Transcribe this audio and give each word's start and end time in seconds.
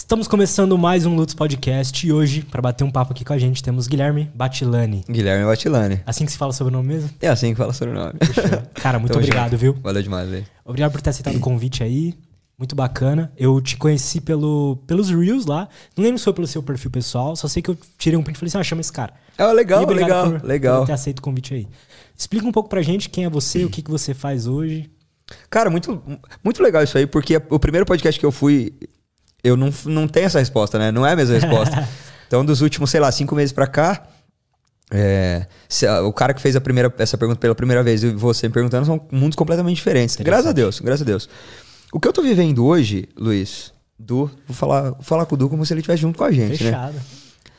Estamos 0.00 0.26
começando 0.26 0.76
mais 0.78 1.04
um 1.04 1.14
Lutz 1.14 1.34
Podcast 1.34 2.04
e 2.04 2.10
hoje, 2.10 2.40
para 2.42 2.62
bater 2.62 2.82
um 2.82 2.90
papo 2.90 3.12
aqui 3.12 3.22
com 3.22 3.34
a 3.34 3.38
gente, 3.38 3.62
temos 3.62 3.86
Guilherme 3.86 4.30
Batilani. 4.34 5.04
Guilherme 5.08 5.44
Batilani. 5.44 6.00
Assim 6.06 6.24
que 6.24 6.32
se 6.32 6.38
fala 6.38 6.54
sobre 6.54 6.72
o 6.72 6.76
nome 6.78 6.88
mesmo? 6.88 7.10
É 7.20 7.28
assim 7.28 7.50
que 7.52 7.58
fala 7.58 7.74
sobre 7.74 7.94
o 7.94 7.98
nome. 7.98 8.14
Cara, 8.74 8.98
muito 8.98 9.14
obrigado, 9.14 9.58
viu? 9.58 9.76
Valeu 9.82 10.02
demais, 10.02 10.28
velho. 10.28 10.46
Obrigado 10.64 10.90
por 10.90 11.02
ter 11.02 11.10
aceitado 11.10 11.36
o 11.36 11.40
convite 11.40 11.84
aí. 11.84 12.14
Muito 12.58 12.74
bacana. 12.74 13.30
Eu 13.36 13.60
te 13.60 13.76
conheci 13.76 14.22
pelo, 14.22 14.78
pelos 14.86 15.10
Reels 15.10 15.44
lá. 15.44 15.68
Não 15.94 16.02
lembro 16.02 16.18
se 16.18 16.24
foi 16.24 16.32
pelo 16.32 16.46
seu 16.46 16.62
perfil 16.62 16.90
pessoal, 16.90 17.36
só 17.36 17.46
sei 17.46 17.62
que 17.62 17.70
eu 17.70 17.76
tirei 17.98 18.18
um 18.18 18.22
print 18.22 18.36
e 18.36 18.38
falei 18.38 18.48
assim: 18.48 18.58
ah, 18.58 18.64
chama 18.64 18.80
esse 18.80 18.92
cara. 18.92 19.12
Ah, 19.36 19.52
legal, 19.52 19.86
legal, 19.86 20.30
por, 20.30 20.44
legal. 20.44 20.78
Por 20.80 20.86
ter 20.86 20.92
aceito 20.94 21.18
o 21.18 21.22
convite 21.22 21.52
aí. 21.52 21.68
Explica 22.16 22.46
um 22.46 22.52
pouco 22.52 22.70
pra 22.70 22.80
gente 22.80 23.10
quem 23.10 23.26
é 23.26 23.30
você, 23.30 23.66
o 23.66 23.70
que, 23.70 23.82
que 23.82 23.90
você 23.90 24.14
faz 24.14 24.46
hoje. 24.46 24.90
Cara, 25.48 25.70
muito, 25.70 26.02
muito 26.42 26.62
legal 26.62 26.82
isso 26.82 26.96
aí, 26.96 27.06
porque 27.06 27.40
o 27.50 27.58
primeiro 27.58 27.86
podcast 27.86 28.18
que 28.18 28.26
eu 28.26 28.32
fui, 28.32 28.72
eu 29.42 29.56
não, 29.56 29.72
não 29.86 30.06
tenho 30.06 30.26
essa 30.26 30.38
resposta, 30.38 30.78
né? 30.78 30.90
Não 30.90 31.06
é 31.06 31.12
a 31.12 31.16
mesma 31.16 31.34
resposta. 31.34 31.88
então, 32.26 32.44
dos 32.44 32.60
últimos, 32.60 32.90
sei 32.90 33.00
lá, 33.00 33.10
cinco 33.10 33.34
meses 33.34 33.52
pra 33.52 33.66
cá, 33.66 34.06
é, 34.90 35.46
se, 35.68 35.88
o 35.88 36.12
cara 36.12 36.34
que 36.34 36.40
fez 36.40 36.56
a 36.56 36.60
primeira, 36.60 36.92
essa 36.98 37.16
pergunta 37.16 37.38
pela 37.38 37.54
primeira 37.54 37.82
vez 37.82 38.02
e 38.02 38.10
você 38.10 38.48
me 38.48 38.54
perguntando 38.54 38.86
são 38.86 39.00
mundos 39.12 39.36
completamente 39.36 39.76
diferentes. 39.76 40.16
Graças 40.16 40.46
a 40.46 40.52
Deus, 40.52 40.80
graças 40.80 41.02
a 41.02 41.04
Deus. 41.04 41.28
O 41.92 42.00
que 42.00 42.08
eu 42.08 42.12
tô 42.12 42.22
vivendo 42.22 42.64
hoje, 42.64 43.08
Luiz, 43.16 43.72
Du, 43.98 44.30
vou 44.46 44.56
falar, 44.56 44.90
vou 44.90 45.02
falar 45.02 45.26
com 45.26 45.34
o 45.34 45.38
Du 45.38 45.48
como 45.48 45.64
se 45.64 45.72
ele 45.72 45.80
estivesse 45.80 46.02
junto 46.02 46.18
com 46.18 46.24
a 46.24 46.32
gente, 46.32 46.62
né? 46.64 46.70
Fechado. 46.70 46.94
né? 46.94 47.02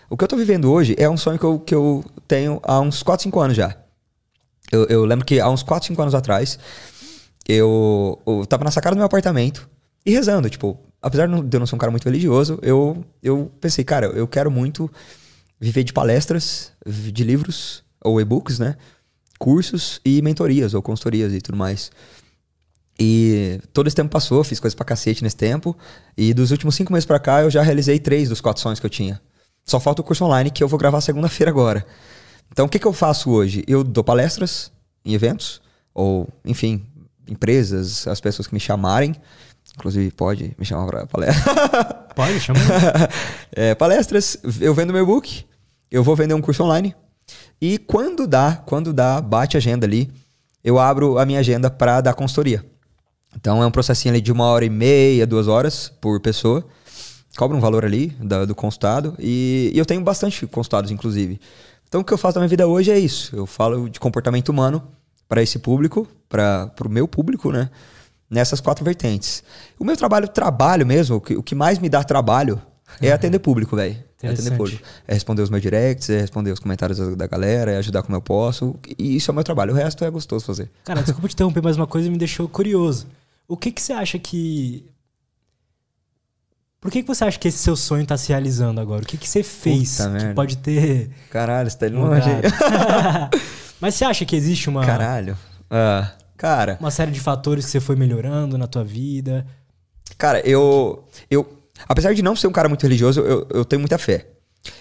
O 0.10 0.18
que 0.18 0.24
eu 0.24 0.28
tô 0.28 0.36
vivendo 0.36 0.70
hoje 0.70 0.94
é 0.98 1.10
um 1.10 1.16
sonho 1.16 1.40
que 1.40 1.46
eu, 1.46 1.60
que 1.60 1.74
eu 1.74 2.04
tenho 2.28 2.60
há 2.64 2.80
uns 2.82 3.02
4, 3.02 3.24
5 3.24 3.40
anos 3.40 3.56
já. 3.56 3.78
Eu, 4.70 4.86
eu 4.86 5.06
lembro 5.06 5.26
que 5.26 5.40
há 5.40 5.50
uns 5.50 5.64
4, 5.64 5.88
5 5.88 6.02
anos 6.02 6.14
atrás, 6.14 6.60
eu, 7.48 8.22
eu 8.28 8.46
tava 8.46 8.66
na 8.66 8.72
sacada 8.72 8.96
do 8.96 8.98
meu 8.98 9.06
apartamento 9.06 9.70
e 10.06 10.12
rezando, 10.12 10.50
tipo, 10.50 10.78
apesar 11.02 11.28
de 11.28 11.56
eu 11.56 11.60
não 11.60 11.68
ser 11.68 11.76
um 11.76 11.80
cara 11.80 11.92
muito 11.92 12.06
religioso, 12.06 12.60
eu, 12.62 13.04
eu 13.24 13.52
pensei, 13.60 13.84
cara, 13.84 14.08
eu 14.08 14.28
quero 14.28 14.52
muito 14.52 14.90
viver 15.60 15.84
de 15.84 15.94
palestras, 15.94 16.72
de 16.86 17.24
livros, 17.24 17.84
ou 18.04 18.20
e-books, 18.20 18.60
né? 18.60 18.76
Cursos 19.40 20.00
e 20.04 20.22
mentorias, 20.22 20.74
ou 20.74 20.82
consultorias 20.82 21.34
e 21.34 21.42
tudo 21.42 21.58
mais. 21.58 21.92
E 23.00 23.60
todo 23.74 23.88
esse 23.88 23.96
tempo 23.96 24.10
passou, 24.10 24.44
fiz 24.44 24.60
coisas 24.60 24.76
pra 24.76 24.86
cacete 24.86 25.24
nesse 25.24 25.36
tempo. 25.36 25.76
E 26.16 26.34
dos 26.34 26.52
últimos 26.52 26.76
cinco 26.76 26.94
meses 26.94 27.06
pra 27.06 27.20
cá, 27.20 27.42
eu 27.42 27.50
já 27.50 27.62
realizei 27.62 28.00
três 28.00 28.30
dos 28.30 28.42
quatro 28.42 28.62
sonhos 28.62 28.80
que 28.80 28.86
eu 28.86 28.90
tinha. 28.90 29.20
Só 29.66 29.80
falta 29.80 30.02
o 30.02 30.04
curso 30.04 30.26
online 30.26 30.52
que 30.52 30.64
eu 30.64 30.68
vou 30.68 30.78
gravar 30.78 31.02
segunda-feira 31.02 31.50
agora. 31.50 31.86
Então, 32.52 32.66
o 32.66 32.70
que, 32.70 32.78
que 32.78 32.86
eu 32.86 32.94
faço 32.94 33.32
hoje? 33.32 33.64
Eu 33.68 33.84
dou 33.84 34.04
palestras 34.04 34.72
em 35.06 35.14
eventos, 35.14 35.62
ou, 35.94 36.28
enfim, 36.46 36.86
empresas, 37.28 38.08
as 38.08 38.20
pessoas 38.20 38.48
que 38.48 38.54
me 38.54 38.60
chamarem. 38.60 39.16
Inclusive, 39.76 40.12
pode 40.12 40.56
me 40.58 40.66
chamar 40.66 40.86
para 40.86 41.08
palestra. 41.08 41.54
Pode, 42.16 42.40
chama. 42.42 42.60
é, 43.56 43.74
palestras, 43.74 44.38
eu 44.60 44.74
vendo 44.74 44.92
meu 44.92 45.06
book, 45.06 45.46
eu 45.90 46.04
vou 46.04 46.14
vender 46.14 46.34
um 46.34 46.42
curso 46.42 46.64
online. 46.64 46.94
E 47.60 47.78
quando 47.78 48.28
dá, 48.28 48.62
quando 48.66 48.92
dá, 48.92 49.22
bate 49.22 49.56
a 49.56 49.60
agenda 49.60 49.86
ali, 49.86 50.12
eu 50.64 50.78
abro 50.78 51.18
a 51.18 51.26
minha 51.26 51.40
agenda 51.40 51.70
para 51.70 52.02
dar 52.02 52.14
consultoria. 52.14 52.66
Então 53.36 53.64
é 53.64 53.66
um 53.66 53.72
processinho 53.72 54.14
ali 54.14 54.22
de 54.22 54.32
uma 54.32 54.46
hora 54.46 54.66
e 54.66 54.70
meia, 54.70 55.26
duas 55.26 55.48
horas 55.48 55.92
por 56.02 56.20
pessoa. 56.20 56.66
Cobra 57.38 57.56
um 57.56 57.62
valor 57.62 57.86
ali 57.86 58.10
da, 58.20 58.46
do 58.46 58.54
consultado. 58.54 59.16
E, 59.18 59.72
e, 59.74 59.78
eu 59.78 59.86
tenho 59.86 60.02
bastante 60.02 60.46
consultados, 60.48 60.92
inclusive. 60.92 61.40
Então 61.88 62.02
o 62.02 62.04
que 62.04 62.14
eu 62.14 62.18
faço 62.18 62.36
na 62.36 62.42
minha 62.42 62.50
vida 62.50 62.68
hoje 62.68 62.92
é 62.92 63.00
isso. 63.00 63.36
Eu 63.36 63.46
falo 63.46 63.90
de 63.90 64.00
comportamento 64.00 64.50
humano 64.50 64.84
para 65.30 65.42
esse 65.42 65.60
público, 65.60 66.08
para 66.28 66.72
o 66.86 66.90
meu 66.90 67.08
público, 67.08 67.52
né? 67.52 67.70
Nessas 68.32 68.62
quatro 68.62 68.86
vertentes. 68.86 69.44
O 69.78 69.84
meu 69.84 69.98
trabalho, 69.98 70.28
trabalho 70.28 70.88
mesmo, 70.88 71.18
o 71.18 71.22
que, 71.22 71.36
o 71.36 71.44
que 71.44 71.54
mais 71.54 71.78
me 71.78 71.90
dá 71.90 72.02
trabalho 72.02 72.62
é 73.02 73.10
uhum. 73.10 73.14
atender 73.14 73.40
público, 73.40 73.76
velho. 73.76 73.98
É 74.24 74.30
atender 74.30 74.56
público. 74.56 74.82
É 75.08 75.14
responder 75.14 75.42
os 75.42 75.50
meus 75.50 75.62
directs, 75.62 76.10
é 76.10 76.22
responder 76.22 76.52
os 76.52 76.60
comentários 76.60 76.98
da 77.16 77.28
galera, 77.28 77.72
é 77.72 77.78
ajudar 77.78 78.04
como 78.04 78.16
eu 78.16 78.22
posso. 78.22 78.76
E 78.98 79.16
isso 79.16 79.30
é 79.30 79.32
o 79.32 79.36
meu 79.36 79.44
trabalho. 79.44 79.74
O 79.74 79.76
resto 79.76 80.06
é 80.06 80.10
gostoso 80.10 80.46
fazer. 80.46 80.70
Cara, 80.86 81.02
desculpa 81.02 81.28
te 81.28 81.34
interromper, 81.34 81.62
mas 81.62 81.76
uma 81.76 81.88
coisa 81.88 82.10
me 82.10 82.18
deixou 82.18 82.48
curioso. 82.48 83.08
O 83.48 83.58
que, 83.58 83.72
que 83.72 83.82
você 83.82 83.94
acha 83.94 84.18
que. 84.18 84.86
Por 86.80 86.90
que, 86.92 87.02
que 87.02 87.08
você 87.08 87.24
acha 87.24 87.38
que 87.38 87.48
esse 87.48 87.58
seu 87.58 87.76
sonho 87.76 88.04
está 88.04 88.18
se 88.18 88.30
realizando 88.30 88.80
agora? 88.80 89.04
O 89.04 89.06
que, 89.06 89.18
que 89.18 89.28
você 89.28 89.44
fez 89.44 89.98
Puta 89.98 90.10
que 90.10 90.14
merda. 90.14 90.34
pode 90.34 90.58
ter. 90.58 91.12
Caralho, 91.30 91.70
você 91.70 91.78
tá 91.78 91.88
indo 91.88 91.98
longe. 91.98 92.30
Mas 93.80 93.96
você 93.96 94.06
acha 94.06 94.26
que 94.26 94.36
existe 94.36 94.70
uma. 94.70 94.86
Caralho. 94.86 95.38
Uh, 95.64 96.21
cara. 96.42 96.76
Uma 96.80 96.90
série 96.90 97.12
de 97.12 97.20
fatores 97.20 97.66
que 97.66 97.72
você 97.72 97.80
foi 97.80 97.96
melhorando 97.96 98.58
na 98.58 98.66
tua 98.66 98.84
vida? 98.84 99.46
Cara, 100.18 100.40
eu. 100.40 101.08
eu 101.30 101.48
apesar 101.88 102.14
de 102.16 102.24
não 102.24 102.36
ser 102.36 102.48
um 102.48 102.52
cara 102.52 102.68
muito 102.68 102.82
religioso, 102.82 103.22
eu, 103.22 103.48
eu 103.52 103.64
tenho 103.64 103.80
muita 103.80 104.00
fé. 104.00 104.26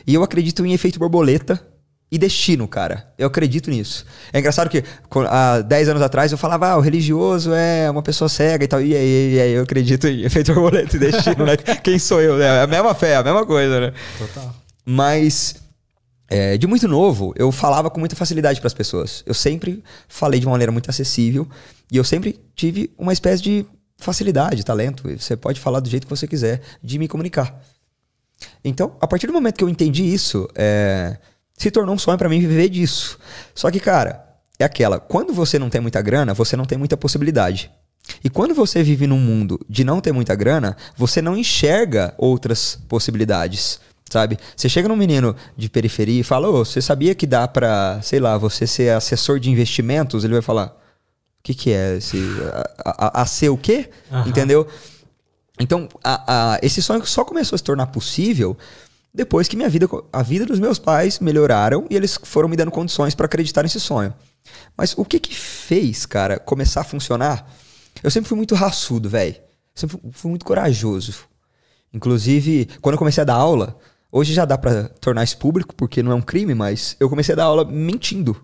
E 0.07 0.15
eu 0.15 0.23
acredito 0.23 0.65
em 0.65 0.73
efeito 0.73 0.99
borboleta 0.99 1.63
e 2.11 2.17
destino, 2.17 2.67
cara. 2.67 3.13
Eu 3.19 3.27
acredito 3.27 3.69
nisso. 3.69 4.07
É 4.33 4.39
engraçado 4.39 4.71
que 4.71 4.83
há 5.29 5.61
10 5.61 5.91
anos 5.91 6.03
atrás 6.03 6.33
eu 6.33 6.39
falava, 6.39 6.69
ah, 6.69 6.77
o 6.79 6.81
religioso 6.81 7.53
é 7.53 7.91
uma 7.91 8.03
pessoa 8.03 8.29
cega 8.31 8.65
e 8.65 8.69
tal. 8.69 8.81
E 8.81 8.97
aí, 8.97 9.35
e 9.35 9.41
aí 9.41 9.53
eu 9.53 9.63
acredito 9.63 10.09
em 10.09 10.25
efeito 10.25 10.55
borboleta 10.55 10.97
e 10.97 10.99
destino, 10.99 11.45
né? 11.45 11.59
Quem 11.59 11.99
sou 11.99 12.23
eu? 12.23 12.41
É 12.41 12.63
a 12.63 12.67
mesma 12.67 12.95
fé, 12.95 13.17
a 13.17 13.23
mesma 13.23 13.45
coisa, 13.45 13.81
né? 13.81 13.93
Total. 14.19 14.55
Mas 14.87 15.57
é, 16.31 16.57
de 16.57 16.65
muito 16.69 16.87
novo, 16.87 17.35
eu 17.37 17.51
falava 17.51 17.91
com 17.91 17.99
muita 17.99 18.15
facilidade 18.15 18.61
para 18.61 18.69
as 18.69 18.75
pessoas. 18.75 19.25
Eu 19.27 19.35
sempre 19.35 19.83
falei 20.07 20.39
de 20.39 20.47
uma 20.47 20.53
maneira 20.53 20.71
muito 20.71 20.89
acessível 20.89 21.49
e 21.91 21.97
eu 21.97 22.05
sempre 22.05 22.41
tive 22.55 22.89
uma 22.97 23.13
espécie 23.13 23.43
de 23.43 23.67
facilidade, 23.97 24.65
talento. 24.65 25.03
Você 25.19 25.37
pode 25.37 25.59
falar 25.59 25.81
do 25.81 25.91
jeito 25.91 26.07
que 26.07 26.11
você 26.11 26.29
quiser 26.29 26.63
de 26.81 27.01
me 27.01 27.09
comunicar. 27.09 27.61
Então, 28.65 28.97
a 29.01 29.09
partir 29.09 29.27
do 29.27 29.33
momento 29.33 29.57
que 29.57 29.65
eu 29.65 29.69
entendi 29.69 30.05
isso, 30.05 30.49
é, 30.55 31.19
se 31.59 31.69
tornou 31.69 31.97
um 31.97 31.99
sonho 31.99 32.17
para 32.17 32.29
mim 32.29 32.39
viver 32.39 32.69
disso. 32.69 33.19
Só 33.53 33.69
que, 33.69 33.81
cara, 33.81 34.25
é 34.57 34.65
aquela, 34.65 35.01
quando 35.01 35.33
você 35.33 35.59
não 35.59 35.69
tem 35.69 35.81
muita 35.81 36.01
grana, 36.01 36.33
você 36.33 36.57
não 36.57 36.65
tem 36.65 36.79
muita 36.79 36.97
possibilidade. 36.97 37.73
E 38.23 38.31
quando 38.31 38.55
você 38.55 38.83
vive 38.85 39.07
num 39.07 39.19
mundo 39.19 39.59
de 39.69 39.83
não 39.83 40.01
ter 40.01 40.13
muita 40.13 40.35
grana, 40.37 40.77
você 40.97 41.21
não 41.21 41.37
enxerga 41.37 42.15
outras 42.17 42.79
possibilidades, 42.89 43.81
sabe? 44.11 44.39
Você 44.55 44.69
chega 44.69 44.89
num 44.89 44.97
menino 44.97 45.35
de 45.57 45.71
periferia 45.71 46.21
e 46.21 46.25
fala: 46.25 46.49
"Ô, 46.49 46.65
você 46.65 46.83
sabia 46.83 47.15
que 47.15 47.27
dá 47.27 47.49
para, 47.49 48.01
sei 48.03 48.21
lá, 48.21 48.37
você 48.37 48.67
ser 48.67 48.91
assessor 48.91 49.39
de 49.39 49.49
investimentos?" 49.51 50.25
Ele 50.25 50.35
vai 50.35 50.43
falar: 50.43 50.67
"O 50.67 51.43
que 51.43 51.55
que 51.55 51.73
é 51.73 51.97
esse 51.97 52.19
a, 52.85 53.21
a, 53.21 53.23
a 53.23 53.27
ser 53.27 53.49
o 53.49 53.57
quê?" 53.57 53.89
Uhum. 54.11 54.29
Entendeu? 54.29 54.67
Então, 55.59 55.89
a, 56.03 56.55
a, 56.55 56.59
esse 56.63 56.83
sonho 56.83 57.05
só 57.07 57.25
começou 57.25 57.55
a 57.55 57.59
se 57.59 57.65
tornar 57.65 57.87
possível 57.87 58.57
depois 59.13 59.49
que 59.49 59.57
minha 59.57 59.69
vida, 59.69 59.89
a 60.13 60.23
vida 60.23 60.47
dos 60.47 60.61
meus 60.61 60.79
pais 60.79 61.19
melhoraram 61.19 61.85
e 61.91 61.97
eles 61.97 62.19
foram 62.23 62.49
me 62.49 62.57
dando 62.57 62.71
condições 62.71 63.15
para 63.15 63.27
acreditar 63.27 63.63
nesse 63.63 63.81
sonho. 63.81 64.15
Mas 64.77 64.95
o 64.97 65.05
que 65.05 65.19
que 65.19 65.35
fez, 65.35 66.07
cara, 66.07 66.39
começar 66.39 66.83
a 66.83 66.85
funcionar? 66.85 67.51
Eu 68.03 68.11
sempre 68.11 68.29
fui 68.29 68.37
muito 68.37 68.55
raçudo, 68.55 69.09
velho. 69.09 69.35
Sempre 69.75 69.99
fui 70.13 70.31
muito 70.31 70.45
corajoso. 70.45 71.15
Inclusive, 71.93 72.69
quando 72.81 72.95
eu 72.95 72.99
comecei 72.99 73.21
a 73.21 73.25
dar 73.25 73.35
aula, 73.35 73.77
hoje 74.11 74.33
já 74.33 74.45
dá 74.45 74.57
para 74.59 74.85
tornar 75.01 75.25
isso 75.25 75.39
público, 75.39 75.75
porque 75.75 76.03
não 76.03 76.13
é 76.13 76.15
um 76.15 76.23
crime, 76.23 76.55
mas 76.55 76.97
eu 76.99 77.09
comecei 77.09 77.33
a 77.33 77.37
dar 77.37 77.45
aula 77.45 77.65
mentindo 77.65 78.37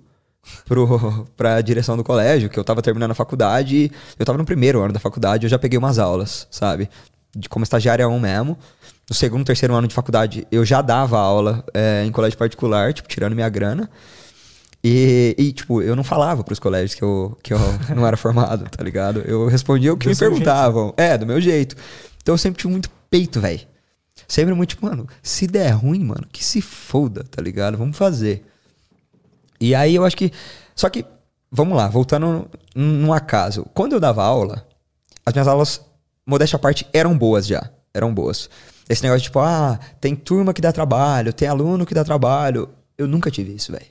pro, 0.64 1.26
pra 1.36 1.60
direção 1.60 1.96
do 1.96 2.04
colégio, 2.04 2.48
que 2.48 2.58
eu 2.58 2.64
tava 2.64 2.82
terminando 2.82 3.10
a 3.10 3.14
faculdade, 3.14 3.90
eu 4.18 4.26
tava 4.26 4.38
no 4.38 4.44
primeiro 4.44 4.80
ano 4.80 4.92
da 4.92 5.00
faculdade, 5.00 5.46
eu 5.46 5.50
já 5.50 5.58
peguei 5.58 5.78
umas 5.78 5.98
aulas, 5.98 6.46
sabe? 6.50 6.88
De, 7.34 7.48
como 7.48 7.64
estagiário 7.64 8.08
1 8.08 8.20
mesmo 8.20 8.58
no 9.08 9.14
segundo, 9.14 9.44
terceiro 9.44 9.74
ano 9.74 9.86
de 9.86 9.94
faculdade, 9.94 10.46
eu 10.50 10.64
já 10.64 10.82
dava 10.82 11.18
aula 11.18 11.64
é, 11.72 12.04
em 12.04 12.10
colégio 12.10 12.36
particular, 12.36 12.92
tipo, 12.92 13.08
tirando 13.08 13.34
minha 13.34 13.48
grana. 13.48 13.88
E, 14.82 15.34
e, 15.38 15.52
tipo, 15.52 15.80
eu 15.80 15.94
não 15.94 16.04
falava 16.04 16.42
pros 16.42 16.58
colégios 16.58 16.94
que 16.94 17.02
eu, 17.02 17.38
que 17.42 17.54
eu 17.54 17.58
não 17.94 18.06
era 18.06 18.16
formado, 18.16 18.68
tá 18.68 18.82
ligado? 18.82 19.20
Eu 19.20 19.46
respondia 19.46 19.92
o 19.92 19.96
que 19.96 20.06
do 20.06 20.10
me 20.10 20.16
perguntavam. 20.16 20.86
Jeito. 20.86 21.00
É, 21.00 21.18
do 21.18 21.26
meu 21.26 21.40
jeito. 21.40 21.76
Então 22.20 22.34
eu 22.34 22.38
sempre 22.38 22.60
tive 22.60 22.72
muito 22.72 22.90
peito, 23.08 23.40
velho. 23.40 23.60
Sempre 24.28 24.54
muito, 24.54 24.70
tipo, 24.70 24.86
mano, 24.86 25.06
se 25.22 25.46
der 25.46 25.70
ruim, 25.70 26.04
mano, 26.04 26.26
que 26.32 26.44
se 26.44 26.60
foda, 26.60 27.24
tá 27.24 27.40
ligado? 27.40 27.76
Vamos 27.76 27.96
fazer. 27.96 28.44
E 29.60 29.74
aí 29.74 29.94
eu 29.94 30.04
acho 30.04 30.16
que. 30.16 30.32
Só 30.74 30.88
que, 30.90 31.04
vamos 31.50 31.76
lá, 31.76 31.88
voltando 31.88 32.48
num 32.74 33.12
acaso. 33.12 33.66
Quando 33.72 33.92
eu 33.92 34.00
dava 34.00 34.22
aula, 34.22 34.66
as 35.24 35.32
minhas 35.32 35.48
aulas, 35.48 35.80
modéstia 36.26 36.56
à 36.56 36.60
parte, 36.60 36.86
eram 36.92 37.16
boas 37.16 37.46
já. 37.46 37.70
Eram 37.94 38.12
boas. 38.12 38.50
Esse 38.88 39.02
negócio 39.02 39.22
tipo, 39.22 39.38
ah, 39.38 39.78
tem 40.00 40.14
turma 40.14 40.52
que 40.52 40.60
dá 40.60 40.70
trabalho, 40.70 41.32
tem 41.32 41.48
aluno 41.48 41.86
que 41.86 41.94
dá 41.94 42.04
trabalho. 42.04 42.68
Eu 42.96 43.06
nunca 43.06 43.30
tive 43.30 43.54
isso, 43.54 43.72
velho. 43.72 43.86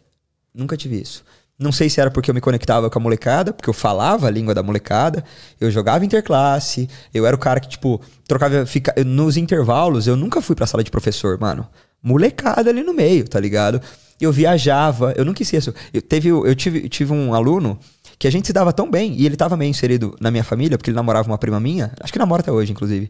Nunca 0.54 0.78
tive 0.78 1.02
isso. 1.02 1.24
Não 1.58 1.72
sei 1.72 1.90
se 1.90 2.02
era 2.02 2.12
porque 2.12 2.30
eu 2.30 2.36
me 2.36 2.42
conectava 2.42 2.90
com 2.90 3.00
a 3.00 3.02
molecada, 3.02 3.54
porque 3.54 3.70
eu 3.70 3.74
falava 3.74 4.28
a 4.28 4.30
língua 4.30 4.54
da 4.54 4.62
molecada, 4.62 5.24
eu 5.60 5.72
jogava 5.72 6.04
interclasse, 6.04 6.90
eu 7.14 7.26
era 7.26 7.34
o 7.34 7.40
cara 7.40 7.62
que, 7.62 7.70
tipo, 7.70 8.02
trocava. 8.28 8.66
Fica, 8.66 8.94
nos 9.06 9.38
intervalos, 9.38 10.06
eu 10.06 10.18
nunca 10.18 10.42
fui 10.42 10.54
pra 10.54 10.68
sala 10.68 10.84
de 10.84 10.92
professor, 10.92 11.40
mano. 11.40 11.66
Molecada 12.04 12.70
ali 12.70 12.84
no 12.84 12.94
meio, 12.94 13.28
tá 13.28 13.40
ligado? 13.40 13.82
Eu 14.20 14.34
viajava, 14.34 15.14
eu 15.16 15.24
nunca 15.24 15.44
esqueço. 15.44 15.74
Eu, 15.94 16.02
teve, 16.02 16.30
eu 16.30 16.56
tive, 16.56 16.90
tive 16.90 17.14
um 17.14 17.34
aluno 17.34 17.80
que 18.20 18.28
a 18.28 18.32
gente 18.32 18.48
se 18.48 18.54
dava 18.54 18.74
tão 18.74 18.92
bem, 18.92 19.14
e 19.14 19.26
ele 19.26 19.38
tava 19.38 19.56
meio 19.56 19.70
inserido 19.70 20.16
na 20.20 20.30
minha 20.30 20.44
família, 20.44 20.78
porque 20.78 20.90
ele 20.90 20.96
namorava 20.96 21.28
uma 21.28 21.38
prima 21.38 21.60
minha, 21.60 21.94
acho 22.02 22.12
que 22.12 22.20
namora 22.20 22.42
até 22.42 22.52
hoje, 22.52 22.74
inclusive. 22.74 23.10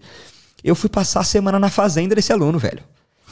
Eu 0.63 0.75
fui 0.75 0.89
passar 0.89 1.21
a 1.21 1.23
semana 1.23 1.59
na 1.59 1.69
fazenda 1.69 2.13
desse 2.13 2.31
aluno, 2.31 2.59
velho. 2.59 2.83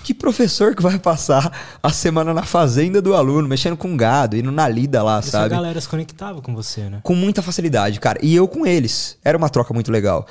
Que 0.03 0.13
professor 0.13 0.75
que 0.75 0.81
vai 0.81 0.99
passar 0.99 1.77
a 1.81 1.89
semana 1.89 2.33
na 2.33 2.43
fazenda 2.43 3.01
do 3.01 3.15
aluno, 3.15 3.47
mexendo 3.47 3.77
com 3.77 3.95
gado, 3.95 4.35
indo 4.35 4.51
na 4.51 4.67
lida 4.67 5.01
lá, 5.01 5.19
Essa 5.19 5.31
sabe? 5.31 5.45
a 5.45 5.57
galera 5.57 5.79
se 5.79 5.87
conectava 5.87 6.41
com 6.41 6.53
você, 6.53 6.89
né? 6.89 6.99
Com 7.03 7.15
muita 7.15 7.41
facilidade, 7.41 7.99
cara. 7.99 8.19
E 8.21 8.35
eu 8.35 8.47
com 8.47 8.65
eles. 8.65 9.17
Era 9.23 9.37
uma 9.37 9.49
troca 9.49 9.73
muito 9.73 9.91
legal. 9.91 10.27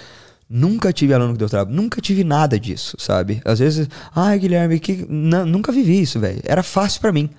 Nunca 0.48 0.92
tive 0.92 1.14
aluno 1.14 1.32
que 1.32 1.38
deu 1.38 1.48
trabalho. 1.48 1.74
Nunca 1.74 2.00
tive 2.02 2.22
nada 2.22 2.60
disso, 2.60 2.96
sabe? 2.98 3.40
Às 3.44 3.58
vezes, 3.58 3.88
ai, 4.14 4.38
Guilherme, 4.38 4.78
que... 4.78 5.06
Não, 5.08 5.46
nunca 5.46 5.72
vivi 5.72 6.02
isso, 6.02 6.20
velho. 6.20 6.42
Era 6.44 6.62
fácil 6.62 7.00
para 7.00 7.10
mim. 7.10 7.30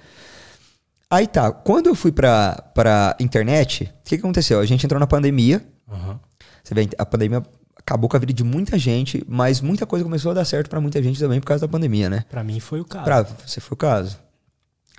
Aí 1.12 1.27
tá, 1.27 1.51
quando 1.51 1.85
eu 1.85 1.94
fui 1.94 2.12
pra, 2.12 2.56
pra 2.74 3.15
internet, 3.19 3.83
o 3.83 4.09
que, 4.09 4.15
que 4.18 4.24
aconteceu? 4.24 4.59
A 4.59 4.65
gente 4.65 4.83
entrou 4.83 5.00
na 5.00 5.06
pandemia. 5.06 5.63
Uhum. 5.88 6.18
Você 6.63 6.74
vê, 6.74 6.89
a 6.97 7.06
pandemia 7.06 7.44
acabou 7.85 8.09
com 8.09 8.18
a 8.18 8.19
vida 8.19 8.33
de 8.33 8.44
muita 8.44 8.77
gente, 8.77 9.24
mas 9.27 9.62
muita 9.62 9.85
coisa 9.85 10.03
começou 10.03 10.31
a 10.31 10.33
dar 10.33 10.45
certo 10.45 10.69
para 10.69 10.80
muita 10.80 11.03
gente 11.03 11.19
também 11.19 11.39
por 11.39 11.47
causa 11.47 11.68
da 11.68 11.71
pandemia, 11.71 12.09
né? 12.09 12.25
Para 12.30 12.44
mim 12.44 12.59
foi 12.59 12.80
o 12.80 12.85
caso. 12.85 13.03
Pra 13.03 13.24
você 13.24 13.59
foi 13.59 13.75
o 13.75 13.77
caso. 13.77 14.18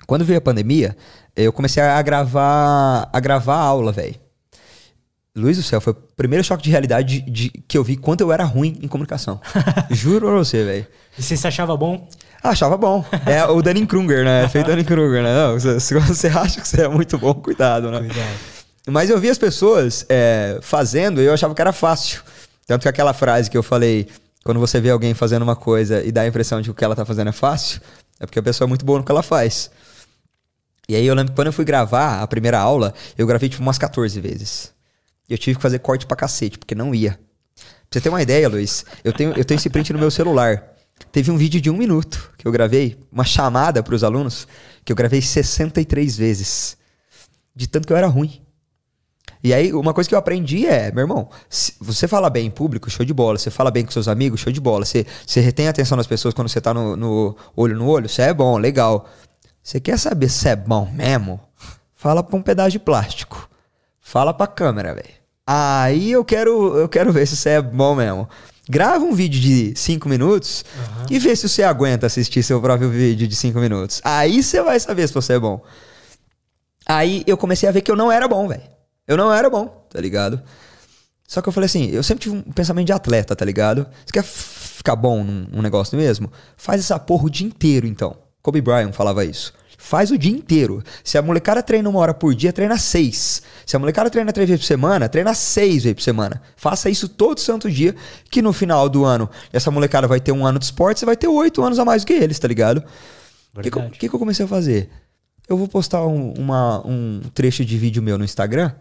Quando 0.05 0.23
veio 0.23 0.37
a 0.37 0.41
pandemia, 0.41 0.95
eu 1.35 1.51
comecei 1.51 1.81
a 1.81 2.01
gravar 2.01 3.09
a 3.11 3.19
gravar 3.19 3.57
aula, 3.57 3.91
velho. 3.91 4.15
Luiz 5.35 5.57
do 5.57 5.63
céu, 5.63 5.81
foi 5.81 5.91
o 5.91 5.97
primeiro 6.15 6.45
choque 6.45 6.63
de 6.63 6.69
realidade 6.69 7.19
de, 7.19 7.31
de, 7.31 7.49
que 7.67 7.77
eu 7.77 7.83
vi 7.83 7.97
quanto 7.97 8.21
eu 8.21 8.31
era 8.31 8.45
ruim 8.45 8.79
em 8.81 8.87
comunicação. 8.87 9.41
Juro 9.91 10.27
pra 10.27 10.37
você, 10.37 10.63
velho. 10.63 10.87
E 11.17 11.21
você 11.21 11.35
se 11.35 11.45
achava 11.45 11.75
bom? 11.75 12.07
Ah, 12.41 12.49
achava 12.49 12.77
bom. 12.77 13.03
É 13.25 13.43
o 13.45 13.61
Danny 13.61 13.85
Kruger, 13.85 14.23
né? 14.23 14.47
Feito 14.47 14.67
Danny 14.67 14.85
Kruger, 14.85 15.23
né? 15.23 15.35
Não, 15.35 15.59
se 15.59 15.93
você 15.93 16.27
acha 16.27 16.61
que 16.61 16.67
você 16.67 16.83
é 16.83 16.87
muito 16.87 17.17
bom, 17.17 17.33
cuidado, 17.33 17.91
né? 17.91 17.99
Cuidado. 17.99 18.55
Mas 18.87 19.09
eu 19.09 19.19
vi 19.19 19.29
as 19.29 19.37
pessoas 19.37 20.05
é, 20.07 20.59
fazendo 20.61 21.19
e 21.19 21.25
eu 21.25 21.33
achava 21.33 21.53
que 21.55 21.61
era 21.61 21.73
fácil. 21.73 22.21
Tanto 22.65 22.83
que 22.83 22.89
aquela 22.89 23.13
frase 23.13 23.49
que 23.49 23.57
eu 23.57 23.63
falei, 23.63 24.07
quando 24.43 24.59
você 24.59 24.79
vê 24.81 24.89
alguém 24.89 25.13
fazendo 25.13 25.43
uma 25.43 25.55
coisa 25.55 26.03
e 26.03 26.11
dá 26.11 26.21
a 26.21 26.27
impressão 26.27 26.61
de 26.61 26.65
que 26.65 26.71
o 26.71 26.73
que 26.73 26.83
ela 26.83 26.95
tá 26.95 27.05
fazendo 27.05 27.29
é 27.29 27.31
fácil, 27.31 27.81
é 28.19 28.25
porque 28.25 28.39
a 28.39 28.43
pessoa 28.43 28.67
é 28.67 28.69
muito 28.69 28.85
boa 28.85 28.99
no 28.99 29.05
que 29.05 29.11
ela 29.11 29.23
faz. 29.23 29.69
E 30.87 30.95
aí 30.95 31.05
eu 31.05 31.15
lembro 31.15 31.31
que 31.31 31.35
quando 31.35 31.47
eu 31.47 31.53
fui 31.53 31.65
gravar 31.65 32.21
a 32.21 32.27
primeira 32.27 32.59
aula, 32.59 32.93
eu 33.17 33.25
gravei 33.25 33.49
tipo 33.49 33.61
umas 33.61 33.77
14 33.77 34.19
vezes. 34.19 34.73
E 35.27 35.33
eu 35.33 35.37
tive 35.37 35.55
que 35.57 35.61
fazer 35.61 35.79
corte 35.79 36.05
pra 36.05 36.15
cacete, 36.15 36.57
porque 36.57 36.75
não 36.75 36.93
ia. 36.93 37.19
Pra 37.55 37.65
você 37.91 38.01
ter 38.01 38.09
uma 38.09 38.21
ideia, 38.21 38.47
Luiz, 38.47 38.85
eu 39.03 39.11
tenho, 39.11 39.33
eu 39.35 39.43
tenho 39.43 39.57
esse 39.57 39.69
print 39.69 39.91
no 39.93 39.99
meu 39.99 40.11
celular. 40.11 40.63
Teve 41.11 41.31
um 41.31 41.37
vídeo 41.37 41.59
de 41.59 41.69
um 41.69 41.75
minuto 41.75 42.31
que 42.37 42.47
eu 42.47 42.51
gravei, 42.51 42.97
uma 43.11 43.23
chamada 43.23 43.81
para 43.81 43.95
os 43.95 44.03
alunos, 44.03 44.47
que 44.83 44.91
eu 44.91 44.95
gravei 44.95 45.21
63 45.21 46.15
vezes. 46.15 46.77
De 47.55 47.67
tanto 47.67 47.87
que 47.87 47.93
eu 47.93 47.97
era 47.97 48.07
ruim. 48.07 48.44
E 49.43 49.53
aí, 49.53 49.71
uma 49.73 49.93
coisa 49.93 50.07
que 50.07 50.15
eu 50.15 50.19
aprendi 50.19 50.65
é, 50.65 50.91
meu 50.91 51.03
irmão, 51.03 51.29
você 51.79 52.07
fala 52.07 52.29
bem 52.29 52.47
em 52.47 52.51
público, 52.51 52.89
show 52.89 53.05
de 53.05 53.13
bola. 53.13 53.37
Você 53.37 53.51
fala 53.51 53.69
bem 53.69 53.85
com 53.85 53.91
seus 53.91 54.07
amigos, 54.07 54.39
show 54.39 54.51
de 54.51 54.59
bola. 54.59 54.85
Você, 54.85 55.05
você 55.25 55.39
retém 55.39 55.67
a 55.67 55.69
atenção 55.69 55.97
das 55.97 56.07
pessoas 56.07 56.33
quando 56.33 56.49
você 56.49 56.59
tá 56.59 56.73
no, 56.73 56.95
no 56.95 57.35
olho 57.55 57.77
no 57.77 57.87
olho, 57.87 58.09
você 58.09 58.23
é 58.23 58.33
bom, 58.33 58.57
legal. 58.57 59.07
Você 59.61 59.79
quer 59.79 59.99
saber 59.99 60.29
se 60.29 60.49
é 60.49 60.55
bom 60.55 60.89
mesmo? 60.91 61.39
Fala 61.93 62.23
pra 62.23 62.37
um 62.37 62.41
pedaço 62.41 62.71
de 62.71 62.79
plástico. 62.79 63.49
Fala 63.99 64.33
pra 64.33 64.47
câmera, 64.47 64.93
velho. 64.93 65.13
Aí 65.45 66.11
eu 66.11 66.25
quero, 66.25 66.77
eu 66.77 66.89
quero 66.89 67.11
ver 67.11 67.27
se 67.27 67.35
você 67.35 67.49
é 67.49 67.61
bom 67.61 67.95
mesmo. 67.95 68.27
Grava 68.67 69.05
um 69.05 69.13
vídeo 69.13 69.39
de 69.39 69.73
5 69.75 70.09
minutos 70.09 70.65
uhum. 70.75 71.05
e 71.11 71.19
vê 71.19 71.35
se 71.35 71.47
você 71.47 71.61
aguenta 71.61 72.07
assistir 72.07 72.41
seu 72.41 72.59
próprio 72.59 72.89
vídeo 72.89 73.27
de 73.27 73.35
5 73.35 73.59
minutos. 73.59 74.01
Aí 74.03 74.41
você 74.41 74.61
vai 74.63 74.79
saber 74.79 75.07
se 75.07 75.13
você 75.13 75.33
é 75.33 75.39
bom. 75.39 75.63
Aí 76.85 77.23
eu 77.27 77.37
comecei 77.37 77.69
a 77.69 77.71
ver 77.71 77.81
que 77.81 77.91
eu 77.91 77.95
não 77.95 78.11
era 78.11 78.27
bom, 78.27 78.47
velho. 78.47 78.74
Eu 79.07 79.17
não 79.17 79.31
era 79.31 79.49
bom, 79.49 79.85
tá 79.89 80.01
ligado? 80.01 80.41
Só 81.27 81.41
que 81.41 81.49
eu 81.49 81.53
falei 81.53 81.65
assim, 81.65 81.89
eu 81.89 82.03
sempre 82.03 82.23
tive 82.23 82.35
um 82.35 82.41
pensamento 82.41 82.87
de 82.87 82.93
atleta, 82.93 83.35
tá 83.35 83.43
ligado? 83.43 83.87
Você 84.05 84.11
quer 84.11 84.23
ficar 84.23 84.95
bom 84.95 85.23
num, 85.23 85.47
num 85.51 85.61
negócio 85.61 85.97
mesmo? 85.97 86.31
Faz 86.55 86.79
essa 86.79 86.99
porra 86.99 87.25
o 87.25 87.29
dia 87.29 87.47
inteiro, 87.47 87.87
então. 87.87 88.15
Kobe 88.41 88.61
Bryant 88.61 88.93
falava 88.93 89.25
isso. 89.25 89.53
Faz 89.77 90.11
o 90.11 90.17
dia 90.17 90.31
inteiro. 90.31 90.83
Se 91.03 91.17
a 91.17 91.21
molecada 91.21 91.61
treina 91.61 91.89
uma 91.89 91.99
hora 91.99 92.13
por 92.13 92.33
dia, 92.33 92.53
treina 92.53 92.77
seis. 92.77 93.41
Se 93.65 93.75
a 93.75 93.79
molecada 93.79 94.09
treina 94.09 94.31
três 94.31 94.47
vezes 94.47 94.63
por 94.63 94.67
semana, 94.67 95.09
treina 95.09 95.33
seis 95.33 95.83
vezes 95.83 95.93
por 95.95 96.01
semana. 96.01 96.41
Faça 96.55 96.89
isso 96.89 97.09
todo 97.09 97.39
santo 97.39 97.69
dia, 97.69 97.95
que 98.29 98.41
no 98.41 98.53
final 98.53 98.87
do 98.87 99.03
ano, 99.03 99.29
essa 99.51 99.69
molecada 99.71 100.07
vai 100.07 100.19
ter 100.19 100.31
um 100.31 100.45
ano 100.45 100.59
de 100.59 100.65
esporte, 100.65 100.99
você 100.99 101.05
vai 101.05 101.15
ter 101.15 101.27
oito 101.27 101.63
anos 101.63 101.79
a 101.79 101.85
mais 101.85 102.03
do 102.03 102.07
que 102.07 102.13
eles, 102.13 102.37
tá 102.39 102.47
ligado? 102.47 102.83
O 103.55 103.61
que, 103.61 103.71
que, 103.71 104.09
que, 104.09 104.15
eu 104.15 104.19
comecei 104.19 104.45
a 104.45 104.47
fazer? 104.47 104.89
Eu 105.47 105.57
vou 105.57 105.67
postar 105.67 106.05
um, 106.05 106.33
uma, 106.33 106.85
um 106.85 107.21
trecho 107.33 107.63
de 107.63 107.77
vídeo 107.77 108.01
meu 108.01 108.17
no 108.17 108.25
Instagram 108.25 108.71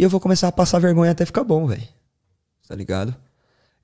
e 0.00 0.02
eu 0.02 0.08
vou 0.08 0.18
começar 0.18 0.48
a 0.48 0.52
passar 0.52 0.78
vergonha 0.78 1.10
até 1.10 1.26
ficar 1.26 1.44
bom, 1.44 1.66
velho. 1.66 1.86
Tá 2.66 2.74
ligado? 2.74 3.14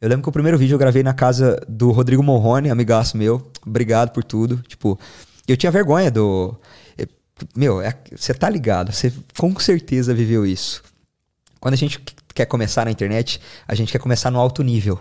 Eu 0.00 0.08
lembro 0.08 0.22
que 0.22 0.28
o 0.30 0.32
primeiro 0.32 0.56
vídeo 0.56 0.72
eu 0.74 0.78
gravei 0.78 1.02
na 1.02 1.12
casa 1.12 1.60
do 1.68 1.90
Rodrigo 1.90 2.22
Morrone, 2.22 2.70
amigaço 2.70 3.18
meu. 3.18 3.50
Obrigado 3.66 4.12
por 4.12 4.24
tudo. 4.24 4.56
Tipo, 4.66 4.98
eu 5.46 5.58
tinha 5.58 5.70
vergonha 5.70 6.10
do. 6.10 6.58
É, 6.96 7.06
meu, 7.54 7.82
você 8.16 8.32
é, 8.32 8.34
tá 8.34 8.48
ligado, 8.48 8.92
você 8.92 9.12
com 9.36 9.60
certeza 9.60 10.14
viveu 10.14 10.46
isso. 10.46 10.82
Quando 11.60 11.74
a 11.74 11.76
gente 11.76 12.00
quer 12.34 12.46
começar 12.46 12.86
na 12.86 12.90
internet, 12.90 13.38
a 13.68 13.74
gente 13.74 13.92
quer 13.92 13.98
começar 13.98 14.30
no 14.30 14.40
alto 14.40 14.62
nível. 14.62 14.98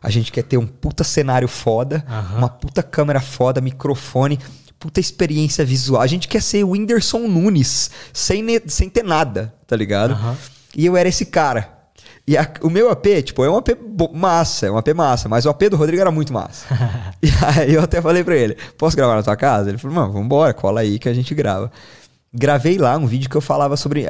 A 0.00 0.10
gente 0.10 0.30
quer 0.30 0.44
ter 0.44 0.58
um 0.58 0.66
puta 0.66 1.02
cenário 1.02 1.48
foda, 1.48 2.04
uhum. 2.08 2.38
uma 2.38 2.48
puta 2.48 2.84
câmera 2.84 3.20
foda, 3.20 3.60
microfone, 3.60 4.38
puta 4.82 4.98
experiência 4.98 5.64
visual. 5.64 6.02
A 6.02 6.08
gente 6.08 6.26
quer 6.26 6.42
ser 6.42 6.64
o 6.64 6.70
Whindersson 6.70 7.28
Nunes, 7.28 7.88
sem, 8.12 8.44
sem 8.66 8.90
ter 8.90 9.04
nada, 9.04 9.54
tá 9.64 9.76
ligado? 9.76 10.14
Uhum. 10.14 10.34
E 10.76 10.84
eu 10.84 10.96
era 10.96 11.08
esse 11.08 11.26
cara. 11.26 11.72
E 12.26 12.36
a, 12.36 12.52
o 12.62 12.68
meu 12.68 12.90
AP, 12.90 13.22
tipo, 13.24 13.44
é 13.44 13.50
um 13.50 13.56
AP 13.56 13.68
massa, 14.12 14.66
é 14.66 14.70
um 14.72 14.76
AP 14.76 14.88
massa, 14.88 15.28
mas 15.28 15.46
o 15.46 15.50
AP 15.50 15.68
do 15.70 15.76
Rodrigo 15.76 16.00
era 16.00 16.10
muito 16.10 16.32
massa. 16.32 16.66
e 17.22 17.28
aí 17.46 17.74
eu 17.74 17.80
até 17.80 18.02
falei 18.02 18.24
pra 18.24 18.34
ele, 18.34 18.56
posso 18.76 18.96
gravar 18.96 19.14
na 19.14 19.22
tua 19.22 19.36
casa? 19.36 19.68
Ele 19.68 19.78
falou, 19.78 19.94
mano, 19.94 20.12
vambora, 20.12 20.52
cola 20.52 20.80
aí 20.80 20.98
que 20.98 21.08
a 21.08 21.14
gente 21.14 21.32
grava. 21.32 21.70
Gravei 22.34 22.76
lá 22.76 22.96
um 22.96 23.06
vídeo 23.06 23.30
que 23.30 23.36
eu 23.36 23.40
falava 23.40 23.76
sobre... 23.76 24.06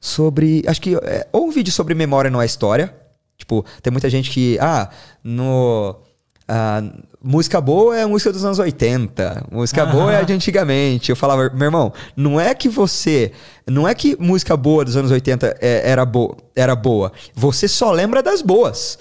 Sobre, 0.00 0.64
acho 0.66 0.80
que, 0.80 0.96
é, 0.96 1.28
ou 1.30 1.46
um 1.46 1.52
vídeo 1.52 1.72
sobre 1.72 1.94
memória 1.94 2.28
não 2.28 2.42
é 2.42 2.46
história. 2.46 2.92
Tipo, 3.38 3.64
tem 3.80 3.92
muita 3.92 4.10
gente 4.10 4.32
que, 4.32 4.58
ah, 4.60 4.90
no 5.22 5.96
ah, 6.54 6.82
música 7.24 7.62
boa 7.62 7.96
é 7.96 8.02
a 8.02 8.08
música 8.08 8.30
dos 8.30 8.44
anos 8.44 8.58
80. 8.58 9.46
Música 9.50 9.86
boa 9.86 10.12
é 10.12 10.18
a 10.18 10.22
de 10.22 10.34
antigamente. 10.34 11.08
Eu 11.08 11.16
falava, 11.16 11.48
meu 11.48 11.64
irmão, 11.64 11.94
não 12.14 12.38
é 12.38 12.54
que 12.54 12.68
você. 12.68 13.32
Não 13.66 13.88
é 13.88 13.94
que 13.94 14.14
música 14.20 14.54
boa 14.54 14.84
dos 14.84 14.94
anos 14.94 15.10
80 15.10 15.56
é, 15.62 15.90
era, 15.90 16.04
bo 16.04 16.36
era 16.54 16.76
boa. 16.76 17.10
Você 17.34 17.66
só 17.66 17.90
lembra 17.90 18.22
das 18.22 18.42
boas. 18.42 18.98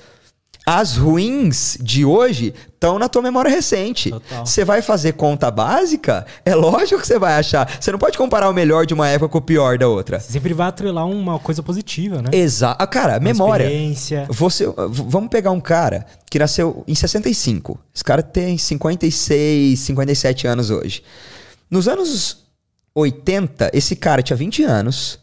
As 0.66 0.96
ruins 0.96 1.78
de 1.81 2.06
hoje 2.06 2.54
estão 2.74 3.00
na 3.00 3.10
tua 3.10 3.22
memória 3.22 3.50
recente. 3.50 4.13
Você 4.39 4.63
vai 4.63 4.82
fazer 4.82 5.13
conta 5.13 5.50
básica? 5.50 6.25
É 6.46 6.53
lógico 6.53 7.01
que 7.01 7.08
você 7.08 7.18
vai 7.18 7.34
achar. 7.34 7.70
Você 7.80 7.91
não 7.91 7.98
pode 7.98 8.18
comparar 8.18 8.50
o 8.50 8.53
melhor 8.53 8.86
de 8.86 8.94
uma 8.94 9.08
época 9.08 9.30
com 9.30 9.38
o 9.39 9.41
pior 9.41 9.77
da 9.77 9.88
outra. 9.88 10.20
Você 10.20 10.32
sempre 10.32 10.53
vai 10.53 10.68
atrelar 10.68 11.08
uma 11.08 11.39
coisa 11.39 11.63
positiva, 11.63 12.22
né? 12.22 12.30
Exato. 12.32 12.82
Ah, 12.82 12.88
cara, 12.88 13.13
uma 13.13 13.20
memória. 13.20 13.63
Experiência. 13.63 14.27
Você, 14.30 14.65
vamos 14.88 15.30
pegar 15.30 15.51
um 15.51 15.62
cara 15.62 16.06
que 16.30 16.38
nasceu 16.38 16.84
em 16.88 16.94
65. 16.94 17.80
Esse 17.94 18.03
cara 18.03 18.22
tem 18.22 18.58
56, 18.58 19.80
57 19.80 20.48
anos 20.48 20.70
hoje. 20.70 21.03
Nos 21.70 21.88
anos 21.88 22.46
80, 22.94 23.72
esse 23.74 23.96
cara 23.96 24.22
tinha 24.22 24.38
20 24.38 24.63
anos 24.63 25.18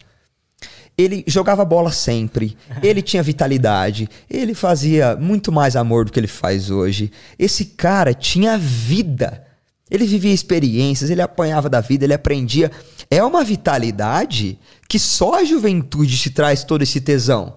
ele 0.98 1.22
jogava 1.28 1.64
bola 1.64 1.92
sempre, 1.92 2.56
ele 2.82 3.00
tinha 3.00 3.22
vitalidade, 3.22 4.08
ele 4.28 4.52
fazia 4.52 5.14
muito 5.14 5.52
mais 5.52 5.76
amor 5.76 6.04
do 6.04 6.10
que 6.12 6.18
ele 6.18 6.26
faz 6.26 6.70
hoje. 6.70 7.12
Esse 7.38 7.64
cara 7.66 8.12
tinha 8.12 8.58
vida. 8.58 9.44
Ele 9.88 10.04
vivia 10.04 10.34
experiências, 10.34 11.08
ele 11.08 11.22
apanhava 11.22 11.70
da 11.70 11.80
vida, 11.80 12.04
ele 12.04 12.12
aprendia. 12.12 12.70
É 13.10 13.22
uma 13.22 13.42
vitalidade 13.44 14.58
que 14.88 14.98
só 14.98 15.36
a 15.36 15.44
juventude 15.44 16.18
te 16.18 16.30
traz 16.30 16.64
todo 16.64 16.82
esse 16.82 17.00
tesão. 17.00 17.54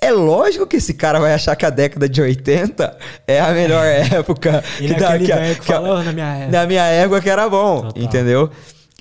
É 0.00 0.10
lógico 0.10 0.66
que 0.66 0.78
esse 0.78 0.94
cara 0.94 1.20
vai 1.20 1.32
achar 1.32 1.54
que 1.54 1.64
a 1.64 1.70
década 1.70 2.08
de 2.08 2.20
80 2.20 2.98
é 3.28 3.38
a 3.38 3.52
melhor 3.52 3.84
época. 3.86 4.64
Ele 4.80 4.94
é 4.94 5.18
que, 5.18 5.26
que, 5.26 5.60
que 5.60 5.66
falou 5.66 6.02
na 6.02 6.10
minha 6.12 6.34
época. 6.34 6.58
Na 6.58 6.66
minha 6.66 6.84
época 6.84 7.20
que 7.20 7.30
era 7.30 7.48
bom, 7.48 7.82
Total. 7.82 8.02
entendeu? 8.02 8.50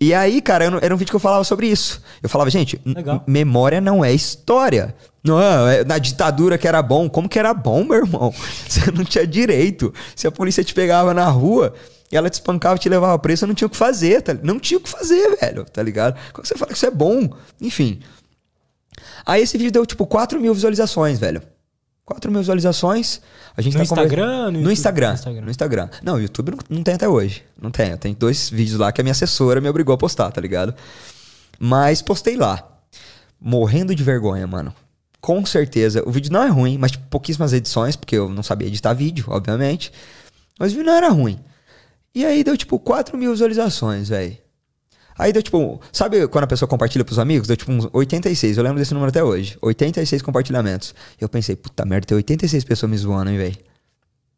E 0.02 0.16
aí, 0.16 0.42
cara, 0.42 0.66
era 0.82 0.96
um 0.96 0.98
vídeo 0.98 1.12
que 1.12 1.16
eu 1.16 1.20
falava 1.20 1.44
sobre 1.44 1.68
isso. 1.68 2.02
Eu 2.24 2.28
falava, 2.28 2.50
gente, 2.50 2.82
memória 3.28 3.80
não 3.80 4.04
é 4.04 4.12
história. 4.12 4.96
Não, 5.24 5.40
é, 5.40 5.84
na 5.84 6.00
ditadura 6.00 6.58
que 6.58 6.68
era 6.68 6.82
bom. 6.82 7.08
Como 7.08 7.30
que 7.30 7.38
era 7.38 7.54
bom, 7.54 7.84
meu 7.84 7.98
irmão? 7.98 8.34
Você 8.68 8.90
não 8.90 9.04
tinha 9.06 9.28
direito. 9.28 9.94
Se 10.16 10.26
a 10.26 10.32
polícia 10.32 10.64
te 10.64 10.74
pegava 10.74 11.14
na 11.14 11.28
rua, 11.28 11.76
ela 12.12 12.32
te 12.32 12.34
espancava, 12.34 12.80
te 12.80 12.90
levava 12.90 13.20
preso, 13.20 13.42
você 13.42 13.46
não 13.46 13.54
tinha 13.54 13.68
o 13.68 13.70
que 13.70 13.78
fazer, 13.78 14.24
tá? 14.24 14.34
Não 14.42 14.60
tinha 14.60 14.80
o 14.80 14.82
que 14.82 14.90
fazer, 14.90 15.38
velho, 15.38 15.66
tá 15.66 15.84
ligado? 15.84 16.18
Como 16.34 16.48
você 16.48 16.58
fala 16.58 16.72
que 16.72 16.78
isso 16.78 16.88
é 16.88 16.92
bom? 16.92 17.30
Enfim. 17.62 18.00
Aí 19.24 19.44
esse 19.44 19.56
vídeo 19.56 19.72
deu, 19.72 19.86
tipo, 19.86 20.08
4 20.08 20.42
mil 20.42 20.54
visualizações, 20.54 21.20
velho. 21.20 21.44
4 22.12 22.30
mil 22.30 22.42
visualizações. 22.42 23.22
A 23.56 23.62
gente 23.62 23.74
no, 23.74 23.80
tá 23.80 23.84
Instagram, 23.84 24.52
no, 24.52 24.62
no 24.62 24.72
Instagram? 24.72 25.10
No 25.10 25.14
Instagram. 25.14 25.42
No 25.42 25.52
Instagram. 25.52 25.90
Não, 26.04 26.16
o 26.16 26.22
YouTube 26.22 26.52
não, 26.52 26.78
não 26.78 26.84
tem 26.84 26.96
até 26.96 27.08
hoje. 27.08 27.44
Não 27.60 27.72
tem. 27.72 27.96
Tem 27.98 28.14
dois 28.14 28.50
vídeos 28.50 28.80
lá 28.80 28.92
que 28.92 29.00
a 29.00 29.04
minha 29.04 29.12
assessora 29.12 29.62
me 29.62 29.70
obrigou 29.70 29.94
a 29.94 29.98
postar, 29.98 30.30
tá 30.32 30.42
ligado? 30.42 30.76
Mas 31.60 32.02
postei 32.02 32.36
lá. 32.36 32.68
Morrendo 33.40 33.96
de 33.96 34.04
vergonha, 34.04 34.46
mano. 34.46 34.74
Com 35.22 35.46
certeza. 35.46 36.04
O 36.06 36.12
vídeo 36.12 36.32
não 36.32 36.44
é 36.44 36.50
ruim, 36.50 36.78
mas 36.78 36.92
tipo, 36.92 37.06
pouquíssimas 37.08 37.54
edições, 37.54 37.96
porque 37.96 38.16
eu 38.16 38.28
não 38.28 38.44
sabia 38.44 38.68
editar 38.68 38.94
vídeo, 38.94 39.26
obviamente. 39.28 39.92
Mas 40.60 40.72
o 40.72 40.76
vídeo 40.76 40.88
não 40.88 40.94
era 40.94 41.10
ruim. 41.10 41.40
E 42.14 42.26
aí 42.26 42.44
deu 42.44 42.58
tipo 42.58 42.78
4 42.78 43.18
mil 43.18 43.32
visualizações, 43.32 44.10
velho. 44.10 44.38
Aí 45.22 45.32
deu 45.32 45.44
tipo, 45.44 45.80
sabe 45.94 46.28
quando 46.28 46.46
a 46.46 46.48
pessoa 46.48 46.68
compartilha 46.68 47.06
pros 47.06 47.20
amigos? 47.20 47.48
Deu 47.48 47.56
tipo 47.56 47.72
uns 47.72 47.88
86, 47.94 48.58
eu 48.58 48.64
lembro 48.64 48.80
desse 48.80 48.92
número 48.92 49.10
até 49.10 49.24
hoje. 49.24 49.56
86 49.62 50.20
compartilhamentos. 50.24 50.96
E 51.20 51.24
eu 51.24 51.30
pensei, 51.30 51.56
puta 51.56 51.86
merda, 51.86 52.08
tem 52.08 52.16
86 52.16 52.64
pessoas 52.64 52.90
me 52.90 52.98
zoando, 52.98 53.30
hein, 53.30 53.38
velho. 53.38 53.56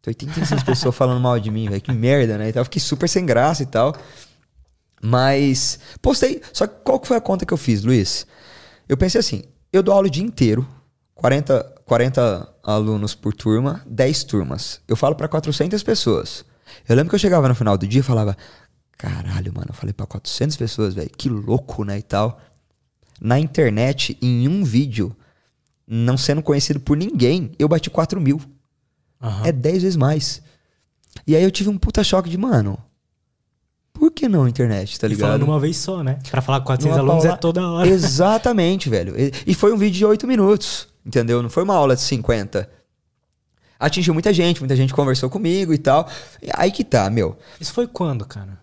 Tem 0.02 0.12
86 0.12 0.62
pessoas 0.68 0.94
falando 0.94 1.22
mal 1.22 1.40
de 1.40 1.50
mim, 1.50 1.70
velho. 1.70 1.80
Que 1.80 1.94
merda, 1.94 2.38
né? 2.38 2.50
Então 2.50 2.60
eu 2.60 2.66
fiquei 2.66 2.82
super 2.82 3.08
sem 3.08 3.25
graça 3.25 3.63
e 3.63 3.66
tal. 3.66 3.96
Mas 5.02 5.80
postei. 6.02 6.42
Só 6.52 6.68
que 6.68 6.75
qual 6.84 7.00
que 7.00 7.08
foi 7.08 7.16
a 7.16 7.22
conta 7.22 7.46
que 7.46 7.54
eu 7.54 7.58
fiz, 7.58 7.82
Luiz? 7.82 8.28
Eu 8.90 8.98
pensei 8.98 9.20
assim, 9.20 9.44
eu 9.72 9.82
dou 9.82 9.94
aula 9.94 10.08
o 10.08 10.12
dia 10.12 10.22
inteiro, 10.22 10.68
40, 11.16 11.63
40 11.86 12.56
alunos 12.62 13.16
por 13.16 13.34
turma, 13.34 13.82
10 13.86 14.25
turmas. 14.25 14.82
Eu 14.86 14.98
falo 14.98 15.16
para 15.16 15.30
400 15.30 15.82
pessoas. 15.82 16.44
Eu 16.90 16.96
lembro 16.96 17.10
que 17.10 17.16
eu 17.16 17.20
chegava 17.20 17.48
no 17.48 17.56
final 17.56 17.78
do 17.78 17.88
dia 17.88 18.02
e 18.02 18.04
falava, 18.04 18.36
caralho, 19.03 19.53
mano, 19.53 19.67
eu 19.69 19.74
falei 19.74 19.91
para 19.91 20.05
400 20.05 20.55
pessoas, 20.55 20.93
velho, 20.93 21.10
que 21.10 21.27
louco, 21.27 21.83
né, 21.83 22.00
e 22.00 22.01
tal. 22.01 22.39
Na 23.19 23.38
internet, 23.38 24.17
em 24.22 24.48
um 24.48 24.63
vídeo, 24.63 25.13
não 25.86 26.15
sendo 26.15 26.41
conhecido 26.41 26.79
por 26.79 26.95
ninguém, 26.95 27.51
eu 27.60 27.67
bati 27.67 27.89
4 27.89 28.22
mil. 28.22 28.41
Uhum. 29.22 29.45
É 29.45 29.51
10 29.51 29.83
vezes 29.83 29.95
mais. 29.98 30.41
E 31.27 31.36
aí 31.36 31.43
eu 31.43 31.51
tive 31.51 31.69
um 31.69 31.77
puta 31.77 32.01
choque 32.01 32.29
de, 32.29 32.38
mano, 32.38 32.77
por 33.91 34.10
que 34.10 34.29
não 34.29 34.48
internet, 34.48 34.98
tá 34.98 35.05
ligado? 35.05 35.19
E 35.19 35.31
falando 35.31 35.43
uma 35.43 35.60
vez 35.60 35.75
só, 35.75 36.01
né? 36.01 36.19
Pra 36.31 36.41
falar 36.41 36.62
com 36.62 36.67
400 36.67 36.98
Numa 36.98 37.12
alunos 37.12 37.25
é 37.25 37.36
toda 37.36 37.67
hora. 37.67 37.88
Exatamente, 37.89 38.89
velho. 38.89 39.13
E 39.45 39.53
foi 39.53 39.74
um 39.74 39.77
vídeo 39.77 39.98
de 39.98 40.05
8 40.05 40.25
minutos, 40.25 40.88
entendeu? 41.05 41.43
Não 41.43 41.50
foi 41.50 41.63
uma 41.63 41.75
aula 41.75 41.93
de 41.93 42.01
50. 42.01 42.69
Atingiu 43.77 44.13
muita 44.13 44.31
gente, 44.31 44.62
muita 44.62 44.77
gente 44.77 44.93
conversou 44.93 45.29
comigo 45.29 45.74
e 45.74 45.77
tal. 45.77 46.10
Aí 46.53 46.72
que 46.72 46.86
tá, 46.86 47.10
meu. 47.10 47.38
Isso 47.60 47.74
foi 47.74 47.86
quando, 47.86 48.25
cara? 48.25 48.62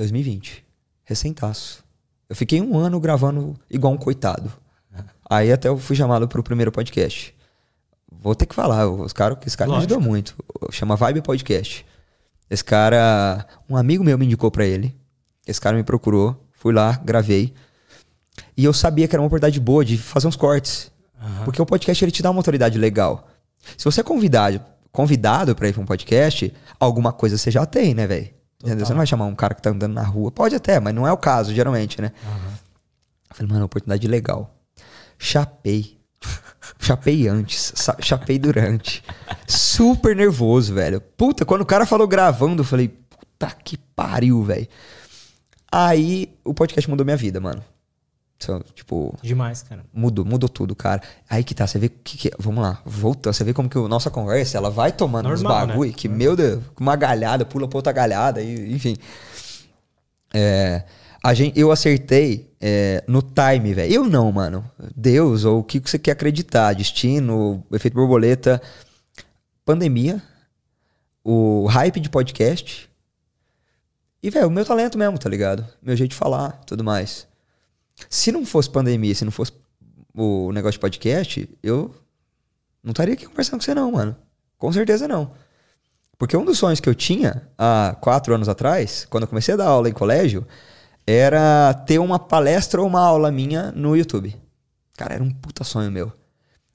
2020. 0.00 0.64
Recentaço. 1.04 1.84
Eu 2.28 2.34
fiquei 2.34 2.60
um 2.60 2.78
ano 2.78 2.98
gravando 2.98 3.58
igual 3.70 3.92
um 3.92 3.96
coitado. 3.96 4.52
Aí 5.28 5.52
até 5.52 5.68
eu 5.68 5.78
fui 5.78 5.94
chamado 5.94 6.26
pro 6.26 6.42
primeiro 6.42 6.72
podcast. 6.72 7.34
Vou 8.10 8.34
ter 8.34 8.46
que 8.46 8.54
falar, 8.54 8.88
os 8.88 9.12
cara, 9.12 9.38
esse 9.46 9.56
cara 9.56 9.70
Lógico. 9.70 9.88
me 9.88 9.96
ajudou 9.96 10.10
muito. 10.10 10.36
Chama 10.70 10.96
Vibe 10.96 11.22
Podcast. 11.22 11.86
Esse 12.48 12.64
cara, 12.64 13.46
um 13.68 13.76
amigo 13.76 14.02
meu 14.02 14.18
me 14.18 14.26
indicou 14.26 14.50
para 14.50 14.66
ele. 14.66 14.96
Esse 15.46 15.60
cara 15.60 15.76
me 15.76 15.84
procurou, 15.84 16.48
fui 16.52 16.72
lá, 16.72 17.00
gravei. 17.04 17.54
E 18.56 18.64
eu 18.64 18.72
sabia 18.72 19.06
que 19.06 19.14
era 19.14 19.22
uma 19.22 19.26
oportunidade 19.26 19.60
boa 19.60 19.84
de 19.84 19.96
fazer 19.96 20.26
uns 20.26 20.36
cortes. 20.36 20.90
Uhum. 21.20 21.44
Porque 21.44 21.62
o 21.62 21.66
podcast 21.66 22.04
ele 22.04 22.10
te 22.10 22.22
dá 22.22 22.30
uma 22.30 22.38
autoridade 22.38 22.78
legal. 22.78 23.28
Se 23.76 23.84
você 23.84 24.00
é 24.00 24.04
convidado, 24.04 24.60
convidado 24.90 25.54
para 25.54 25.68
ir 25.68 25.72
pra 25.72 25.82
um 25.82 25.86
podcast, 25.86 26.52
alguma 26.78 27.12
coisa 27.12 27.38
você 27.38 27.50
já 27.50 27.64
tem, 27.66 27.94
né, 27.94 28.06
velho? 28.06 28.39
Você 28.62 28.90
não 28.90 28.98
vai 28.98 29.06
chamar 29.06 29.24
um 29.26 29.34
cara 29.34 29.54
que 29.54 29.62
tá 29.62 29.70
andando 29.70 29.94
na 29.94 30.02
rua. 30.02 30.30
Pode 30.30 30.54
até, 30.54 30.78
mas 30.78 30.94
não 30.94 31.06
é 31.06 31.12
o 31.12 31.16
caso, 31.16 31.54
geralmente, 31.54 32.00
né? 32.00 32.12
Uhum. 32.24 32.52
Eu 33.30 33.36
falei, 33.36 33.52
mano, 33.52 33.64
oportunidade 33.64 34.06
legal. 34.06 34.54
Chapei. 35.18 35.98
Chapei 36.78 37.26
antes, 37.28 37.72
chapei 38.00 38.38
durante. 38.38 39.02
Super 39.46 40.14
nervoso, 40.14 40.74
velho. 40.74 41.00
Puta, 41.00 41.44
quando 41.44 41.62
o 41.62 41.66
cara 41.66 41.86
falou 41.86 42.06
gravando, 42.06 42.60
eu 42.60 42.66
falei, 42.66 42.88
puta 42.88 43.50
que 43.64 43.76
pariu, 43.76 44.42
velho. 44.42 44.68
Aí 45.72 46.36
o 46.44 46.52
podcast 46.52 46.88
mudou 46.88 47.04
minha 47.04 47.16
vida, 47.16 47.40
mano. 47.40 47.62
Tipo. 48.74 49.14
Demais, 49.22 49.62
cara. 49.62 49.84
Mudou, 49.92 50.24
mudou 50.24 50.48
tudo, 50.48 50.74
cara. 50.74 51.02
Aí 51.28 51.44
que 51.44 51.54
tá, 51.54 51.66
você 51.66 51.78
vê 51.78 51.88
que. 51.88 52.16
que 52.16 52.30
vamos 52.38 52.62
lá, 52.62 52.80
volta, 52.84 53.32
você 53.32 53.44
vê 53.44 53.52
como 53.52 53.68
que 53.68 53.78
a 53.78 53.88
nossa 53.88 54.10
conversa 54.10 54.56
ela 54.56 54.70
vai 54.70 54.92
tomando 54.92 55.28
Normal, 55.28 55.52
uns 55.52 55.66
bagulho, 55.68 55.90
né? 55.90 55.96
que, 55.96 56.08
meu 56.08 56.34
Deus, 56.34 56.62
uma 56.78 56.96
galhada, 56.96 57.44
pula 57.44 57.68
pra 57.68 57.78
outra 57.78 57.92
galhada, 57.92 58.40
e, 58.40 58.74
enfim. 58.74 58.96
É 60.32 60.84
a 61.22 61.34
gente, 61.34 61.58
eu 61.58 61.70
acertei 61.70 62.50
é, 62.60 63.04
no 63.06 63.22
time, 63.22 63.74
velho. 63.74 63.92
Eu 63.92 64.04
não, 64.04 64.32
mano. 64.32 64.64
Deus, 64.96 65.44
ou 65.44 65.60
o 65.60 65.64
que 65.64 65.78
você 65.78 65.98
quer 65.98 66.12
acreditar, 66.12 66.72
destino, 66.74 67.64
efeito 67.70 67.94
borboleta, 67.94 68.60
pandemia, 69.64 70.22
o 71.22 71.66
hype 71.66 72.00
de 72.00 72.08
podcast. 72.08 72.88
E, 74.22 74.30
velho, 74.30 74.48
o 74.48 74.50
meu 74.50 74.64
talento 74.64 74.96
mesmo, 74.96 75.18
tá 75.18 75.28
ligado? 75.28 75.66
Meu 75.82 75.96
jeito 75.96 76.10
de 76.12 76.16
falar, 76.16 76.52
tudo 76.66 76.82
mais. 76.82 77.26
Se 78.08 78.32
não 78.32 78.44
fosse 78.46 78.70
pandemia, 78.70 79.14
se 79.14 79.24
não 79.24 79.32
fosse 79.32 79.52
o 80.14 80.52
negócio 80.52 80.72
de 80.72 80.80
podcast, 80.80 81.48
eu 81.62 81.94
não 82.82 82.90
estaria 82.90 83.14
aqui 83.14 83.26
conversando 83.26 83.58
com 83.58 83.64
você, 83.64 83.74
não, 83.74 83.92
mano. 83.92 84.16
Com 84.58 84.72
certeza 84.72 85.06
não. 85.06 85.32
Porque 86.18 86.36
um 86.36 86.44
dos 86.44 86.58
sonhos 86.58 86.80
que 86.80 86.88
eu 86.88 86.94
tinha 86.94 87.48
há 87.56 87.96
quatro 88.00 88.34
anos 88.34 88.48
atrás, 88.48 89.06
quando 89.08 89.22
eu 89.22 89.28
comecei 89.28 89.54
a 89.54 89.56
dar 89.56 89.66
aula 89.66 89.88
em 89.88 89.92
colégio, 89.92 90.46
era 91.06 91.72
ter 91.86 91.98
uma 91.98 92.18
palestra 92.18 92.80
ou 92.80 92.86
uma 92.86 93.00
aula 93.00 93.30
minha 93.30 93.72
no 93.72 93.96
YouTube. 93.96 94.36
Cara, 94.96 95.14
era 95.14 95.24
um 95.24 95.30
puta 95.30 95.64
sonho 95.64 95.90
meu. 95.90 96.12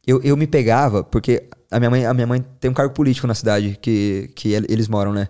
Eu, 0.05 0.21
eu 0.23 0.35
me 0.35 0.47
pegava, 0.47 1.03
porque 1.03 1.47
a 1.69 1.79
minha, 1.79 1.89
mãe, 1.89 2.05
a 2.05 2.13
minha 2.13 2.27
mãe 2.27 2.43
tem 2.59 2.71
um 2.71 2.73
cargo 2.73 2.93
político 2.93 3.27
na 3.27 3.35
cidade 3.35 3.77
que, 3.81 4.31
que 4.35 4.53
eles 4.53 4.87
moram, 4.87 5.13
né? 5.13 5.27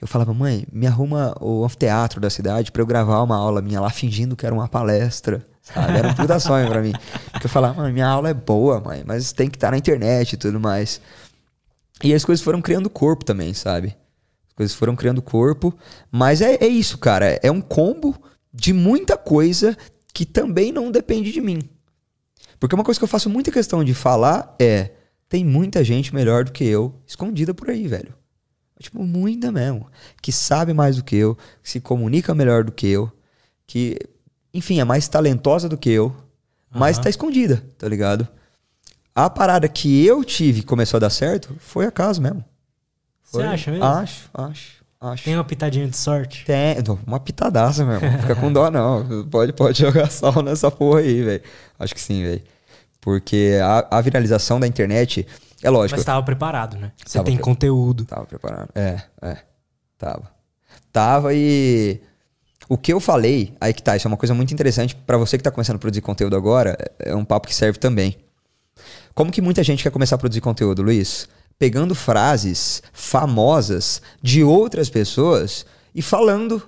Eu 0.00 0.06
falava, 0.06 0.32
mãe, 0.32 0.64
me 0.72 0.86
arruma 0.86 1.34
o 1.40 1.64
anfiteatro 1.64 2.20
da 2.20 2.30
cidade 2.30 2.70
para 2.70 2.80
eu 2.80 2.86
gravar 2.86 3.22
uma 3.22 3.36
aula 3.36 3.60
minha 3.60 3.80
lá 3.80 3.90
fingindo 3.90 4.36
que 4.36 4.46
era 4.46 4.54
uma 4.54 4.68
palestra. 4.68 5.44
Sabe? 5.60 5.98
Era 5.98 6.08
um 6.08 6.14
puta 6.14 6.38
sonho 6.40 6.68
pra 6.68 6.80
mim. 6.80 6.92
Porque 7.32 7.46
eu 7.46 7.50
falava, 7.50 7.82
mãe, 7.82 7.92
minha 7.92 8.06
aula 8.06 8.28
é 8.30 8.34
boa, 8.34 8.80
mãe, 8.80 9.02
mas 9.04 9.32
tem 9.32 9.50
que 9.50 9.56
estar 9.56 9.68
tá 9.68 9.70
na 9.72 9.78
internet 9.78 10.34
e 10.34 10.36
tudo 10.36 10.60
mais. 10.60 11.00
E 12.02 12.14
as 12.14 12.24
coisas 12.24 12.44
foram 12.44 12.62
criando 12.62 12.88
corpo 12.88 13.24
também, 13.24 13.52
sabe? 13.52 13.96
As 14.48 14.52
coisas 14.54 14.76
foram 14.76 14.94
criando 14.94 15.20
corpo. 15.20 15.76
Mas 16.10 16.40
é, 16.40 16.54
é 16.54 16.68
isso, 16.68 16.96
cara. 16.98 17.38
É 17.42 17.50
um 17.50 17.60
combo 17.60 18.14
de 18.54 18.72
muita 18.72 19.16
coisa 19.16 19.76
que 20.14 20.24
também 20.24 20.70
não 20.70 20.92
depende 20.92 21.32
de 21.32 21.40
mim. 21.40 21.60
Porque 22.60 22.74
uma 22.74 22.84
coisa 22.84 22.98
que 22.98 23.04
eu 23.04 23.08
faço 23.08 23.28
muita 23.28 23.50
questão 23.50 23.82
de 23.82 23.94
falar 23.94 24.54
é: 24.60 24.92
tem 25.28 25.44
muita 25.44 25.82
gente 25.82 26.14
melhor 26.14 26.44
do 26.44 26.52
que 26.52 26.64
eu 26.64 26.94
escondida 27.06 27.52
por 27.52 27.68
aí, 27.68 27.86
velho. 27.86 28.17
Tipo, 28.78 29.02
muita 29.02 29.50
mesmo. 29.50 29.86
Que 30.22 30.30
sabe 30.30 30.72
mais 30.72 30.96
do 30.96 31.04
que 31.04 31.16
eu, 31.16 31.36
que 31.62 31.70
se 31.70 31.80
comunica 31.80 32.34
melhor 32.34 32.64
do 32.64 32.72
que 32.72 32.86
eu, 32.86 33.10
que, 33.66 33.98
enfim, 34.52 34.80
é 34.80 34.84
mais 34.84 35.08
talentosa 35.08 35.68
do 35.68 35.76
que 35.76 35.90
eu, 35.90 36.14
mas 36.70 36.98
tá 36.98 37.08
escondida, 37.08 37.62
tá 37.76 37.88
ligado? 37.88 38.28
A 39.14 39.28
parada 39.28 39.68
que 39.68 40.04
eu 40.06 40.22
tive 40.24 40.62
começou 40.62 40.98
a 40.98 41.00
dar 41.00 41.10
certo 41.10 41.56
foi 41.58 41.86
acaso 41.86 42.22
mesmo. 42.22 42.44
Você 43.24 43.42
acha 43.42 43.70
mesmo? 43.70 43.84
Acho, 43.84 44.30
acho. 44.32 44.78
Acho. 45.00 45.24
Tem 45.24 45.34
uma 45.34 45.44
pitadinha 45.44 45.86
de 45.86 45.96
sorte? 45.96 46.44
Tem, 46.44 46.76
uma 47.06 47.20
pitadaça, 47.20 47.84
meu 47.84 47.94
irmão. 47.94 48.20
Fica 48.20 48.34
com 48.34 48.52
dó, 48.52 48.68
não. 48.70 49.26
Pode, 49.30 49.52
pode 49.52 49.78
jogar 49.78 50.10
sal 50.10 50.42
nessa 50.42 50.70
porra 50.70 51.00
aí, 51.00 51.22
velho. 51.22 51.42
Acho 51.78 51.94
que 51.94 52.00
sim, 52.00 52.22
velho. 52.24 52.42
Porque 53.00 53.58
a, 53.62 53.98
a, 53.98 54.00
viralização 54.00 54.58
da 54.58 54.66
internet, 54.66 55.24
é 55.62 55.70
lógico. 55.70 55.98
Mas 55.98 56.04
tava 56.04 56.22
preparado, 56.22 56.76
né? 56.76 56.92
Você 57.04 57.22
tem 57.22 57.34
pre... 57.34 57.44
conteúdo. 57.44 58.04
Tava 58.04 58.26
preparado. 58.26 58.70
É, 58.74 59.00
é. 59.22 59.38
Tava. 59.96 60.30
Tava 60.92 61.34
e. 61.34 62.00
O 62.68 62.76
que 62.76 62.92
eu 62.92 63.00
falei, 63.00 63.54
aí 63.60 63.72
que 63.72 63.82
tá, 63.82 63.96
isso 63.96 64.06
é 64.06 64.10
uma 64.10 64.16
coisa 64.16 64.34
muito 64.34 64.52
interessante 64.52 64.94
para 64.94 65.16
você 65.16 65.38
que 65.38 65.42
tá 65.42 65.50
começando 65.50 65.76
a 65.76 65.78
produzir 65.78 66.02
conteúdo 66.02 66.36
agora, 66.36 66.76
é 66.98 67.14
um 67.14 67.24
papo 67.24 67.48
que 67.48 67.54
serve 67.54 67.78
também. 67.78 68.18
Como 69.14 69.32
que 69.32 69.40
muita 69.40 69.62
gente 69.64 69.82
quer 69.82 69.90
começar 69.90 70.16
a 70.16 70.18
produzir 70.18 70.42
conteúdo, 70.42 70.82
Luiz? 70.82 71.28
pegando 71.58 71.94
frases 71.94 72.82
famosas 72.92 74.00
de 74.22 74.44
outras 74.44 74.88
pessoas 74.88 75.66
e 75.94 76.00
falando 76.00 76.62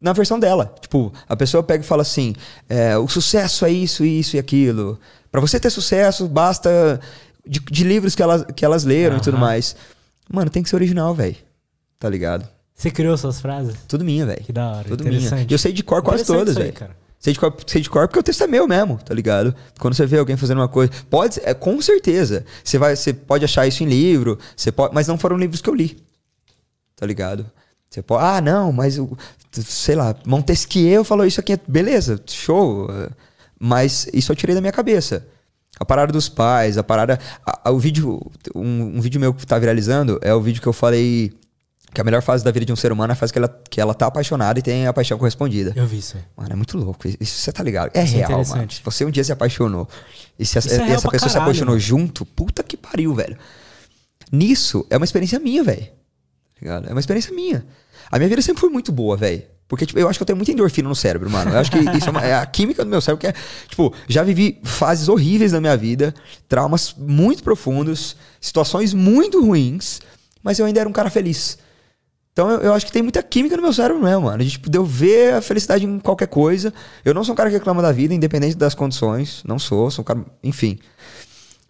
na 0.00 0.12
versão 0.12 0.38
dela. 0.38 0.74
Tipo, 0.80 1.12
a 1.28 1.36
pessoa 1.36 1.62
pega 1.62 1.84
e 1.84 1.86
fala 1.86 2.02
assim: 2.02 2.34
é, 2.68 2.96
o 2.96 3.06
sucesso 3.06 3.66
é 3.66 3.70
isso, 3.70 4.04
isso 4.04 4.36
e 4.36 4.38
aquilo. 4.38 4.98
Para 5.30 5.40
você 5.40 5.60
ter 5.60 5.70
sucesso, 5.70 6.26
basta 6.26 7.00
de, 7.46 7.60
de, 7.60 7.84
livros 7.84 8.14
que 8.14 8.22
elas, 8.22 8.44
que 8.54 8.64
elas 8.64 8.84
leram 8.84 9.16
uhum. 9.16 9.20
e 9.20 9.24
tudo 9.24 9.38
mais. 9.38 9.76
Mano, 10.32 10.50
tem 10.50 10.62
que 10.62 10.68
ser 10.68 10.76
original, 10.76 11.14
velho. 11.14 11.36
Tá 11.98 12.08
ligado? 12.08 12.48
Você 12.74 12.90
criou 12.90 13.16
suas 13.16 13.40
frases? 13.40 13.76
Tudo 13.86 14.04
minha, 14.04 14.26
velho. 14.26 14.42
Que 14.42 14.52
da 14.52 14.68
hora. 14.72 14.88
Tudo 14.88 15.04
minha. 15.04 15.46
Eu 15.48 15.58
sei 15.58 15.72
de 15.72 15.82
cor 15.82 16.02
quase 16.02 16.24
todas, 16.24 16.54
velho. 16.54 16.74
Sei 17.18 17.32
de, 17.32 17.40
cor, 17.40 17.56
sei 17.66 17.80
de 17.80 17.88
cor 17.88 18.06
porque 18.06 18.18
o 18.18 18.22
texto 18.22 18.44
é 18.44 18.46
meu 18.46 18.68
mesmo, 18.68 18.98
tá 18.98 19.14
ligado? 19.14 19.54
Quando 19.78 19.94
você 19.94 20.04
vê 20.04 20.18
alguém 20.18 20.36
fazendo 20.36 20.58
uma 20.58 20.68
coisa. 20.68 20.92
Pode, 21.08 21.40
é, 21.42 21.54
com 21.54 21.80
certeza. 21.80 22.44
Você, 22.62 22.76
vai, 22.76 22.94
você 22.94 23.14
pode 23.14 23.44
achar 23.46 23.66
isso 23.66 23.82
em 23.82 23.86
livro, 23.86 24.38
você 24.54 24.70
pode, 24.70 24.94
mas 24.94 25.08
não 25.08 25.16
foram 25.16 25.38
livros 25.38 25.62
que 25.62 25.70
eu 25.70 25.74
li. 25.74 25.96
Tá 26.94 27.06
ligado? 27.06 27.50
Você 27.88 28.02
pode. 28.02 28.22
Ah, 28.22 28.42
não, 28.42 28.72
mas 28.72 28.98
o. 28.98 29.16
Sei 29.52 29.94
lá, 29.94 30.14
Montesquieu 30.26 31.02
falou 31.02 31.24
isso 31.24 31.40
aqui. 31.40 31.58
Beleza, 31.66 32.20
show. 32.26 32.90
Mas 33.58 34.06
isso 34.12 34.30
eu 34.30 34.36
tirei 34.36 34.54
da 34.54 34.60
minha 34.60 34.72
cabeça. 34.72 35.26
A 35.78 35.84
parada 35.84 36.12
dos 36.12 36.28
pais, 36.28 36.78
a 36.78 36.84
parada. 36.84 37.18
A, 37.44 37.68
a, 37.68 37.70
o 37.72 37.78
vídeo. 37.78 38.20
Um, 38.54 38.96
um, 38.96 39.00
vídeo 39.00 39.20
meu 39.20 39.34
que 39.34 39.46
tá 39.46 39.58
viralizando 39.58 40.18
é 40.22 40.32
o 40.34 40.40
vídeo 40.40 40.62
que 40.62 40.68
eu 40.68 40.72
falei 40.72 41.32
Que 41.92 42.00
a 42.00 42.04
melhor 42.04 42.22
fase 42.22 42.44
da 42.44 42.50
vida 42.50 42.64
de 42.64 42.72
um 42.72 42.76
ser 42.76 42.92
humano 42.92 43.12
é 43.12 43.14
a 43.14 43.16
fase 43.16 43.32
que 43.32 43.38
ela, 43.38 43.62
que 43.70 43.80
ela 43.80 43.94
tá 43.94 44.06
apaixonada 44.06 44.58
e 44.58 44.62
tem 44.62 44.86
a 44.86 44.92
paixão 44.92 45.18
correspondida. 45.18 45.72
Eu 45.74 45.86
vi 45.86 45.98
isso. 45.98 46.16
Mano, 46.36 46.52
é 46.52 46.56
muito 46.56 46.78
louco. 46.78 47.08
Isso 47.20 47.38
você 47.40 47.52
tá 47.52 47.62
ligado? 47.62 47.90
É 47.94 48.04
isso 48.04 48.14
é 48.14 48.26
real, 48.26 48.42
é 48.42 48.46
mano. 48.46 48.68
Você 48.84 49.04
um 49.04 49.10
dia 49.10 49.24
se 49.24 49.32
apaixonou. 49.32 49.88
E 50.38 50.46
se 50.46 50.58
a, 50.58 50.60
é 50.60 50.62
essa 50.62 50.84
pessoa 50.84 51.10
caralho, 51.10 51.30
se 51.30 51.38
apaixonou 51.38 51.74
mano. 51.74 51.80
junto, 51.80 52.24
puta 52.24 52.62
que 52.62 52.76
pariu, 52.76 53.14
velho. 53.14 53.36
Nisso, 54.30 54.86
é 54.90 54.96
uma 54.96 55.04
experiência 55.04 55.38
minha, 55.38 55.62
velho. 55.62 55.86
Tá 56.62 56.82
é 56.86 56.90
uma 56.90 57.00
experiência 57.00 57.34
minha. 57.34 57.64
A 58.10 58.18
minha 58.18 58.28
vida 58.28 58.42
sempre 58.42 58.60
foi 58.60 58.70
muito 58.70 58.92
boa, 58.92 59.16
velho. 59.16 59.42
Porque, 59.66 59.86
tipo, 59.86 59.98
eu 59.98 60.08
acho 60.08 60.18
que 60.18 60.22
eu 60.22 60.26
tenho 60.26 60.36
muita 60.36 60.52
endorfina 60.52 60.88
no 60.88 60.94
cérebro, 60.94 61.30
mano. 61.30 61.52
Eu 61.52 61.58
acho 61.58 61.70
que 61.70 61.78
isso 61.78 62.08
é, 62.08 62.10
uma, 62.10 62.20
é, 62.20 62.34
a 62.34 62.44
química 62.44 62.84
do 62.84 62.90
meu 62.90 63.00
cérebro 63.00 63.20
que 63.20 63.26
é. 63.26 63.34
Tipo, 63.68 63.94
já 64.06 64.22
vivi 64.22 64.60
fases 64.62 65.08
horríveis 65.08 65.52
na 65.52 65.60
minha 65.60 65.76
vida, 65.76 66.14
traumas 66.48 66.94
muito 66.96 67.42
profundos, 67.42 68.16
situações 68.40 68.92
muito 68.92 69.40
ruins, 69.44 70.00
mas 70.42 70.58
eu 70.58 70.66
ainda 70.66 70.80
era 70.80 70.88
um 70.88 70.92
cara 70.92 71.08
feliz. 71.08 71.58
Então 72.32 72.50
eu, 72.50 72.60
eu, 72.60 72.74
acho 72.74 72.84
que 72.84 72.92
tem 72.92 73.02
muita 73.02 73.22
química 73.22 73.56
no 73.56 73.62
meu 73.62 73.72
cérebro 73.72 74.02
mesmo, 74.02 74.22
mano. 74.22 74.42
A 74.42 74.44
gente 74.44 74.58
deu 74.68 74.84
ver 74.84 75.34
a 75.34 75.40
felicidade 75.40 75.86
em 75.86 76.00
qualquer 76.00 76.26
coisa. 76.26 76.74
Eu 77.04 77.14
não 77.14 77.22
sou 77.24 77.32
um 77.32 77.36
cara 77.36 77.48
que 77.48 77.56
reclama 77.56 77.80
da 77.80 77.92
vida, 77.92 78.12
independente 78.12 78.56
das 78.56 78.74
condições. 78.74 79.42
Não 79.44 79.58
sou, 79.58 79.90
sou 79.90 80.02
um 80.02 80.04
cara. 80.04 80.24
Enfim. 80.42 80.78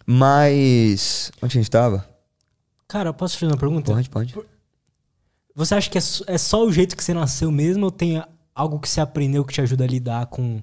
Mas. 0.05 1.31
Onde 1.41 1.57
a 1.57 1.61
gente 1.61 1.69
tava? 1.69 2.05
Cara, 2.87 3.13
posso 3.13 3.37
fazer 3.37 3.51
uma 3.51 3.57
pergunta? 3.57 3.93
Pode, 3.93 4.09
pode. 4.09 4.35
Você 5.55 5.73
acha 5.73 5.89
que 5.89 5.97
é, 5.97 6.01
é 6.27 6.37
só 6.37 6.65
o 6.65 6.71
jeito 6.71 6.97
que 6.97 7.03
você 7.03 7.13
nasceu 7.13 7.49
mesmo 7.49 7.85
ou 7.85 7.91
tem 7.91 8.21
algo 8.53 8.77
que 8.79 8.89
você 8.89 8.99
aprendeu 8.99 9.45
que 9.45 9.53
te 9.53 9.61
ajuda 9.61 9.85
a 9.85 9.87
lidar 9.87 10.25
com 10.27 10.61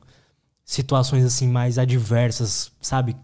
situações 0.65 1.25
assim 1.25 1.49
mais 1.49 1.79
adversas, 1.79 2.71
sabe? 2.81 3.17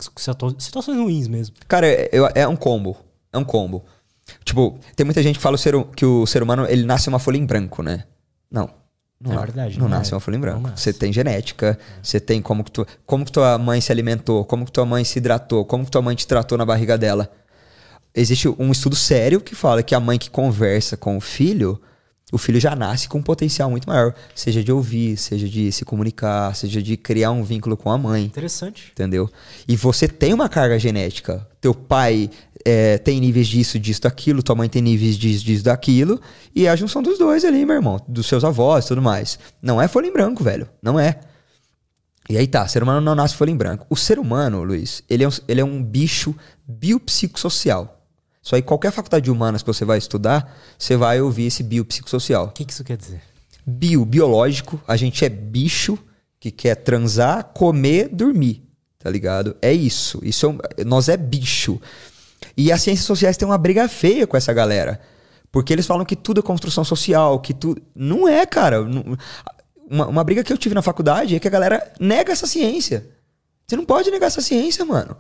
Situações 0.58 0.98
ruins 0.98 1.28
mesmo. 1.28 1.54
Cara, 1.68 1.86
é, 1.86 2.10
é 2.34 2.48
um 2.48 2.56
combo. 2.56 2.96
É 3.32 3.38
um 3.38 3.44
combo. 3.44 3.84
Tipo, 4.44 4.78
tem 4.96 5.04
muita 5.04 5.22
gente 5.22 5.36
que 5.36 5.42
fala 5.42 5.56
que 5.94 6.04
o 6.04 6.26
ser 6.26 6.42
humano 6.42 6.66
ele 6.68 6.84
nasce 6.84 7.08
uma 7.08 7.18
folha 7.18 7.36
em 7.36 7.46
branco, 7.46 7.82
né? 7.82 8.04
Não. 8.50 8.70
Não, 9.20 9.32
é 9.32 9.38
verdade. 9.38 9.78
Não, 9.78 9.88
não 9.88 9.98
nasce 9.98 10.12
é. 10.12 10.14
uma 10.14 10.20
folha 10.20 10.36
em 10.36 10.40
branco. 10.40 10.70
Você 10.76 10.92
tem 10.92 11.12
genética, 11.12 11.78
você 12.02 12.20
tem 12.20 12.40
como 12.40 12.62
que, 12.62 12.70
tu, 12.70 12.86
como 13.04 13.24
que 13.24 13.32
tua 13.32 13.58
mãe 13.58 13.80
se 13.80 13.90
alimentou, 13.90 14.44
como 14.44 14.64
que 14.64 14.72
tua 14.72 14.86
mãe 14.86 15.04
se 15.04 15.18
hidratou, 15.18 15.64
como 15.64 15.84
que 15.84 15.90
tua 15.90 16.02
mãe 16.02 16.14
te 16.14 16.26
tratou 16.26 16.56
na 16.56 16.64
barriga 16.64 16.96
dela. 16.96 17.30
Existe 18.18 18.48
um 18.48 18.72
estudo 18.72 18.96
sério 18.96 19.40
que 19.40 19.54
fala 19.54 19.80
que 19.80 19.94
a 19.94 20.00
mãe 20.00 20.18
que 20.18 20.28
conversa 20.28 20.96
com 20.96 21.16
o 21.16 21.20
filho, 21.20 21.80
o 22.32 22.36
filho 22.36 22.58
já 22.58 22.74
nasce 22.74 23.08
com 23.08 23.18
um 23.18 23.22
potencial 23.22 23.70
muito 23.70 23.88
maior. 23.88 24.12
Seja 24.34 24.62
de 24.62 24.72
ouvir, 24.72 25.16
seja 25.16 25.48
de 25.48 25.70
se 25.70 25.84
comunicar, 25.84 26.52
seja 26.56 26.82
de 26.82 26.96
criar 26.96 27.30
um 27.30 27.44
vínculo 27.44 27.76
com 27.76 27.92
a 27.92 27.96
mãe. 27.96 28.24
Interessante. 28.24 28.90
Entendeu? 28.90 29.30
E 29.68 29.76
você 29.76 30.08
tem 30.08 30.34
uma 30.34 30.48
carga 30.48 30.76
genética. 30.80 31.46
Teu 31.60 31.72
pai 31.72 32.28
é, 32.64 32.98
tem 32.98 33.20
níveis 33.20 33.46
disso, 33.46 33.78
disso, 33.78 34.02
daquilo, 34.02 34.42
tua 34.42 34.56
mãe 34.56 34.68
tem 34.68 34.82
níveis 34.82 35.16
disso, 35.16 35.44
disso, 35.44 35.62
daquilo, 35.62 36.20
e 36.52 36.66
é 36.66 36.70
a 36.70 36.76
junção 36.76 37.00
dos 37.00 37.18
dois 37.18 37.44
ali, 37.44 37.64
meu 37.64 37.76
irmão, 37.76 38.00
dos 38.08 38.26
seus 38.26 38.42
avós 38.42 38.84
e 38.84 38.88
tudo 38.88 39.00
mais. 39.00 39.38
Não 39.62 39.80
é 39.80 39.86
folha 39.86 40.08
em 40.08 40.12
branco, 40.12 40.42
velho. 40.42 40.68
Não 40.82 40.98
é. 40.98 41.20
E 42.28 42.36
aí 42.36 42.48
tá, 42.48 42.66
ser 42.66 42.82
humano 42.82 43.00
não 43.00 43.14
nasce 43.14 43.36
folha 43.36 43.52
em 43.52 43.56
branco. 43.56 43.86
O 43.88 43.96
ser 43.96 44.18
humano, 44.18 44.64
Luiz, 44.64 45.04
ele 45.08 45.22
é 45.22 45.28
um, 45.28 45.32
ele 45.46 45.60
é 45.60 45.64
um 45.64 45.80
bicho 45.80 46.34
biopsicossocial. 46.66 47.97
Isso 48.48 48.54
aí, 48.54 48.62
qualquer 48.62 48.90
faculdade 48.90 49.24
de 49.24 49.30
humanas 49.30 49.62
que 49.62 49.66
você 49.66 49.84
vai 49.84 49.98
estudar, 49.98 50.56
você 50.78 50.96
vai 50.96 51.20
ouvir 51.20 51.48
esse 51.48 51.62
biopsicossocial. 51.62 52.46
O 52.46 52.50
que, 52.50 52.64
que 52.64 52.72
isso 52.72 52.82
quer 52.82 52.96
dizer? 52.96 53.20
Bio, 53.66 54.06
biológico, 54.06 54.80
a 54.88 54.96
gente 54.96 55.22
é 55.22 55.28
bicho 55.28 55.98
que 56.40 56.50
quer 56.50 56.76
transar, 56.76 57.52
comer, 57.52 58.08
dormir. 58.08 58.66
Tá 58.98 59.10
ligado? 59.10 59.54
É 59.60 59.70
isso. 59.70 60.18
Isso 60.22 60.46
é 60.46 60.48
um, 60.48 60.58
nós 60.86 61.10
é 61.10 61.16
bicho. 61.18 61.78
E 62.56 62.72
as 62.72 62.80
ciências 62.80 63.04
sociais 63.04 63.36
têm 63.36 63.46
uma 63.46 63.58
briga 63.58 63.86
feia 63.86 64.26
com 64.26 64.34
essa 64.34 64.54
galera. 64.54 64.98
Porque 65.52 65.70
eles 65.70 65.84
falam 65.84 66.06
que 66.06 66.16
tudo 66.16 66.40
é 66.40 66.42
construção 66.42 66.84
social, 66.84 67.40
que 67.40 67.52
tudo. 67.52 67.82
Não 67.94 68.26
é, 68.26 68.46
cara. 68.46 68.80
Uma, 68.80 70.06
uma 70.06 70.24
briga 70.24 70.42
que 70.42 70.50
eu 70.50 70.56
tive 70.56 70.74
na 70.74 70.80
faculdade 70.80 71.36
é 71.36 71.38
que 71.38 71.48
a 71.48 71.50
galera 71.50 71.92
nega 72.00 72.32
essa 72.32 72.46
ciência. 72.46 73.10
Você 73.66 73.76
não 73.76 73.84
pode 73.84 74.10
negar 74.10 74.28
essa 74.28 74.40
ciência, 74.40 74.86
mano. 74.86 75.14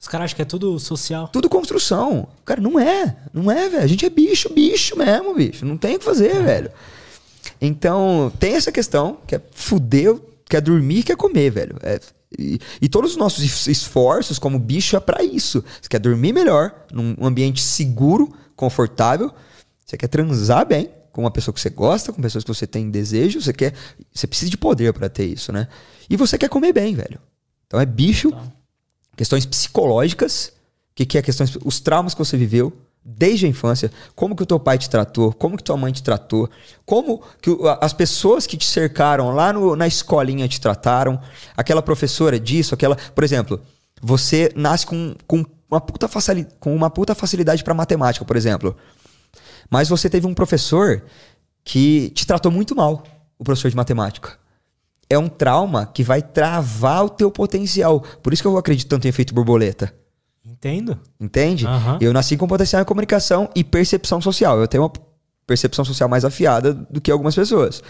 Os 0.00 0.06
caras 0.06 0.26
acham 0.26 0.36
que 0.36 0.42
é 0.42 0.44
tudo 0.44 0.78
social. 0.78 1.28
Tudo 1.28 1.48
construção. 1.48 2.28
Cara, 2.44 2.60
não 2.60 2.78
é. 2.78 3.16
Não 3.32 3.50
é, 3.50 3.68
velho. 3.68 3.82
A 3.82 3.86
gente 3.86 4.06
é 4.06 4.10
bicho, 4.10 4.52
bicho 4.52 4.96
mesmo, 4.96 5.34
bicho. 5.34 5.66
Não 5.66 5.76
tem 5.76 5.96
o 5.96 5.98
que 5.98 6.04
fazer, 6.04 6.36
é. 6.36 6.42
velho. 6.42 6.70
Então, 7.60 8.32
tem 8.38 8.54
essa 8.54 8.70
questão, 8.70 9.18
que 9.26 9.34
é 9.34 9.42
fuder, 9.50 10.14
quer 10.48 10.60
dormir, 10.60 11.02
quer 11.02 11.16
comer, 11.16 11.50
velho. 11.50 11.76
É, 11.82 11.98
e, 12.38 12.60
e, 12.80 12.88
todos 12.88 13.12
os 13.12 13.16
nossos 13.16 13.66
esforços 13.66 14.38
como 14.38 14.58
bicho 14.58 14.96
é 14.96 15.00
para 15.00 15.24
isso. 15.24 15.64
Você 15.80 15.88
quer 15.88 15.98
dormir 15.98 16.32
melhor, 16.32 16.86
num 16.92 17.16
ambiente 17.20 17.60
seguro, 17.60 18.32
confortável. 18.54 19.32
Você 19.84 19.96
quer 19.96 20.08
transar 20.08 20.66
bem 20.66 20.90
com 21.10 21.22
uma 21.22 21.30
pessoa 21.30 21.52
que 21.52 21.60
você 21.60 21.70
gosta, 21.70 22.12
com 22.12 22.22
pessoas 22.22 22.44
que 22.44 22.54
você 22.54 22.66
tem 22.66 22.90
desejo. 22.90 23.40
Você 23.40 23.52
quer, 23.52 23.74
você 24.12 24.26
precisa 24.26 24.50
de 24.50 24.58
poder 24.58 24.92
para 24.92 25.08
ter 25.08 25.26
isso, 25.26 25.50
né? 25.50 25.66
E 26.08 26.16
você 26.16 26.38
quer 26.38 26.48
comer 26.48 26.72
bem, 26.72 26.94
velho. 26.94 27.18
Então 27.66 27.80
é 27.80 27.86
bicho. 27.86 28.32
Questões 29.18 29.44
psicológicas. 29.44 30.52
O 30.92 30.94
que, 30.94 31.04
que 31.04 31.18
é 31.18 31.22
questões, 31.22 31.56
os 31.64 31.80
traumas 31.80 32.14
que 32.14 32.18
você 32.18 32.36
viveu, 32.36 32.72
desde 33.04 33.46
a 33.46 33.48
infância, 33.48 33.90
como 34.14 34.34
que 34.34 34.42
o 34.42 34.46
teu 34.46 34.58
pai 34.58 34.78
te 34.78 34.88
tratou, 34.88 35.32
como 35.32 35.56
que 35.56 35.62
tua 35.62 35.76
mãe 35.76 35.92
te 35.92 36.02
tratou, 36.02 36.48
como 36.86 37.22
que 37.40 37.50
as 37.80 37.92
pessoas 37.92 38.46
que 38.46 38.56
te 38.56 38.64
cercaram 38.64 39.30
lá 39.34 39.52
no, 39.52 39.74
na 39.76 39.86
escolinha 39.86 40.48
te 40.48 40.60
trataram, 40.60 41.20
aquela 41.56 41.82
professora 41.82 42.38
disso, 42.38 42.74
aquela, 42.74 42.96
por 42.96 43.24
exemplo, 43.24 43.60
você 44.00 44.52
nasce 44.54 44.86
com, 44.86 45.14
com 45.26 45.44
uma 45.70 45.80
puta 45.80 46.08
facilidade, 46.08 46.56
com 46.60 46.74
uma 46.74 46.90
puta 46.90 47.14
facilidade 47.14 47.62
para 47.64 47.74
matemática, 47.74 48.24
por 48.24 48.36
exemplo. 48.36 48.76
Mas 49.70 49.88
você 49.88 50.08
teve 50.08 50.26
um 50.26 50.34
professor 50.34 51.02
que 51.64 52.10
te 52.10 52.26
tratou 52.26 52.50
muito 52.50 52.74
mal, 52.74 53.04
o 53.38 53.44
professor 53.44 53.68
de 53.68 53.76
matemática. 53.76 54.38
É 55.10 55.18
um 55.18 55.28
trauma 55.28 55.86
que 55.86 56.02
vai 56.02 56.20
travar 56.20 57.04
o 57.04 57.08
teu 57.08 57.30
potencial. 57.30 58.00
Por 58.22 58.32
isso 58.32 58.42
que 58.42 58.46
eu 58.46 58.58
acredito 58.58 58.88
tanto 58.88 59.06
em 59.06 59.08
efeito 59.08 59.34
borboleta. 59.34 59.94
Entendo. 60.44 60.98
Entende? 61.18 61.66
Uhum. 61.66 61.98
Eu 62.00 62.12
nasci 62.12 62.36
com 62.36 62.46
potencial 62.46 62.82
em 62.82 62.84
comunicação 62.84 63.48
e 63.54 63.62
percepção 63.62 64.20
social. 64.20 64.58
Eu 64.58 64.68
tenho 64.68 64.82
uma 64.82 64.92
percepção 65.46 65.84
social 65.84 66.08
mais 66.08 66.24
afiada 66.24 66.74
do 66.74 67.00
que 67.00 67.10
algumas 67.10 67.34
pessoas. 67.34 67.82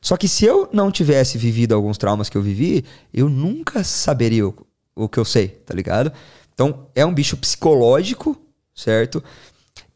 Só 0.00 0.18
que 0.18 0.28
se 0.28 0.44
eu 0.44 0.68
não 0.70 0.90
tivesse 0.90 1.38
vivido 1.38 1.74
alguns 1.74 1.96
traumas 1.96 2.28
que 2.28 2.36
eu 2.36 2.42
vivi, 2.42 2.84
eu 3.12 3.28
nunca 3.30 3.82
saberia 3.82 4.46
o, 4.46 4.54
o 4.94 5.08
que 5.08 5.18
eu 5.18 5.24
sei, 5.24 5.48
tá 5.48 5.74
ligado? 5.74 6.12
Então, 6.52 6.86
é 6.94 7.06
um 7.06 7.14
bicho 7.14 7.36
psicológico, 7.38 8.36
certo? 8.74 9.24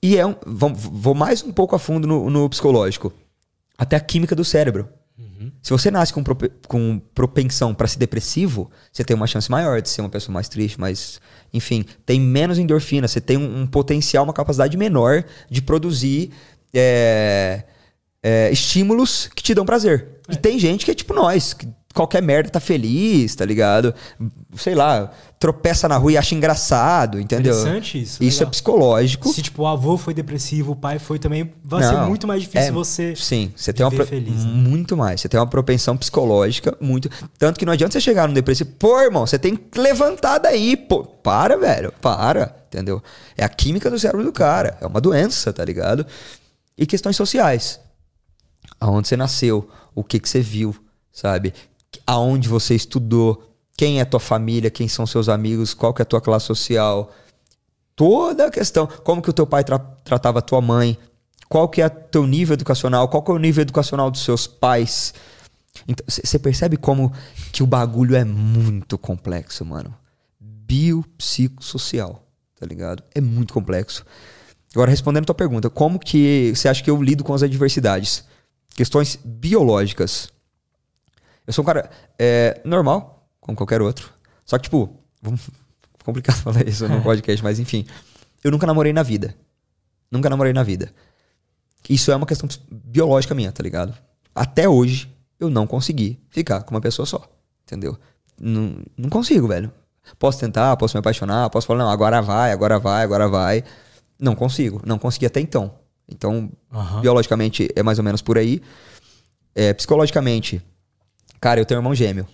E 0.03 0.17
é 0.17 0.25
um. 0.25 0.35
Vou, 0.47 0.75
vou 0.75 1.15
mais 1.15 1.43
um 1.43 1.53
pouco 1.53 1.77
a 1.77 1.79
fundo 1.79 2.09
no, 2.09 2.31
no 2.31 2.49
psicológico. 2.49 3.13
Até 3.77 3.97
a 3.97 4.01
química 4.01 4.35
do 4.35 4.45
cérebro. 4.45 4.89
Uhum. 5.39 5.53
Se 5.63 5.71
você 5.71 5.91
nasce 5.91 6.13
com, 6.13 6.25
com 6.67 6.99
propensão 7.15 7.75
para 7.75 7.87
ser 7.87 7.99
depressivo, 7.99 8.71
você 8.93 9.05
tem 9.05 9.15
uma 9.17 9.27
chance 9.27 9.51
maior 9.51 9.81
de 9.81 9.89
ser 9.89 10.01
uma 10.01 10.09
pessoa 10.09 10.33
mais 10.35 10.49
triste, 10.49 10.81
mais. 10.81 11.21
Enfim, 11.53 11.85
tem 12.05 12.21
menos 12.21 12.59
endorfina, 12.59 13.07
você 13.07 13.21
tem 13.21 13.37
um, 13.37 13.63
um 13.63 13.67
potencial, 13.67 14.25
uma 14.25 14.33
capacidade 14.33 14.77
menor 14.77 15.25
de 15.49 15.63
produzir 15.63 16.31
é, 16.75 17.65
é, 18.23 18.51
estímulos 18.51 19.29
que 19.35 19.43
te 19.43 19.55
dão 19.55 19.65
prazer. 19.65 20.09
É. 20.29 20.35
E 20.35 20.37
tem 20.37 20.59
gente 20.59 20.85
que 20.85 20.91
é 20.91 20.95
tipo 20.95 21.15
nós, 21.15 21.55
que 21.55 21.69
qualquer 21.95 22.23
merda 22.23 22.51
tá 22.51 22.61
feliz, 22.61 23.35
tá 23.35 23.45
ligado? 23.45 23.95
Sei 24.57 24.75
lá, 24.75 25.11
tropeça 25.39 25.89
na 25.89 25.97
rua 25.97 26.13
e 26.13 26.17
acha 26.17 26.35
engraçado, 26.35 27.19
entendeu? 27.21 27.53
Interessante 27.53 28.03
isso. 28.03 28.23
Isso 28.23 28.39
é 28.39 28.41
legal. 28.41 28.49
é 28.49 28.51
psicológico. 28.51 29.29
Se 29.33 29.43
tipo 29.43 29.63
o 29.63 29.67
avô 29.67 29.97
foi 29.97 30.13
depressivo, 30.13 30.73
o 30.73 30.77
pai 30.77 30.99
foi 30.99 31.19
também, 31.19 31.51
vai 31.65 31.83
Não, 31.83 31.91
ser 31.91 32.09
muito 32.09 32.27
mais 32.27 32.43
difícil 32.43 32.69
é, 32.69 32.73
você 32.73 33.17
Sim, 33.17 33.53
você 33.57 33.73
tem 33.73 33.85
uma 33.85 33.91
pro... 33.91 34.07
feliz, 34.07 34.45
né? 34.45 34.51
muito 34.51 34.97
mais. 34.97 35.21
Você 35.21 35.29
tem 35.29 35.41
uma 35.41 35.47
propensão 35.47 35.97
psicológica 35.97 36.77
muito, 36.81 37.09
tanto 37.39 37.59
que 37.59 37.65
não 37.65 37.73
adianta 37.73 37.93
você 37.93 38.01
chegar 38.01 38.29
no 38.29 38.35
depressivo, 38.35 38.71
pô, 38.79 39.01
irmão, 39.01 39.27
você 39.27 39.39
tem 39.39 39.57
que 39.57 39.79
levantar 39.79 40.39
daí, 40.39 40.77
pô, 40.77 41.05
para, 41.05 41.57
velho, 41.57 41.93
para, 42.01 42.55
entendeu? 42.69 43.03
É 43.37 43.45
a 43.45 43.49
química 43.49 43.91
do 43.91 43.99
cérebro 43.99 44.25
do 44.25 44.33
cara, 44.33 44.77
é 44.81 44.87
uma 44.87 45.01
doença, 45.01 45.53
tá 45.53 45.65
ligado? 45.65 46.07
E 46.77 46.87
questões 46.87 47.17
sociais. 47.17 47.81
Aonde 48.81 49.09
você 49.09 49.17
nasceu, 49.17 49.69
o 49.95 50.05
que 50.05 50.21
que 50.21 50.29
você 50.29 50.41
viu, 50.41 50.75
sabe? 51.11 51.53
Aonde 52.07 52.49
você 52.49 52.75
estudou, 52.75 53.45
quem 53.77 54.01
é 54.01 54.05
tua 54.05 54.21
família, 54.21 54.71
quem 54.71 54.89
são 54.89 55.07
seus 55.07 55.29
amigos, 55.29 55.75
qual 55.75 55.95
que 55.95 56.03
é 56.03 56.05
a 56.05 56.07
tua 56.07 56.21
classe 56.21 56.47
social. 56.47 57.13
Toda 57.95 58.47
a 58.47 58.51
questão, 58.51 58.87
como 58.87 59.23
que 59.23 59.31
o 59.31 59.33
teu 59.33 59.47
pai 59.47 59.63
tra 59.65 59.79
tratava 59.79 60.41
a 60.41 60.43
tua 60.43 60.61
mãe, 60.61 60.99
qual 61.49 61.69
que 61.69 61.81
é 61.81 61.87
o 61.87 61.91
teu 61.91 62.27
nível 62.27 62.55
educacional, 62.55 63.09
qual 63.09 63.23
que 63.23 63.31
é 63.31 63.35
o 63.35 63.39
nível 63.39 63.63
educacional 63.63 64.11
dos 64.11 64.23
seus 64.23 64.47
pais. 64.47 65.15
Você 66.07 66.23
então, 66.25 66.41
percebe 66.41 66.77
como 66.77 67.13
que 67.53 67.63
o 67.63 67.67
bagulho 67.67 68.17
é 68.17 68.25
muito 68.25 68.99
complexo, 68.99 69.65
mano. 69.65 69.95
Biopsicossocial, 70.41 72.23
tá 72.59 72.67
ligado? 72.67 73.03
É 73.15 73.21
muito 73.21 73.55
complexo. 73.55 74.05
Agora, 74.75 74.91
respondendo 74.91 75.23
a 75.23 75.27
tua 75.27 75.35
pergunta, 75.35 75.71
como 75.71 75.99
que 75.99 76.53
você 76.55 76.69
acha 76.69 76.83
que 76.83 76.91
eu 76.91 77.03
lido 77.03 77.25
com 77.25 77.33
as 77.33 77.43
adversidades? 77.43 78.25
Questões 78.75 79.19
biológicas. 79.25 80.29
Eu 81.49 81.53
sou 81.55 81.63
um 81.63 81.67
cara 81.67 81.89
é, 82.19 82.61
normal, 82.63 83.27
como 83.41 83.57
qualquer 83.57 83.81
outro. 83.81 84.13
Só 84.45 84.59
que, 84.59 84.65
tipo, 84.65 84.95
vamos, 85.23 85.49
complicado 86.05 86.37
falar 86.37 86.69
isso 86.69 86.87
no 86.87 87.01
podcast, 87.03 87.43
mas 87.43 87.59
enfim. 87.59 87.87
Eu 88.45 88.51
nunca 88.51 88.67
namorei 88.67 88.93
na 88.93 89.03
vida. 89.03 89.35
Nunca 90.11 90.29
namorei 90.29 90.53
na 90.53 90.63
vida. 90.63 90.93
Isso 91.89 92.13
é 92.13 92.17
uma 92.17 92.27
questão 92.27 92.47
biológica 92.71 93.35
minha, 93.35 93.51
tá 93.51 93.63
ligado? 93.63 93.97
Até 94.35 94.69
hoje, 94.69 95.11
eu 95.41 95.49
não 95.49 95.67
consegui 95.67 96.21
ficar 96.29 96.63
com 96.65 96.75
uma 96.75 96.83
pessoa 96.83 97.07
só. 97.07 97.27
Entendeu? 97.65 97.99
Não, 98.39 98.77
não 98.95 99.09
consigo, 99.09 99.49
velho. 99.49 99.73
Posso 100.19 100.39
tentar, 100.39 100.77
posso 100.77 100.97
me 100.97 101.01
apaixonar, 101.01 101.49
posso 101.49 101.67
falar, 101.67 101.79
não, 101.83 101.91
agora 101.91 102.21
vai, 102.21 102.53
agora 102.53 102.79
vai, 102.79 103.03
agora 103.03 103.27
vai. 103.27 103.65
Não 104.21 104.35
consigo. 104.35 104.83
Não 104.85 104.99
consegui 104.99 105.25
até 105.25 105.41
então. 105.41 105.73
Então, 106.07 106.51
Aham. 106.71 107.01
biologicamente 107.01 107.71
é 107.75 107.83
mais 107.83 107.99
ou 107.99 108.05
menos 108.05 108.21
por 108.21 108.37
aí. 108.37 108.61
É, 109.55 109.73
psicologicamente, 109.73 110.63
cara, 111.41 111.61
eu 111.61 111.65
tenho 111.65 111.79
um 111.79 111.83
irmão 111.83 111.95
gêmeo. 111.95 112.27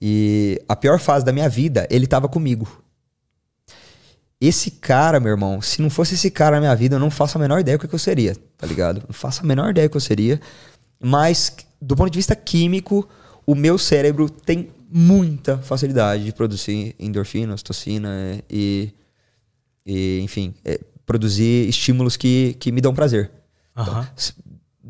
E 0.00 0.60
a 0.68 0.74
pior 0.74 0.98
fase 0.98 1.24
da 1.24 1.32
minha 1.32 1.48
vida, 1.48 1.86
ele 1.90 2.06
tava 2.06 2.28
comigo. 2.28 2.82
Esse 4.40 4.72
cara, 4.72 5.20
meu 5.20 5.30
irmão, 5.30 5.62
se 5.62 5.80
não 5.80 5.88
fosse 5.88 6.14
esse 6.14 6.28
cara 6.28 6.56
na 6.56 6.60
minha 6.60 6.74
vida, 6.74 6.96
eu 6.96 7.00
não 7.00 7.10
faço 7.10 7.38
a 7.38 7.40
menor 7.40 7.60
ideia 7.60 7.78
do 7.78 7.86
que 7.86 7.94
eu 7.94 7.98
seria, 7.98 8.34
tá 8.58 8.66
ligado? 8.66 9.04
Não 9.06 9.14
faço 9.14 9.42
a 9.42 9.46
menor 9.46 9.70
ideia 9.70 9.88
do 9.88 9.92
que 9.92 9.96
eu 9.96 10.00
seria. 10.00 10.40
Mas, 11.00 11.54
do 11.80 11.94
ponto 11.94 12.10
de 12.10 12.18
vista 12.18 12.34
químico, 12.34 13.08
o 13.46 13.54
meu 13.54 13.78
cérebro 13.78 14.28
tem 14.28 14.70
muita 14.90 15.58
facilidade 15.58 16.24
de 16.24 16.32
produzir 16.32 16.96
endorfina, 16.98 17.54
ocitocina 17.54 18.42
e, 18.50 18.92
e 19.86 20.20
enfim, 20.22 20.52
é, 20.64 20.80
produzir 21.06 21.68
estímulos 21.68 22.16
que, 22.16 22.56
que 22.58 22.72
me 22.72 22.80
dão 22.80 22.92
prazer. 22.92 23.30
Aham. 23.76 24.08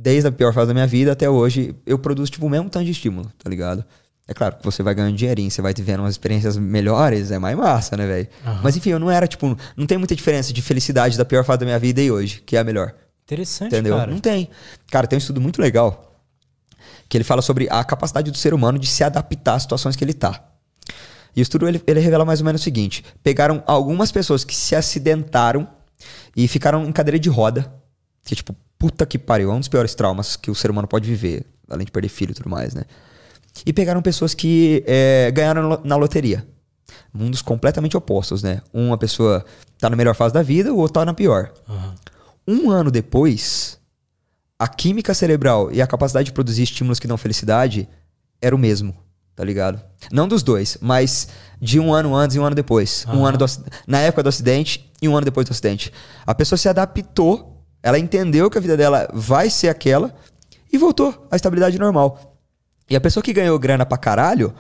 Desde 0.03 0.27
a 0.27 0.33
pior 0.33 0.53
fase 0.53 0.67
da 0.67 0.75
minha 0.75 0.87
vida 0.87 1.13
até 1.13 1.31
hoje, 1.31 1.77
eu 1.87 1.97
produzo 1.97 2.33
tipo 2.33 2.45
o 2.45 2.51
mesmo 2.51 2.69
tanto 2.69 2.85
de 2.85 2.91
estímulo, 2.91 3.31
tá 3.39 3.49
ligado? 3.49 3.85
É 4.27 4.35
claro 4.35 4.57
que 4.57 4.65
você 4.65 4.83
vai 4.83 4.97
ganhando 4.97 5.17
dinheirinho, 5.17 5.49
você 5.49 5.63
vai 5.63 5.73
vendo 5.73 6.01
umas 6.01 6.15
experiências 6.15 6.57
melhores, 6.57 7.31
é 7.31 7.39
mais 7.39 7.57
massa, 7.57 7.97
né, 7.97 8.05
velho? 8.05 8.29
Aham. 8.45 8.61
Mas 8.65 8.77
enfim, 8.77 8.91
eu 8.91 8.99
não 8.99 9.09
era, 9.09 9.29
tipo, 9.29 9.57
não 9.77 9.87
tem 9.87 9.99
muita 9.99 10.17
diferença 10.17 10.53
de 10.53 10.61
felicidade 10.61 11.17
da 11.17 11.25
pior 11.25 11.45
fase 11.45 11.61
da 11.61 11.67
minha 11.67 11.79
vida 11.79 12.03
e 12.03 12.11
hoje, 12.11 12.43
que 12.45 12.57
é 12.57 12.61
a 12.61 12.65
melhor. 12.65 12.93
Interessante, 13.25 13.69
Entendeu? 13.69 13.97
cara. 13.97 14.11
Não 14.11 14.19
tem. 14.19 14.51
Cara, 14.91 15.07
tem 15.07 15.17
um 15.17 15.19
estudo 15.19 15.41
muito 15.41 15.63
legal 15.63 16.21
que 17.09 17.17
ele 17.17 17.25
fala 17.25 17.41
sobre 17.41 17.69
a 17.71 17.85
capacidade 17.85 18.33
do 18.33 18.37
ser 18.37 18.53
humano 18.53 18.81
de 18.81 18.89
se 18.89 19.05
adaptar 19.05 19.55
às 19.55 19.63
situações 19.63 19.95
que 19.95 20.03
ele 20.03 20.15
tá. 20.15 20.43
E 21.37 21.41
o 21.41 21.43
estudo 21.43 21.69
ele, 21.69 21.81
ele 21.87 22.01
revela 22.01 22.25
mais 22.25 22.41
ou 22.41 22.47
menos 22.47 22.61
o 22.61 22.65
seguinte: 22.65 23.05
pegaram 23.23 23.63
algumas 23.69 24.11
pessoas 24.11 24.43
que 24.43 24.57
se 24.57 24.75
acidentaram 24.75 25.69
e 26.37 26.49
ficaram 26.49 26.85
em 26.85 26.91
cadeira 26.91 27.21
de 27.21 27.29
roda, 27.29 27.73
que 28.25 28.35
tipo, 28.35 28.57
puta 28.83 29.07
que 29.07 29.17
pariu, 29.17 29.53
é 29.53 29.55
um 29.55 29.61
dos 29.61 29.69
piores 29.69 29.95
traumas 29.95 30.35
que 30.35 30.51
o 30.51 30.57
ser 30.57 30.69
humano 30.69 30.89
pode 30.89 31.09
viver, 31.09 31.47
além 31.71 31.85
de 31.87 31.93
perder 31.93 32.09
filho 32.09 32.33
e 32.33 32.35
tudo 32.35 32.49
mais, 32.51 32.75
né? 32.75 32.83
E 33.65 33.73
pegaram 33.73 34.03
pessoas 34.03 34.35
que 34.35 34.83
é, 34.89 35.31
ganharam 35.31 35.63
na 35.63 35.69
lo- 35.69 35.81
na 35.85 35.95
loteria. 35.97 36.45
Mundos 37.15 37.41
completamente 37.43 37.97
opostos, 37.97 38.43
né? 38.43 38.61
Uma 38.73 38.99
pessoa 38.99 39.45
tá 39.79 39.89
na 39.89 39.95
melhor 39.95 40.17
fase 40.17 40.35
da 40.35 40.43
vida, 40.43 40.73
o 40.75 40.79
outro 40.79 40.95
tá 40.95 41.05
na 41.05 41.15
pior. 41.15 41.53
Aham. 41.69 41.95
Um 42.49 42.71
ano 42.73 42.91
depois, 42.91 43.79
a 44.59 44.67
química 44.67 45.15
cerebral 45.15 45.71
e 45.71 45.81
a 45.81 45.87
capacidade 45.87 46.27
de 46.27 46.33
produzir 46.33 46.65
estímulos 46.65 46.99
que 46.99 47.07
dão 47.07 47.17
felicidade 47.17 47.89
era 48.41 48.57
o 48.57 48.59
mesmo, 48.59 48.97
tá 49.37 49.45
ligado? 49.45 49.81
Não 50.11 50.27
dos 50.27 50.43
dois, 50.43 50.77
mas 50.81 51.29
de 51.61 51.79
um 51.79 51.95
ano 51.95 52.17
antes 52.17 52.35
e 52.35 52.41
um 52.41 52.45
ano 52.45 52.57
depois. 52.57 53.05
Um 53.07 53.21
Aham. 53.21 53.29
ano 53.29 53.39
do 53.39 53.47
na 53.87 54.01
época 54.01 54.25
do 54.25 54.29
acidente 54.29 54.91
e 55.01 55.09
um 55.09 55.17
ano 55.17 55.25
depois 55.25 55.47
do 55.47 55.53
acidente. 55.53 55.93
A 56.27 56.35
pessoa 56.35 56.57
se 56.59 56.69
adaptou, 56.69 57.62
ela 57.83 57.99
entendeu 57.99 58.49
que 58.51 58.59
a 58.59 58.61
vida 58.61 58.77
dela 58.77 59.09
vai 59.13 59.51
ser 59.51 59.69
aquela 59.69 60.15
e 60.73 60.79
voltou 60.79 61.27
à 61.31 61.37
estabilidade 61.37 61.79
normal. 61.79 62.37
E 62.89 62.97
a 62.97 63.01
pessoa 63.01 63.23
que 63.23 63.33
ganhou 63.33 63.59
grana 63.59 63.85
pra 63.87 63.99
caralho, 63.99 64.53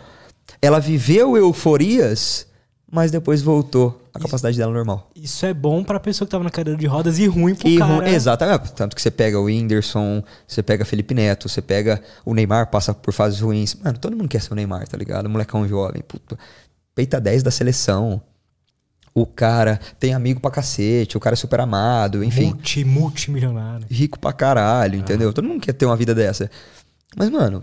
ela 0.60 0.78
viveu 0.80 1.36
euforias, 1.36 2.46
mas 2.90 3.10
depois 3.10 3.40
voltou 3.42 4.00
à 4.12 4.18
capacidade 4.18 4.56
dela 4.58 4.72
normal. 4.72 5.10
Isso 5.16 5.46
é 5.46 5.54
bom 5.54 5.82
pra 5.82 5.98
pessoa 5.98 6.26
que 6.26 6.30
tava 6.30 6.44
na 6.44 6.50
cadeira 6.50 6.78
de 6.78 6.86
rodas 6.86 7.18
e 7.18 7.26
ruim 7.26 7.54
pro 7.54 7.66
E 7.68 7.78
cara. 7.78 7.94
ru- 7.94 8.02
Exatamente. 8.02 8.72
Tanto 8.72 8.94
que 8.94 9.00
você 9.00 9.10
pega 9.10 9.38
o 9.38 9.44
Whindersson, 9.44 10.22
você 10.46 10.62
pega 10.62 10.84
Felipe 10.84 11.14
Neto, 11.14 11.48
você 11.48 11.62
pega 11.62 12.02
o 12.24 12.34
Neymar, 12.34 12.70
passa 12.70 12.92
por 12.92 13.12
fases 13.14 13.40
ruins. 13.40 13.74
Mano, 13.76 13.98
todo 13.98 14.14
mundo 14.16 14.28
quer 14.28 14.42
ser 14.42 14.52
o 14.52 14.56
Neymar, 14.56 14.86
tá 14.86 14.96
ligado? 14.96 15.28
Molecão 15.28 15.66
jovem, 15.66 16.02
puta. 16.06 16.38
Peita 16.94 17.18
10 17.20 17.42
da 17.42 17.50
seleção. 17.50 18.20
O 19.14 19.26
cara 19.26 19.78
tem 20.00 20.14
amigo 20.14 20.40
pra 20.40 20.50
cacete, 20.50 21.16
o 21.16 21.20
cara 21.20 21.34
é 21.34 21.36
super 21.36 21.60
amado, 21.60 22.24
enfim. 22.24 22.46
Multi, 22.46 22.84
multimilionário. 22.84 23.86
Rico 23.90 24.18
pra 24.18 24.32
caralho, 24.32 24.98
entendeu? 24.98 25.32
Todo 25.32 25.46
mundo 25.46 25.60
quer 25.60 25.74
ter 25.74 25.84
uma 25.84 25.96
vida 25.96 26.14
dessa. 26.14 26.50
Mas, 27.14 27.28
mano, 27.28 27.62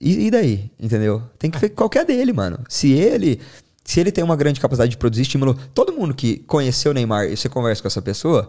e, 0.00 0.26
e 0.26 0.30
daí? 0.30 0.72
Entendeu? 0.78 1.22
Tem 1.38 1.50
que 1.50 1.58
ver 1.58 1.70
qual 1.70 1.88
que 1.88 1.96
é 1.96 2.00
a 2.00 2.04
dele, 2.04 2.32
mano. 2.32 2.58
Se 2.68 2.92
ele. 2.92 3.40
Se 3.84 4.00
ele 4.00 4.10
tem 4.10 4.24
uma 4.24 4.34
grande 4.34 4.60
capacidade 4.60 4.90
de 4.90 4.96
produzir 4.96 5.22
estímulo, 5.22 5.54
todo 5.74 5.92
mundo 5.92 6.14
que 6.14 6.38
conheceu 6.38 6.90
o 6.90 6.94
Neymar 6.94 7.26
e 7.26 7.36
você 7.36 7.50
conversa 7.50 7.82
com 7.82 7.88
essa 7.88 8.00
pessoa, 8.00 8.48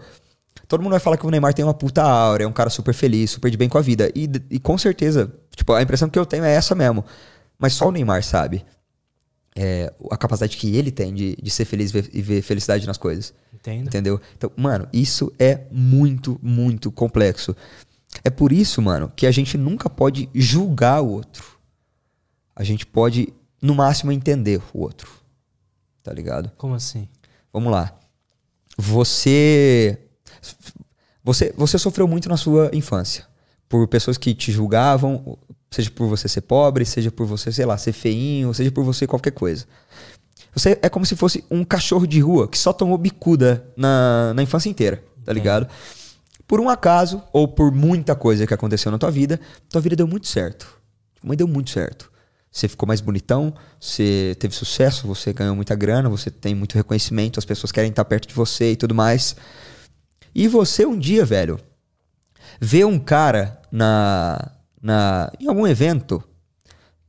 todo 0.65 0.81
mundo 0.81 0.91
vai 0.91 0.99
falar 0.99 1.17
que 1.17 1.27
o 1.27 1.29
Neymar 1.29 1.53
tem 1.53 1.65
uma 1.65 1.73
puta 1.73 2.01
aura, 2.01 2.43
é 2.43 2.47
um 2.47 2.53
cara 2.53 2.69
super 2.69 2.93
feliz, 2.93 3.31
super 3.31 3.51
de 3.51 3.57
bem 3.57 3.67
com 3.67 3.77
a 3.77 3.81
vida. 3.81 4.09
E, 4.15 4.29
e 4.49 4.59
com 4.59 4.77
certeza, 4.77 5.29
tipo, 5.53 5.73
a 5.73 5.81
impressão 5.81 6.09
que 6.09 6.17
eu 6.17 6.25
tenho 6.25 6.45
é 6.45 6.53
essa 6.53 6.73
mesmo. 6.73 7.03
Mas 7.59 7.73
só 7.73 7.89
o 7.89 7.91
Neymar 7.91 8.23
sabe 8.23 8.65
é, 9.55 9.93
a 10.11 10.17
capacidade 10.17 10.57
que 10.57 10.75
ele 10.75 10.91
tem 10.91 11.13
de, 11.13 11.37
de 11.41 11.49
ser 11.49 11.63
feliz 11.65 11.91
e 11.93 12.21
ver 12.21 12.41
felicidade 12.41 12.85
nas 12.85 12.97
coisas. 12.97 13.33
Entendo. 13.53 13.87
Entendeu? 13.87 14.21
Então, 14.37 14.51
mano, 14.55 14.87
isso 14.91 15.31
é 15.39 15.61
muito, 15.71 16.37
muito 16.43 16.91
complexo. 16.91 17.55
É 18.23 18.29
por 18.29 18.51
isso, 18.51 18.81
mano, 18.81 19.11
que 19.15 19.25
a 19.25 19.31
gente 19.31 19.57
nunca 19.57 19.89
pode 19.89 20.29
julgar 20.33 21.01
o 21.01 21.09
outro. 21.09 21.57
A 22.55 22.63
gente 22.63 22.85
pode, 22.85 23.33
no 23.61 23.73
máximo, 23.73 24.11
entender 24.11 24.61
o 24.73 24.81
outro. 24.81 25.09
Tá 26.03 26.13
ligado? 26.13 26.51
Como 26.57 26.75
assim? 26.75 27.07
Vamos 27.51 27.71
lá. 27.71 27.97
Você. 28.77 29.97
Você, 31.23 31.53
você 31.57 31.79
sofreu 31.79 32.07
muito 32.07 32.29
na 32.29 32.37
sua 32.37 32.69
infância. 32.73 33.25
Por 33.67 33.87
pessoas 33.87 34.17
que 34.17 34.35
te 34.35 34.51
julgavam, 34.51 35.39
seja 35.75 35.91
por 35.91 36.07
você 36.07 36.27
ser 36.29 36.41
pobre, 36.41 36.85
seja 36.85 37.11
por 37.11 37.25
você, 37.25 37.51
sei 37.51 37.65
lá, 37.65 37.77
ser 37.77 37.91
feinho, 37.91 38.53
seja 38.53 38.71
por 38.71 38.83
você 38.83 39.05
qualquer 39.05 39.31
coisa. 39.31 39.65
Você 40.53 40.79
é 40.81 40.87
como 40.87 41.05
se 41.05 41.17
fosse 41.17 41.43
um 41.51 41.65
cachorro 41.65 42.07
de 42.07 42.19
rua 42.21 42.47
que 42.47 42.57
só 42.57 42.71
tomou 42.71 42.97
bicuda 42.97 43.67
na, 43.75 44.33
na 44.33 44.41
infância 44.41 44.69
inteira, 44.69 45.03
tá 45.25 45.33
ligado? 45.33 45.67
Por 46.47 46.61
um 46.61 46.69
acaso, 46.69 47.21
ou 47.33 47.45
por 47.45 47.73
muita 47.73 48.15
coisa 48.15 48.47
que 48.47 48.53
aconteceu 48.53 48.89
na 48.89 48.97
tua 48.97 49.11
vida, 49.11 49.39
tua 49.69 49.81
vida 49.81 49.97
deu 49.97 50.07
muito 50.07 50.27
certo. 50.27 50.79
Mas 51.21 51.37
deu 51.37 51.47
muito 51.47 51.71
certo. 51.71 52.09
Você 52.49 52.69
ficou 52.69 52.87
mais 52.87 53.01
bonitão, 53.01 53.53
você 53.77 54.33
teve 54.39 54.55
sucesso, 54.55 55.05
você 55.05 55.33
ganhou 55.33 55.57
muita 55.57 55.75
grana, 55.75 56.07
você 56.07 56.31
tem 56.31 56.55
muito 56.55 56.75
reconhecimento, 56.75 57.37
as 57.37 57.43
pessoas 57.43 57.69
querem 57.69 57.89
estar 57.89 58.05
perto 58.05 58.29
de 58.29 58.33
você 58.33 58.71
e 58.71 58.75
tudo 58.77 58.95
mais. 58.95 59.35
E 60.33 60.47
você 60.47 60.85
um 60.85 60.97
dia, 60.97 61.25
velho, 61.25 61.59
vê 62.61 62.85
um 62.85 62.97
cara 62.97 63.59
na, 63.69 64.54
na 64.85 65.31
em 65.39 65.47
algum 65.47 65.65
evento 65.65 66.23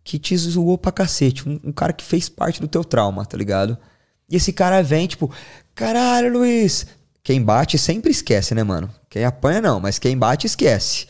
que 0.02 0.18
te 0.18 0.36
zoou 0.36 0.78
pra 0.78 0.90
cacete, 0.90 1.46
um, 1.46 1.60
um 1.64 1.72
cara 1.72 1.92
que 1.92 2.04
fez 2.04 2.28
parte 2.28 2.60
do 2.60 2.68
teu 2.68 2.82
trauma, 2.82 3.26
tá 3.26 3.36
ligado? 3.36 3.76
E 4.28 4.36
esse 4.36 4.52
cara 4.52 4.82
vem, 4.82 5.06
tipo, 5.06 5.30
caralho, 5.74 6.32
Luiz. 6.32 6.86
Quem 7.22 7.42
bate 7.42 7.76
sempre 7.76 8.10
esquece, 8.10 8.54
né, 8.54 8.62
mano? 8.62 8.90
Quem 9.10 9.24
apanha 9.24 9.60
não, 9.60 9.80
mas 9.80 9.98
quem 9.98 10.16
bate 10.16 10.46
esquece. 10.46 11.06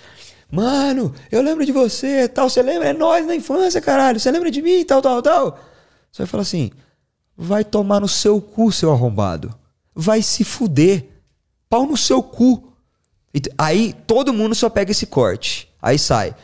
Mano, 0.51 1.15
eu 1.31 1.43
lembro 1.43 1.65
de 1.65 1.73
você, 1.73 2.29
tal, 2.29 2.49
você 2.49 2.63
lembra? 2.63 2.89
É 2.89 2.93
nós 2.93 3.27
na 3.27 3.37
infância, 3.37 3.81
caralho. 3.81 4.19
Você 4.19 4.31
lembra 4.31 4.51
de 4.51 4.63
mim, 4.63 4.85
tal, 4.85 5.03
tal, 5.03 5.23
tal. 5.23 5.61
Você 6.11 6.23
vai 6.23 6.27
falar 6.27 6.43
assim: 6.43 6.71
vai 7.37 7.65
tomar 7.65 8.01
no 8.01 8.09
seu 8.09 8.41
cu, 8.41 8.73
seu 8.73 8.91
arrombado. 8.91 9.55
Vai 9.95 10.23
se 10.23 10.43
fuder. 10.43 11.07
Pau 11.69 11.87
no 11.87 11.97
seu 11.97 12.23
cu. 12.23 12.73
Aí 13.59 13.93
todo 14.07 14.33
mundo 14.33 14.55
só 14.55 14.71
pega 14.71 14.91
esse 14.91 15.07
corte. 15.07 15.69
Aí 15.83 15.99
sai. 15.99 16.35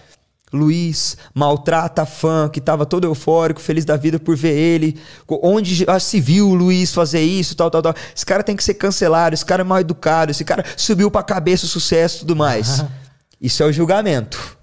Luiz 0.53 1.17
maltrata 1.35 2.05
fã 2.05 2.49
que 2.49 2.61
tava 2.61 2.85
todo 2.85 3.05
eufórico, 3.05 3.61
feliz 3.61 3.85
da 3.85 3.97
vida 3.97 4.19
por 4.19 4.37
ver 4.37 4.57
ele. 4.57 5.01
Onde 5.29 5.75
já 5.75 5.99
se 5.99 6.21
viu 6.21 6.51
o 6.51 6.55
Luiz 6.55 6.93
fazer 6.93 7.23
isso, 7.23 7.57
tal, 7.57 7.71
tal, 7.71 7.83
tal. 7.83 7.95
Esse 8.15 8.27
cara 8.27 8.43
tem 8.43 8.55
que 8.55 8.63
ser 8.63 8.75
cancelado, 8.75 9.35
esse 9.35 9.45
cara 9.45 9.63
é 9.63 9.65
mal 9.65 9.81
educado, 9.81 10.31
esse 10.31 10.45
cara 10.45 10.65
subiu 10.77 11.11
pra 11.11 11.23
cabeça 11.23 11.65
o 11.65 11.69
sucesso 11.69 12.17
e 12.17 12.21
tudo 12.21 12.37
mais. 12.37 12.85
Isso 13.41 13.61
é 13.61 13.67
o 13.67 13.73
julgamento. 13.73 14.57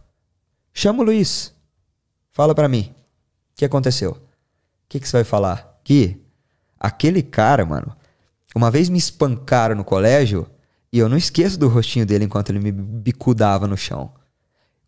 Chama 0.73 1.02
o 1.02 1.06
Luiz. 1.06 1.54
Fala 2.32 2.56
pra 2.56 2.69
mim. 2.69 2.93
O 3.52 3.58
que 3.58 3.65
aconteceu? 3.65 4.12
O 4.12 4.19
que, 4.88 5.02
que 5.02 5.10
você 5.10 5.17
vai 5.17 5.23
falar? 5.25 5.82
Que 5.84 6.17
aquele 6.80 7.21
cara, 7.21 7.65
mano, 7.65 7.93
uma 8.56 8.71
vez 8.71 8.88
me 8.88 8.97
espancaram 8.97 9.75
no 9.75 9.84
colégio 9.84 10.47
e 10.93 10.97
eu 10.97 11.10
não 11.10 11.17
esqueço 11.17 11.60
do 11.60 11.67
rostinho 11.67 12.06
dele 12.06 12.23
enquanto 12.23 12.52
ele 12.52 12.60
me 12.60 12.71
bicudava 12.71 13.67
no 13.67 13.75
chão. 13.75 14.12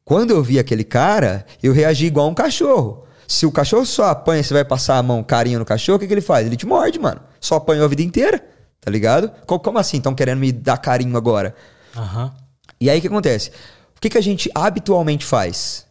Quando 0.03 0.31
eu 0.31 0.41
vi 0.43 0.59
aquele 0.59 0.83
cara, 0.83 1.45
eu 1.61 1.73
reagi 1.73 2.05
igual 2.05 2.27
um 2.29 2.33
cachorro. 2.33 3.05
Se 3.27 3.45
o 3.45 3.51
cachorro 3.51 3.85
só 3.85 4.05
apanha, 4.09 4.43
você 4.43 4.53
vai 4.53 4.65
passar 4.65 4.97
a 4.97 5.03
mão 5.03 5.23
carinho 5.23 5.59
no 5.59 5.65
cachorro, 5.65 5.95
o 5.95 5.99
que, 5.99 6.07
que 6.07 6.13
ele 6.13 6.21
faz? 6.21 6.45
Ele 6.45 6.57
te 6.57 6.65
morde, 6.65 6.99
mano. 6.99 7.21
Só 7.39 7.55
apanhou 7.55 7.85
a 7.85 7.87
vida 7.87 8.01
inteira, 8.01 8.43
tá 8.81 8.91
ligado? 8.91 9.31
Co- 9.45 9.59
Como 9.59 9.77
assim? 9.77 9.97
Estão 9.97 10.13
querendo 10.13 10.39
me 10.39 10.51
dar 10.51 10.77
carinho 10.77 11.15
agora? 11.15 11.55
Aham. 11.95 12.33
E 12.79 12.89
aí 12.89 12.97
o 12.99 13.01
que 13.01 13.07
acontece? 13.07 13.51
O 13.95 14.01
que, 14.01 14.09
que 14.09 14.17
a 14.17 14.21
gente 14.21 14.49
habitualmente 14.53 15.23
faz? 15.23 15.85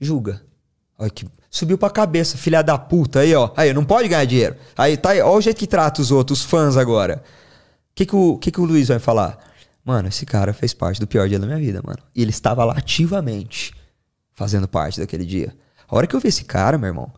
Julga. 0.00 0.42
Olha 0.98 1.10
que 1.10 1.26
subiu 1.50 1.78
pra 1.78 1.88
cabeça, 1.90 2.36
filha 2.36 2.62
da 2.62 2.76
puta 2.78 3.20
aí, 3.20 3.34
ó. 3.34 3.50
Aí, 3.56 3.72
não 3.72 3.84
pode 3.84 4.08
ganhar 4.08 4.24
dinheiro. 4.26 4.56
Aí, 4.76 4.96
tá 4.96 5.10
aí, 5.10 5.20
ó 5.22 5.34
o 5.34 5.40
jeito 5.40 5.56
que 5.58 5.66
trata 5.66 6.00
os 6.02 6.10
outros, 6.12 6.40
os 6.40 6.44
fãs 6.44 6.76
agora. 6.76 7.22
O 7.90 7.94
que, 7.94 8.04
que, 8.06 8.14
o, 8.14 8.36
que, 8.36 8.50
que 8.50 8.60
o 8.60 8.64
Luiz 8.64 8.88
vai 8.88 8.98
falar? 8.98 9.38
Mano, 9.86 10.08
esse 10.08 10.26
cara 10.26 10.52
fez 10.52 10.74
parte 10.74 10.98
do 10.98 11.06
pior 11.06 11.28
dia 11.28 11.38
da 11.38 11.46
minha 11.46 11.60
vida, 11.60 11.80
mano. 11.84 12.00
E 12.12 12.20
ele 12.20 12.30
estava 12.30 12.64
lá 12.64 12.74
ativamente 12.76 13.72
fazendo 14.34 14.66
parte 14.66 14.98
daquele 14.98 15.24
dia. 15.24 15.56
A 15.88 15.94
hora 15.94 16.08
que 16.08 16.16
eu 16.16 16.18
vi 16.18 16.26
esse 16.26 16.44
cara, 16.44 16.76
meu 16.76 16.88
irmão, 16.88 17.12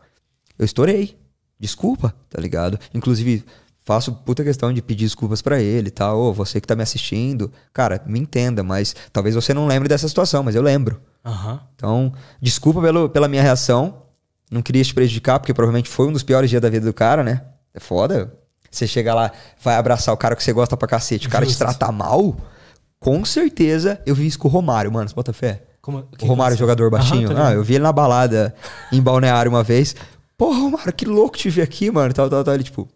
eu 0.57 0.63
estourei. 0.63 1.17
Desculpa, 1.59 2.13
tá 2.29 2.39
ligado? 2.39 2.79
Inclusive, 2.93 3.43
faço 3.83 4.13
puta 4.13 4.43
questão 4.43 4.71
de 4.71 4.83
pedir 4.83 5.05
desculpas 5.05 5.41
para 5.41 5.59
ele 5.59 5.87
e 5.87 5.91
tal. 5.91 6.19
Ô, 6.19 6.31
você 6.31 6.61
que 6.61 6.67
tá 6.67 6.75
me 6.75 6.83
assistindo, 6.83 7.51
cara, 7.73 7.99
me 8.05 8.19
entenda, 8.19 8.61
mas 8.63 8.95
talvez 9.11 9.33
você 9.33 9.51
não 9.51 9.65
lembre 9.65 9.89
dessa 9.89 10.07
situação, 10.07 10.43
mas 10.43 10.53
eu 10.53 10.61
lembro. 10.61 11.01
Aham. 11.25 11.59
Então, 11.75 12.13
desculpa 12.39 12.79
pelo, 12.81 13.09
pela 13.09 13.27
minha 13.27 13.41
reação. 13.41 14.03
Não 14.51 14.61
queria 14.61 14.83
te 14.83 14.93
prejudicar, 14.93 15.39
porque 15.39 15.55
provavelmente 15.55 15.89
foi 15.89 16.07
um 16.07 16.13
dos 16.13 16.21
piores 16.21 16.51
dias 16.51 16.61
da 16.61 16.69
vida 16.69 16.85
do 16.85 16.93
cara, 16.93 17.23
né? 17.23 17.41
É 17.73 17.79
foda. 17.79 18.31
Você 18.69 18.85
chega 18.85 19.15
lá, 19.15 19.31
vai 19.59 19.75
abraçar 19.75 20.13
o 20.13 20.17
cara 20.17 20.35
que 20.35 20.43
você 20.43 20.53
gosta 20.53 20.77
pra 20.77 20.87
cacete, 20.87 21.27
o 21.27 21.31
cara 21.31 21.45
te 21.45 21.49
Justo. 21.49 21.59
trata 21.59 21.91
mal. 21.91 22.37
Com 22.99 23.23
certeza, 23.23 24.01
eu 24.05 24.13
vi 24.13 24.27
isso 24.27 24.37
com 24.39 24.47
o 24.47 24.51
Romário, 24.51 24.91
mano. 24.91 25.07
Você 25.07 25.15
bota 25.15 25.31
fé? 25.33 25.63
Como- 25.81 25.99
O 25.99 26.03
que 26.17 26.25
Romário, 26.25 26.53
aconteceu? 26.55 26.57
jogador 26.57 26.89
baixinho. 26.89 27.31
Aham, 27.31 27.47
ah, 27.47 27.53
eu 27.53 27.63
vi 27.63 27.75
ele 27.75 27.83
na 27.83 27.91
balada 27.93 28.53
em 28.91 29.01
Balneário 29.01 29.49
uma 29.49 29.63
vez. 29.63 29.95
Porra, 30.37 30.59
Romário, 30.59 30.93
que 30.93 31.05
louco 31.05 31.37
te 31.37 31.49
ver 31.49 31.61
aqui, 31.61 31.89
mano. 31.89 32.13
Tal, 32.13 32.29
tal, 32.29 32.43
tal. 32.43 32.53
Ele, 32.53 32.63
tipo. 32.63 32.87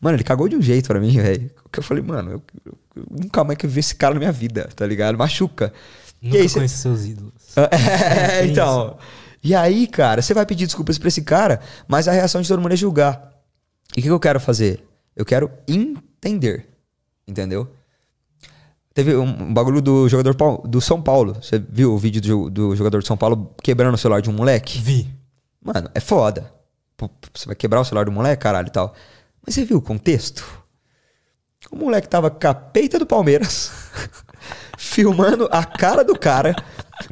Mano, 0.00 0.16
ele 0.16 0.24
cagou 0.24 0.48
de 0.48 0.56
um 0.56 0.62
jeito 0.62 0.86
pra 0.88 0.98
mim, 1.00 1.12
velho. 1.20 1.50
Que 1.70 1.78
eu 1.78 1.82
falei, 1.82 2.02
mano, 2.02 2.30
eu, 2.32 2.42
eu- 2.66 2.78
eu 2.96 3.06
nunca 3.10 3.42
mais 3.44 3.58
quero 3.58 3.72
ver 3.72 3.80
esse 3.80 3.94
cara 3.94 4.14
na 4.14 4.18
minha 4.20 4.32
vida, 4.32 4.68
tá 4.74 4.86
ligado? 4.86 5.16
Machuca. 5.16 5.72
Nunca 6.20 6.36
e 6.36 6.40
aí, 6.42 6.48
cê- 6.48 6.66
seus 6.68 7.04
ídolos. 7.06 7.32
é, 7.56 8.40
tem 8.42 8.50
então. 8.50 8.96
E 9.42 9.54
aí, 9.54 9.86
cara, 9.88 10.22
você 10.22 10.32
vai 10.34 10.46
pedir 10.46 10.66
desculpas 10.66 10.98
pra 10.98 11.08
esse 11.08 11.22
cara, 11.22 11.60
mas 11.88 12.06
a 12.06 12.12
reação 12.12 12.40
de 12.40 12.46
todo 12.48 12.60
mundo 12.60 12.72
é 12.72 12.76
julgar. 12.76 13.32
E 13.90 13.92
o 13.92 13.94
que, 13.96 14.02
que 14.02 14.10
eu 14.10 14.20
quero 14.20 14.38
fazer? 14.38 14.84
Eu 15.16 15.24
quero 15.24 15.50
entender. 15.68 16.68
Entendeu? 17.26 17.68
Teve 18.94 19.16
um, 19.16 19.52
bagulho 19.52 19.80
do 19.80 20.08
jogador 20.08 20.36
do 20.66 20.80
São 20.80 21.00
Paulo. 21.00 21.34
Você 21.40 21.58
viu 21.58 21.94
o 21.94 21.98
vídeo 21.98 22.20
do, 22.20 22.50
do 22.50 22.76
jogador 22.76 23.00
de 23.00 23.06
São 23.06 23.16
Paulo 23.16 23.54
quebrando 23.62 23.94
o 23.94 23.98
celular 23.98 24.20
de 24.20 24.28
um 24.28 24.34
moleque? 24.34 24.78
Vi. 24.78 25.08
Mano, 25.64 25.88
é 25.94 26.00
foda. 26.00 26.52
Você 27.32 27.46
vai 27.46 27.54
quebrar 27.54 27.80
o 27.80 27.84
celular 27.84 28.04
do 28.04 28.12
moleque, 28.12 28.42
caralho 28.42 28.68
e 28.68 28.70
tal. 28.70 28.94
Mas 29.44 29.54
você 29.54 29.64
viu 29.64 29.78
o 29.78 29.82
contexto? 29.82 30.44
O 31.70 31.76
moleque 31.76 32.08
tava 32.08 32.30
com 32.30 32.48
a 32.48 32.54
peita 32.54 32.98
do 32.98 33.06
Palmeiras, 33.06 33.70
filmando 34.76 35.48
a 35.50 35.64
cara 35.64 36.04
do 36.04 36.18
cara 36.18 36.54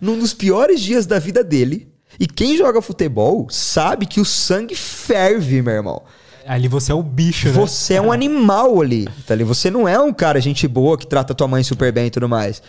num 0.01 0.19
dos 0.19 0.35
piores 0.35 0.81
dias 0.81 1.07
da 1.07 1.19
vida 1.19 1.43
dele. 1.43 1.91
E 2.19 2.27
quem 2.27 2.57
joga 2.57 2.83
futebol 2.83 3.49
sabe 3.49 4.07
que 4.07 4.21
o 4.21 4.25
sangue 4.25 4.75
ferve, 4.75 5.63
meu 5.63 5.75
irmão. 5.75 6.03
Ali 6.51 6.67
você 6.67 6.91
é 6.91 6.95
o 6.97 7.01
bicho, 7.01 7.47
né? 7.47 7.53
Você 7.53 7.95
é 7.95 8.03
um 8.03 8.11
animal 8.11 8.81
ali, 8.81 9.07
tá 9.25 9.35
ali? 9.35 9.45
Você 9.45 9.71
não 9.71 9.87
é 9.87 10.01
um 10.01 10.13
cara 10.13 10.41
gente 10.41 10.67
boa 10.67 10.99
que 10.99 11.07
trata 11.07 11.33
tua 11.33 11.47
mãe 11.47 11.63
super 11.63 11.93
bem 11.93 12.09
e 12.09 12.11
tudo 12.11 12.29
mais. 12.29 12.61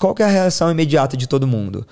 Qual 0.00 0.14
que 0.14 0.22
é 0.22 0.24
a 0.24 0.28
reação 0.30 0.70
imediata 0.70 1.18
de 1.18 1.26
todo 1.26 1.46
mundo? 1.46 1.86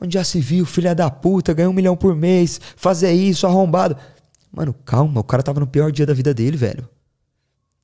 Onde 0.00 0.14
já 0.14 0.24
se 0.24 0.40
viu, 0.40 0.64
filha 0.64 0.94
da 0.94 1.10
puta, 1.10 1.52
ganha 1.52 1.68
um 1.68 1.72
milhão 1.74 1.94
por 1.94 2.16
mês, 2.16 2.58
fazer 2.76 3.12
isso, 3.12 3.46
arrombado. 3.46 3.94
Mano, 4.50 4.74
calma, 4.86 5.20
o 5.20 5.24
cara 5.24 5.42
tava 5.42 5.60
no 5.60 5.66
pior 5.66 5.92
dia 5.92 6.06
da 6.06 6.14
vida 6.14 6.32
dele, 6.32 6.56
velho. 6.56 6.88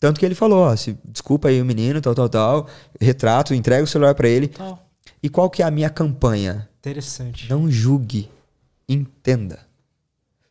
Tanto 0.00 0.18
que 0.18 0.24
ele 0.24 0.34
falou, 0.34 0.60
ó, 0.60 0.74
se, 0.74 0.98
desculpa 1.04 1.48
aí 1.48 1.60
o 1.60 1.66
menino, 1.66 2.00
tal, 2.00 2.14
tal, 2.14 2.30
tal, 2.30 2.66
retrato, 2.98 3.52
entrega 3.52 3.84
o 3.84 3.86
celular 3.86 4.14
pra 4.14 4.26
ele. 4.26 4.48
Tal. 4.48 4.82
E 5.22 5.28
qual 5.28 5.50
que 5.50 5.62
é 5.62 5.66
a 5.66 5.70
minha 5.70 5.90
campanha? 5.90 6.66
Interessante. 6.78 7.46
Não 7.50 7.70
julgue, 7.70 8.30
entenda. 8.88 9.70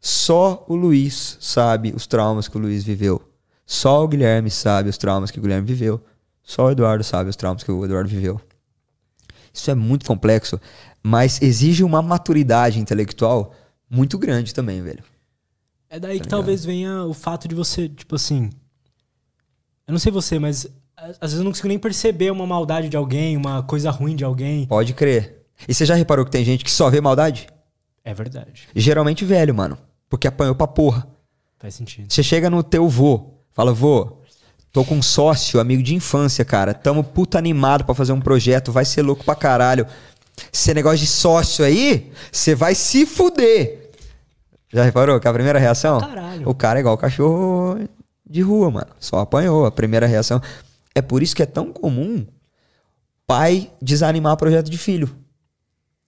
Só 0.02 0.66
o 0.68 0.76
Luiz 0.76 1.38
sabe 1.40 1.94
os 1.96 2.08
traumas 2.08 2.48
que 2.48 2.58
o 2.58 2.60
Luiz 2.60 2.84
viveu. 2.84 3.22
Só 3.64 4.04
o 4.04 4.08
Guilherme 4.08 4.50
sabe 4.50 4.90
os 4.90 4.98
traumas 4.98 5.30
que 5.30 5.38
o 5.38 5.42
Guilherme 5.42 5.68
viveu. 5.68 6.04
Só 6.42 6.66
o 6.66 6.72
Eduardo 6.72 7.04
sabe 7.04 7.30
os 7.30 7.36
traumas 7.36 7.64
que 7.64 7.72
o 7.72 7.86
Eduardo 7.86 8.10
viveu. 8.10 8.42
Isso 9.54 9.70
é 9.70 9.76
muito 9.76 10.06
complexo, 10.06 10.60
mas 11.04 11.40
exige 11.40 11.84
uma 11.84 12.02
maturidade 12.02 12.80
intelectual 12.80 13.54
muito 13.88 14.18
grande 14.18 14.56
também, 14.56 14.82
velho. 14.82 15.04
É 15.88 16.00
daí 16.00 16.20
que 16.20 16.28
talvez 16.28 16.66
venha 16.66 17.04
o 17.04 17.14
fato 17.14 17.48
de 17.48 17.54
você, 17.54 17.88
tipo 17.88 18.16
assim. 18.16 18.50
Eu 19.86 19.92
não 19.92 20.00
sei 20.00 20.12
você, 20.12 20.40
mas 20.40 20.68
às 20.96 21.20
vezes 21.20 21.38
eu 21.38 21.44
não 21.44 21.52
consigo 21.52 21.68
nem 21.68 21.78
perceber 21.78 22.32
uma 22.32 22.48
maldade 22.48 22.90
de 22.90 22.98
alguém, 22.98 23.38
uma 23.38 23.62
coisa 23.62 23.92
ruim 23.92 24.16
de 24.16 24.24
alguém. 24.24 24.66
Pode 24.66 24.94
crer. 24.94 25.46
E 25.68 25.76
você 25.76 25.86
já 25.86 25.94
reparou 25.94 26.26
que 26.26 26.32
tem 26.32 26.44
gente 26.44 26.64
que 26.64 26.72
só 26.72 26.90
vê 26.90 27.00
maldade? 27.00 27.48
É 28.04 28.14
verdade. 28.14 28.68
Geralmente 28.76 29.24
velho, 29.24 29.54
mano. 29.54 29.78
Porque 30.12 30.28
apanhou 30.28 30.54
pra 30.54 30.68
porra. 30.68 31.08
Faz 31.58 31.74
sentido. 31.74 32.12
Você 32.12 32.22
chega 32.22 32.50
no 32.50 32.62
teu 32.62 32.90
vô, 32.90 33.36
fala, 33.54 33.72
vô, 33.72 34.20
tô 34.70 34.84
com 34.84 34.96
um 34.96 35.02
sócio, 35.02 35.58
amigo 35.58 35.82
de 35.82 35.96
infância, 35.96 36.44
cara. 36.44 36.74
Tamo 36.74 37.02
puta 37.02 37.38
animado 37.38 37.86
pra 37.86 37.96
fazer 37.96 38.12
um 38.12 38.20
projeto, 38.20 38.74
vai 38.74 38.84
ser 38.84 39.04
louco 39.04 39.24
pra 39.24 39.36
caralho. 39.36 39.88
Esse 40.52 40.74
negócio 40.74 41.00
de 41.00 41.08
sócio 41.08 41.64
aí, 41.64 42.12
você 42.30 42.54
vai 42.54 42.76
se 42.76 43.06
fuder. 43.06 43.92
Já 44.74 44.84
reparou 44.84 45.18
que 45.18 45.28
a 45.30 45.34
primeira 45.34 45.60
reação? 45.60 46.02
Caralho. 46.02 46.50
O 46.50 46.54
cara 46.54 46.80
é 46.80 46.82
igual 46.82 46.96
o 46.96 46.98
cachorro 46.98 47.80
de 48.30 48.42
rua, 48.42 48.70
mano. 48.70 48.88
Só 49.00 49.20
apanhou. 49.20 49.66
A 49.66 49.72
primeira 49.72 50.08
reação. 50.08 50.42
É 50.94 51.02
por 51.02 51.24
isso 51.24 51.36
que 51.36 51.44
é 51.44 51.46
tão 51.46 51.72
comum 51.72 52.26
pai 53.26 53.72
desanimar 53.82 54.36
projeto 54.36 54.70
de 54.70 54.78
filho. 54.78 55.10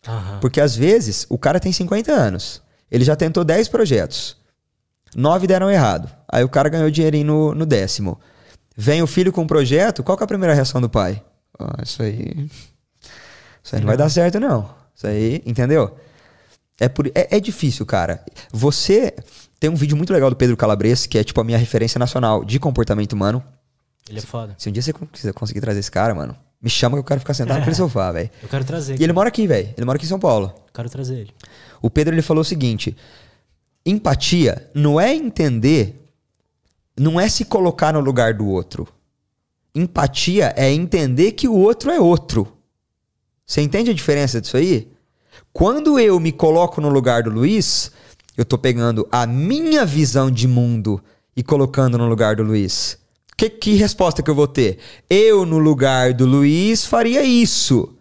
Aham. 0.06 0.39
Porque 0.42 0.60
às 0.60 0.76
vezes 0.76 1.26
o 1.30 1.38
cara 1.38 1.60
tem 1.60 1.72
50 1.72 2.12
anos. 2.12 2.62
Ele 2.93 3.03
já 3.03 3.15
tentou 3.15 3.43
10 3.43 3.69
projetos. 3.69 4.38
Nove 5.15 5.47
deram 5.47 5.69
errado. 5.69 6.12
Aí 6.32 6.43
o 6.43 6.49
cara 6.49 6.69
ganhou 6.69 6.91
dinheirinho 6.91 7.25
no, 7.25 7.56
no 7.56 7.65
décimo. 7.65 8.19
Vem 8.77 9.01
o 9.01 9.08
filho 9.08 9.34
com 9.34 9.41
um 9.41 9.47
projeto, 9.47 10.03
qual 10.03 10.15
que 10.15 10.23
é 10.23 10.25
a 10.25 10.27
primeira 10.27 10.53
reação 10.53 10.79
do 10.79 10.88
pai? 10.88 11.19
Ah, 11.60 11.82
isso 11.82 12.03
aí. 12.03 12.47
Isso 13.63 13.75
aí 13.75 13.82
não 13.82 13.88
vai 13.88 13.97
dar 13.97 14.10
certo, 14.10 14.39
não. 14.39 14.69
Isso 14.95 15.08
aí, 15.08 15.41
entendeu? 15.43 15.97
É, 16.79 16.88
por, 16.88 17.08
é, 17.08 17.36
é 17.36 17.39
difícil, 17.39 17.84
cara. 17.84 18.23
Você. 18.51 19.13
Tem 19.60 19.69
um 19.69 19.75
vídeo 19.75 19.97
muito 19.97 20.13
legal 20.13 20.29
do 20.29 20.36
Pedro 20.36 20.58
Calabres, 20.58 21.06
que 21.06 21.17
é 21.17 21.23
tipo 21.23 21.39
a 21.39 21.43
minha 21.43 21.58
referência 21.58 21.97
nacional 21.97 22.43
de 22.43 22.60
comportamento 22.60 23.13
humano. 23.13 23.43
Ele 24.08 24.19
é 24.19 24.21
foda. 24.21 24.53
Se 24.58 24.69
um 24.69 24.71
dia 24.71 24.82
você 24.82 25.32
conseguir 25.34 25.62
trazer 25.62 25.79
esse 25.79 25.89
cara, 25.89 26.13
mano, 26.13 26.36
me 26.62 26.69
chama 26.69 26.97
que 26.97 26.99
eu 26.99 27.03
quero 27.03 27.21
ficar 27.21 27.34
sentado 27.34 27.58
naquele 27.60 27.75
sofá, 27.75 28.12
velho. 28.12 28.29
Eu 28.41 28.49
quero 28.49 28.65
trazer. 28.65 28.99
E 28.99 29.03
ele 29.03 29.13
mora 29.13 29.29
aqui, 29.29 29.47
velho. 29.47 29.73
Ele 29.75 29.86
mora 29.86 29.95
aqui 29.95 30.06
em 30.06 30.10
São 30.10 30.19
Paulo. 30.19 30.53
Eu 30.56 30.73
quero 30.73 30.89
trazer 30.89 31.15
ele. 31.15 31.34
O 31.84 31.89
Pedro 31.89 32.15
ele 32.15 32.22
falou 32.22 32.41
o 32.41 32.46
seguinte: 32.46 32.96
empatia 33.86 34.72
não 34.74 35.00
é 35.00 35.13
entender, 35.13 36.08
não 36.98 37.19
é 37.19 37.28
se 37.28 37.43
colocar 37.43 37.91
no 37.91 38.00
lugar 38.00 38.34
do 38.34 38.48
outro. 38.48 38.88
Empatia 39.76 40.54
é 40.56 40.72
entender 40.72 41.34
que 41.34 41.48
o 41.48 41.54
outro 41.54 41.91
é 41.91 42.00
outro. 42.00 42.48
Você 43.46 43.62
entende 43.62 43.91
a 43.91 43.93
diferença 43.93 44.39
disso 44.39 44.56
aí? 44.56 44.89
Quando 45.52 46.00
eu 46.00 46.19
me 46.19 46.32
coloco 46.32 46.80
no 46.80 46.89
lugar 46.89 47.24
do 47.24 47.30
Luiz, 47.30 47.91
eu 48.38 48.46
tô 48.46 48.58
pegando 48.58 49.06
a 49.12 49.28
minha 49.28 49.86
visão 49.86 50.32
de 50.32 50.48
mundo 50.48 51.04
e 51.36 51.43
colocando 51.43 51.98
no 51.98 52.08
lugar 52.08 52.38
do 52.38 52.43
Luiz. 52.43 52.98
Que, 53.36 53.50
que 53.50 53.74
resposta 53.74 54.24
que 54.24 54.30
eu 54.30 54.36
vou 54.36 54.48
ter? 54.48 54.78
Eu, 55.10 55.46
no 55.46 55.58
lugar 55.58 56.13
do 56.13 56.26
Luiz, 56.26 56.86
faria 56.86 57.24
isso. 57.24 57.93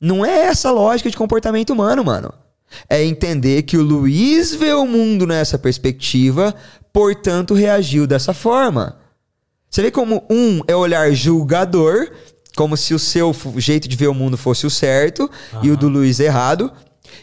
Não 0.00 0.24
é 0.24 0.46
essa 0.46 0.70
lógica 0.70 1.10
de 1.10 1.16
comportamento 1.16 1.70
humano, 1.70 2.04
mano. 2.04 2.32
É 2.88 3.02
entender 3.02 3.62
que 3.62 3.76
o 3.76 3.82
Luiz 3.82 4.54
vê 4.54 4.72
o 4.72 4.86
mundo 4.86 5.26
nessa 5.26 5.58
perspectiva, 5.58 6.54
portanto 6.92 7.54
reagiu 7.54 8.06
dessa 8.06 8.32
forma. 8.32 8.98
Você 9.68 9.82
vê 9.82 9.90
como 9.90 10.24
um 10.28 10.62
é 10.66 10.74
olhar 10.74 11.12
julgador, 11.12 12.10
como 12.56 12.76
se 12.76 12.92
o 12.94 12.98
seu 12.98 13.34
jeito 13.56 13.88
de 13.88 13.96
ver 13.96 14.08
o 14.08 14.14
mundo 14.14 14.36
fosse 14.36 14.66
o 14.66 14.70
certo 14.70 15.30
e 15.62 15.70
o 15.70 15.76
do 15.76 15.88
Luiz 15.88 16.18
errado. 16.18 16.72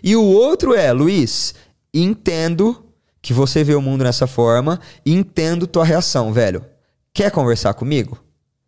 E 0.02 0.16
o 0.16 0.24
outro 0.24 0.74
é, 0.74 0.92
Luiz, 0.92 1.54
entendo 1.94 2.84
que 3.22 3.34
você 3.34 3.64
vê 3.64 3.76
o 3.76 3.82
mundo 3.82 4.06
nessa 4.06 4.26
forma, 4.26 4.80
e 5.06 5.14
entendo 5.14 5.68
tua 5.68 5.84
reação, 5.84 6.32
velho. 6.32 6.64
Quer 7.14 7.30
conversar 7.30 7.74
comigo? 7.74 8.18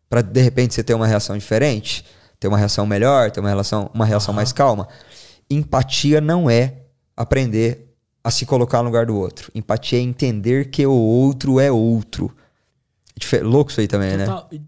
Pra 0.09 0.21
de 0.21 0.41
repente 0.41 0.73
você 0.73 0.83
ter 0.83 0.93
uma 0.93 1.07
reação 1.07 1.37
diferente? 1.37 2.03
Ter 2.39 2.47
uma 2.47 2.57
reação 2.57 2.85
melhor, 2.85 3.31
ter 3.31 3.39
uma 3.39 3.49
relação, 3.49 3.89
uma 3.93 4.05
reação 4.05 4.33
mais 4.33 4.51
calma? 4.51 4.87
Empatia 5.49 6.21
não 6.21 6.49
é 6.49 6.75
aprender 7.15 7.87
a 8.23 8.29
se 8.31 8.45
colocar 8.45 8.79
no 8.79 8.85
lugar 8.85 9.05
do 9.05 9.15
outro. 9.17 9.51
Empatia 9.55 9.99
é 9.99 10.01
entender 10.01 10.69
que 10.69 10.85
o 10.85 10.91
outro 10.91 11.59
é 11.59 11.71
outro. 11.71 12.31
Dife- 13.17 13.39
Louco 13.41 13.71
isso 13.71 13.79
aí 13.81 13.87
também, 13.87 14.15
né? 14.17 14.25
Total. 14.25 14.47
E, 14.51 14.61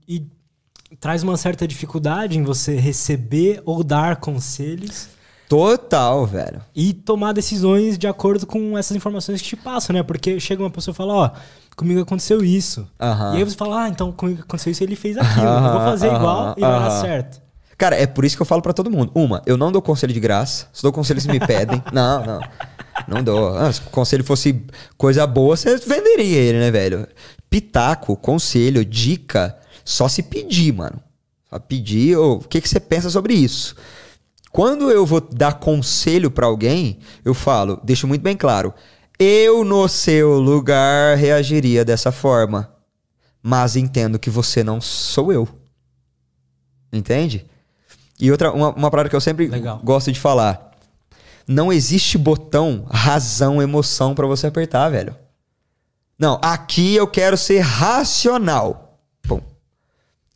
e 0.91 0.95
traz 0.99 1.23
uma 1.23 1.37
certa 1.37 1.67
dificuldade 1.67 2.37
em 2.37 2.43
você 2.43 2.75
receber 2.75 3.61
ou 3.65 3.83
dar 3.83 4.17
conselhos 4.17 5.07
Total, 5.47 6.25
velho. 6.25 6.61
e 6.73 6.93
tomar 6.93 7.33
decisões 7.33 7.97
de 7.97 8.07
acordo 8.07 8.47
com 8.47 8.77
essas 8.77 8.95
informações 8.95 9.41
que 9.41 9.49
te 9.49 9.55
passam, 9.57 9.93
né? 9.93 10.01
Porque 10.01 10.39
chega 10.39 10.63
uma 10.63 10.69
pessoa 10.69 10.93
e 10.93 10.95
fala, 10.95 11.13
ó, 11.13 11.31
comigo 11.75 11.99
aconteceu 12.01 12.41
isso. 12.43 12.87
Aham. 12.99 13.33
E 13.35 13.37
aí 13.37 13.43
você 13.43 13.55
fala, 13.57 13.83
ah, 13.83 13.89
então 13.89 14.11
comigo 14.13 14.41
aconteceu 14.41 14.71
isso 14.71 14.81
e 14.81 14.85
ele 14.85 14.95
fez 14.95 15.17
aquilo. 15.17 15.45
eu 15.45 15.71
vou 15.73 15.81
fazer 15.81 16.07
Aham, 16.07 16.17
igual 16.17 16.55
e 16.57 16.61
vai 16.61 16.79
dar 16.79 17.01
certo. 17.01 17.41
Cara, 17.81 17.95
é 17.95 18.05
por 18.05 18.23
isso 18.23 18.35
que 18.35 18.43
eu 18.43 18.45
falo 18.45 18.61
pra 18.61 18.73
todo 18.73 18.91
mundo. 18.91 19.11
Uma, 19.15 19.41
eu 19.43 19.57
não 19.57 19.71
dou 19.71 19.81
conselho 19.81 20.13
de 20.13 20.19
graça. 20.19 20.67
Só 20.71 20.83
dou 20.83 20.93
conselho 20.93 21.19
se 21.19 21.27
me 21.27 21.39
pedem. 21.39 21.81
não, 21.91 22.23
não. 22.23 22.39
Não 23.07 23.23
dou. 23.23 23.57
Ah, 23.57 23.73
se 23.73 23.81
o 23.81 23.85
conselho 23.85 24.23
fosse 24.23 24.63
coisa 24.95 25.25
boa, 25.25 25.57
você 25.57 25.75
venderia 25.77 26.37
ele, 26.37 26.59
né, 26.59 26.69
velho? 26.69 27.07
Pitaco, 27.49 28.15
conselho, 28.15 28.85
dica, 28.85 29.57
só 29.83 30.07
se 30.07 30.21
pedir, 30.21 30.71
mano. 30.71 31.01
A 31.49 31.59
pedir, 31.59 32.15
o 32.17 32.37
que, 32.37 32.61
que 32.61 32.69
você 32.69 32.79
pensa 32.79 33.09
sobre 33.09 33.33
isso? 33.33 33.75
Quando 34.51 34.91
eu 34.91 35.03
vou 35.03 35.19
dar 35.19 35.55
conselho 35.55 36.29
pra 36.29 36.45
alguém, 36.45 36.99
eu 37.25 37.33
falo, 37.33 37.81
deixo 37.83 38.07
muito 38.07 38.21
bem 38.21 38.37
claro, 38.37 38.75
eu 39.17 39.63
no 39.63 39.87
seu 39.87 40.39
lugar 40.39 41.17
reagiria 41.17 41.83
dessa 41.83 42.11
forma, 42.11 42.71
mas 43.41 43.75
entendo 43.75 44.19
que 44.19 44.29
você 44.29 44.63
não 44.63 44.79
sou 44.79 45.33
eu. 45.33 45.49
Entende? 46.93 47.49
E 48.21 48.31
outra, 48.31 48.51
uma, 48.51 48.69
uma 48.69 48.91
parada 48.91 49.09
que 49.09 49.15
eu 49.15 49.21
sempre 49.21 49.47
Legal. 49.47 49.81
gosto 49.83 50.11
de 50.11 50.19
falar. 50.19 50.71
Não 51.47 51.73
existe 51.73 52.17
botão, 52.17 52.85
razão, 52.89 53.61
emoção 53.61 54.13
pra 54.13 54.27
você 54.27 54.45
apertar, 54.47 54.89
velho. 54.89 55.15
Não, 56.17 56.39
aqui 56.41 56.95
eu 56.95 57.07
quero 57.07 57.35
ser 57.35 57.59
racional. 57.59 58.99
Pum. 59.23 59.41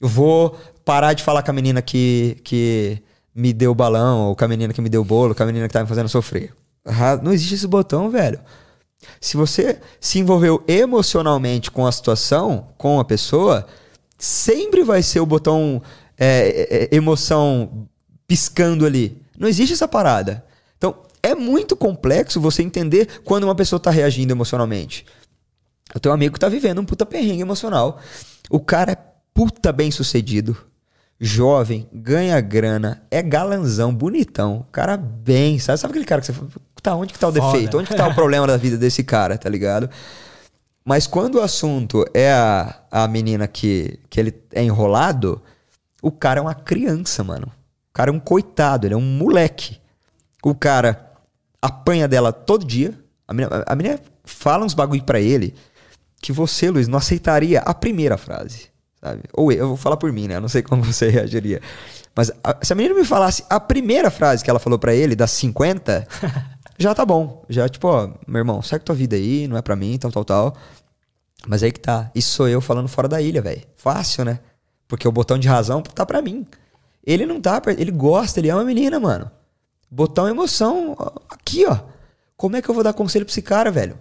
Eu 0.02 0.10
vou 0.10 0.58
parar 0.84 1.14
de 1.14 1.22
falar 1.22 1.44
com 1.44 1.52
a 1.52 1.54
menina 1.54 1.80
que, 1.82 2.38
que 2.44 3.02
me 3.36 3.54
deu 3.54 3.72
o 3.72 3.76
balão, 3.76 4.30
ou 4.30 4.36
com 4.36 4.46
a 4.46 4.48
menina 4.48 4.74
que 4.74 4.82
me 4.82 4.90
deu 4.90 5.02
o 5.02 5.06
bolo, 5.06 5.36
com 5.36 5.44
a 5.44 5.46
menina 5.46 5.68
que 5.68 5.74
tá 5.74 5.82
me 5.82 5.88
fazendo 5.88 6.10
sofrer. 6.10 6.54
Não 7.22 7.32
existe 7.32 7.54
esse 7.54 7.68
botão, 7.68 8.10
velho. 8.10 8.40
Se 9.22 9.38
você 9.38 9.80
se 10.00 10.18
envolveu 10.18 10.64
emocionalmente 10.68 11.70
com 11.70 11.86
a 11.86 11.92
situação, 11.92 12.70
com 12.78 13.00
a 13.00 13.06
pessoa, 13.06 13.68
sempre 14.18 14.84
vai 14.84 15.04
ser 15.04 15.20
o 15.20 15.26
botão 15.26 15.82
é, 16.18 16.28
é, 16.28 16.84
é, 16.84 16.96
emoção 16.96 17.88
piscando 18.28 18.86
ali. 18.86 19.22
Não 19.38 19.48
existe 19.48 19.74
essa 19.74 19.88
parada. 19.88 20.46
Então, 20.78 20.96
é 21.22 21.36
muito 21.36 21.76
complexo 21.76 22.40
você 22.40 22.64
entender 22.64 23.22
quando 23.24 23.44
uma 23.46 23.56
pessoa 23.56 23.80
tá 23.80 23.90
reagindo 23.90 24.34
emocionalmente. 24.34 25.06
Eu 25.94 26.00
tenho 26.00 26.14
um 26.14 26.16
amigo 26.16 26.34
que 26.34 26.40
tá 26.40 26.50
vivendo 26.50 26.80
um 26.80 26.86
puta 26.86 27.06
perrengue 27.06 27.42
emocional. 27.42 28.00
O 28.50 28.60
cara 28.60 28.94
é 28.94 28.98
puta 29.34 29.72
bem 29.72 29.92
sucedido, 29.92 30.58
jovem, 31.20 31.88
ganha 31.94 32.40
grana, 32.42 33.04
é 33.12 33.22
galanzão, 33.22 33.94
bonitão. 33.94 34.60
O 34.60 34.72
cara 34.72 34.98
bem, 34.98 35.60
sabe? 35.60 35.80
Sabe 35.80 35.92
aquele 35.92 36.06
cara 36.06 36.22
que 36.22 36.28
você 36.28 36.34
fala, 36.34 36.50
tá, 36.82 36.96
onde 36.96 37.14
que 37.14 37.20
tá 37.20 37.28
o 37.28 37.34
Foda. 37.34 37.46
defeito? 37.46 37.78
Onde 37.78 37.90
que 37.90 37.96
tá 37.96 38.08
o 38.08 38.14
problema 38.16 38.48
da 38.48 38.58
vida 38.58 38.78
desse 38.78 39.04
cara, 39.04 39.38
tá 39.38 39.50
ligado? 39.50 39.90
Mas 40.84 41.08
quando 41.08 41.36
o 41.36 41.42
assunto 41.42 42.06
é 42.14 42.32
a, 42.32 42.80
a 42.92 43.08
menina 43.08 43.48
que, 43.48 44.00
que 44.10 44.20
ele 44.20 44.34
é 44.54 44.64
enrolado, 44.64 45.42
o 46.08 46.12
cara 46.12 46.40
é 46.40 46.42
uma 46.42 46.54
criança, 46.56 47.24
mano. 47.24 47.48
O 47.48 47.94
cara 47.94 48.10
é 48.12 48.14
um 48.14 48.20
coitado, 48.20 48.86
ele 48.88 48.94
é 48.94 48.98
um 48.98 49.02
moleque. 49.02 49.80
O 50.44 50.54
cara 50.54 51.12
apanha 51.62 52.08
dela 52.08 52.32
todo 52.34 52.66
dia. 52.66 52.94
A 53.28 53.34
menina, 53.34 53.64
a 53.66 53.76
menina 53.76 54.00
fala 54.24 54.66
uns 54.66 54.74
bagulho 54.74 55.04
pra 55.04 55.20
ele 55.20 55.56
que 56.22 56.32
você, 56.32 56.70
Luiz, 56.70 56.88
não 56.88 56.98
aceitaria 56.98 57.60
a 57.60 57.74
primeira 57.74 58.18
frase, 58.18 58.68
sabe? 59.00 59.24
Ou 59.34 59.52
eu, 59.52 59.60
eu 59.60 59.68
vou 59.70 59.78
falar 59.78 59.98
por 59.98 60.12
mim, 60.12 60.28
né? 60.28 60.36
Eu 60.36 60.42
não 60.42 60.48
sei 60.50 60.62
como 60.62 60.82
você 60.86 61.10
reagiria. 61.10 61.62
Mas 62.16 62.32
a- 62.44 62.58
se 62.62 62.72
a 62.74 62.76
menina 62.76 62.96
me 62.96 63.06
falasse 63.06 63.44
a 63.50 63.60
primeira 63.60 64.10
frase 64.12 64.44
que 64.44 64.50
ela 64.50 64.60
falou 64.60 64.78
pra 64.80 64.94
ele, 64.94 65.16
das 65.16 65.32
50, 65.32 66.08
já 66.78 66.94
tá 66.94 67.06
bom. 67.06 67.44
Já, 67.50 67.68
tipo, 67.70 67.88
ó, 67.88 68.10
meu 68.28 68.40
irmão, 68.40 68.62
segue 68.62 68.84
tua 68.86 68.96
vida 68.96 69.16
aí, 69.16 69.48
não 69.48 69.58
é 69.58 69.62
pra 69.62 69.76
mim, 69.76 69.98
tal, 69.98 70.12
tal, 70.12 70.26
tal. 70.26 70.56
Mas 71.48 71.62
aí 71.64 71.72
que 71.72 71.80
tá. 71.80 72.12
Isso 72.16 72.30
sou 72.32 72.48
eu 72.48 72.60
falando 72.62 72.88
fora 72.88 73.08
da 73.08 73.22
ilha, 73.22 73.42
velho. 73.42 73.62
Fácil, 73.76 74.26
né? 74.26 74.40
Porque 74.88 75.08
o 75.08 75.12
botão 75.12 75.38
de 75.38 75.48
razão 75.48 75.82
tá 75.82 76.06
pra 76.06 76.22
mim. 76.22 76.46
Ele 77.06 77.26
não 77.26 77.40
tá, 77.42 77.62
ele 77.78 77.92
gosta, 77.92 78.40
ele 78.40 78.50
é 78.50 78.56
uma 78.56 78.64
menina, 78.64 79.00
mano. 79.00 79.30
Botão 79.90 80.28
emoção, 80.28 80.96
aqui, 81.30 81.66
ó. 81.66 81.80
Como 82.36 82.56
é 82.56 82.62
que 82.62 82.70
eu 82.70 82.74
vou 82.76 82.84
dar 82.84 82.94
conselho 82.94 83.26
pra 83.26 83.32
esse 83.32 83.42
cara, 83.42 83.72
velho? 83.72 83.98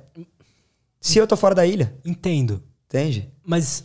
Se 1.01 1.19
eu 1.19 1.27
tô 1.27 1.37
fora 1.37 1.55
da 1.55 1.67
ilha, 1.67 1.95
Entendo. 2.05 2.63
entende? 2.87 3.31
Mas 3.47 3.85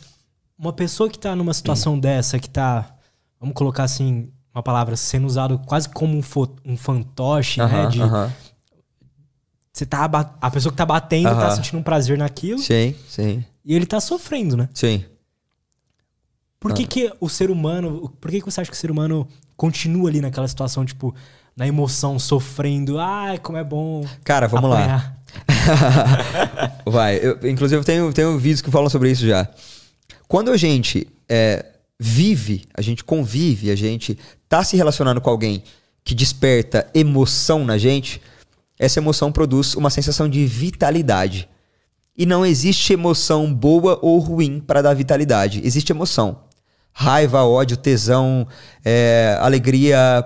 uma 0.58 0.72
pessoa 0.74 1.10
que 1.10 1.20
tá 1.20 1.36
numa 1.36 1.54
situação 1.54 2.00
dessa, 2.00 2.40
que 2.40 2.50
tá, 2.50 2.96
vamos 3.40 3.54
colocar 3.56 3.84
assim, 3.84 4.32
uma 4.54 4.64
palavra 4.64 4.96
sendo 4.96 5.28
usado 5.28 5.60
quase 5.60 5.90
como 5.90 6.18
um, 6.18 6.22
um 6.66 6.78
fantoche, 6.78 7.60
né? 7.60 7.66
Aham, 7.66 7.90
De, 7.90 8.02
aham. 8.02 8.34
você 9.72 9.86
tá, 9.86 10.10
a 10.42 10.50
pessoa 10.52 10.72
que 10.72 10.78
tá 10.78 10.86
batendo 10.86 11.30
tá 11.32 11.48
Aham. 11.48 11.56
sentindo 11.58 11.78
um 11.80 11.84
prazer 11.84 12.18
naquilo 12.18 12.60
Sim, 12.60 12.96
sim, 13.08 13.44
e 13.66 13.76
ele 13.76 13.86
tá 13.86 14.00
sofrendo, 14.00 14.56
né? 14.58 14.70
sim. 14.74 15.04
Por 16.60 16.72
Ah. 16.72 16.74
que, 16.76 16.86
que 16.86 17.12
o 17.20 17.30
ser 17.30 17.50
humano. 17.50 18.12
Por 18.20 18.30
que, 18.32 18.40
que 18.40 18.46
você 18.46 18.62
acha 18.62 18.70
que 18.70 18.76
o 18.76 18.80
ser 18.80 18.92
humano 18.92 19.28
continua 19.56 20.10
ali 20.10 20.20
naquela 20.22 20.48
situação, 20.48 20.86
tipo, 20.86 21.16
na 21.56 21.68
emoção, 21.68 22.20
sofrendo? 22.20 23.00
Ai, 23.00 23.38
como 23.38 23.58
é 23.58 23.64
bom. 23.64 24.06
Cara, 24.24 24.48
vamos 24.48 24.70
lá. 24.70 24.78
apanhar. 24.80 25.20
Vai. 26.86 27.18
Eu, 27.22 27.40
inclusive, 27.50 27.80
eu 27.80 27.84
tenho, 27.84 28.14
tenho 28.14 28.38
vídeos 28.38 28.62
que 28.62 28.72
falam 28.72 28.90
sobre 28.90 29.12
isso 29.12 29.26
já. 29.26 29.48
Quando 30.28 30.52
a 30.52 30.58
gente 30.58 31.08
é, 31.28 31.66
vive, 32.00 32.66
a 32.74 32.82
gente 32.82 33.04
convive, 33.04 33.72
a 33.72 33.76
gente 33.76 34.18
tá 34.48 34.64
se 34.64 34.76
relacionando 34.76 35.22
com 35.22 35.30
alguém 35.30 35.64
que 36.04 36.14
desperta 36.16 36.88
emoção 36.94 37.64
na 37.66 37.78
gente, 37.78 38.22
essa 38.78 39.00
emoção 39.00 39.32
produz 39.32 39.76
uma 39.76 39.90
sensação 39.90 40.28
de 40.30 40.46
vitalidade. 40.46 41.48
E 42.18 42.26
não 42.26 42.46
existe 42.46 42.92
emoção 42.94 43.54
boa 43.54 43.98
ou 44.02 44.20
ruim 44.20 44.60
para 44.60 44.82
dar 44.82 44.94
vitalidade. 44.94 45.62
Existe 45.64 45.92
emoção. 45.92 46.40
Raiva, 46.94 47.44
ódio, 47.44 47.78
tesão, 47.78 48.48
é, 48.84 49.38
alegria, 49.40 50.26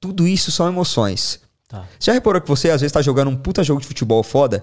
tudo 0.00 0.26
isso 0.26 0.52
são 0.52 0.68
emoções. 0.68 1.40
Tá. 1.68 1.84
Você 1.98 2.10
já 2.10 2.12
reparou 2.12 2.40
que 2.40 2.48
você 2.48 2.70
às 2.70 2.80
vezes 2.80 2.92
tá 2.92 3.00
jogando 3.00 3.28
um 3.28 3.36
puta 3.36 3.64
jogo 3.64 3.80
de 3.80 3.86
futebol 3.86 4.22
foda 4.22 4.62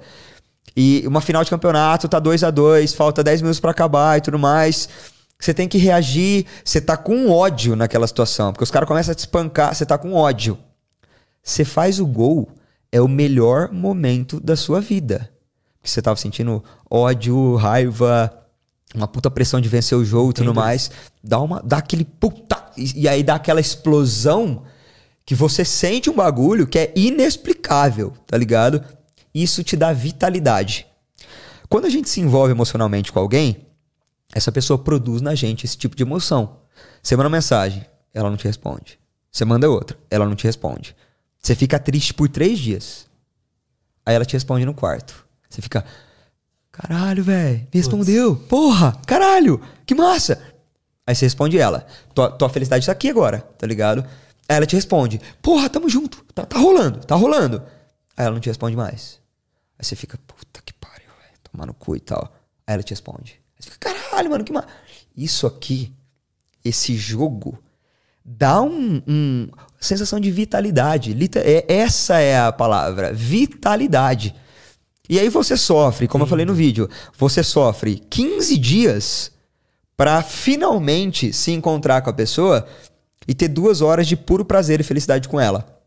e 0.76 1.04
uma 1.06 1.20
final 1.20 1.44
de 1.44 1.50
campeonato 1.50 2.08
tá 2.08 2.20
2 2.20 2.44
a 2.44 2.52
2 2.52 2.94
falta 2.94 3.24
10 3.24 3.41
minutos 3.41 3.60
pra 3.60 3.72
acabar 3.72 4.17
e 4.17 4.22
tudo 4.22 4.39
mais. 4.39 4.88
Você 5.39 5.54
tem 5.54 5.67
que 5.67 5.80
reagir, 5.80 6.46
você 6.63 6.80
tá 6.80 6.96
com 6.96 7.32
ódio 7.32 7.76
naquela 7.76 8.06
situação, 8.06 8.54
porque 8.54 8.63
os 8.63 8.70
caras 8.70 8.88
começam 8.88 9.12
a 9.12 9.15
te 9.15 9.20
espancar, 9.20 9.74
você 9.74 9.86
tá 9.86 9.98
com 9.98 10.13
ódio. 10.13 10.58
Você 11.41 11.65
faz 11.65 12.00
o 12.00 12.06
gol, 12.06 12.48
é 12.91 13.02
o 13.02 13.08
melhor 13.08 13.72
momento 13.72 14.39
da 14.39 14.56
sua 14.56 14.80
vida. 14.80 15.32
Porque 15.80 15.89
você 15.89 16.00
tava 16.00 16.15
sentindo 16.15 16.63
ódio, 16.88 17.56
raiva, 17.56 18.32
uma 18.93 19.08
puta 19.08 19.32
pressão 19.32 19.62
de 19.62 19.69
vencer 19.69 19.97
o 19.97 20.06
jogo 20.06 20.32
e 20.32 20.34
tudo 20.34 20.54
mais. 20.54 20.91
Dá, 21.23 21.39
uma, 21.39 21.62
dá 21.62 21.77
aquele 21.77 22.06
puta. 22.06 22.71
E, 22.77 23.01
e 23.01 23.08
aí 23.08 23.23
dá 23.23 23.36
aquela 23.36 23.60
explosão 23.60 24.63
que 25.25 25.36
você 25.36 25.63
sente 25.63 26.10
um 26.10 26.15
bagulho 26.15 26.67
que 26.67 26.77
é 26.77 26.91
inexplicável, 26.95 28.13
tá 28.27 28.38
ligado? 28.38 28.84
Isso 29.34 29.63
te 29.63 29.77
dá 29.77 29.93
vitalidade. 29.93 30.86
Quando 31.69 31.86
a 31.86 31.89
gente 31.89 32.10
se 32.10 32.19
envolve 32.19 32.51
emocionalmente 32.51 33.12
com 33.12 33.19
alguém, 33.19 33.65
essa 34.34 34.51
pessoa 34.51 34.77
produz 34.77 35.21
na 35.21 35.36
gente 35.36 35.65
esse 35.65 35.77
tipo 35.77 35.95
de 35.95 36.04
emoção. 36.04 36.58
Você 37.01 37.15
manda 37.15 37.30
uma 37.30 37.38
mensagem, 37.38 37.86
ela 38.13 38.30
não 38.30 38.38
te 38.38 38.45
responde. 38.45 38.99
Você 39.32 39.45
manda 39.45 39.69
outra, 39.69 39.97
ela 40.10 40.25
não 40.25 40.36
te 40.36 40.43
responde. 40.43 40.95
Você 41.41 41.56
fica 41.56 41.80
triste 41.80 42.13
por 42.13 42.27
três 42.27 42.60
dias. 42.60 43.08
Aí 44.06 44.13
ela 44.13 44.25
te 44.25 44.34
responde 44.34 44.65
no 44.65 44.73
quarto. 44.73 45.25
Você 45.49 45.62
fica, 45.62 45.86
caralho, 46.72 47.24
velho, 47.24 47.60
me 47.60 47.68
respondeu. 47.74 48.36
Porra, 48.36 48.94
caralho, 49.06 49.62
que 49.86 49.94
massa. 49.96 50.42
Aí 51.06 51.16
você 51.16 51.26
responde 51.26 51.58
ela, 51.58 51.86
tua, 52.14 52.30
tua 52.32 52.50
felicidade 52.50 52.86
tá 52.86 52.92
aqui 52.92 53.10
agora, 53.10 53.40
tá 53.58 53.66
ligado? 53.68 54.02
Aí 54.48 54.56
ela 54.58 54.66
te 54.66 54.76
responde, 54.76 55.20
porra, 55.42 55.70
tamo 55.70 55.90
junto, 55.90 56.24
tá, 56.34 56.46
tá 56.46 56.58
rolando, 56.60 57.00
tá 57.00 57.16
rolando. 57.16 57.62
Aí 58.16 58.26
ela 58.26 58.34
não 58.34 58.40
te 58.42 58.48
responde 58.50 58.76
mais. 58.76 59.20
Aí 59.80 59.86
você 59.86 59.96
fica, 59.96 60.18
puta 60.28 60.62
que 60.64 60.74
pariu, 60.74 61.08
velho, 61.08 61.40
tomar 61.52 61.66
no 61.66 61.74
cu 61.74 61.96
e 61.96 62.00
tal. 62.00 62.32
Aí 62.68 62.74
ela 62.76 62.84
te 62.84 62.92
responde. 62.92 63.40
Aí 63.58 63.64
você 63.64 63.72
fica, 63.72 63.94
caralho, 63.94 64.30
mano, 64.30 64.44
que 64.44 64.54
ma... 64.54 64.66
Isso 65.18 65.48
aqui, 65.48 65.94
esse 66.64 66.96
jogo, 66.96 67.58
dá 68.24 68.62
um, 68.62 69.02
um- 69.08 69.50
sensação 69.80 70.20
de 70.20 70.30
vitalidade. 70.32 71.14
Lita- 71.14 71.40
é, 71.40 71.66
essa 71.68 72.20
é 72.20 72.40
a 72.40 72.52
palavra, 72.52 73.12
vitalidade. 73.12 74.36
E 75.12 75.19
aí 75.19 75.28
você 75.28 75.58
sofre, 75.58 76.08
como 76.08 76.24
eu 76.24 76.28
falei 76.28 76.45
no 76.45 76.54
vídeo, 76.54 76.89
você 77.17 77.43
sofre 77.43 78.02
15 78.10 78.58
dias 78.58 79.30
pra 79.97 80.24
finalmente 80.24 81.34
se 81.34 81.52
encontrar 81.52 82.02
com 82.02 82.10
a 82.10 82.13
pessoa 82.13 82.65
e 83.28 83.34
ter 83.34 83.50
duas 83.50 83.82
horas 83.82 84.08
de 84.08 84.15
puro 84.15 84.45
prazer 84.45 84.80
e 84.80 84.86
felicidade 84.86 85.28
com 85.28 85.38
ela. 85.38 85.84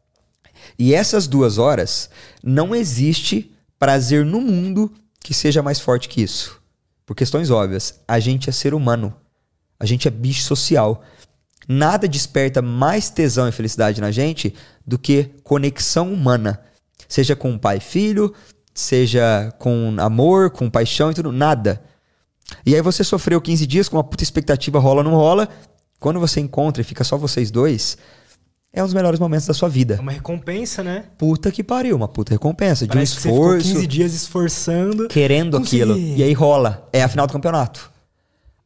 E 0.78 0.94
essas 0.94 1.26
duas 1.26 1.56
horas, 1.56 2.10
não 2.42 2.74
existe 2.74 3.50
prazer 3.78 4.26
no 4.26 4.42
mundo 4.42 4.92
que 5.20 5.32
seja 5.32 5.62
mais 5.62 5.80
forte 5.80 6.06
que 6.06 6.20
isso. 6.20 6.61
Por 7.07 7.16
questões 7.16 7.51
óbvias. 7.51 8.01
A 8.07 8.20
gente 8.20 8.51
é 8.51 8.53
ser 8.53 8.74
humano. 8.74 9.16
A 9.80 9.86
gente 9.86 10.07
é 10.07 10.11
bicho 10.11 10.42
social. 10.42 11.03
Nada 11.66 12.07
desperta 12.07 12.61
mais 12.61 13.09
tesão 13.09 13.49
e 13.49 13.53
felicidade 13.53 14.03
na 14.03 14.11
gente 14.11 14.55
do 14.86 14.99
que 14.99 15.30
conexão 15.42 16.12
humana. 16.12 16.61
Seja 17.09 17.34
com 17.34 17.57
pai 17.57 17.78
e 17.78 17.80
filho, 17.80 18.34
seja 18.75 19.55
com 19.59 19.95
amor, 19.99 20.51
com 20.51 20.68
paixão 20.68 21.11
e 21.11 21.14
tudo. 21.14 21.31
Nada. 21.33 21.83
E 22.66 22.75
aí 22.75 22.83
você 22.83 23.03
sofreu 23.05 23.41
15 23.41 23.66
dias 23.66 23.89
com 23.89 23.97
uma 23.97 24.05
puta 24.05 24.22
expectativa, 24.22 24.79
rola 24.79 25.01
ou 25.01 25.05
não 25.05 25.14
rola. 25.14 25.49
Quando 25.99 26.20
você 26.20 26.41
encontra 26.41 26.83
e 26.83 26.85
fica 26.85 27.03
só 27.05 27.16
vocês 27.16 27.51
dois, 27.51 27.97
é 28.72 28.83
um 28.83 28.85
dos 28.87 28.93
melhores 28.93 29.18
momentos 29.20 29.47
da 29.47 29.55
sua 29.55 29.68
É 29.68 29.72
vida. 29.72 29.99
uma 30.03 30.12
recompensa, 30.12 30.83
né? 30.83 31.05
Puta 31.16 31.51
que 31.51 31.62
pariu, 31.64 31.97
uma 31.97 32.09
puta 32.09 32.33
recompensa, 32.35 32.85
de 32.87 32.91
um 32.91 32.95
Parece 32.95 33.14
que 33.16 33.22
você 33.22 33.29
ficou 33.31 33.57
esforço, 33.57 33.72
15 33.75 33.87
dias 33.87 34.12
esforçando. 34.14 35.09
querendo 35.09 35.57
aquilo. 35.57 35.97
E 35.97 36.22
aí 36.22 36.33
rola. 36.35 36.87
É 36.93 37.03
a 37.03 37.09
final 37.09 37.27
do 37.27 37.33
campeonato. 37.33 37.91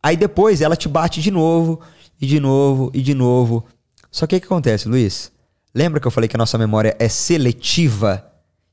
Aí 0.02 0.16
depois 0.16 0.60
ela 0.60 0.74
te 0.74 0.88
bate 0.88 1.20
de 1.20 1.30
novo 1.30 1.80
e 2.20 2.26
de 2.26 2.40
novo, 2.40 2.90
e 2.94 3.02
de 3.02 3.14
novo. 3.14 3.64
Só 4.10 4.26
que 4.26 4.34
o 4.36 4.40
que 4.40 4.46
acontece, 4.46 4.88
Luiz? 4.88 5.30
Lembra 5.74 6.00
que 6.00 6.06
eu 6.06 6.10
falei 6.10 6.26
que 6.28 6.36
a 6.36 6.38
nossa 6.38 6.56
memória 6.58 6.96
é 6.98 7.08
seletiva 7.08 8.24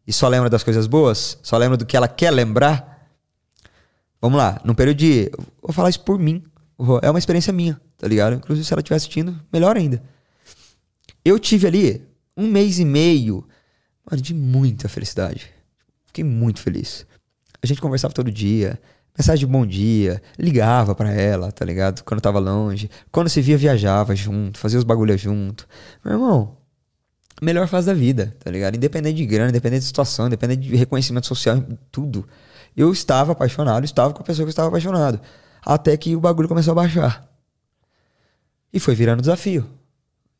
e 0.08 0.14
só 0.14 0.28
lembra 0.28 0.50
das 0.50 0.64
coisas 0.64 0.88
boas? 0.88 1.38
Só 1.42 1.58
lembra 1.58 1.78
do 1.78 1.86
que 1.86 1.98
ela 1.98 2.08
quer 2.08 2.32
lembrar? 2.32 3.10
Vamos 4.22 4.38
lá, 4.38 4.60
num 4.64 4.74
período 4.74 4.98
de. 4.98 5.32
Vou 5.62 5.72
falar 5.72 5.90
isso 5.90 6.02
por 6.02 6.18
mim. 6.20 6.44
É 7.02 7.10
uma 7.10 7.20
experiência 7.20 7.54
minha, 7.54 7.80
tá 7.98 8.08
ligado? 8.08 8.36
Inclusive, 8.36 8.66
se 8.66 8.74
ela 8.74 8.82
estiver 8.82 8.96
assistindo, 8.96 9.40
melhor 9.52 9.78
ainda. 9.78 10.04
Eu 11.24 11.40
tive 11.40 11.68
ali 11.68 12.08
um 12.36 12.48
mês 12.48 12.80
e 12.80 12.86
meio 12.86 13.48
mano, 14.10 14.22
de 14.22 14.34
muita 14.34 14.90
felicidade. 14.90 15.50
Fiquei 16.06 16.24
muito 16.24 16.60
feliz. 16.60 17.06
A 17.62 17.68
gente 17.68 17.82
conversava 17.82 18.14
todo 18.14 18.32
dia, 18.32 18.80
mensagem 19.18 19.46
de 19.46 19.52
bom 19.52 19.66
dia, 19.66 20.22
ligava 20.38 20.94
para 20.94 21.12
ela, 21.12 21.52
tá 21.52 21.66
ligado? 21.66 22.04
Quando 22.04 22.22
tava 22.22 22.40
longe. 22.40 22.90
Quando 23.12 23.30
se 23.30 23.42
via, 23.42 23.58
viajava 23.58 24.16
junto, 24.16 24.60
fazia 24.60 24.78
os 24.78 24.86
bagulhos 24.86 25.20
junto. 25.20 25.68
Meu 26.04 26.14
irmão, 26.14 26.58
melhor 27.42 27.68
fase 27.68 27.88
da 27.88 27.94
vida, 27.94 28.36
tá 28.40 28.50
ligado? 28.50 28.76
Independente 28.76 29.18
de 29.18 29.26
grana, 29.26 29.50
independente 29.50 29.82
de 29.82 29.88
situação, 29.88 30.28
independente 30.28 30.62
de 30.62 30.76
reconhecimento 30.76 31.28
social, 31.28 31.64
tudo. 31.92 32.28
Eu 32.76 32.92
estava 32.92 33.32
apaixonado, 33.32 33.84
estava 33.84 34.14
com 34.14 34.22
a 34.22 34.26
pessoa 34.26 34.46
que 34.46 34.50
eu 34.50 34.52
estava 34.52 34.68
apaixonado. 34.68 35.20
Até 35.66 35.96
que 35.98 36.16
o 36.16 36.20
bagulho 36.20 36.48
começou 36.48 36.72
a 36.72 36.76
baixar. 36.76 37.28
E 38.72 38.80
foi 38.80 38.94
virando 38.94 39.22
desafio. 39.22 39.70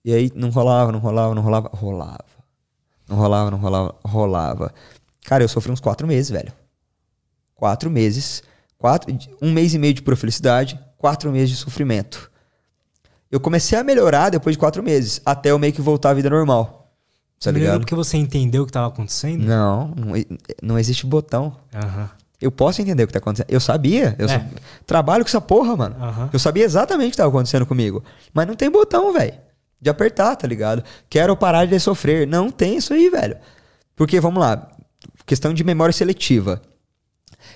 E 0.04 0.14
aí 0.14 0.32
não 0.36 0.50
rolava, 0.50 0.92
não 0.92 1.00
rolava, 1.00 1.34
não 1.34 1.42
rolava. 1.42 1.70
Rolava. 1.74 2.26
Não 3.08 3.18
rolava, 3.18 3.52
não 3.52 3.58
rolava, 3.58 3.96
rolava. 4.04 4.74
Cara, 5.26 5.44
eu 5.44 5.48
sofri 5.48 5.72
uns 5.72 5.80
quatro 5.80 6.08
meses, 6.08 6.30
velho. 6.30 6.52
Quatro 7.56 7.90
meses. 7.90 8.44
Quatro, 8.78 9.18
um 9.42 9.52
mês 9.52 9.74
e 9.74 9.80
meio 9.80 9.94
de 9.94 10.02
pura 10.02 10.16
felicidade, 10.16 10.80
quatro 10.98 11.32
meses 11.32 11.50
de 11.50 11.56
sofrimento. 11.56 12.32
Eu 13.32 13.40
comecei 13.40 13.78
a 13.78 13.84
melhorar 13.84 14.30
depois 14.30 14.56
de 14.56 14.60
quatro 14.60 14.84
meses, 14.84 15.22
até 15.26 15.50
eu 15.50 15.58
meio 15.58 15.74
que 15.74 15.82
voltar 15.82 16.12
à 16.12 16.14
vida 16.14 16.30
normal. 16.30 16.85
Tá 17.52 17.58
ligado? 17.58 17.80
porque 17.80 17.96
você 17.96 18.18
entendeu 18.18 18.64
o 18.64 18.66
que 18.66 18.70
estava 18.72 18.88
acontecendo? 18.88 19.44
Não, 19.46 19.88
não, 19.96 20.14
não 20.62 20.80
existe 20.80 21.06
botão. 21.06 21.56
Aham. 21.74 22.10
Eu 22.42 22.52
posso 22.52 22.82
entender 22.82 23.04
o 23.04 23.08
que 23.08 23.14
tá 23.14 23.20
acontecendo. 23.20 23.50
Eu 23.50 23.60
sabia. 23.60 24.16
Eu 24.20 24.30
É. 24.30 24.46
trabalho 24.86 25.24
com 25.24 25.30
essa 25.30 25.40
porra, 25.42 25.76
mano. 25.76 25.96
Aham. 26.00 26.30
Eu 26.34 26.38
sabia 26.40 26.64
exatamente 26.66 27.08
o 27.08 27.12
que 27.12 27.18
tava 27.18 27.30
acontecendo 27.30 27.66
comigo. 27.66 28.04
Mas 28.34 28.46
não 28.46 28.56
tem 28.56 28.70
botão, 28.70 29.14
velho. 29.14 29.34
De 29.82 29.90
apertar, 29.90 30.36
tá 30.36 30.48
ligado? 30.48 30.84
Quero 31.10 31.36
parar 31.38 31.66
de 31.66 31.80
sofrer. 31.80 32.28
Não 32.28 32.50
tem 32.52 32.78
isso 32.78 32.94
aí, 32.94 33.10
velho. 33.10 33.38
Porque, 33.96 34.20
vamos 34.20 34.40
lá. 34.42 34.70
Questão 35.26 35.54
de 35.54 35.64
memória 35.64 35.94
seletiva. 35.94 36.62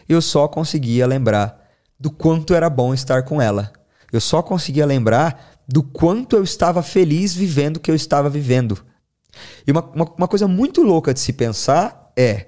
Eu 0.07 0.21
só 0.21 0.47
conseguia 0.47 1.05
lembrar 1.05 1.59
do 1.99 2.09
quanto 2.09 2.53
era 2.53 2.69
bom 2.69 2.93
estar 2.93 3.23
com 3.23 3.41
ela. 3.41 3.71
Eu 4.11 4.21
só 4.21 4.41
conseguia 4.41 4.85
lembrar 4.85 5.57
do 5.67 5.83
quanto 5.83 6.35
eu 6.35 6.43
estava 6.43 6.81
feliz 6.81 7.35
vivendo 7.35 7.77
o 7.77 7.79
que 7.79 7.91
eu 7.91 7.95
estava 7.95 8.29
vivendo. 8.29 8.79
E 9.65 9.71
uma, 9.71 9.81
uma, 9.93 10.05
uma 10.17 10.27
coisa 10.27 10.47
muito 10.47 10.81
louca 10.81 11.13
de 11.13 11.19
se 11.19 11.33
pensar 11.33 12.11
é. 12.15 12.47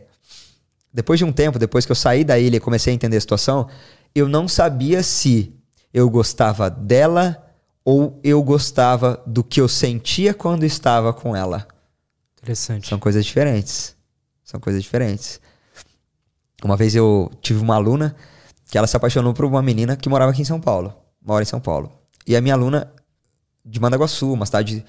Depois 0.93 1.17
de 1.17 1.25
um 1.25 1.31
tempo, 1.31 1.57
depois 1.57 1.85
que 1.85 1.91
eu 1.91 1.95
saí 1.95 2.23
da 2.23 2.37
ilha 2.37 2.57
e 2.57 2.59
comecei 2.59 2.91
a 2.91 2.95
entender 2.95 3.17
a 3.17 3.21
situação, 3.21 3.67
eu 4.13 4.27
não 4.27 4.47
sabia 4.47 5.01
se 5.01 5.55
eu 5.93 6.09
gostava 6.09 6.69
dela 6.69 7.41
ou 7.83 8.19
eu 8.23 8.43
gostava 8.43 9.21
do 9.25 9.43
que 9.43 9.61
eu 9.61 9.67
sentia 9.67 10.33
quando 10.33 10.65
estava 10.65 11.13
com 11.13 11.35
ela. 11.35 11.67
Interessante. 12.37 12.87
São 12.87 12.99
coisas 12.99 13.25
diferentes. 13.25 13.95
São 14.43 14.59
coisas 14.59 14.83
diferentes. 14.83 15.39
Uma 16.63 16.75
vez 16.75 16.95
eu 16.95 17.31
tive 17.41 17.59
uma 17.59 17.75
aluna 17.75 18.15
que 18.69 18.77
ela 18.77 18.87
se 18.87 18.95
apaixonou 18.95 19.33
por 19.33 19.45
uma 19.45 19.61
menina 19.61 19.95
que 19.95 20.09
morava 20.09 20.31
aqui 20.31 20.41
em 20.41 20.45
São 20.45 20.59
Paulo. 20.59 20.93
Mora 21.21 21.43
em 21.43 21.45
São 21.45 21.59
Paulo. 21.59 21.91
E 22.25 22.35
a 22.35 22.41
minha 22.41 22.53
aluna 22.53 22.91
de 23.65 23.79
Mandaguaçu, 23.79 24.31
uma 24.31 24.45
cidade 24.45 24.85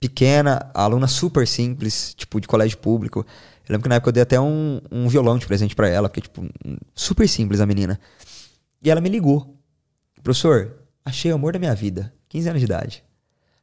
pequena, 0.00 0.70
aluna 0.72 1.06
super 1.06 1.46
simples, 1.46 2.14
tipo, 2.14 2.40
de 2.40 2.48
colégio 2.48 2.78
público. 2.78 3.20
Eu 3.68 3.72
lembro 3.72 3.82
que 3.82 3.88
na 3.90 3.96
época 3.96 4.08
eu 4.08 4.14
dei 4.14 4.22
até 4.22 4.40
um, 4.40 4.80
um 4.90 5.06
violão 5.08 5.38
de 5.38 5.46
presente 5.46 5.76
pra 5.76 5.88
ela, 5.88 6.08
porque, 6.08 6.22
tipo, 6.22 6.48
super 6.94 7.28
simples 7.28 7.60
a 7.60 7.66
menina. 7.66 8.00
E 8.82 8.90
ela 8.90 9.00
me 9.00 9.10
ligou. 9.10 9.54
Professor, 10.22 10.72
achei 11.04 11.30
o 11.30 11.34
amor 11.34 11.52
da 11.52 11.58
minha 11.58 11.74
vida. 11.74 12.12
15 12.30 12.48
anos 12.48 12.60
de 12.60 12.64
idade. 12.64 13.04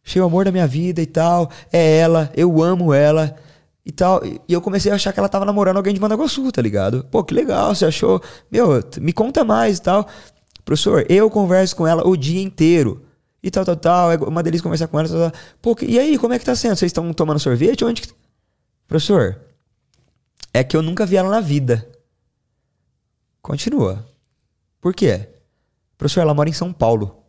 Achei 0.06 0.22
o 0.22 0.26
amor 0.26 0.46
da 0.46 0.52
minha 0.52 0.68
vida 0.68 1.02
e 1.02 1.06
tal. 1.06 1.50
É 1.74 1.98
ela, 1.98 2.32
eu 2.36 2.62
amo 2.62 2.94
ela 2.94 3.36
e 3.84 3.92
tal. 3.92 4.22
E 4.24 4.54
eu 4.54 4.62
comecei 4.62 4.92
a 4.92 4.96
achar 4.96 5.12
que 5.12 5.20
ela 5.20 5.28
tava 5.28 5.44
namorando 5.44 5.78
alguém 5.78 5.94
de 5.94 6.00
Mandaguaçu, 6.00 6.52
tá 6.52 6.62
ligado? 6.62 7.06
Pô, 7.12 7.24
que 7.24 7.34
legal, 7.34 7.74
você 7.74 7.86
achou? 7.86 8.22
Meu, 8.52 8.82
me 9.02 9.12
conta 9.12 9.44
mais 9.44 9.80
e 9.80 9.82
tal. 9.82 10.08
Professor, 10.64 11.06
eu 11.10 11.30
converso 11.30 11.76
com 11.76 11.88
ela 11.88 12.08
o 12.08 12.16
dia 12.16 12.42
inteiro. 12.42 13.07
E 13.42 13.52
tal, 13.52 13.64
tal, 13.66 13.76
tal. 13.76 14.12
É 14.12 14.18
uma 14.18 14.42
delícia 14.44 14.64
conversar 14.64 14.88
com 14.88 15.00
ela. 15.00 15.08
Tal, 15.08 15.32
tal. 15.32 15.42
Pô, 15.62 15.76
e 15.82 16.00
aí, 16.00 16.18
como 16.18 16.34
é 16.34 16.40
que 16.40 16.46
tá 16.46 16.56
sendo? 16.56 16.76
Vocês 16.76 16.90
estão 16.90 17.14
tomando 17.14 17.40
sorvete? 17.40 17.86
Onde 17.86 18.02
que... 18.02 18.10
Professor, 18.88 19.40
é 20.54 20.64
que 20.64 20.76
eu 20.76 20.82
nunca 20.82 21.06
vi 21.06 21.18
ela 21.18 21.30
na 21.30 21.42
vida. 21.42 21.88
Continua. 23.42 24.06
Por 24.82 24.94
quê? 24.94 25.28
Professor, 25.98 26.22
ela 26.22 26.34
mora 26.34 26.50
em 26.50 26.54
São 26.54 26.72
Paulo. 26.74 27.24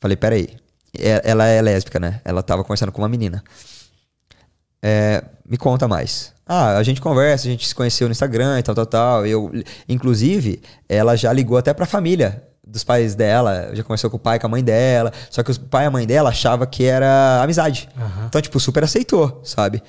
Falei, 0.00 0.16
peraí. 0.16 0.56
É- 0.98 1.22
Ela 1.24 1.46
é 1.46 1.60
lésbica, 1.62 1.98
né? 1.98 2.20
Ela 2.24 2.42
tava 2.42 2.62
conversando 2.62 2.92
com 2.92 3.00
uma 3.02 3.08
menina. 3.08 3.42
É, 4.82 5.24
me 5.46 5.56
conta 5.56 5.86
mais. 5.86 6.32
Ah, 6.44 6.76
a 6.76 6.82
gente 6.82 7.00
conversa, 7.00 7.46
a 7.46 7.50
gente 7.50 7.66
se 7.66 7.74
conheceu 7.74 8.08
no 8.08 8.12
Instagram 8.12 8.58
e 8.58 8.62
tal, 8.62 8.74
tal, 8.74 8.86
tal. 8.86 9.26
Eu, 9.26 9.50
inclusive, 9.88 10.60
ela 10.88 11.16
já 11.16 11.32
ligou 11.32 11.56
até 11.56 11.72
pra 11.72 11.86
família 11.86 12.46
dos 12.72 12.82
pais 12.82 13.14
dela, 13.14 13.70
já 13.74 13.82
conversou 13.82 14.10
com 14.10 14.16
o 14.16 14.20
pai, 14.20 14.38
com 14.40 14.46
a 14.46 14.50
mãe 14.50 14.64
dela. 14.64 15.12
Só 15.30 15.42
que 15.42 15.50
o 15.52 15.60
pai 15.60 15.84
e 15.84 15.86
a 15.86 15.90
mãe 15.90 16.06
dela 16.06 16.30
achava 16.30 16.66
que 16.66 16.84
era 16.84 17.42
amizade. 17.42 17.88
Aham. 17.96 18.26
Então, 18.26 18.40
tipo, 18.40 18.58
super 18.58 18.82
aceitou, 18.82 19.40
sabe? 19.44 19.82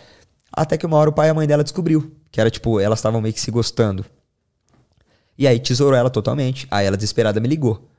Até 0.51 0.77
que 0.77 0.85
uma 0.85 0.97
hora 0.97 1.09
o 1.09 1.13
pai 1.13 1.29
e 1.29 1.31
a 1.31 1.33
mãe 1.33 1.47
dela 1.47 1.63
descobriu 1.63 2.11
que 2.29 2.39
era, 2.39 2.51
tipo, 2.51 2.79
elas 2.79 2.99
estavam 2.99 3.21
meio 3.21 3.33
que 3.33 3.39
se 3.39 3.49
gostando. 3.49 4.05
E 5.37 5.47
aí 5.47 5.59
tesourou 5.59 5.97
ela 5.97 6.09
totalmente. 6.09 6.67
Aí 6.69 6.85
ela 6.85 6.97
desesperada 6.97 7.39
me 7.39 7.47
ligou. 7.47 7.89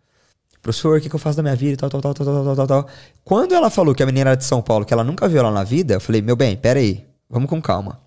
Professor, 0.62 0.98
o 0.98 1.00
que, 1.00 1.08
que 1.08 1.14
eu 1.14 1.20
faço 1.20 1.36
da 1.36 1.42
minha 1.42 1.56
vida? 1.56 1.74
e 1.74 1.76
Tal, 1.76 1.90
tal, 1.90 2.00
tal, 2.00 2.14
tal, 2.14 2.24
tal, 2.24 2.44
tal, 2.44 2.56
tal, 2.56 2.66
tal. 2.66 2.88
Quando 3.24 3.54
ela 3.54 3.70
falou 3.70 3.94
que 3.94 4.02
a 4.02 4.06
menina 4.06 4.30
era 4.30 4.36
de 4.36 4.44
São 4.44 4.62
Paulo, 4.62 4.84
que 4.84 4.94
ela 4.94 5.04
nunca 5.04 5.28
viu 5.28 5.40
ela 5.40 5.50
na 5.50 5.64
vida, 5.64 5.94
eu 5.94 6.00
falei, 6.00 6.22
meu 6.22 6.36
bem, 6.36 6.56
pera 6.56 6.78
aí, 6.78 7.06
vamos 7.28 7.48
com 7.50 7.60
calma. 7.60 8.00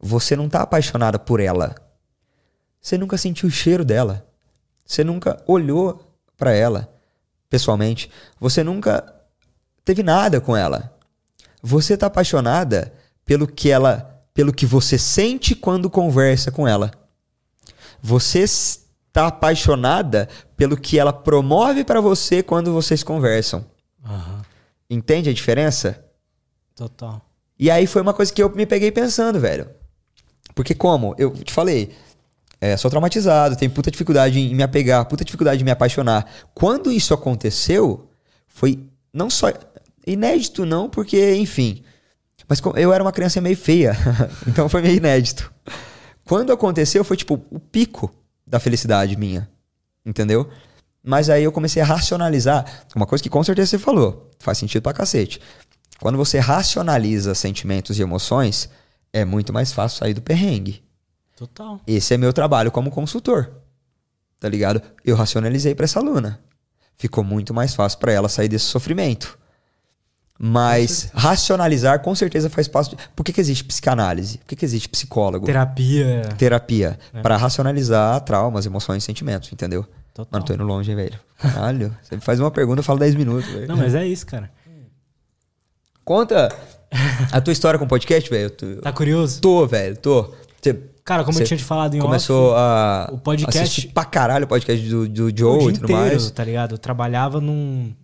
Você 0.00 0.34
não 0.36 0.48
tá 0.48 0.62
apaixonada 0.62 1.18
por 1.18 1.40
ela. 1.40 1.74
Você 2.80 2.96
nunca 2.98 3.16
sentiu 3.16 3.48
o 3.48 3.50
cheiro 3.50 3.84
dela. 3.84 4.26
Você 4.86 5.02
nunca 5.02 5.42
olhou 5.46 6.16
pra 6.36 6.52
ela 6.52 6.92
pessoalmente. 7.50 8.10
Você 8.38 8.62
nunca 8.62 9.04
teve 9.84 10.02
nada 10.02 10.40
com 10.40 10.56
ela. 10.56 10.96
Você 11.62 11.96
tá 11.96 12.06
apaixonada 12.06 12.92
pelo 13.24 13.46
que 13.46 13.70
ela, 13.70 14.22
pelo 14.32 14.52
que 14.52 14.64
você 14.64 14.96
sente 14.96 15.54
quando 15.54 15.90
conversa 15.90 16.52
com 16.52 16.66
ela. 16.66 16.92
Você 18.00 18.40
está 18.40 19.26
apaixonada 19.26 20.28
pelo 20.56 20.76
que 20.76 20.98
ela 20.98 21.12
promove 21.12 21.82
pra 21.82 22.00
você 22.00 22.42
quando 22.42 22.72
vocês 22.72 23.02
conversam. 23.02 23.66
Aham. 24.04 24.42
Entende 24.88 25.28
a 25.28 25.34
diferença? 25.34 26.04
Total. 26.76 27.20
E 27.58 27.70
aí 27.70 27.86
foi 27.86 28.02
uma 28.02 28.14
coisa 28.14 28.32
que 28.32 28.42
eu 28.42 28.48
me 28.50 28.66
peguei 28.66 28.92
pensando, 28.92 29.40
velho. 29.40 29.68
Porque 30.54 30.74
como? 30.74 31.14
Eu 31.18 31.32
te 31.32 31.52
falei, 31.52 31.96
é, 32.60 32.76
sou 32.76 32.90
traumatizado, 32.90 33.56
tenho 33.56 33.70
puta 33.70 33.90
dificuldade 33.90 34.38
em 34.38 34.54
me 34.54 34.62
apegar, 34.62 35.04
puta 35.06 35.24
dificuldade 35.24 35.60
em 35.60 35.64
me 35.64 35.70
apaixonar. 35.70 36.26
Quando 36.54 36.90
isso 36.90 37.12
aconteceu, 37.12 38.08
foi 38.46 38.78
não 39.12 39.28
só 39.28 39.52
inédito 40.06 40.64
não, 40.64 40.88
porque, 40.88 41.34
enfim, 41.34 41.82
mas 42.48 42.60
eu 42.76 42.92
era 42.92 43.02
uma 43.02 43.12
criança 43.12 43.40
meio 43.40 43.56
feia, 43.56 43.96
então 44.46 44.68
foi 44.68 44.80
meio 44.82 44.96
inédito. 44.96 45.52
Quando 46.24 46.52
aconteceu, 46.52 47.04
foi 47.04 47.16
tipo 47.16 47.40
o 47.50 47.58
pico 47.58 48.12
da 48.46 48.58
felicidade 48.58 49.16
minha, 49.16 49.48
entendeu? 50.04 50.48
Mas 51.02 51.30
aí 51.30 51.44
eu 51.44 51.52
comecei 51.52 51.82
a 51.82 51.84
racionalizar, 51.84 52.64
uma 52.94 53.06
coisa 53.06 53.22
que 53.22 53.30
com 53.30 53.42
certeza 53.44 53.70
você 53.70 53.78
falou, 53.78 54.30
faz 54.38 54.58
sentido 54.58 54.82
pra 54.82 54.92
cacete. 54.92 55.40
Quando 56.00 56.16
você 56.16 56.38
racionaliza 56.38 57.34
sentimentos 57.34 57.98
e 57.98 58.02
emoções, 58.02 58.68
é 59.12 59.24
muito 59.24 59.52
mais 59.52 59.72
fácil 59.72 59.98
sair 59.98 60.14
do 60.14 60.22
perrengue. 60.22 60.85
Total. 61.36 61.80
Esse 61.86 62.14
é 62.14 62.16
meu 62.16 62.32
trabalho 62.32 62.72
como 62.72 62.90
consultor. 62.90 63.52
Tá 64.40 64.48
ligado? 64.48 64.82
Eu 65.04 65.14
racionalizei 65.14 65.74
pra 65.74 65.84
essa 65.84 66.00
aluna. 66.00 66.40
Ficou 66.96 67.22
muito 67.22 67.52
mais 67.52 67.74
fácil 67.74 67.98
pra 67.98 68.10
ela 68.10 68.28
sair 68.28 68.48
desse 68.48 68.64
sofrimento. 68.64 69.38
Mas 70.38 71.10
racionalizar 71.14 72.00
com 72.00 72.14
certeza 72.14 72.50
faz 72.50 72.68
parte. 72.68 72.94
De... 72.94 73.08
Por 73.14 73.24
que, 73.24 73.32
que 73.32 73.40
existe 73.40 73.64
psicanálise? 73.64 74.38
Por 74.38 74.46
que, 74.46 74.56
que 74.56 74.64
existe 74.64 74.88
psicólogo? 74.88 75.46
Terapia. 75.46 76.22
Terapia. 76.36 76.98
É. 77.12 77.22
Pra 77.22 77.36
racionalizar 77.36 78.20
traumas, 78.20 78.66
emoções 78.66 79.02
e 79.02 79.06
sentimentos, 79.06 79.52
entendeu? 79.52 79.86
Total. 80.12 80.28
Mano, 80.32 80.44
tô 80.44 80.54
indo 80.54 80.64
longe, 80.64 80.94
velho. 80.94 81.18
Caralho. 81.38 81.96
Você 82.02 82.18
faz 82.20 82.40
uma 82.40 82.50
pergunta, 82.50 82.80
eu 82.80 82.84
falo 82.84 82.98
10 82.98 83.14
minutos, 83.14 83.50
velho. 83.50 83.68
Não, 83.68 83.76
mas 83.76 83.94
é 83.94 84.06
isso, 84.06 84.26
cara. 84.26 84.50
Conta 86.04 86.54
a 87.32 87.40
tua 87.40 87.52
história 87.52 87.78
com 87.78 87.84
o 87.84 87.88
podcast, 87.88 88.28
velho. 88.30 88.50
Tá 88.80 88.92
curioso? 88.92 89.40
Tô, 89.40 89.66
velho, 89.66 89.96
tô. 89.96 90.34
Você 90.60 90.74
Cara, 91.06 91.22
como 91.24 91.38
eu 91.38 91.42
Você 91.42 91.44
tinha 91.46 91.56
te 91.56 91.64
falado 91.64 91.94
em 91.94 92.00
começou 92.00 92.50
off, 92.50 92.58
a 92.60 93.08
o 93.12 93.18
podcast- 93.18 93.88
pra 93.88 94.04
caralho 94.04 94.44
o 94.44 94.48
podcast 94.48 94.86
do, 94.88 95.08
do 95.08 95.26
o 95.26 95.32
Joe 95.36 95.58
dia 95.60 95.70
e 95.70 95.72
tudo 95.74 95.84
inteiro, 95.84 95.92
mais. 96.10 96.30
tá 96.32 96.44
ligado? 96.44 96.72
Eu 96.74 96.78
trabalhava 96.78 97.40
num, 97.40 97.94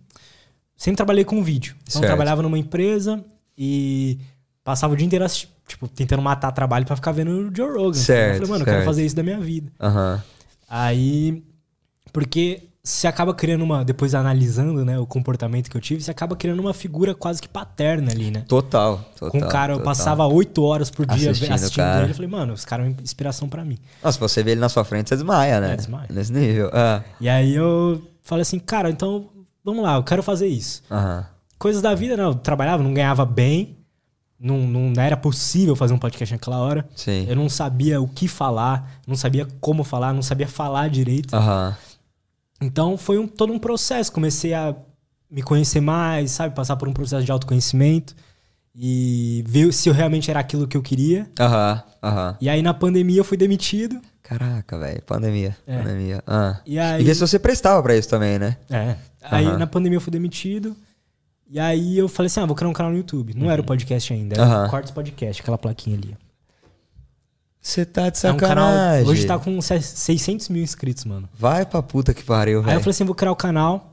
sempre 0.77 0.95
trabalhei 0.95 1.25
com 1.25 1.43
vídeo. 1.43 1.75
Então 1.83 1.95
eu 1.95 1.99
Certo. 1.99 2.05
trabalhava 2.07 2.41
numa 2.41 2.57
empresa 2.57 3.23
e 3.57 4.17
passava 4.63 4.93
o 4.93 4.95
dia 4.97 5.05
inteiro, 5.05 5.25
tipo, 5.67 5.87
tentando 5.89 6.21
matar 6.21 6.51
trabalho 6.53 6.85
pra 6.85 6.95
ficar 6.95 7.11
vendo 7.11 7.29
o 7.51 7.55
Joe 7.55 7.77
Rogan. 7.77 7.93
Certo, 7.93 8.29
eu 8.29 8.35
falei, 8.35 8.49
mano, 8.51 8.61
eu 8.61 8.65
quero 8.65 8.77
certo. 8.77 8.85
fazer 8.85 9.05
isso 9.05 9.15
da 9.17 9.21
minha 9.23 9.39
vida. 9.39 9.69
Aham. 9.81 10.23
Aí, 10.69 11.43
porque 12.13 12.63
você 12.85 13.07
acaba 13.07 13.33
criando 13.33 13.63
uma, 13.63 13.85
depois 13.85 14.13
analisando, 14.13 14.83
né, 14.83 14.99
o 14.99 15.05
comportamento 15.05 15.69
que 15.69 15.77
eu 15.77 15.79
tive, 15.79 16.03
você 16.03 16.11
acaba 16.11 16.35
criando 16.35 16.59
uma 16.59 16.73
figura 16.73 17.15
quase 17.15 17.41
que 17.41 17.47
paterna 17.47 18.11
ali, 18.11 18.29
né? 18.29 18.43
Total, 18.45 18.97
total. 19.17 19.31
Com 19.31 19.37
o 19.37 19.47
cara, 19.47 19.71
eu 19.71 19.77
total. 19.77 19.93
passava 19.93 20.27
oito 20.27 20.61
horas 20.63 20.91
por 20.91 21.05
dia 21.05 21.31
Assistindo 21.31 21.53
assistindo, 21.53 21.85
ele. 22.01 22.11
Eu 22.11 22.15
falei, 22.15 22.29
mano, 22.29 22.53
esse 22.53 22.67
cara 22.67 22.83
é 22.83 22.87
uma 22.89 23.01
inspiração 23.01 23.47
pra 23.47 23.63
mim. 23.63 23.77
Nossa, 24.03 24.15
se 24.15 24.19
você 24.19 24.43
vê 24.43 24.51
ele 24.51 24.59
na 24.59 24.67
sua 24.67 24.83
frente, 24.83 25.07
você 25.07 25.15
desmaia, 25.15 25.61
né? 25.61 25.73
É, 25.73 25.75
desmaia. 25.77 26.07
Nesse 26.09 26.33
nível. 26.33 26.69
Ah, 26.73 27.01
E 27.21 27.29
aí 27.29 27.55
eu 27.55 28.01
falei 28.21 28.41
assim, 28.41 28.59
cara, 28.59 28.89
então 28.89 29.29
vamos 29.63 29.81
lá, 29.81 29.95
eu 29.95 30.03
quero 30.03 30.21
fazer 30.21 30.47
isso. 30.47 30.83
Aham. 30.91 31.25
Coisas 31.57 31.81
da 31.81 31.95
vida, 31.95 32.17
não, 32.17 32.31
eu 32.31 32.35
trabalhava, 32.35 32.83
não 32.83 32.93
ganhava 32.93 33.25
bem, 33.25 33.77
não, 34.37 34.57
não 34.57 35.01
era 35.01 35.15
possível 35.15 35.73
fazer 35.73 35.93
um 35.93 35.97
podcast 35.97 36.33
naquela 36.33 36.57
hora. 36.57 36.85
Sim. 36.93 37.25
Eu 37.29 37.35
não 37.37 37.47
sabia 37.47 38.01
o 38.01 38.09
que 38.09 38.27
falar, 38.27 38.99
não 39.07 39.15
sabia 39.15 39.47
como 39.61 39.85
falar, 39.85 40.11
não 40.11 40.21
sabia 40.21 40.49
falar 40.49 40.89
direito. 40.89 41.33
Aham. 41.33 41.73
Então 42.61 42.97
foi 42.97 43.17
um- 43.17 43.27
todo 43.27 43.51
um 43.53 43.59
processo. 43.59 44.11
Comecei 44.11 44.53
a 44.53 44.75
me 45.29 45.41
conhecer 45.41 45.81
mais, 45.81 46.31
sabe? 46.31 46.55
Passar 46.55 46.75
por 46.75 46.87
um 46.87 46.93
processo 46.93 47.25
de 47.25 47.31
autoconhecimento 47.31 48.15
e 48.75 49.43
ver 49.47 49.71
se 49.73 49.89
eu 49.89 49.93
realmente 49.93 50.29
era 50.31 50.39
aquilo 50.39 50.67
que 50.67 50.77
eu 50.77 50.81
queria. 50.81 51.29
Aham. 51.39 51.83
Aham. 52.01 52.37
E 52.41 52.49
aí 52.49 52.61
na 52.61 52.73
pandemia 52.73 53.19
eu 53.19 53.23
fui 53.23 53.37
demitido. 53.37 53.99
Caraca, 54.21 54.77
velho. 54.79 55.01
Pandemia. 55.03 55.55
É. 55.67 55.77
Pandemia. 55.77 56.23
Ah. 56.25 56.59
E 56.65 56.75
E 56.75 56.79
aí. 56.79 57.03
ver 57.03 57.13
se 57.13 57.19
você 57.21 57.37
prestava 57.37 57.81
pra 57.83 57.95
isso 57.95 58.07
também, 58.09 58.39
né? 58.39 58.57
É. 58.69 58.95
Aí 59.21 59.45
Aham. 59.45 59.57
na 59.57 59.67
pandemia 59.67 59.97
eu 59.97 60.01
fui 60.01 60.11
demitido. 60.11 60.75
E 61.49 61.59
aí 61.59 61.97
eu 61.97 62.07
falei 62.07 62.27
assim: 62.27 62.39
ah, 62.39 62.45
vou 62.45 62.55
criar 62.55 62.69
um 62.69 62.73
canal 62.73 62.91
no 62.91 62.97
YouTube. 62.97 63.33
Não 63.35 63.51
era 63.51 63.61
o 63.61 63.65
podcast 63.65 64.11
ainda, 64.13 64.35
era 64.41 64.65
o 64.65 64.69
Cortes 64.69 64.91
Podcast, 64.91 65.41
aquela 65.41 65.57
plaquinha 65.57 65.97
ali. 65.97 66.17
Você 67.63 67.85
tá 67.85 68.09
de 68.09 68.25
É 68.27 68.31
um 68.31 68.35
canal. 68.35 68.67
sacanagem. 68.67 69.09
Hoje 69.09 69.25
tá 69.25 69.39
com 69.39 69.61
se- 69.61 69.81
600 69.81 70.49
mil 70.49 70.61
inscritos, 70.61 71.05
mano. 71.05 71.29
Vai 71.39 71.65
pra 71.65 71.81
puta 71.81 72.13
que 72.13 72.21
pariu, 72.21 72.57
Aí 72.59 72.63
eu 72.63 72.63
velho. 72.65 72.79
falei 72.81 72.91
assim: 72.91 73.05
vou 73.05 73.15
criar 73.15 73.31
o 73.31 73.35
canal. 73.37 73.89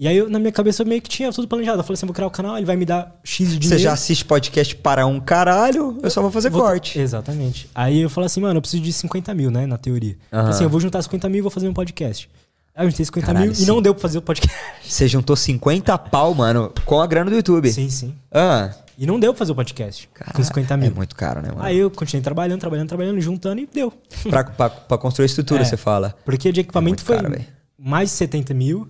E 0.00 0.06
aí 0.06 0.16
eu, 0.16 0.28
na 0.30 0.38
minha 0.38 0.52
cabeça 0.52 0.82
eu 0.82 0.86
meio 0.86 1.00
que 1.02 1.08
tinha 1.08 1.32
tudo 1.32 1.48
planejado. 1.48 1.78
Eu 1.80 1.82
falei 1.84 1.94
assim: 1.94 2.04
vou 2.06 2.14
criar 2.14 2.26
o 2.26 2.30
canal, 2.30 2.56
ele 2.58 2.66
vai 2.66 2.76
me 2.76 2.84
dar 2.84 3.18
X 3.24 3.48
de 3.48 3.58
dinheiro. 3.58 3.78
Você 3.78 3.82
já 3.82 3.94
assiste 3.94 4.24
podcast 4.26 4.76
para 4.76 5.06
um 5.06 5.18
caralho, 5.18 5.98
eu 6.02 6.10
só 6.10 6.20
vou 6.20 6.30
fazer 6.30 6.50
Vou- 6.50 6.60
corte. 6.60 6.98
Exatamente. 7.00 7.68
Aí 7.74 7.98
eu 8.02 8.10
falei 8.10 8.26
assim, 8.26 8.40
mano, 8.42 8.58
eu 8.58 8.60
preciso 8.60 8.82
de 8.82 8.92
50 8.92 9.34
mil, 9.34 9.50
né? 9.50 9.66
Na 9.66 9.78
teoria. 9.78 10.16
Falei 10.30 10.44
Aham. 10.44 10.50
Assim, 10.50 10.64
eu 10.64 10.70
vou 10.70 10.78
juntar 10.78 11.00
50 11.02 11.28
mil 11.30 11.38
e 11.38 11.42
vou 11.42 11.50
fazer 11.50 11.66
um 11.66 11.72
podcast. 11.74 12.28
Aí 12.76 12.86
eu 12.86 12.90
juntei 12.90 13.06
50 13.06 13.26
Caralho, 13.26 13.46
mil 13.46 13.54
sim. 13.56 13.62
e 13.64 13.66
não 13.66 13.82
deu 13.82 13.92
pra 13.94 14.02
fazer 14.02 14.18
o 14.18 14.22
podcast. 14.22 14.54
Você 14.86 15.08
juntou 15.08 15.34
50 15.34 15.96
pau, 15.98 16.32
mano, 16.34 16.72
com 16.84 17.00
a 17.00 17.06
grana 17.06 17.28
do 17.30 17.34
YouTube. 17.36 17.72
sim, 17.72 17.88
sim. 17.90 18.14
Ah, 18.30 18.70
E 19.00 19.06
não 19.06 19.20
deu 19.20 19.32
pra 19.32 19.38
fazer 19.38 19.52
o 19.52 19.54
podcast 19.54 20.08
cara, 20.12 20.32
com 20.32 20.42
50 20.42 20.76
mil. 20.76 20.88
É 20.88 20.90
muito 20.90 21.14
caro, 21.14 21.40
né, 21.40 21.50
mano? 21.50 21.62
Aí 21.62 21.78
eu 21.78 21.88
continuei 21.88 22.20
trabalhando, 22.20 22.58
trabalhando, 22.58 22.88
trabalhando, 22.88 23.20
juntando 23.20 23.60
e 23.60 23.66
deu. 23.72 23.92
Pra, 24.28 24.42
pra, 24.42 24.68
pra 24.68 24.98
construir 24.98 25.26
estrutura, 25.26 25.62
É. 25.62 25.64
você 25.64 25.76
fala. 25.76 26.16
Porque 26.24 26.50
de 26.50 26.60
equipamento 26.62 27.02
muito 27.02 27.04
foi 27.04 27.16
caro, 27.16 27.32
mais 27.78 28.10
de 28.10 28.16
70 28.16 28.52
mil. 28.54 28.88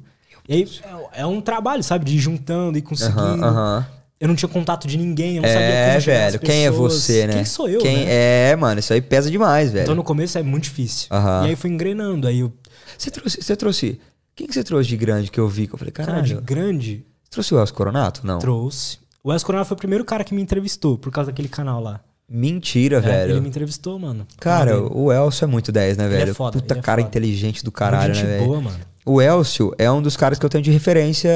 E 0.49 0.55
aí 0.55 0.69
é, 1.13 1.21
é 1.21 1.27
um 1.27 1.43
trabalho, 1.43 1.83
sabe? 1.85 2.07
De 2.07 2.17
ir 2.17 2.19
juntando 2.19 2.79
e 2.79 2.83
conseguindo. 2.83 3.21
Aham, 3.21 3.45
aham. 3.45 3.87
Eu 4.19 4.27
não 4.27 4.35
tinha 4.35 4.49
contato 4.49 4.89
de 4.89 4.97
ninguém, 4.97 5.37
eu 5.37 5.43
não 5.43 5.49
sabia 5.49 5.65
É, 5.67 5.89
como 5.91 6.01
chegar 6.01 6.19
velho. 6.31 6.41
Quem 6.41 6.65
é 6.67 6.71
você, 6.71 7.27
né? 7.27 7.35
Quem 7.35 7.45
sou 7.45 7.69
eu, 7.69 7.81
Quem 7.81 7.99
né? 7.99 8.51
É, 8.51 8.57
mano, 8.57 8.81
isso 8.81 8.93
aí 8.93 9.01
pesa 9.01 9.31
demais, 9.31 9.71
velho. 9.71 9.83
Então 9.85 9.95
no 9.95 10.03
começo 10.03 10.37
é 10.39 10.43
muito 10.43 10.65
difícil. 10.65 11.07
Aham. 11.13 11.45
E 11.45 11.51
aí 11.51 11.55
fui 11.57 11.71
engrenando. 11.71 12.27
Aí 12.27 12.41
eu, 12.41 12.53
Você 12.97 13.11
trouxe, 13.11 13.41
você 13.43 13.55
trouxe. 13.55 14.01
Quem 14.35 14.47
que 14.49 14.55
você 14.55 14.65
trouxe 14.65 14.89
de 14.89 14.97
grande 14.97 15.31
que 15.31 15.39
eu 15.39 15.49
vi? 15.49 15.67
Que 15.69 15.75
eu 15.75 15.79
falei, 15.79 15.93
cara, 15.93 16.13
caralho. 16.13 16.27
de 16.27 16.41
grande, 16.41 17.05
Você 17.25 17.31
trouxe 17.31 17.55
o 17.55 17.59
Elcio 17.61 17.75
Coronato? 17.75 18.27
Não. 18.27 18.39
Trouxe. 18.39 18.99
O 19.23 19.33
Elcio 19.33 19.47
Coronel 19.47 19.65
foi 19.65 19.75
o 19.75 19.79
primeiro 19.79 20.05
cara 20.05 20.23
que 20.25 20.35
me 20.35 20.41
entrevistou, 20.43 20.97
por 20.97 21.11
causa 21.13 21.31
daquele 21.31 21.49
canal 21.49 21.81
lá. 21.83 22.01
Mentira, 22.31 22.99
É, 22.99 23.01
velho. 23.01 23.33
Ele 23.33 23.41
me 23.41 23.49
entrevistou, 23.49 23.99
mano. 23.99 24.27
Cara, 24.39 24.75
dele. 24.75 24.89
o 24.93 25.13
Elcio 25.13 25.45
é 25.45 25.49
muito 25.49 25.73
10, 25.73 25.97
né, 25.97 26.05
Ele 26.07 26.15
é 26.15 26.19
velho? 26.19 26.35
foda, 26.35 26.59
Puta 26.59 26.75
ele 26.75 26.81
é 26.81 26.83
cara 26.83 27.01
foda. 27.01 27.09
inteligente 27.09 27.65
do 27.65 27.73
caralho, 27.73 28.15
Gente 28.15 28.27
né, 28.27 28.37
velho? 28.37 28.47
boa, 28.47 28.61
mano. 28.61 28.79
O 29.05 29.23
Elcio 29.23 29.73
é 29.79 29.91
um 29.91 30.03
dos 30.03 30.17
caras 30.17 30.39
que 30.39 30.45
eu 30.45 30.51
tenho 30.51 30.63
de 30.63 30.71
referência 30.71 31.31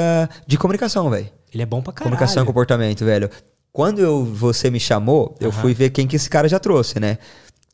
de 0.46 0.58
comunicação, 0.58 1.08
velho. 1.08 1.28
Ele 1.52 1.62
é 1.62 1.66
bom 1.66 1.80
pra 1.80 1.92
caralho. 1.92 2.10
Comunicação 2.14 2.42
e 2.42 2.46
comportamento, 2.46 3.04
velho. 3.04 3.30
Quando 3.72 4.00
eu, 4.00 4.22
você 4.24 4.70
me 4.70 4.78
chamou, 4.78 5.34
eu 5.40 5.50
fui 5.50 5.72
ver 5.72 5.88
quem 5.90 6.06
que 6.06 6.16
esse 6.16 6.28
cara 6.28 6.46
já 6.46 6.58
trouxe, 6.58 7.00
né? 7.00 7.16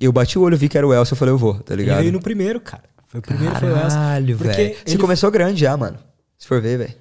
Eu 0.01 0.13
bati 0.13 0.39
o 0.39 0.43
olho, 0.43 0.57
vi 0.57 0.69
que 0.69 0.79
era 0.79 0.87
o 0.87 0.95
Elcio, 0.95 1.15
eu 1.15 1.17
falei, 1.19 1.35
eu 1.35 1.39
vou, 1.39 1.55
tá 1.55 1.75
Ele 1.75 1.83
ligado? 1.83 1.99
veio 1.99 2.13
no 2.13 2.21
primeiro, 2.21 2.61
cara. 2.61 2.85
Foi 3.09 3.19
o 3.19 3.23
primeiro, 3.23 3.53
foi 3.57 3.69
o 3.69 3.77
Elcio. 3.77 3.91
Caralho, 3.99 4.37
Porque 4.37 4.53
velho. 4.53 4.75
Você 4.77 4.93
ele- 4.95 4.99
começou 4.99 5.31
grande 5.33 5.61
já, 5.63 5.77
mano. 5.77 5.99
Se 6.39 6.47
for 6.47 6.63
ver, 6.63 6.79
velho. 6.79 6.95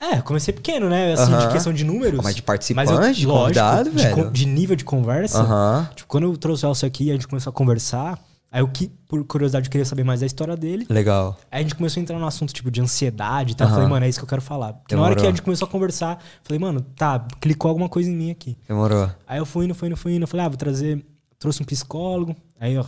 É, 0.00 0.20
comecei 0.22 0.54
pequeno, 0.54 0.88
né? 0.88 1.12
Assim, 1.14 1.32
Aham. 1.32 1.46
de 1.46 1.52
questão 1.52 1.72
de 1.72 1.84
números. 1.84 2.20
Mas 2.22 2.34
de 2.36 2.40
Mas 2.42 2.46
participante, 2.46 2.90
eu- 2.92 3.12
de 3.12 3.26
lógico, 3.26 3.40
convidado, 3.42 3.90
de, 3.90 3.96
velho. 3.96 4.30
de 4.30 4.46
nível 4.46 4.76
de 4.76 4.84
conversa. 4.84 5.40
Aham. 5.40 5.90
Tipo, 5.94 6.08
quando 6.08 6.24
eu 6.24 6.36
trouxe 6.36 6.64
o 6.64 6.68
Elcio 6.70 6.86
aqui, 6.86 7.10
a 7.10 7.14
gente 7.14 7.26
começou 7.26 7.50
a 7.50 7.52
conversar. 7.52 8.18
Aí 8.50 8.62
eu, 8.62 8.68
que, 8.68 8.88
por 9.06 9.22
curiosidade, 9.24 9.66
eu 9.66 9.70
queria 9.70 9.84
saber 9.84 10.04
mais 10.04 10.20
da 10.20 10.26
história 10.26 10.56
dele. 10.56 10.86
Legal. 10.88 11.36
Aí 11.50 11.58
a 11.60 11.62
gente 11.62 11.74
começou 11.74 12.00
a 12.00 12.02
entrar 12.02 12.18
no 12.18 12.26
assunto, 12.26 12.54
tipo, 12.54 12.70
de 12.70 12.80
ansiedade 12.80 13.52
e 13.52 13.54
tal. 13.54 13.66
Eu 13.66 13.68
Aham. 13.70 13.76
Falei, 13.76 13.90
mano, 13.90 14.06
é 14.06 14.08
isso 14.08 14.18
que 14.20 14.24
eu 14.24 14.28
quero 14.28 14.40
falar. 14.40 14.72
Porque 14.72 14.94
na 14.94 15.02
hora 15.02 15.10
Demorou. 15.10 15.22
que 15.22 15.26
a 15.26 15.30
gente 15.30 15.42
começou 15.42 15.66
a 15.66 15.70
conversar, 15.70 16.22
falei, 16.44 16.58
mano, 16.58 16.80
tá, 16.96 17.26
clicou 17.40 17.68
alguma 17.68 17.88
coisa 17.90 18.08
em 18.08 18.16
mim 18.16 18.30
aqui. 18.30 18.56
Demorou. 18.66 19.10
Aí 19.26 19.38
eu 19.38 19.44
fui 19.44 19.66
indo, 19.66 19.74
fui 19.74 19.88
indo, 19.88 19.96
fui 19.96 20.14
indo. 20.14 20.26
Falei, 20.26 20.46
ah, 20.46 20.48
vou 20.48 20.56
trazer. 20.56 21.04
Trouxe 21.38 21.60
um 21.62 21.66
psicólogo. 21.66 22.34
Aí, 22.58 22.78
ó, 22.78 22.84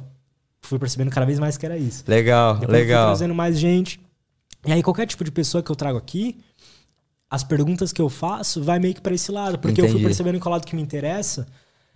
fui 0.62 0.78
percebendo 0.78 1.10
cada 1.10 1.26
vez 1.26 1.38
mais 1.38 1.58
que 1.58 1.66
era 1.66 1.76
isso. 1.76 2.04
Legal, 2.08 2.54
Depois 2.54 2.62
eu 2.62 2.68
fui 2.84 2.86
legal. 2.86 3.06
trazendo 3.08 3.34
mais 3.34 3.58
gente. 3.58 4.00
E 4.64 4.72
aí, 4.72 4.82
qualquer 4.82 5.06
tipo 5.06 5.22
de 5.24 5.30
pessoa 5.30 5.62
que 5.62 5.70
eu 5.70 5.76
trago 5.76 5.98
aqui, 5.98 6.38
as 7.30 7.44
perguntas 7.44 7.92
que 7.92 8.02
eu 8.02 8.08
faço 8.08 8.62
vai 8.62 8.78
meio 8.78 8.92
que 8.92 9.00
pra 9.00 9.14
esse 9.14 9.30
lado. 9.30 9.58
Porque 9.58 9.80
eu 9.80 9.84
fui 9.84 9.94
Entendi. 9.94 10.04
percebendo 10.04 10.40
que 10.40 10.46
é 10.46 10.48
o 10.48 10.52
lado 10.52 10.66
que 10.66 10.74
me 10.74 10.82
interessa. 10.82 11.46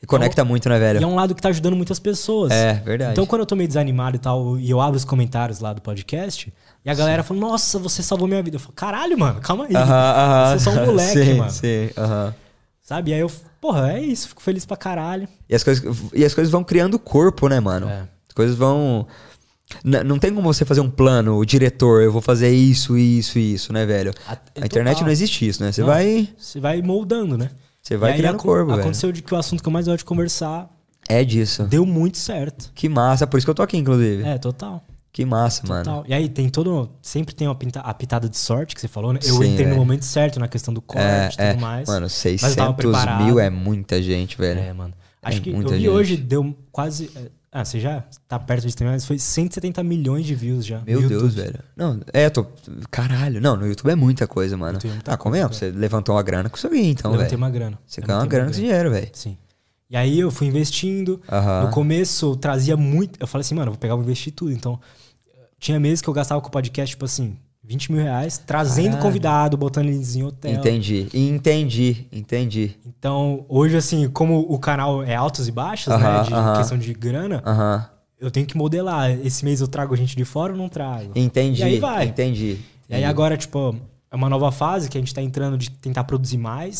E 0.01 0.07
conecta 0.07 0.45
muito, 0.45 0.69
né, 0.69 0.79
velho? 0.79 1.01
E 1.01 1.03
é 1.03 1.07
um 1.07 1.15
lado 1.15 1.35
que 1.35 1.41
tá 1.41 1.49
ajudando 1.49 1.75
muitas 1.75 1.99
pessoas. 1.99 2.53
É, 2.53 2.75
verdade. 2.75 3.13
Então, 3.13 3.25
quando 3.27 3.41
eu 3.41 3.47
tô 3.47 3.57
meio 3.57 3.67
desanimado 3.67 4.17
e 4.17 4.19
tal, 4.19 4.59
e 4.59 4.71
eu 4.71 4.81
abro 4.81 4.97
os 4.97 5.05
comentários 5.05 5.61
lá 5.61 5.73
do 5.73 5.81
podcast, 5.81 6.53
e 6.85 6.91
a 6.91 6.95
galera 6.95 7.23
fala, 7.23 7.41
nossa, 7.41 7.79
você 7.79 8.03
salvou 8.03 8.29
minha 8.29 8.43
vida. 8.43 8.57
Eu 8.57 8.61
falo, 8.61 8.75
caralho, 8.75 9.19
mano, 9.19 9.41
calma 9.41 9.65
aí. 9.65 9.75
Aham, 9.75 10.15
aham. 10.15 10.53
Eu 10.53 10.61
sou 10.61 10.73
só 10.73 10.81
um 10.81 10.87
moleque, 10.87 11.25
sim, 11.25 11.35
mano. 11.35 11.51
Sim, 11.51 11.91
aham. 11.97 12.35
Sabe? 12.83 13.11
E 13.13 13.15
aí 13.15 13.21
eu, 13.21 13.33
porra, 13.61 13.93
é 13.95 14.01
isso, 14.01 14.29
fico 14.29 14.43
feliz 14.43 14.67
pra 14.67 14.77
caralho. 14.77 15.27
E 15.49 15.55
as, 15.55 15.65
coisas, 15.65 15.97
e 16.13 16.23
as 16.23 16.35
coisas 16.35 16.53
vão 16.53 16.63
criando 16.63 16.99
corpo, 16.99 17.49
né, 17.49 17.59
mano? 17.59 17.89
É. 17.89 18.01
As 18.29 18.35
coisas 18.35 18.57
vão. 18.57 19.07
N- 19.85 20.05
não 20.05 20.19
tem 20.19 20.33
como 20.35 20.53
você 20.53 20.65
fazer 20.65 20.81
um 20.81 20.91
plano, 20.91 21.37
o 21.37 21.45
diretor, 21.45 22.03
eu 22.03 22.13
vou 22.13 22.21
fazer 22.23 22.51
isso, 22.55 22.97
isso 22.99 23.39
e 23.39 23.55
isso, 23.55 23.73
né, 23.73 23.85
velho? 23.87 24.13
A- 24.27 24.33
A 24.61 24.67
internet 24.67 24.95
total. 24.95 25.05
não 25.07 25.13
existe 25.13 25.47
isso, 25.49 25.63
né? 25.63 25.73
Você 25.73 25.81
Não, 25.81 25.89
vai. 25.89 26.29
Você 26.39 26.61
vai 26.61 26.83
moldando, 26.83 27.37
né? 27.39 27.51
Você 27.83 27.97
vai 27.97 28.11
E 28.11 28.13
aí 28.15 28.19
criando 28.19 28.37
acon- 28.37 28.49
corpo, 28.49 28.67
velho. 28.71 28.81
Aconteceu 28.81 29.11
de 29.13 29.23
que 29.23 29.35
o 29.35 29.37
assunto 29.37 29.63
que 29.63 29.69
eu 29.69 29.73
mais 29.73 29.87
gosto 29.87 29.99
de 29.99 30.05
conversar 30.05 30.71
É 31.09 31.25
disso. 31.25 31.65
deu 31.65 31.85
muito 31.85 32.19
certo. 32.19 32.71
Que 32.75 32.89
massa, 32.89 33.27
por 33.27 33.37
isso 33.39 33.47
que 33.47 33.51
eu 33.51 33.55
tô 33.55 33.63
aqui, 33.63 33.77
inclusive. 33.77 34.23
É, 34.23 34.39
total. 34.39 34.83
Que 35.13 35.25
massa, 35.25 35.63
mano. 35.67 35.85
total. 35.85 36.05
E 36.09 36.13
aí 36.15 36.29
tem 36.29 36.49
todo. 36.49 36.91
Sempre 37.01 37.35
tem 37.35 37.47
uma 37.47 37.55
pinta- 37.55 37.81
a 37.81 37.95
pitada 37.95 38.29
de 38.29 38.37
sorte 38.37 38.75
que 38.75 38.81
você 38.81 38.89
falou, 38.89 39.13
né? 39.13 39.21
Eu 39.23 39.37
Sim, 39.37 39.53
entrei 39.53 39.67
no 39.67 39.73
velho. 39.75 39.77
momento 39.77 40.05
certo 40.05 40.41
na 40.41 40.49
questão 40.49 40.75
do 40.75 40.83
corte 40.83 41.03
É, 41.03 41.27
e 41.27 41.31
tudo 41.31 41.59
é. 41.59 41.61
mais. 41.61 41.87
Mano, 41.89 42.07
eu 42.07 42.09
tava 42.09 42.09
600 42.09 42.75
preparado. 42.77 43.25
mil 43.25 43.39
é 43.39 43.49
muita 43.49 44.03
gente, 44.03 44.37
velho. 44.37 44.59
É, 44.61 44.73
mano. 44.73 44.93
Acho 45.23 45.41
que 45.41 45.51
eu 45.51 45.59
vi 45.61 45.69
gente. 45.77 45.89
hoje, 45.89 46.17
deu 46.17 46.55
quase. 46.73 47.11
É, 47.55 47.61
Ah, 47.61 47.65
você 47.65 47.79
já 47.81 48.05
tá 48.27 48.39
perto 48.39 48.67
de 48.67 48.75
terminar, 48.75 48.97
mas 48.97 49.07
foi 49.07 49.19
170 49.19 49.83
milhões 49.83 50.27
de 50.27 50.35
views 50.35 50.67
já. 50.67 50.83
Meu 50.87 51.01
Deus, 51.01 51.23
YouTube. 51.23 51.35
velho. 51.35 51.61
Não, 51.77 52.01
é, 52.13 52.29
tô. 52.29 52.45
Caralho. 52.91 53.41
Não, 53.41 53.57
no 53.57 53.67
YouTube 53.67 53.91
é 53.91 53.95
muita 53.95 54.27
coisa, 54.27 54.57
mano. 54.57 54.75
YouTube 54.75 54.91
é 54.91 54.95
muita 54.95 55.13
ah, 55.15 55.17
convenhamos, 55.17 55.57
você 55.57 55.71
levantou 55.71 56.15
uma 56.17 56.23
grana 56.23 56.51
com 56.51 56.57
isso 56.57 56.67
aí, 56.67 56.91
então, 56.91 57.11
Eu 57.13 57.17
levantei 57.17 57.37
velho. 57.37 57.43
uma 57.47 57.51
grana. 57.51 57.79
Você 57.87 58.01
ganhou 58.01 58.21
uma 58.21 58.27
grana 58.27 58.47
com 58.47 58.51
esse 58.51 58.61
dinheiro, 58.61 58.91
velho. 58.91 59.09
Sim. 59.13 59.39
E 59.89 59.97
aí 59.97 60.19
eu 60.19 60.31
fui 60.31 60.47
investindo. 60.49 61.21
No 61.63 61.71
começo 61.71 62.27
eu 62.33 62.37
trazia 62.37 62.77
muito. 62.77 63.17
Eu 63.21 63.27
falei 63.27 63.43
assim, 63.43 63.55
mano, 63.55 63.69
eu 63.69 63.73
vou 63.73 63.79
pegar 63.79 63.95
e 63.95 63.97
vou 63.97 64.05
investir 64.05 64.33
tudo. 64.33 64.51
Então, 64.51 64.81
tinha 65.59 65.79
meses 65.79 66.03
que 66.03 66.09
eu 66.09 66.15
gastava 66.15 66.41
com 66.41 66.49
o 66.49 66.51
podcast, 66.51 66.91
tipo 66.95 67.05
assim, 67.05 67.39
20 67.67 67.93
mil 67.93 68.03
reais, 68.03 68.37
trazendo 68.39 68.87
Caralho. 68.89 69.03
convidado, 69.03 69.57
botando 69.57 69.87
eles 69.87 70.15
em 70.17 70.23
hotel. 70.23 70.53
Entendi. 70.53 71.09
Entendi, 71.15 72.07
entendi. 72.13 72.77
Então, 72.87 73.45
hoje, 73.49 73.77
assim, 73.77 74.09
como 74.11 74.41
o 74.41 74.59
canal 74.59 75.03
é 75.03 75.15
altos 75.15 75.49
e 75.49 75.53
baixos, 75.53 75.93
Aham, 75.93 76.19
né? 76.19 76.23
De 76.25 76.35
aham. 76.35 76.57
questão 76.57 76.79
de 76.79 76.93
grana, 76.93 77.43
Aham. 77.47 77.87
eu 78.21 78.31
tenho 78.31 78.47
que 78.47 78.57
modelar. 78.57 79.11
Esse 79.11 79.45
mês 79.45 79.61
eu 79.61 79.69
trago 79.69 79.97
gente 79.97 80.15
de 80.17 80.25
fora 80.25 80.53
ou 80.53 80.59
não 80.59 80.69
trago? 80.69 81.13
Entendi. 81.15 81.61
E 81.61 81.65
aí 81.65 81.79
vai. 81.79 82.07
Entendi. 82.07 82.59
E 82.89 82.95
aí 82.95 83.05
agora, 83.05 83.37
tipo, 83.37 83.75
é 84.11 84.17
uma 84.17 84.29
nova 84.29 84.53
fase 84.53 84.89
que 84.91 84.99
a 84.99 85.01
gente 85.01 85.15
tá 85.15 85.23
entrando 85.23 85.57
de 85.57 85.71
tentar 85.71 86.05
produzir 86.05 86.39
mais. 86.39 86.79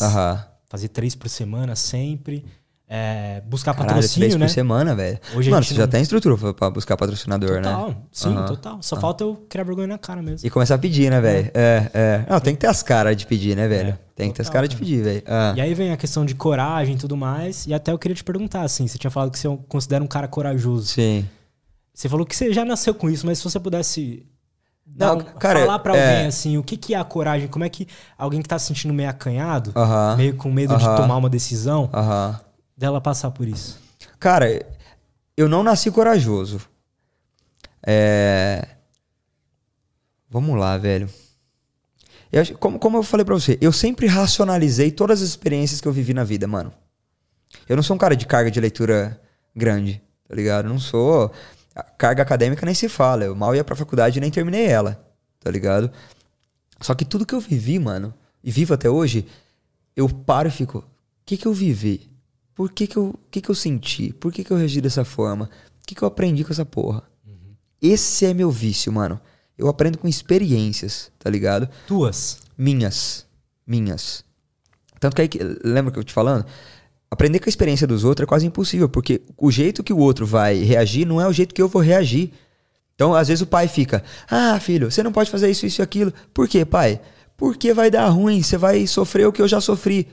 Fazer 0.67 0.87
três 0.89 1.15
por 1.15 1.29
semana 1.29 1.75
sempre. 1.75 2.45
É, 2.87 3.41
buscar 3.45 3.73
Caralho, 3.73 3.95
patrocínio, 3.95 4.29
três 4.29 4.39
né? 4.39 4.45
por 4.45 4.51
semana, 4.53 4.95
velho. 4.95 5.19
Hoje 5.35 5.49
Mano, 5.49 5.63
você 5.63 5.73
já 5.73 5.81
não- 5.83 5.89
tem 5.89 6.01
estrutura 6.01 6.53
pra- 6.53 6.69
buscar 6.69 6.95
patrocinador, 6.95 7.57
Total. 7.61 7.87
né? 7.89 7.95
Sim, 8.11 8.35
Aham. 8.35 8.45
total. 8.45 8.77
Só 8.81 8.95
falta 8.99 9.23
eu 9.23 9.43
criar 9.49 9.63
vergonha 9.63 9.87
na 9.87 9.97
cara 9.97 10.21
mesmo. 10.21 10.45
E 10.45 10.49
começar 10.51 10.75
a 10.75 10.77
pedir, 10.77 11.09
né, 11.09 11.19
velho? 11.19 11.51
É, 11.53 11.91
é. 11.93 12.25
Não, 12.29 12.39
tem 12.39 12.53
que 12.53 12.61
ter 12.61 12.67
as 12.67 12.83
caras 12.83 13.17
de 13.17 13.25
pedir, 13.25 13.55
né, 13.55 13.67
velho? 13.67 13.89
É, 13.89 13.97
tem 14.15 14.29
que 14.29 14.35
ter 14.35 14.41
as 14.43 14.47
total, 14.47 14.53
caras 14.53 14.69
de 14.69 14.75
cara. 14.75 14.85
pedir, 14.85 15.03
velho. 15.03 15.23
Ah. 15.25 15.53
E 15.57 15.61
aí 15.61 15.73
vem 15.73 15.91
a 15.91 15.97
questão 15.97 16.23
de 16.25 16.35
coragem 16.35 16.95
e 16.95 16.97
tudo 16.97 17.17
mais. 17.17 17.65
E 17.65 17.73
até 17.73 17.91
eu 17.91 17.97
queria 17.97 18.15
te 18.15 18.23
perguntar, 18.23 18.61
assim, 18.61 18.87
você 18.87 18.97
tinha 18.99 19.09
falado 19.11 19.31
que 19.31 19.39
você 19.39 19.47
considera 19.67 20.03
um 20.03 20.07
cara 20.07 20.27
corajoso. 20.27 20.85
Sim. 20.87 21.27
Você 21.93 22.07
falou 22.07 22.25
que 22.25 22.35
você 22.35 22.53
já 22.53 22.63
nasceu 22.65 22.93
com 22.93 23.09
isso, 23.09 23.25
mas 23.25 23.39
se 23.39 23.43
você 23.45 23.59
pudesse 23.59 24.25
Não, 24.85 25.17
um- 25.17 25.21
cara, 25.23 25.61
falar 25.61 25.79
pra 25.79 25.95
é- 25.97 26.09
alguém 26.17 26.27
assim, 26.27 26.57
o 26.57 26.63
que, 26.63 26.77
que 26.77 26.93
é 26.93 26.97
a 26.99 27.03
coragem? 27.03 27.47
Como 27.47 27.65
é 27.65 27.69
que 27.69 27.87
alguém 28.17 28.41
que 28.41 28.47
tá 28.49 28.59
se 28.59 28.67
sentindo 28.67 28.93
meio 28.93 29.09
acanhado, 29.09 29.71
Aham. 29.75 30.15
meio 30.17 30.35
com 30.35 30.51
medo 30.51 30.77
de 30.77 30.85
Aham. 30.85 30.95
tomar 30.97 31.15
uma 31.17 31.29
decisão, 31.29 31.89
Aham. 31.93 32.39
Dela 32.75 32.99
passar 32.99 33.31
por 33.31 33.47
isso? 33.47 33.79
Cara, 34.19 34.65
eu 35.37 35.47
não 35.47 35.63
nasci 35.63 35.91
corajoso. 35.91 36.61
É. 37.85 38.67
Vamos 40.29 40.59
lá, 40.59 40.77
velho. 40.77 41.09
Eu 42.31 42.57
como, 42.57 42.79
como 42.79 42.97
eu 42.97 43.03
falei 43.03 43.25
pra 43.25 43.35
você, 43.35 43.57
eu 43.61 43.71
sempre 43.71 44.07
racionalizei 44.07 44.91
todas 44.91 45.21
as 45.21 45.29
experiências 45.29 45.79
que 45.79 45.87
eu 45.87 45.93
vivi 45.93 46.13
na 46.13 46.23
vida, 46.23 46.47
mano. 46.47 46.73
Eu 47.69 47.75
não 47.75 47.83
sou 47.83 47.95
um 47.95 47.99
cara 47.99 48.15
de 48.15 48.25
carga 48.25 48.51
de 48.51 48.59
leitura 48.59 49.21
grande, 49.55 50.01
tá 50.27 50.35
ligado? 50.35 50.65
Eu 50.65 50.69
não 50.69 50.79
sou. 50.79 51.31
a 51.73 51.83
Carga 51.83 52.23
acadêmica 52.23 52.65
nem 52.65 52.75
se 52.75 52.89
fala. 52.89 53.23
Eu 53.23 53.35
mal 53.35 53.55
ia 53.55 53.63
pra 53.63 53.75
faculdade 53.75 54.17
e 54.17 54.21
nem 54.21 54.31
terminei 54.31 54.65
ela, 54.65 55.01
tá 55.39 55.49
ligado? 55.49 55.91
Só 56.81 56.93
que 56.93 57.05
tudo 57.05 57.25
que 57.25 57.33
eu 57.33 57.39
vivi, 57.39 57.79
mano, 57.79 58.13
e 58.43 58.51
vivo 58.51 58.73
até 58.73 58.89
hoje, 58.89 59.25
eu 59.95 60.09
paro 60.09 60.49
e 60.49 60.51
fico: 60.51 60.79
o 60.79 60.85
que 61.25 61.37
que 61.37 61.45
eu 61.45 61.53
vivi? 61.53 62.14
Por 62.55 62.71
que 62.71 62.87
que 62.87 62.97
eu, 62.97 63.13
que 63.29 63.41
que 63.41 63.49
eu 63.51 63.55
senti? 63.55 64.13
Por 64.13 64.31
que 64.31 64.43
que 64.43 64.51
eu 64.51 64.57
reagi 64.57 64.79
dessa 64.81 65.03
forma? 65.05 65.45
O 65.83 65.85
que 65.85 65.93
que 65.93 66.01
eu 66.01 66.07
aprendi 66.07 66.43
com 66.43 66.53
essa 66.53 66.65
porra? 66.65 67.03
Esse 67.81 68.25
é 68.25 68.33
meu 68.33 68.49
vício, 68.49 68.91
mano. 68.91 69.19
Eu 69.57 69.67
aprendo 69.67 69.97
com 69.97 70.07
experiências, 70.07 71.11
tá 71.19 71.29
ligado? 71.29 71.69
Tuas. 71.87 72.39
Minhas. 72.57 73.25
Minhas. 73.67 74.23
Tanto 74.99 75.15
que 75.15 75.21
aí, 75.21 75.27
que- 75.27 75.39
lembra 75.63 75.91
que 75.91 75.99
eu 75.99 76.03
te 76.03 76.13
falando? 76.13 76.45
Aprender 77.11 77.39
com 77.39 77.45
a 77.45 77.49
experiência 77.49 77.85
dos 77.85 78.03
outros 78.03 78.23
é 78.23 78.27
quase 78.27 78.45
impossível, 78.45 78.89
porque 78.89 79.21
o 79.37 79.51
jeito 79.51 79.83
que 79.83 79.93
o 79.93 79.97
outro 79.97 80.25
vai 80.25 80.55
reagir 80.63 81.05
não 81.05 81.21
é 81.21 81.27
o 81.27 81.33
jeito 81.33 81.53
que 81.53 81.61
eu 81.61 81.67
vou 81.67 81.81
reagir. 81.81 82.31
Então, 82.95 83.13
às 83.13 83.27
vezes 83.27 83.41
o 83.41 83.47
pai 83.47 83.67
fica: 83.67 84.03
Ah, 84.29 84.59
filho, 84.59 84.89
você 84.89 85.03
não 85.03 85.11
pode 85.11 85.29
fazer 85.29 85.49
isso, 85.51 85.65
isso 85.65 85.81
e 85.81 85.83
aquilo. 85.83 86.13
Por 86.33 86.47
quê, 86.47 86.65
pai? 86.65 86.99
Porque 87.37 87.73
vai 87.73 87.91
dar 87.91 88.07
ruim, 88.07 88.41
você 88.41 88.57
vai 88.57 88.87
sofrer 88.87 89.27
o 89.27 89.31
que 89.31 89.41
eu 89.41 89.47
já 89.47 89.59
sofri. 89.61 90.07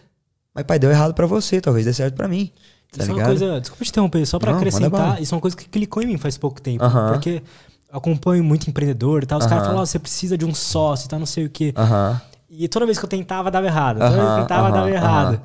Mas, 0.54 0.64
pai, 0.64 0.78
deu 0.78 0.90
errado 0.90 1.14
pra 1.14 1.26
você, 1.26 1.60
talvez 1.60 1.84
dê 1.86 1.92
certo 1.92 2.14
pra 2.14 2.28
mim. 2.28 2.52
Tá 2.90 3.02
isso 3.02 3.02
é 3.02 3.04
uma 3.06 3.14
ligado? 3.14 3.28
coisa. 3.28 3.60
Desculpa 3.60 3.84
te 3.84 3.88
interromper, 3.90 4.26
só 4.26 4.38
manda 4.38 4.56
acrescentar, 4.56 5.22
isso 5.22 5.34
é 5.34 5.36
uma 5.36 5.40
coisa 5.40 5.56
que 5.56 5.66
clicou 5.68 6.02
em 6.02 6.06
mim 6.06 6.18
faz 6.18 6.36
pouco 6.36 6.60
tempo. 6.60 6.84
Aham. 6.84 7.12
Porque 7.12 7.42
eu 7.90 7.98
acompanho 7.98 8.44
muito 8.44 8.68
empreendedor 8.68 9.22
e 9.22 9.26
tal. 9.26 9.38
Os 9.38 9.46
caras 9.46 9.62
Aham. 9.62 9.66
falam, 9.70 9.82
ó, 9.82 9.86
você 9.86 9.98
precisa 9.98 10.36
de 10.36 10.44
um 10.44 10.54
sócio, 10.54 11.08
tá 11.08 11.18
não 11.18 11.26
sei 11.26 11.46
o 11.46 11.50
quê. 11.50 11.72
Aham. 11.76 12.20
E 12.50 12.68
toda 12.68 12.84
vez 12.84 12.98
que 12.98 13.04
eu 13.04 13.08
tentava, 13.08 13.50
dava 13.50 13.66
errado. 13.66 13.98
Toda 13.98 14.10
vez 14.10 14.24
que 14.24 14.38
eu 14.40 14.42
tentava, 14.42 14.70
dava 14.70 14.90
errado. 14.90 15.40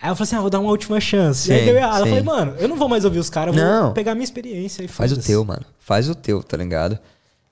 Aí 0.00 0.08
eu 0.10 0.14
falei 0.16 0.22
assim, 0.28 0.36
ah, 0.36 0.40
vou 0.40 0.48
dar 0.48 0.60
uma 0.60 0.70
última 0.70 1.00
chance. 1.00 1.50
e 1.50 1.52
aí 1.52 1.58
Sim, 1.60 1.64
deu 1.66 1.76
errado. 1.76 1.98
Eu 2.00 2.04
sim. 2.04 2.10
falei, 2.10 2.24
mano, 2.24 2.54
eu 2.58 2.68
não 2.68 2.76
vou 2.76 2.88
mais 2.88 3.04
ouvir 3.04 3.18
os 3.18 3.28
caras, 3.28 3.54
eu 3.54 3.60
vou 3.62 3.70
Não. 3.82 3.92
pegar 3.92 4.14
minha 4.14 4.24
experiência 4.24 4.84
e 4.84 4.88
Faz 4.88 5.10
o 5.12 5.16
teu, 5.20 5.44
mano. 5.44 5.64
Faz 5.80 6.08
o 6.08 6.14
teu, 6.14 6.40
tá 6.42 6.56
ligado? 6.56 6.98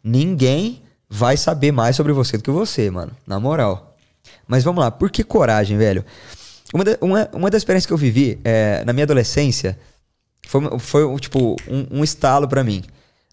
Ninguém 0.03 0.83
vai 1.11 1.37
saber 1.37 1.73
mais 1.73 1.97
sobre 1.97 2.13
você 2.13 2.37
do 2.37 2.43
que 2.43 2.51
você, 2.51 2.89
mano. 2.91 3.13
Na 3.27 3.41
moral. 3.41 3.97
Mas 4.47 4.63
vamos 4.63 4.81
lá, 4.83 4.91
por 4.91 5.11
que 5.11 5.25
coragem, 5.25 5.77
velho? 5.77 6.05
Uma, 6.75 6.85
da- 6.85 6.99
uma, 7.01 7.29
uma 7.33 7.51
das 7.51 7.61
experiências 7.61 7.87
que 7.87 7.93
eu 7.93 7.97
vivi 7.99 8.39
é, 8.45 8.85
na 8.85 8.93
minha 8.93 9.05
adolescência 9.05 9.79
foi, 10.47 10.79
foi 10.79 11.17
tipo, 11.21 11.57
um, 11.69 11.99
um 12.01 12.05
estalo 12.05 12.47
pra 12.49 12.63
mim. 12.65 12.83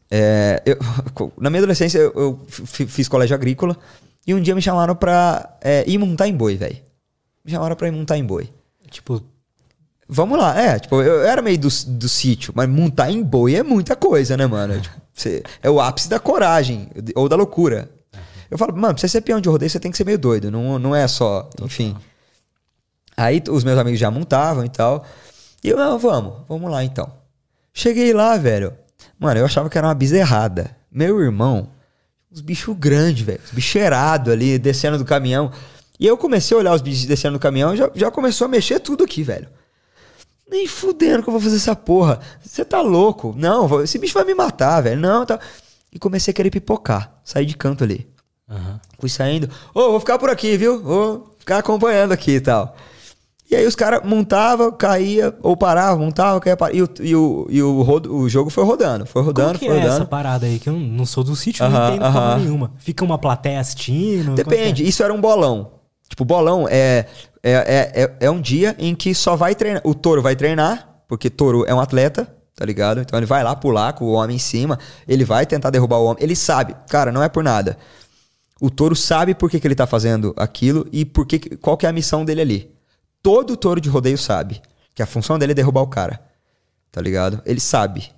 É, 0.09 0.61
eu- 0.65 0.77
na 1.39 1.49
minha 1.49 1.59
adolescência, 1.61 1.97
eu, 1.99 2.13
eu 2.15 2.39
fi- 2.47 2.86
fiz 2.88 3.07
colégio 3.07 3.36
agrícola 3.36 3.75
e 4.25 4.33
um 4.33 4.41
dia 4.41 4.55
me 4.55 4.61
chamaram 4.61 4.95
pra 4.95 5.57
é, 5.61 5.83
ir 5.88 5.97
montar 5.97 6.27
em 6.27 6.33
boi, 6.36 6.55
velho. 6.55 6.77
Me 7.43 7.51
chamaram 7.51 7.75
pra 7.75 7.88
ir 7.88 7.91
montar 7.91 8.17
em 8.17 8.23
boi. 8.25 8.49
Tipo, 8.89 9.21
Vamos 10.07 10.38
lá, 10.38 10.55
é, 10.61 10.77
tipo, 10.77 11.01
eu 11.01 11.23
era 11.23 11.41
meio 11.41 11.57
do, 11.57 11.67
do 11.88 12.07
sítio, 12.07 12.53
mas 12.55 12.69
montar 12.69 13.09
em 13.11 13.23
boi 13.23 13.55
é 13.55 13.63
muita 13.63 13.95
coisa, 13.95 14.38
né, 14.38 14.45
mano? 14.45 14.75
É, 14.75 14.79
tipo, 14.79 14.95
você- 15.11 15.41
é 15.63 15.69
o 15.69 15.81
ápice 15.81 16.07
da 16.07 16.19
coragem 16.19 16.89
ou 17.15 17.27
da 17.27 17.36
loucura. 17.36 17.89
Eu 18.51 18.55
falo, 18.55 18.71
mano, 18.77 18.93
pra 18.93 19.01
você 19.01 19.07
ser 19.07 19.21
peão 19.21 19.41
de 19.41 19.49
rodeio, 19.49 19.67
você 19.69 19.79
tem 19.79 19.89
que 19.89 19.97
ser 19.97 20.05
meio 20.05 20.19
doido, 20.19 20.51
não, 20.51 20.77
não 20.77 20.95
é 20.95 21.07
só, 21.07 21.49
enfim. 21.59 21.95
Aí 23.18 23.41
os 23.49 23.63
meus 23.63 23.78
amigos 23.78 23.99
já 23.99 24.11
montavam 24.11 24.66
e 24.66 24.70
tal. 24.70 25.05
E 25.63 25.70
eu, 25.70 25.78
não, 25.78 25.97
vamos, 25.97 26.43
vamos 26.47 26.70
lá 26.70 26.84
então. 26.84 27.11
Cheguei 27.74 28.13
lá, 28.13 28.38
velho. 28.38 28.74
Mano, 29.20 29.39
eu 29.39 29.45
achava 29.45 29.70
que 29.70 29.78
era 29.78 29.88
uma 29.88 29.93
bezerrada. 29.93 30.76
Meu 30.91 31.20
irmão, 31.22 31.70
uns 32.32 32.41
bichos 32.41 32.76
grandes, 32.78 33.26
velho. 33.26 33.39
Os 33.43 33.51
bicheirados 33.51 34.32
ali, 34.32 34.59
descendo 34.59 34.97
do 34.97 35.05
caminhão. 35.05 35.51
E 35.99 36.05
eu 36.05 36.18
comecei 36.18 36.55
a 36.55 36.59
olhar 36.59 36.74
os 36.74 36.82
bichos 36.82 37.05
descendo 37.05 37.38
do 37.38 37.39
caminhão 37.39 37.74
e 37.74 37.78
já, 37.78 37.89
já 37.95 38.11
começou 38.11 38.45
a 38.45 38.47
mexer 38.49 38.80
tudo 38.80 39.03
aqui, 39.03 39.24
velho. 39.24 39.47
Nem 40.49 40.68
fudendo 40.68 41.24
que 41.24 41.30
eu 41.30 41.32
vou 41.32 41.41
fazer 41.41 41.55
essa 41.55 41.76
porra. 41.76 42.20
Você 42.43 42.63
tá 42.63 42.82
louco? 42.82 43.34
Não, 43.38 43.82
esse 43.82 43.97
bicho 43.97 44.13
vai 44.13 44.26
me 44.26 44.36
matar, 44.36 44.82
velho. 44.82 44.99
Não, 44.99 45.26
tá. 45.26 45.39
E 45.91 45.97
comecei 45.97 46.32
a 46.32 46.36
querer 46.36 46.51
pipocar. 46.51 47.20
Saí 47.24 47.45
de 47.45 47.55
canto 47.55 47.84
ali. 47.84 48.07
aham. 48.49 48.80
Fui 48.99 49.09
saindo. 49.09 49.49
Ô, 49.74 49.91
vou 49.91 49.99
ficar 49.99 50.20
por 50.20 50.30
aqui, 50.30 50.55
viu? 50.57 50.82
Vou 50.82 51.36
ficar 51.39 51.57
acompanhando 51.57 52.11
aqui 52.11 52.32
e 52.32 52.41
tal. 52.41 52.76
E 53.50 53.56
aí 53.56 53.66
os 53.68 53.76
caras 53.76 54.02
montavam, 54.04 54.72
caía, 54.72 55.36
ou 55.43 55.56
parava, 55.56 55.98
montava, 56.00 56.39
caía, 56.39 56.58
parava. 56.58 56.76
E, 56.76 56.82
o, 56.82 56.89
e, 57.00 57.16
o, 57.16 57.48
e 57.50 57.62
o, 57.62 57.82
rodo- 57.84 58.16
o 58.16 58.28
jogo 58.28 58.50
foi 58.50 58.64
rodando. 58.64 59.06
Foi 59.06 59.22
rodando, 59.22 59.60
foi 59.60 59.68
é 59.68 59.72
rodando. 59.74 59.88
essa 59.96 60.06
parada 60.06 60.46
aí? 60.48 60.58
Que 60.58 60.68
eu 60.70 60.74
não, 60.74 60.80
não 60.80 61.06
sou 61.06 61.24
do 61.24 61.36
sítio, 61.36 61.64
não 61.70 61.76
Aham, 61.78 61.88
entendo 61.89 62.02
porra 62.02 62.20
aham. 62.32 62.38
nenhuma. 62.39 62.72
Fica 62.80 63.06
uma 63.06 63.18
plateia 63.20 63.60
assistindo? 63.60 64.26
como 64.26 64.34
é 64.41 64.43
Depende, 64.43 64.88
isso 64.88 65.04
era 65.04 65.14
um 65.14 65.22
bolão. 65.22 65.74
Tipo, 66.10 66.26
bolão 66.26 66.68
é, 66.68 67.06
é, 67.43 67.52
é, 67.52 68.04
é, 68.04 68.16
é 68.22 68.32
um 68.32 68.41
dia 68.41 68.76
em 68.80 68.96
que 68.96 69.14
só 69.14 69.36
vai 69.36 69.54
treinar. 69.54 69.82
O 69.86 69.93
touro 69.93 70.22
vai 70.24 70.36
treinar, 70.36 71.04
porque 71.08 71.30
touro 71.30 71.66
é 71.68 71.74
um 71.74 71.80
atleta, 71.80 72.28
tá 72.56 72.66
ligado? 72.66 73.00
Então 73.02 73.18
ele 73.20 73.26
vai 73.28 73.43
lá 73.43 73.56
pular 73.56 73.93
com 73.93 74.06
o 74.06 74.14
homem 74.14 74.38
em 74.38 74.39
cima, 74.39 74.80
ele 75.08 75.24
vai 75.24 75.46
tentar 75.46 75.70
derrubar 75.70 75.98
o 75.98 76.06
homem. 76.06 76.24
Ele 76.24 76.36
sabe, 76.36 76.76
cara, 76.89 77.12
não 77.12 77.22
é 77.22 77.30
por 77.30 77.43
nada. 77.43 77.78
O 78.60 78.72
touro 78.72 78.96
sabe 78.96 79.36
por 79.36 79.52
que, 79.52 79.60
que 79.60 79.68
ele 79.68 79.76
tá 79.76 79.86
fazendo 79.86 80.34
aquilo 80.38 80.88
e 80.91 81.06
por 81.06 81.26
que- 81.28 81.58
qual 81.58 81.78
que 81.78 81.86
é 81.86 81.89
a 81.89 81.93
missão 81.93 82.26
dele 82.26 82.41
ali. 82.41 82.74
Todo 83.26 83.57
touro 83.57 83.82
de 83.82 83.89
rodeio 83.89 84.19
sabe 84.19 84.61
que 84.93 85.01
a 85.01 85.05
função 85.07 85.39
dele 85.39 85.53
é 85.53 85.55
derrubar 85.55 85.82
o 85.82 85.88
cara. 85.88 86.21
Tá 86.91 87.01
ligado? 87.01 87.41
Ele 87.43 87.59
sabe. 87.59 88.11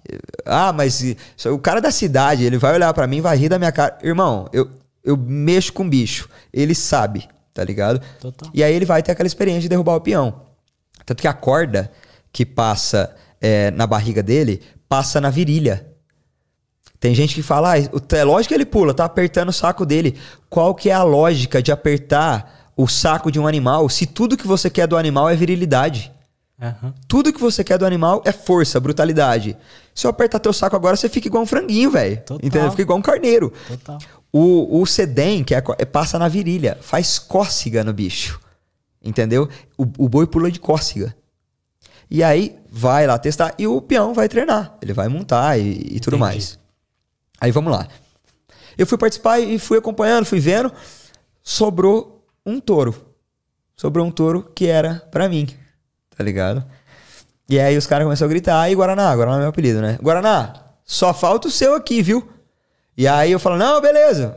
Ah, 0.45 0.73
mas 0.73 1.01
o 1.45 1.57
cara 1.57 1.79
da 1.79 1.91
cidade, 1.91 2.43
ele 2.43 2.57
vai 2.57 2.73
olhar 2.73 2.93
pra 2.93 3.07
mim, 3.07 3.21
vai 3.21 3.37
rir 3.37 3.47
da 3.47 3.57
minha 3.57 3.71
cara. 3.71 3.97
Irmão, 4.03 4.49
eu, 4.51 4.69
eu 5.05 5.15
mexo 5.15 5.71
com 5.71 5.89
bicho. 5.89 6.27
Ele 6.51 6.75
sabe, 6.75 7.25
tá 7.53 7.63
ligado? 7.63 8.01
Total. 8.19 8.51
E 8.53 8.61
aí 8.61 8.73
ele 8.75 8.83
vai 8.83 9.01
ter 9.01 9.13
aquela 9.13 9.27
experiência 9.27 9.61
de 9.61 9.69
derrubar 9.69 9.95
o 9.95 10.01
peão. 10.01 10.41
Tanto 11.05 11.21
que 11.21 11.27
a 11.29 11.33
corda 11.33 11.89
que 12.33 12.45
passa 12.45 13.15
é, 13.39 13.71
na 13.71 13.87
barriga 13.87 14.21
dele, 14.21 14.61
passa 14.89 15.21
na 15.21 15.29
virilha. 15.29 15.87
Tem 16.99 17.15
gente 17.15 17.33
que 17.33 17.41
fala, 17.41 17.75
ah, 17.75 17.77
é 17.77 18.23
lógico 18.25 18.49
que 18.49 18.55
ele 18.55 18.65
pula, 18.65 18.93
tá 18.93 19.05
apertando 19.05 19.47
o 19.47 19.53
saco 19.53 19.85
dele. 19.85 20.17
Qual 20.49 20.75
que 20.75 20.89
é 20.89 20.93
a 20.93 21.03
lógica 21.03 21.63
de 21.63 21.71
apertar 21.71 22.56
o 22.77 22.87
saco 22.87 23.31
de 23.31 23.39
um 23.39 23.47
animal 23.47 23.89
se 23.89 24.05
tudo 24.05 24.37
que 24.37 24.45
você 24.47 24.69
quer 24.69 24.87
do 24.87 24.95
animal 24.95 25.27
é 25.27 25.35
virilidade? 25.35 26.11
Aham. 26.61 26.93
Tudo 27.07 27.33
que 27.33 27.39
você 27.39 27.63
quer 27.63 27.77
do 27.77 27.85
animal 27.85 28.21
é 28.23 28.31
força, 28.31 28.79
brutalidade. 28.79 29.57
Se 29.93 30.05
eu 30.05 30.11
apertar 30.11 30.39
teu 30.39 30.53
saco 30.53 30.75
agora, 30.75 30.95
você 30.95 31.09
fica 31.09 31.27
igual 31.27 31.43
um 31.43 31.47
franguinho, 31.47 31.91
velho. 31.91 32.21
Entendeu? 32.41 32.69
Fica 32.71 32.83
igual 32.83 32.97
um 32.97 33.01
carneiro. 33.01 33.51
Total. 33.67 33.97
O, 34.31 34.81
o 34.81 34.85
sedem, 34.85 35.43
que 35.43 35.53
é, 35.55 35.63
é- 35.77 35.85
passa 35.85 36.17
na 36.19 36.27
virilha, 36.27 36.77
faz 36.81 37.17
cócega 37.19 37.83
no 37.83 37.93
bicho. 37.93 38.39
Entendeu? 39.03 39.47
O, 39.77 39.83
o 39.97 40.09
boi 40.09 40.25
pula 40.27 40.51
de 40.51 40.59
cócega. 40.59 41.15
E 42.09 42.23
aí 42.23 42.57
vai 42.71 43.05
lá 43.05 43.17
testar 43.17 43.53
e 43.57 43.67
o 43.67 43.81
peão 43.81 44.13
vai 44.13 44.27
treinar. 44.27 44.77
Ele 44.81 44.93
vai 44.93 45.07
montar 45.07 45.59
e, 45.59 45.95
e 45.95 45.99
tudo 45.99 46.17
mais. 46.17 46.57
Aí 47.39 47.51
vamos 47.51 47.71
lá. 47.71 47.87
Eu 48.77 48.85
fui 48.87 48.97
participar 48.97 49.39
e 49.39 49.59
fui 49.59 49.77
acompanhando, 49.77 50.25
fui 50.25 50.39
vendo. 50.39 50.71
Sobrou 51.43 52.16
um 52.47 52.59
touro. 52.59 52.95
Sobrou 53.75 54.05
um 54.05 54.11
touro 54.11 54.49
que 54.55 54.65
era 54.67 55.05
pra 55.11 55.27
mim. 55.27 55.47
Tá 56.15 56.23
ligado? 56.23 56.63
E 57.49 57.59
aí 57.59 57.77
os 57.77 57.85
caras 57.85 58.05
começaram 58.05 58.29
a 58.29 58.33
gritar, 58.33 58.61
aí 58.61 58.73
Guaraná, 58.73 59.15
Guaraná 59.15 59.37
é 59.37 59.39
meu 59.41 59.49
apelido, 59.49 59.81
né? 59.81 59.97
Guaraná, 60.01 60.53
só 60.83 61.13
falta 61.13 61.47
o 61.47 61.51
seu 61.51 61.75
aqui, 61.75 62.01
viu? 62.01 62.27
E 62.97 63.07
aí 63.07 63.31
eu 63.31 63.39
falo, 63.39 63.57
não, 63.57 63.79
beleza. 63.79 64.35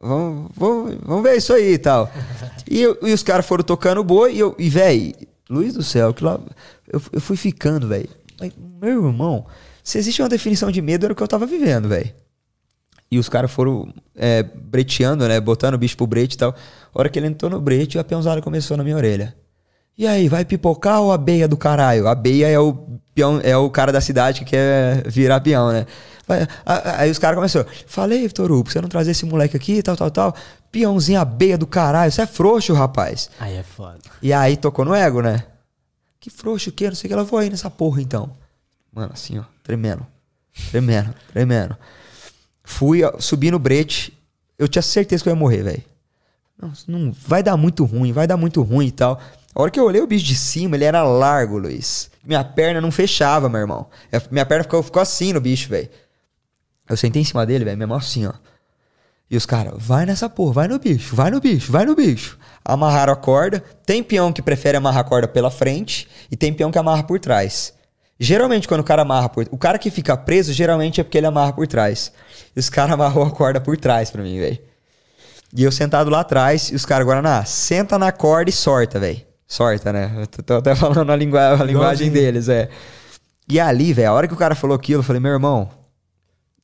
Vamos, 0.00 0.50
vamos, 0.56 0.96
vamos 1.02 1.22
ver 1.22 1.36
isso 1.36 1.52
aí 1.52 1.74
e 1.74 1.78
tal. 1.78 2.10
E, 2.68 2.82
e 2.82 3.12
os 3.12 3.22
caras 3.22 3.46
foram 3.46 3.62
tocando 3.62 4.00
o 4.00 4.04
boi 4.04 4.34
e 4.34 4.38
eu, 4.40 4.54
e 4.58 4.68
véi, 4.68 5.14
Luz 5.48 5.74
do 5.74 5.82
céu, 5.82 6.14
que 6.14 6.22
lá, 6.22 6.38
eu, 6.86 7.02
eu 7.12 7.20
fui 7.20 7.36
ficando, 7.36 7.88
velho. 7.88 8.08
Meu 8.80 9.06
irmão, 9.06 9.46
se 9.82 9.98
existe 9.98 10.22
uma 10.22 10.28
definição 10.28 10.70
de 10.70 10.80
medo, 10.80 11.04
era 11.04 11.12
o 11.12 11.16
que 11.16 11.22
eu 11.22 11.28
tava 11.28 11.44
vivendo, 11.44 11.88
velho. 11.88 12.12
E 13.10 13.18
os 13.18 13.28
caras 13.28 13.50
foram 13.50 13.92
é, 14.14 14.44
breteando, 14.44 15.26
né? 15.26 15.40
Botando 15.40 15.74
o 15.74 15.78
bicho 15.78 15.96
pro 15.96 16.06
brete 16.06 16.36
e 16.36 16.38
tal. 16.38 16.54
Hora 16.94 17.08
que 17.08 17.18
ele 17.18 17.26
entrou 17.28 17.50
no 17.50 17.60
brete, 17.60 17.98
a 17.98 18.04
peãozada 18.04 18.40
começou 18.42 18.76
na 18.76 18.82
minha 18.84 18.96
orelha. 18.96 19.34
E 19.96 20.06
aí, 20.06 20.28
vai 20.28 20.44
pipocar 20.44 21.00
ou 21.00 21.12
a 21.12 21.18
beia 21.18 21.46
do 21.46 21.56
caralho? 21.56 22.08
A 22.08 22.14
beia 22.14 22.48
é 22.48 22.58
o 22.58 22.72
peão, 23.14 23.40
é 23.42 23.56
o 23.56 23.68
cara 23.70 23.92
da 23.92 24.00
cidade 24.00 24.40
que 24.40 24.46
quer 24.46 25.06
virar 25.08 25.40
peão, 25.40 25.70
né? 25.72 25.86
Vai- 26.26 26.42
a- 26.64 26.74
a- 26.90 27.00
Aí 27.02 27.10
os 27.10 27.18
caras 27.18 27.36
começaram. 27.36 27.66
Falei, 27.86 28.28
Toru, 28.28 28.62
pra 28.64 28.72
você 28.72 28.80
não 28.80 28.88
trazer 28.88 29.10
esse 29.10 29.26
moleque 29.26 29.56
aqui, 29.56 29.82
tal, 29.82 29.96
tal, 29.96 30.10
tal. 30.10 30.34
Peãozinho, 30.72 31.20
a 31.20 31.24
beia 31.24 31.58
do 31.58 31.66
caralho. 31.66 32.10
Você 32.10 32.22
é 32.22 32.26
frouxo, 32.26 32.72
rapaz. 32.72 33.28
Aí 33.38 33.56
é 33.56 33.62
foda. 33.62 33.98
E 34.22 34.32
aí 34.32 34.56
tocou 34.56 34.84
no 34.84 34.94
ego, 34.94 35.20
né? 35.20 35.44
Que 36.18 36.30
frouxo 36.30 36.70
que, 36.72 36.86
não 36.88 36.94
sei 36.94 37.06
o 37.06 37.08
que. 37.08 37.14
Ela 37.14 37.24
vou 37.24 37.38
aí 37.38 37.50
nessa 37.50 37.68
porra 37.70 38.00
então. 38.00 38.30
Mano, 38.92 39.10
assim, 39.12 39.38
ó, 39.38 39.44
tremendo. 39.62 40.06
Tremendo, 40.70 41.14
tremendo. 41.32 41.76
Fui, 42.64 43.02
ó, 43.02 43.18
subi 43.18 43.50
no 43.50 43.58
brete. 43.58 44.16
Eu 44.58 44.68
tinha 44.68 44.82
certeza 44.82 45.22
que 45.22 45.28
eu 45.28 45.32
ia 45.32 45.38
morrer, 45.38 45.62
velho. 45.62 45.82
Não, 46.60 46.72
não, 46.86 47.12
vai 47.12 47.42
dar 47.42 47.56
muito 47.56 47.84
ruim, 47.84 48.12
vai 48.12 48.26
dar 48.26 48.36
muito 48.36 48.60
ruim 48.62 48.88
e 48.88 48.92
tal. 48.92 49.20
A 49.54 49.62
hora 49.62 49.70
que 49.70 49.80
eu 49.80 49.84
olhei 49.84 50.00
o 50.00 50.06
bicho 50.06 50.24
de 50.24 50.36
cima, 50.36 50.76
ele 50.76 50.84
era 50.84 51.02
largo, 51.02 51.58
Luiz. 51.58 52.10
Minha 52.22 52.44
perna 52.44 52.80
não 52.80 52.90
fechava, 52.90 53.48
meu 53.48 53.60
irmão. 53.60 53.86
É, 54.12 54.20
minha 54.30 54.44
perna 54.44 54.64
ficou, 54.64 54.82
ficou 54.82 55.00
assim 55.00 55.32
no 55.32 55.40
bicho, 55.40 55.68
velho. 55.68 55.88
Eu 56.88 56.96
sentei 56.96 57.22
em 57.22 57.24
cima 57.24 57.46
dele, 57.46 57.64
velho, 57.64 57.78
minha 57.78 57.96
assim, 57.96 58.26
ó. 58.26 58.32
E 59.30 59.36
os 59.36 59.46
caras, 59.46 59.74
vai 59.76 60.04
nessa 60.04 60.28
porra, 60.28 60.52
vai 60.52 60.68
no 60.68 60.78
bicho, 60.78 61.14
vai 61.14 61.30
no 61.30 61.40
bicho, 61.40 61.70
vai 61.70 61.86
no 61.86 61.94
bicho. 61.94 62.36
Amarraram 62.64 63.12
a 63.12 63.16
corda. 63.16 63.62
Tem 63.86 64.02
peão 64.02 64.32
que 64.32 64.42
prefere 64.42 64.76
amarrar 64.76 65.00
a 65.00 65.08
corda 65.08 65.28
pela 65.28 65.50
frente 65.50 66.08
e 66.30 66.36
tem 66.36 66.52
peão 66.52 66.70
que 66.72 66.78
amarra 66.78 67.04
por 67.04 67.18
trás. 67.20 67.72
Geralmente, 68.18 68.68
quando 68.68 68.80
o 68.80 68.84
cara 68.84 69.02
amarra 69.02 69.28
por. 69.28 69.46
O 69.50 69.56
cara 69.56 69.78
que 69.78 69.90
fica 69.90 70.16
preso, 70.16 70.52
geralmente 70.52 71.00
é 71.00 71.04
porque 71.04 71.16
ele 71.16 71.26
amarra 71.26 71.52
por 71.52 71.66
trás. 71.66 72.12
E 72.54 72.60
os 72.60 72.68
caras 72.68 72.92
amarrou 72.94 73.24
a 73.24 73.30
corda 73.30 73.60
por 73.60 73.76
trás 73.76 74.10
pra 74.10 74.22
mim, 74.22 74.38
velho. 74.38 74.69
E 75.54 75.64
eu 75.64 75.72
sentado 75.72 76.10
lá 76.10 76.20
atrás, 76.20 76.70
e 76.70 76.74
os 76.74 76.86
caras, 76.86 77.06
Guaraná, 77.06 77.44
senta 77.44 77.98
na 77.98 78.12
corda 78.12 78.50
e 78.50 78.52
sorta, 78.52 79.00
velho. 79.00 79.20
Sorta, 79.46 79.92
né? 79.92 80.12
Eu 80.20 80.44
tô 80.44 80.54
até 80.54 80.74
falando 80.76 81.10
a, 81.10 81.14
a 81.14 81.64
linguagem 81.64 82.10
deles, 82.10 82.48
é. 82.48 82.68
E 83.48 83.58
ali, 83.58 83.92
velho, 83.92 84.10
a 84.10 84.12
hora 84.12 84.28
que 84.28 84.34
o 84.34 84.36
cara 84.36 84.54
falou 84.54 84.76
aquilo, 84.76 85.00
eu 85.00 85.04
falei, 85.04 85.20
meu 85.20 85.32
irmão, 85.32 85.68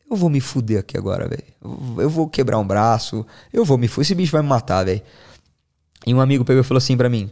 eu 0.09 0.17
vou 0.17 0.31
me 0.31 0.41
fuder 0.41 0.79
aqui 0.79 0.97
agora, 0.97 1.29
velho. 1.29 1.43
Eu 1.99 2.09
vou 2.09 2.29
quebrar 2.29 2.59
um 2.59 2.67
braço, 2.67 3.27
eu 3.53 3.65
vou 3.65 3.77
me 3.77 3.89
fuder. 3.89 4.07
Esse 4.07 4.15
bicho 4.15 4.31
vai 4.31 4.43
me 4.43 4.49
matar, 4.49 4.85
velho. 4.85 5.03
E 6.07 6.15
um 6.15 6.21
amigo 6.21 6.45
pegou 6.45 6.61
e 6.61 6.65
falou 6.65 6.79
assim 6.79 6.97
pra 6.97 7.09
mim: 7.09 7.29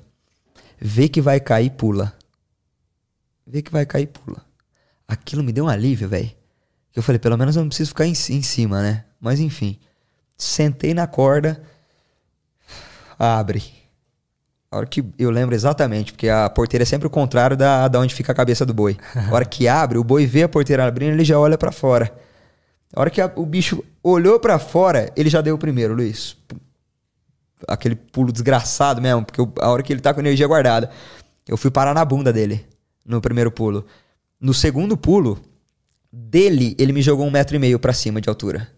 vê 0.81 1.09
que 1.09 1.21
vai 1.21 1.39
cair, 1.39 1.71
pula. 1.71 2.13
Vê 3.47 3.63
que 3.63 3.71
vai 3.71 3.87
cair, 3.87 4.09
pula. 4.09 4.45
Aquilo 5.07 5.45
me 5.45 5.53
deu 5.53 5.67
um 5.67 5.69
alívio, 5.69 6.09
velho. 6.09 6.33
Eu 6.97 7.03
falei, 7.03 7.19
pelo 7.19 7.37
menos 7.37 7.55
eu 7.55 7.63
não 7.63 7.69
preciso 7.69 7.91
ficar 7.91 8.07
em, 8.07 8.13
em 8.13 8.43
cima, 8.43 8.83
né? 8.83 9.05
Mas 9.21 9.39
enfim. 9.39 9.79
Sentei 10.37 10.93
na 10.95 11.07
corda, 11.07 11.63
abre. 13.19 13.63
A 14.71 14.79
hora 14.79 14.87
que 14.87 15.05
eu 15.17 15.31
lembro 15.31 15.55
exatamente, 15.55 16.13
porque 16.13 16.29
a 16.29 16.51
porteira 16.51 16.83
é 16.83 16.87
sempre 16.87 17.07
o 17.07 17.11
contrário 17.11 17.57
da, 17.57 17.87
da 17.87 18.01
onde 18.01 18.13
fica 18.13 18.33
a 18.33 18.35
cabeça 18.35 18.67
do 18.67 18.75
boi. 18.75 18.97
A 19.15 19.33
hora 19.33 19.45
que 19.45 19.69
abre, 19.69 19.99
o 19.99 20.03
boi 20.03 20.27
vê 20.27 20.43
a 20.43 20.49
porteira 20.49 20.85
abrindo, 20.85 21.13
ele 21.13 21.25
já 21.25 21.39
olha 21.39 21.57
para 21.57 21.71
fora. 21.71 22.13
A 22.93 23.01
hora 23.01 23.11
que 23.11 23.21
a, 23.21 23.33
o 23.37 23.47
bicho 23.47 23.85
olhou 24.03 24.41
para 24.41 24.59
fora, 24.59 25.13
ele 25.17 25.31
já 25.31 25.41
deu 25.41 25.55
o 25.55 25.59
primeiro, 25.59 25.95
Luiz. 25.95 26.37
Aquele 27.69 27.95
pulo 27.95 28.33
desgraçado 28.33 29.01
mesmo, 29.01 29.25
porque 29.25 29.41
eu, 29.41 29.53
a 29.61 29.71
hora 29.71 29.83
que 29.83 29.93
ele 29.93 30.01
tá 30.01 30.13
com 30.13 30.21
energia 30.21 30.47
guardada. 30.47 30.91
Eu 31.47 31.57
fui 31.57 31.71
parar 31.71 31.95
na 31.95 32.05
bunda 32.05 32.33
dele, 32.33 32.67
no 33.07 33.21
primeiro 33.21 33.53
pulo. 33.53 33.87
No 34.41 34.53
segundo 34.53 34.97
pulo, 34.97 35.41
dele, 36.13 36.75
ele 36.79 36.93
me 36.93 37.01
jogou 37.01 37.27
um 37.27 37.31
metro 37.31 37.55
e 37.55 37.59
meio 37.59 37.79
pra 37.79 37.93
cima 37.93 38.21
de 38.21 38.29
altura. 38.29 38.69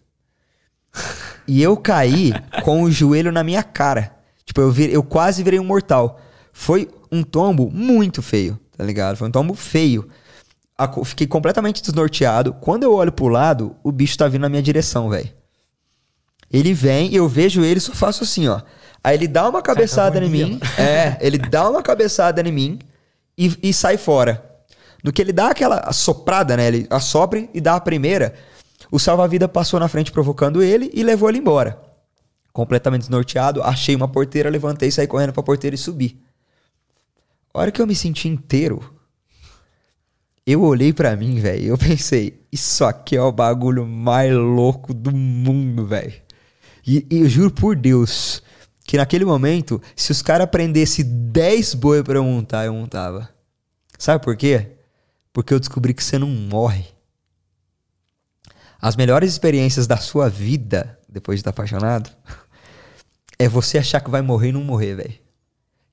E 1.46 1.62
eu 1.62 1.76
caí 1.76 2.32
com 2.62 2.82
o 2.82 2.90
joelho 2.90 3.30
na 3.30 3.44
minha 3.44 3.62
cara. 3.62 4.14
Tipo, 4.44 4.60
eu, 4.60 4.70
vir, 4.70 4.90
eu 4.90 5.02
quase 5.02 5.42
virei 5.42 5.60
um 5.60 5.64
mortal. 5.64 6.20
Foi 6.52 6.88
um 7.10 7.22
tombo 7.22 7.70
muito 7.70 8.22
feio, 8.22 8.58
tá 8.76 8.84
ligado? 8.84 9.16
Foi 9.16 9.28
um 9.28 9.30
tombo 9.30 9.54
feio. 9.54 10.08
Fiquei 11.04 11.26
completamente 11.26 11.82
desnorteado. 11.82 12.54
Quando 12.54 12.82
eu 12.82 12.92
olho 12.92 13.12
pro 13.12 13.28
lado, 13.28 13.76
o 13.82 13.90
bicho 13.90 14.16
tá 14.18 14.28
vindo 14.28 14.42
na 14.42 14.48
minha 14.48 14.62
direção, 14.62 15.08
velho. 15.08 15.28
Ele 16.52 16.72
vem, 16.72 17.14
eu 17.14 17.28
vejo 17.28 17.64
ele, 17.64 17.80
só 17.80 17.92
faço 17.92 18.24
assim, 18.24 18.46
ó. 18.48 18.60
Aí 19.02 19.16
ele 19.16 19.28
dá 19.28 19.48
uma 19.48 19.62
cabeçada 19.62 20.22
em 20.22 20.28
mim. 20.28 20.60
É, 20.78 21.16
ele 21.20 21.38
dá 21.38 21.68
uma 21.68 21.82
cabeçada 21.82 22.40
em 22.40 22.52
mim 22.52 22.78
e, 23.36 23.56
e 23.62 23.72
sai 23.72 23.96
fora. 23.96 24.44
No 25.02 25.12
que 25.12 25.22
ele 25.22 25.32
dá 25.32 25.48
aquela 25.50 25.92
soprada, 25.92 26.56
né? 26.56 26.66
Ele 26.66 26.86
assopra 26.90 27.48
e 27.54 27.60
dá 27.60 27.76
a 27.76 27.80
primeira. 27.80 28.34
O 28.90 28.98
salva-vida 28.98 29.48
passou 29.48 29.80
na 29.80 29.88
frente 29.88 30.12
provocando 30.12 30.62
ele 30.62 30.90
e 30.94 31.02
levou 31.02 31.28
ele 31.28 31.38
embora 31.38 31.86
completamente 32.56 33.02
desnorteado, 33.02 33.62
achei 33.62 33.94
uma 33.94 34.08
porteira, 34.08 34.48
levantei, 34.48 34.90
saí 34.90 35.06
correndo 35.06 35.34
pra 35.34 35.42
porteira 35.42 35.76
e 35.76 35.78
subi. 35.78 36.18
A 37.52 37.60
hora 37.60 37.70
que 37.70 37.82
eu 37.82 37.86
me 37.86 37.94
senti 37.94 38.28
inteiro, 38.28 38.94
eu 40.46 40.62
olhei 40.62 40.90
para 40.90 41.14
mim, 41.14 41.38
velho, 41.38 41.66
eu 41.66 41.76
pensei, 41.76 42.46
isso 42.50 42.82
aqui 42.82 43.14
é 43.14 43.20
o 43.20 43.30
bagulho 43.30 43.86
mais 43.86 44.32
louco 44.32 44.94
do 44.94 45.14
mundo, 45.14 45.84
velho. 45.84 46.14
E, 46.86 47.06
e, 47.10 47.20
eu 47.20 47.28
juro 47.28 47.50
por 47.50 47.76
Deus 47.76 48.42
que 48.86 48.96
naquele 48.96 49.26
momento, 49.26 49.82
se 49.94 50.10
os 50.10 50.22
caras 50.22 50.48
prendessem 50.48 51.04
10 51.04 51.74
boi 51.74 52.02
pra 52.02 52.14
eu 52.14 52.24
montar, 52.24 52.64
eu 52.64 52.72
montava. 52.72 53.28
Sabe 53.98 54.24
por 54.24 54.34
quê? 54.34 54.78
Porque 55.30 55.52
eu 55.52 55.60
descobri 55.60 55.92
que 55.92 56.02
você 56.02 56.18
não 56.18 56.28
morre. 56.28 56.86
As 58.80 58.96
melhores 58.96 59.32
experiências 59.32 59.86
da 59.86 59.96
sua 59.96 60.28
vida, 60.28 60.98
depois 61.08 61.38
de 61.38 61.40
estar 61.40 61.50
apaixonado, 61.50 62.10
é 63.38 63.48
você 63.48 63.78
achar 63.78 64.00
que 64.00 64.10
vai 64.10 64.22
morrer 64.22 64.48
e 64.48 64.52
não 64.52 64.62
morrer, 64.62 64.94
velho. 64.94 65.14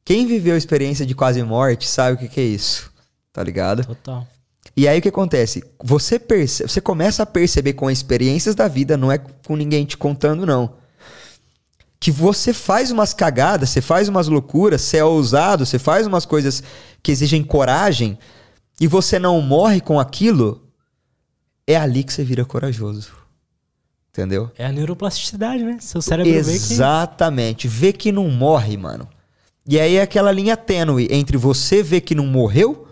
Quem 0.06 0.28
viveu 0.28 0.56
a 0.56 0.58
experiência 0.58 1.06
de 1.06 1.16
quase 1.16 1.42
morte 1.44 1.88
sabe 1.88 2.16
o 2.16 2.18
que, 2.18 2.28
que 2.28 2.42
é 2.42 2.44
isso. 2.44 2.92
Tá 3.32 3.42
ligado? 3.42 3.86
Total. 3.86 4.28
E 4.76 4.88
aí 4.88 5.00
o 5.00 5.02
que 5.02 5.10
acontece? 5.10 5.64
Você, 5.84 6.18
perce... 6.18 6.64
você 6.64 6.82
começa 6.82 7.24
a 7.24 7.26
perceber 7.26 7.74
com 7.74 7.90
experiências 7.90 8.56
da 8.56 8.68
vida, 8.68 8.98
não 8.98 9.12
é 9.12 9.18
com 9.18 9.56
ninguém 9.56 9.86
te 9.86 9.98
contando, 9.98 10.46
não. 10.46 10.76
Que 12.00 12.12
você 12.12 12.52
faz 12.54 12.92
umas 12.92 13.14
cagadas, 13.14 13.70
você 13.70 13.82
faz 13.82 14.10
umas 14.10 14.28
loucuras, 14.28 14.82
você 14.82 14.98
é 14.98 15.06
ousado, 15.06 15.66
você 15.66 15.80
faz 15.80 16.06
umas 16.06 16.26
coisas 16.26 16.64
que 17.02 17.12
exigem 17.12 17.44
coragem 17.44 18.18
e 18.80 18.88
você 18.88 19.20
não 19.20 19.40
morre 19.42 19.80
com 19.80 20.00
aquilo, 20.00 20.62
é 21.68 21.76
ali 21.76 22.03
que 22.03 22.14
você 22.14 22.24
vira 22.24 22.45
corajoso. 22.45 23.11
Entendeu? 24.09 24.51
É 24.55 24.66
a 24.66 24.72
neuroplasticidade, 24.72 25.64
né? 25.64 25.78
Seu 25.80 26.01
cérebro 26.01 26.32
Exatamente. 26.32 27.68
Vê 27.68 27.74
que... 27.74 27.80
vê 27.80 27.93
que 27.93 28.11
não 28.11 28.30
morre, 28.30 28.78
mano. 28.78 29.07
E 29.66 29.80
aí 29.80 29.95
é 29.95 30.01
aquela 30.01 30.32
linha 30.32 30.55
tênue 30.55 31.07
entre 31.09 31.38
você 31.38 31.82
ver 31.82 32.01
que 32.01 32.14
não 32.14 32.28
morreu 32.28 32.88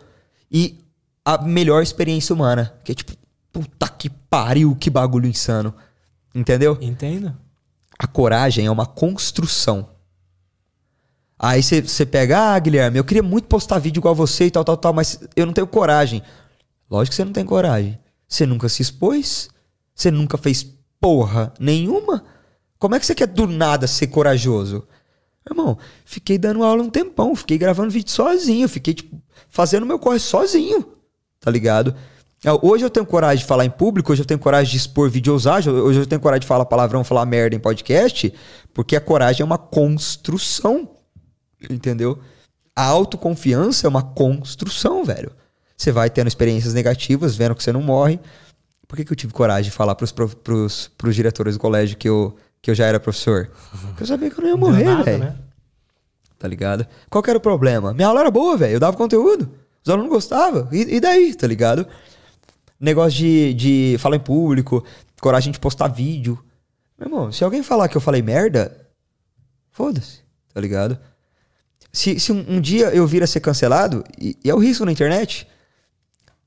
e 0.52 0.80
a 1.24 1.38
melhor 1.44 1.84
experiência 1.84 2.34
humana. 2.34 2.74
Que 2.84 2.94
é 2.94 2.96
tipo, 2.96 3.14
puta 3.52 3.88
que 3.88 4.10
pariu, 4.10 4.76
que 4.76 4.90
bagulho 4.90 5.28
insano. 5.28 5.74
Entendeu? 6.34 6.78
Entendo. 6.82 7.36
A 8.00 8.08
coragem 8.08 8.66
é 8.66 8.72
uma 8.72 8.86
construção. 8.86 9.90
Aí 11.38 11.62
você 11.62 12.06
pega, 12.06 12.54
ah, 12.54 12.60
Guilherme, 12.60 12.98
eu 12.98 13.04
queria 13.04 13.24
muito 13.24 13.46
postar 13.46 13.80
vídeo 13.80 14.00
igual 14.00 14.16
você 14.16 14.46
e 14.46 14.52
tal, 14.52 14.64
tal, 14.64 14.78
tal, 14.78 14.94
mas 14.94 15.20
eu 15.36 15.46
não 15.46 15.54
tenho 15.54 15.68
coragem. 15.68 16.24
Lógico 16.90 17.12
que 17.12 17.16
você 17.16 17.26
não 17.26 17.34
tem 17.34 17.46
coragem. 17.46 17.98
Você 18.32 18.46
nunca 18.46 18.70
se 18.70 18.82
expôs, 18.82 19.50
você 19.94 20.10
nunca 20.10 20.38
fez 20.38 20.66
porra 21.02 21.54
nenhuma. 21.60 22.24
Como 22.80 22.96
é 22.96 23.00
que 23.00 23.06
você 23.06 23.14
quer 23.14 23.28
do 23.28 23.46
nada 23.46 23.88
ser 23.88 24.08
corajoso? 24.08 24.88
Irmão, 25.46 25.78
fiquei 26.06 26.38
dando 26.38 26.64
aula 26.64 26.82
um 26.82 26.90
tempão, 26.90 27.36
fiquei 27.36 27.58
gravando 27.58 27.92
vídeo 27.92 28.10
sozinho, 28.10 28.70
fiquei 28.70 28.94
tipo, 28.94 29.22
fazendo 29.50 29.86
meu 29.86 30.00
corre 30.00 30.18
sozinho, 30.18 30.94
tá 31.42 31.52
ligado? 31.52 31.94
É, 32.46 32.50
hoje 32.62 32.86
eu 32.86 32.90
tenho 32.90 33.06
coragem 33.06 33.40
de 33.40 33.46
falar 33.46 33.66
em 33.66 33.70
público, 33.70 34.14
hoje 34.14 34.22
eu 34.22 34.26
tenho 34.26 34.40
coragem 34.40 34.72
de 34.72 34.78
expor 34.78 35.10
vídeo 35.10 35.36
usagem, 35.36 35.74
hoje 35.74 36.00
eu 36.00 36.06
tenho 36.06 36.22
coragem 36.22 36.42
de 36.42 36.48
falar 36.48 36.64
palavrão, 36.66 37.04
falar 37.04 37.26
merda 37.26 37.54
em 37.54 37.60
podcast, 37.60 38.34
porque 38.74 38.96
a 38.96 39.02
coragem 39.02 39.42
é 39.42 39.46
uma 39.46 39.58
construção, 39.58 40.90
entendeu? 41.70 42.18
A 42.74 42.86
autoconfiança 42.86 43.88
é 43.88 43.90
uma 43.90 44.04
construção, 44.04 45.04
velho. 45.04 45.34
Você 45.82 45.92
vai 45.92 46.12
tendo 46.12 46.28
experiências 46.28 46.76
negativas, 46.76 47.36
vendo 47.36 47.56
que 47.56 47.64
você 47.64 47.72
não 47.72 47.82
morre, 47.82 48.20
por 48.88 48.96
que, 48.96 49.04
que 49.04 49.12
eu 49.12 49.16
tive 49.16 49.34
coragem 49.34 49.64
de 49.64 49.72
falar 49.72 49.96
pros, 49.96 50.12
pros, 50.12 50.92
pros 50.96 51.16
diretores 51.16 51.56
do 51.56 51.60
colégio 51.60 51.98
que 51.98 52.08
eu, 52.08 52.38
que 52.62 52.70
eu 52.70 52.76
já 52.76 52.86
era 52.86 53.00
professor? 53.00 53.50
Porque 53.88 54.04
eu 54.04 54.06
sabia 54.06 54.30
que 54.30 54.38
eu 54.38 54.44
não 54.44 54.50
ia 54.52 54.58
morrer, 54.58 55.04
velho. 55.04 55.24
Né? 55.24 55.36
Tá 56.38 56.48
ligado? 56.48 56.86
Qual 57.10 57.24
que 57.24 57.32
era 57.32 57.38
o 57.40 57.42
problema? 57.42 57.96
Minha 57.96 58.10
aula 58.10 58.20
era 58.20 58.30
boa, 58.30 58.56
velho. 58.56 58.74
Eu 58.74 58.80
dava 58.80 58.96
conteúdo. 58.96 59.52
Os 59.84 59.90
alunos 59.92 60.12
gostavam. 60.12 60.68
E, 60.72 60.98
e 60.98 61.00
daí, 61.00 61.34
tá 61.34 61.48
ligado? 61.48 61.88
Negócio 62.80 63.18
de, 63.18 63.52
de 63.56 63.96
falar 63.98 64.18
em 64.18 64.20
público, 64.20 64.86
coragem 65.20 65.52
de 65.52 65.60
postar 65.60 65.88
vídeo. 65.88 66.38
Meu 66.96 67.08
irmão, 67.08 67.32
se 67.32 67.44
alguém 67.44 67.64
falar 67.64 67.88
que 67.88 67.98
eu 67.98 68.02
falei 68.02 68.22
merda, 68.22 68.86
foda-se, 69.72 70.20
tá 70.54 70.62
ligado? 70.62 70.96
Se, 71.92 72.20
se 72.20 72.32
um, 72.32 72.46
um, 72.48 72.62
dia 72.62 72.90
eu 72.90 73.08
vir 73.08 73.24
a 73.24 73.28
ser 73.28 73.40
cancelado, 73.40 74.04
e, 74.16 74.38
e 74.44 74.48
é 74.52 74.54
o 74.54 74.60
risco 74.60 74.86
na 74.86 74.92
internet, 74.92 75.48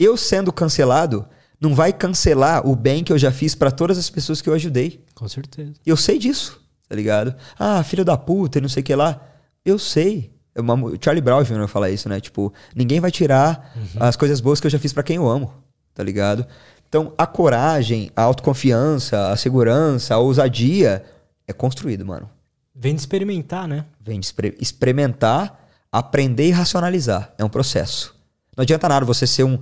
eu 0.04 0.16
sendo 0.16 0.52
cancelado, 0.52 1.26
não 1.60 1.74
vai 1.74 1.92
cancelar 1.92 2.66
o 2.66 2.76
bem 2.76 3.02
que 3.02 3.12
eu 3.12 3.18
já 3.18 3.32
fiz 3.32 3.54
para 3.54 3.70
todas 3.70 3.96
as 3.96 4.10
pessoas 4.10 4.42
que 4.42 4.48
eu 4.48 4.54
ajudei. 4.54 5.02
Com 5.14 5.28
certeza. 5.28 5.72
Eu 5.84 5.96
sei 5.96 6.18
disso, 6.18 6.60
tá 6.88 6.94
ligado? 6.94 7.34
Ah, 7.58 7.82
filho 7.82 8.04
da 8.04 8.16
puta 8.16 8.58
e 8.58 8.60
não 8.60 8.68
sei 8.68 8.82
o 8.82 8.84
que 8.84 8.94
lá. 8.94 9.20
Eu 9.64 9.78
sei. 9.78 10.32
É 10.54 10.60
uma, 10.60 10.76
Charlie 11.00 11.22
Brown 11.22 11.42
Jr. 11.42 11.66
fala 11.66 11.90
isso, 11.90 12.08
né? 12.08 12.20
Tipo, 12.20 12.52
ninguém 12.74 13.00
vai 13.00 13.10
tirar 13.10 13.72
uhum. 13.76 14.00
as 14.00 14.14
coisas 14.14 14.40
boas 14.40 14.60
que 14.60 14.66
eu 14.66 14.70
já 14.70 14.78
fiz 14.78 14.92
para 14.92 15.02
quem 15.02 15.16
eu 15.16 15.28
amo, 15.28 15.52
tá 15.94 16.02
ligado? 16.02 16.46
Então, 16.88 17.12
a 17.18 17.26
coragem, 17.26 18.10
a 18.14 18.22
autoconfiança, 18.22 19.30
a 19.30 19.36
segurança, 19.36 20.14
a 20.14 20.18
ousadia 20.18 21.04
é 21.48 21.52
construído, 21.52 22.04
mano. 22.06 22.30
Vem 22.74 22.94
de 22.94 23.00
experimentar, 23.00 23.66
né? 23.66 23.84
Vem 24.00 24.20
de 24.20 24.32
experimentar, 24.60 25.68
aprender 25.90 26.48
e 26.48 26.50
racionalizar. 26.52 27.32
É 27.38 27.44
um 27.44 27.48
processo. 27.48 28.14
Não 28.56 28.62
adianta 28.62 28.88
nada 28.88 29.04
você 29.04 29.26
ser 29.26 29.44
um, 29.44 29.58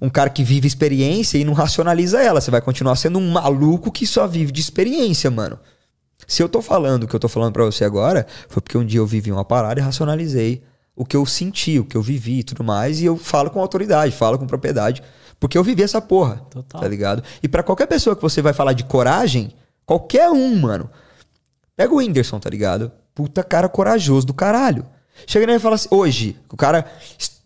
um 0.00 0.08
cara 0.08 0.30
que 0.30 0.44
vive 0.44 0.66
experiência 0.66 1.38
e 1.38 1.44
não 1.44 1.52
racionaliza 1.52 2.22
ela. 2.22 2.40
Você 2.40 2.50
vai 2.50 2.60
continuar 2.60 2.96
sendo 2.96 3.18
um 3.18 3.30
maluco 3.30 3.90
que 3.90 4.06
só 4.06 4.26
vive 4.26 4.52
de 4.52 4.60
experiência, 4.60 5.30
mano. 5.30 5.58
Se 6.26 6.42
eu 6.42 6.48
tô 6.48 6.60
falando 6.60 7.04
o 7.04 7.08
que 7.08 7.14
eu 7.14 7.20
tô 7.20 7.28
falando 7.28 7.52
pra 7.52 7.64
você 7.64 7.84
agora, 7.84 8.26
foi 8.48 8.60
porque 8.60 8.76
um 8.76 8.84
dia 8.84 9.00
eu 9.00 9.06
vivi 9.06 9.32
uma 9.32 9.44
parada 9.44 9.80
e 9.80 9.82
racionalizei 9.82 10.62
o 10.94 11.04
que 11.04 11.16
eu 11.16 11.24
senti, 11.24 11.78
o 11.78 11.84
que 11.84 11.96
eu 11.96 12.02
vivi 12.02 12.40
e 12.40 12.42
tudo 12.42 12.64
mais, 12.64 13.00
e 13.00 13.04
eu 13.04 13.16
falo 13.16 13.50
com 13.50 13.60
autoridade, 13.60 14.12
falo 14.12 14.36
com 14.36 14.46
propriedade, 14.46 15.00
porque 15.38 15.56
eu 15.56 15.62
vivi 15.62 15.82
essa 15.84 16.00
porra. 16.00 16.42
Total. 16.50 16.80
Tá 16.80 16.88
ligado? 16.88 17.22
E 17.40 17.48
pra 17.48 17.62
qualquer 17.62 17.86
pessoa 17.86 18.16
que 18.16 18.22
você 18.22 18.42
vai 18.42 18.52
falar 18.52 18.72
de 18.72 18.82
coragem, 18.82 19.52
qualquer 19.86 20.28
um, 20.28 20.56
mano, 20.56 20.90
pega 21.76 21.94
o 21.94 21.98
Whindersson, 21.98 22.40
tá 22.40 22.50
ligado? 22.50 22.90
Puta 23.14 23.44
cara 23.44 23.68
corajoso 23.68 24.26
do 24.26 24.34
caralho. 24.34 24.84
Chega 25.26 25.46
nele 25.46 25.58
e 25.58 25.62
fala 25.62 25.76
assim, 25.76 25.88
hoje, 25.90 26.36
o 26.52 26.56
cara, 26.56 26.84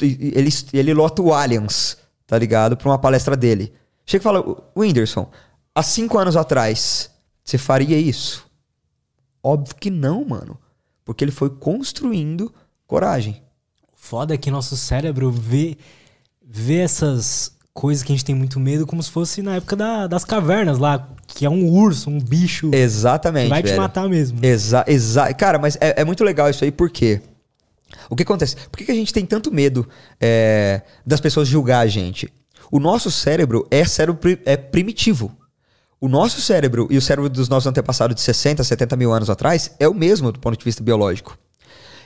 ele, 0.00 0.50
ele 0.72 0.94
lota 0.94 1.22
o 1.22 1.32
Allianz, 1.32 1.98
tá 2.32 2.38
ligado? 2.38 2.78
Pra 2.78 2.88
uma 2.88 2.98
palestra 2.98 3.36
dele. 3.36 3.70
Chega 4.06 4.22
e 4.22 4.24
fala, 4.24 4.42
Whindersson, 4.74 5.30
há 5.74 5.82
cinco 5.82 6.16
anos 6.16 6.34
atrás, 6.34 7.10
você 7.44 7.58
faria 7.58 7.98
isso? 7.98 8.46
Óbvio 9.42 9.76
que 9.76 9.90
não, 9.90 10.24
mano. 10.24 10.56
Porque 11.04 11.22
ele 11.22 11.30
foi 11.30 11.50
construindo 11.50 12.50
coragem. 12.86 13.42
Foda 13.94 14.32
é 14.32 14.38
que 14.38 14.50
nosso 14.50 14.78
cérebro 14.78 15.30
vê, 15.30 15.76
vê 16.42 16.78
essas 16.78 17.54
coisas 17.74 18.02
que 18.02 18.10
a 18.10 18.14
gente 18.16 18.24
tem 18.24 18.34
muito 18.34 18.58
medo 18.58 18.86
como 18.86 19.02
se 19.02 19.10
fosse 19.10 19.42
na 19.42 19.56
época 19.56 19.76
da- 19.76 20.06
das 20.06 20.24
cavernas 20.24 20.78
lá, 20.78 21.06
que 21.26 21.44
é 21.44 21.50
um 21.50 21.68
urso, 21.68 22.08
um 22.08 22.18
bicho 22.18 22.70
Exatamente. 22.72 23.50
vai 23.50 23.62
te 23.62 23.66
velho. 23.68 23.76
matar 23.82 24.08
mesmo. 24.08 24.40
né? 24.40 24.48
Exa 24.48 24.84
exa 24.86 25.34
Cara, 25.34 25.58
mas 25.58 25.76
é, 25.82 26.00
é 26.00 26.04
muito 26.04 26.24
legal 26.24 26.48
isso 26.48 26.64
aí, 26.64 26.72
por 26.72 26.88
quê? 26.88 27.20
O 28.08 28.16
que 28.16 28.22
acontece? 28.22 28.56
Por 28.70 28.78
que, 28.78 28.90
a 28.90 28.94
gente 28.94 29.12
tem 29.12 29.24
tanto 29.24 29.52
medo 29.52 29.88
é, 30.20 30.82
das 31.06 31.20
pessoas 31.20 31.48
julgar 31.48 31.80
a 31.80 31.86
gente? 31.86 32.32
O 32.70 32.78
nosso 32.78 33.10
cérebro 33.10 33.66
é 33.70 33.84
cérebro 33.84 34.18
é 34.44 34.56
primitivo. 34.56 35.36
O 36.00 36.08
nosso 36.08 36.40
cérebro 36.40 36.88
e 36.90 36.96
o 36.96 37.02
cérebro 37.02 37.28
dos 37.30 37.48
nossos 37.48 37.66
antepassados 37.66 38.16
de 38.16 38.22
60, 38.22 38.64
70 38.64 38.96
mil 38.96 39.12
anos 39.12 39.30
atrás 39.30 39.70
é 39.78 39.86
o 39.86 39.94
mesmo 39.94 40.32
do 40.32 40.40
ponto 40.40 40.58
de 40.58 40.64
vista 40.64 40.82
biológico. 40.82 41.38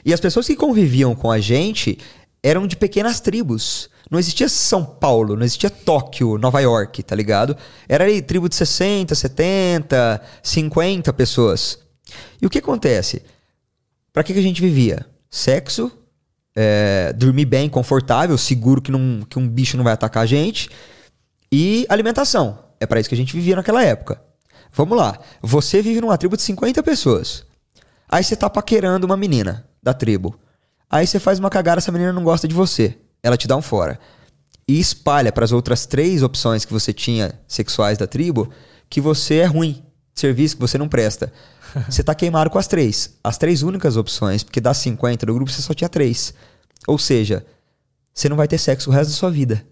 E 0.05 0.13
as 0.13 0.21
pessoas 0.21 0.47
que 0.47 0.55
conviviam 0.55 1.15
com 1.15 1.31
a 1.31 1.41
gente 1.41 1.99
eram 2.43 2.67
de 2.67 2.77
pequenas 2.77 3.21
tribos. 3.21 3.89
Não 4.11 4.19
existia 4.19 4.49
São 4.49 4.85
Paulo, 4.85 5.35
não 5.35 5.45
existia 5.45 5.71
Tóquio, 5.71 6.39
Nova 6.39 6.61
York, 6.61 7.03
tá 7.03 7.17
ligado? 7.17 7.57
Era 7.89 8.05
aí 8.05 8.23
tribo 8.23 8.49
de 8.49 8.55
60, 8.55 9.15
70, 9.15 10.23
50 10.43 11.13
pessoas. 11.13 11.79
E 12.41 12.47
o 12.47 12.51
que 12.51 12.59
acontece? 12.59 13.23
Pra 14.13 14.23
que, 14.23 14.33
que 14.33 14.39
a 14.39 14.43
gente 14.43 14.61
vivia? 14.61 15.05
Sexo, 15.37 15.93
é, 16.57 17.13
dormir 17.13 17.45
bem, 17.45 17.69
confortável, 17.69 18.39
seguro 18.39 18.81
que, 18.81 18.91
não, 18.91 19.21
que 19.29 19.39
um 19.39 19.47
bicho 19.47 19.77
não 19.77 19.85
vai 19.85 19.93
atacar 19.93 20.23
a 20.23 20.27
gente. 20.27 20.71
E 21.53 21.85
alimentação. 21.91 22.59
É 22.81 22.87
pra 22.87 22.99
isso 22.99 23.07
que 23.07 23.15
a 23.15 23.19
gente 23.19 23.35
vivia 23.35 23.55
naquela 23.55 23.85
época. 23.85 24.19
Vamos 24.73 24.97
lá. 24.97 25.19
Você 25.43 25.83
vive 25.83 26.01
numa 26.01 26.17
tribo 26.17 26.39
de 26.39 26.43
50 26.43 26.83
pessoas. 26.83 27.45
Aí 28.09 28.25
você 28.25 28.35
tá 28.35 28.49
paquerando 28.49 29.05
uma 29.05 29.15
menina 29.15 29.69
da 29.83 29.93
tribo. 29.93 30.41
Aí 30.89 31.07
você 31.07 31.21
faz 31.21 31.39
uma 31.39 31.51
cagada, 31.51 31.81
essa 31.81 31.93
menina 31.93 32.15
não 32.15 32.25
gosta 32.25 32.49
de 32.49 32.55
você. 32.55 32.97
Ela 33.23 33.37
te 33.37 33.47
dá 33.47 33.59
um 33.59 33.63
fora. 33.63 34.01
E 34.67 34.81
espalha 34.81 35.31
pras 35.31 35.53
outras 35.53 35.85
três 35.85 36.23
opções 36.23 36.65
que 36.65 36.73
você 36.73 36.95
tinha 36.95 37.39
sexuais 37.47 37.99
da 37.99 38.07
tribo 38.07 38.51
que 38.89 39.03
você 39.03 39.35
é 39.37 39.45
ruim. 39.45 39.85
Serviço 40.17 40.57
que 40.57 40.63
você 40.63 40.79
não 40.79 40.89
presta. 40.89 41.33
Você 41.91 42.03
tá 42.03 42.15
queimado 42.15 42.49
com 42.49 42.59
as 42.59 42.67
três. 42.67 43.19
As 43.23 43.37
três 43.37 43.63
únicas 43.63 43.99
opções, 43.99 44.43
porque 44.43 44.63
das 44.63 44.79
50 44.79 45.27
do 45.27 45.35
grupo 45.35 45.51
você 45.51 45.61
só 45.61 45.75
tinha 45.75 45.91
três. 45.91 46.33
Ou 46.87 46.97
seja, 46.99 47.45
você 48.15 48.31
não 48.31 48.37
vai 48.37 48.49
ter 48.49 48.57
sexo 48.57 48.89
o 48.89 48.93
resto 48.95 49.11
da 49.11 49.17
sua 49.17 49.31
vida. 49.31 49.63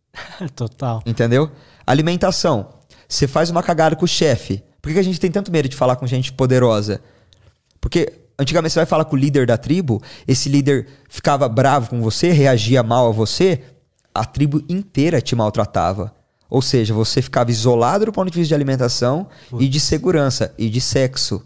Total. 0.54 1.02
Entendeu? 1.06 1.50
Alimentação. 1.86 2.68
Você 3.08 3.26
faz 3.26 3.48
uma 3.48 3.62
cagada 3.62 3.96
com 3.96 4.04
o 4.04 4.08
chefe. 4.08 4.62
Por 4.82 4.88
que 4.88 4.94
que 4.94 5.00
a 5.00 5.04
gente 5.04 5.18
tem 5.18 5.30
tanto 5.30 5.50
medo 5.50 5.68
de 5.68 5.76
falar 5.76 5.96
com 5.96 6.06
gente 6.06 6.34
poderosa? 6.34 7.00
Porque 7.80 8.12
antigamente 8.38 8.74
você 8.74 8.80
vai 8.80 8.86
falar 8.86 9.06
com 9.06 9.16
o 9.16 9.18
líder 9.18 9.46
da 9.46 9.56
tribo, 9.56 10.02
esse 10.28 10.50
líder 10.50 10.86
ficava 11.08 11.48
bravo 11.48 11.90
com 11.90 12.02
você, 12.02 12.30
reagia 12.30 12.82
mal 12.82 13.08
a 13.08 13.10
você, 13.10 13.62
a 14.14 14.24
tribo 14.24 14.62
inteira 14.68 15.22
te 15.22 15.34
maltratava. 15.34 16.14
Ou 16.54 16.62
seja, 16.62 16.94
você 16.94 17.20
ficava 17.20 17.50
isolado 17.50 18.06
do 18.06 18.12
ponto 18.12 18.30
de 18.30 18.38
vista 18.38 18.50
de 18.50 18.54
alimentação 18.54 19.26
e 19.58 19.66
de 19.66 19.80
segurança 19.80 20.54
e 20.56 20.70
de 20.70 20.80
sexo. 20.80 21.44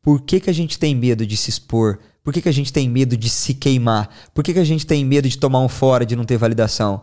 Por 0.00 0.20
que, 0.20 0.38
que 0.38 0.48
a 0.48 0.52
gente 0.52 0.78
tem 0.78 0.94
medo 0.94 1.26
de 1.26 1.36
se 1.36 1.50
expor? 1.50 1.98
Por 2.22 2.32
que, 2.32 2.40
que 2.40 2.48
a 2.48 2.52
gente 2.52 2.72
tem 2.72 2.88
medo 2.88 3.16
de 3.16 3.28
se 3.28 3.52
queimar? 3.52 4.08
Por 4.32 4.44
que, 4.44 4.52
que 4.52 4.60
a 4.60 4.64
gente 4.64 4.86
tem 4.86 5.04
medo 5.04 5.28
de 5.28 5.36
tomar 5.36 5.58
um 5.58 5.68
fora, 5.68 6.06
de 6.06 6.14
não 6.14 6.24
ter 6.24 6.36
validação? 6.36 7.02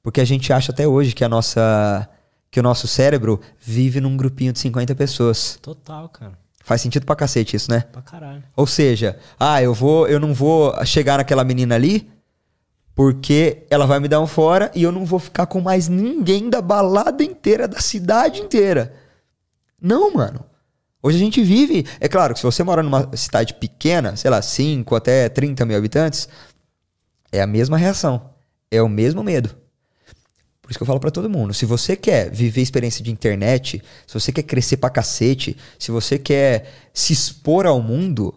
Porque 0.00 0.20
a 0.20 0.24
gente 0.24 0.52
acha 0.52 0.70
até 0.70 0.86
hoje 0.86 1.12
que 1.12 1.24
a 1.24 1.28
nossa 1.28 2.08
que 2.52 2.60
o 2.60 2.62
nosso 2.62 2.86
cérebro 2.86 3.40
vive 3.58 4.00
num 4.00 4.16
grupinho 4.16 4.52
de 4.52 4.60
50 4.60 4.94
pessoas. 4.94 5.58
Total, 5.60 6.08
cara. 6.08 6.38
Faz 6.62 6.80
sentido 6.80 7.04
pra 7.04 7.16
cacete 7.16 7.56
isso, 7.56 7.68
né? 7.68 7.80
Pra 7.80 8.00
caralho. 8.00 8.44
Ou 8.54 8.66
seja, 8.66 9.18
ah, 9.40 9.60
eu 9.60 9.74
vou, 9.74 10.06
eu 10.06 10.20
não 10.20 10.32
vou 10.32 10.72
chegar 10.86 11.18
naquela 11.18 11.42
menina 11.42 11.74
ali 11.74 12.08
porque 13.00 13.62
ela 13.70 13.86
vai 13.86 13.98
me 13.98 14.08
dar 14.08 14.20
um 14.20 14.26
fora 14.26 14.70
e 14.74 14.82
eu 14.82 14.92
não 14.92 15.06
vou 15.06 15.18
ficar 15.18 15.46
com 15.46 15.58
mais 15.58 15.88
ninguém 15.88 16.50
da 16.50 16.60
balada 16.60 17.24
inteira, 17.24 17.66
da 17.66 17.80
cidade 17.80 18.42
inteira. 18.42 18.94
Não, 19.80 20.12
mano. 20.12 20.44
Hoje 21.02 21.16
a 21.16 21.18
gente 21.18 21.42
vive. 21.42 21.86
É 21.98 22.06
claro 22.10 22.34
que 22.34 22.40
se 22.40 22.44
você 22.44 22.62
mora 22.62 22.82
numa 22.82 23.10
cidade 23.16 23.54
pequena, 23.54 24.16
sei 24.16 24.30
lá, 24.30 24.42
5 24.42 24.94
até 24.94 25.30
30 25.30 25.64
mil 25.64 25.78
habitantes, 25.78 26.28
é 27.32 27.40
a 27.40 27.46
mesma 27.46 27.78
reação. 27.78 28.34
É 28.70 28.82
o 28.82 28.88
mesmo 28.88 29.24
medo. 29.24 29.48
Por 30.60 30.70
isso 30.70 30.78
que 30.78 30.82
eu 30.82 30.86
falo 30.86 31.00
pra 31.00 31.10
todo 31.10 31.30
mundo. 31.30 31.54
Se 31.54 31.64
você 31.64 31.96
quer 31.96 32.30
viver 32.30 32.60
experiência 32.60 33.02
de 33.02 33.10
internet, 33.10 33.82
se 34.06 34.12
você 34.12 34.30
quer 34.30 34.42
crescer 34.42 34.76
pra 34.76 34.90
cacete, 34.90 35.56
se 35.78 35.90
você 35.90 36.18
quer 36.18 36.70
se 36.92 37.14
expor 37.14 37.64
ao 37.64 37.80
mundo, 37.80 38.34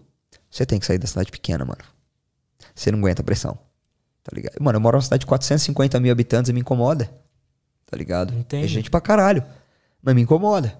você 0.49 0.66
tem 0.66 0.80
que 0.80 0.86
sair 0.86 0.99
da 0.99 1.07
cidade 1.07 1.30
pequena, 1.32 1.66
mano. 1.66 1.84
Você 2.74 2.93
não 2.93 2.99
aguenta 2.99 3.22
a 3.22 3.26
pressão. 3.26 3.59
Tá 4.24 4.32
ligado? 4.34 4.55
Mano, 4.59 4.78
eu 4.78 4.82
moro 4.82 4.95
numa 4.95 5.01
cidade 5.01 5.21
de 5.21 5.26
450 5.26 5.99
mil 5.99 6.11
habitantes 6.11 6.49
e 6.49 6.53
me 6.53 6.61
incomoda. 6.61 7.11
Tá 7.86 7.97
ligado? 7.97 8.34
Entendo. 8.34 8.63
É 8.63 8.67
gente 8.67 8.89
pra 8.89 9.01
caralho. 9.01 9.43
Mas 10.01 10.15
me 10.15 10.21
incomoda. 10.21 10.78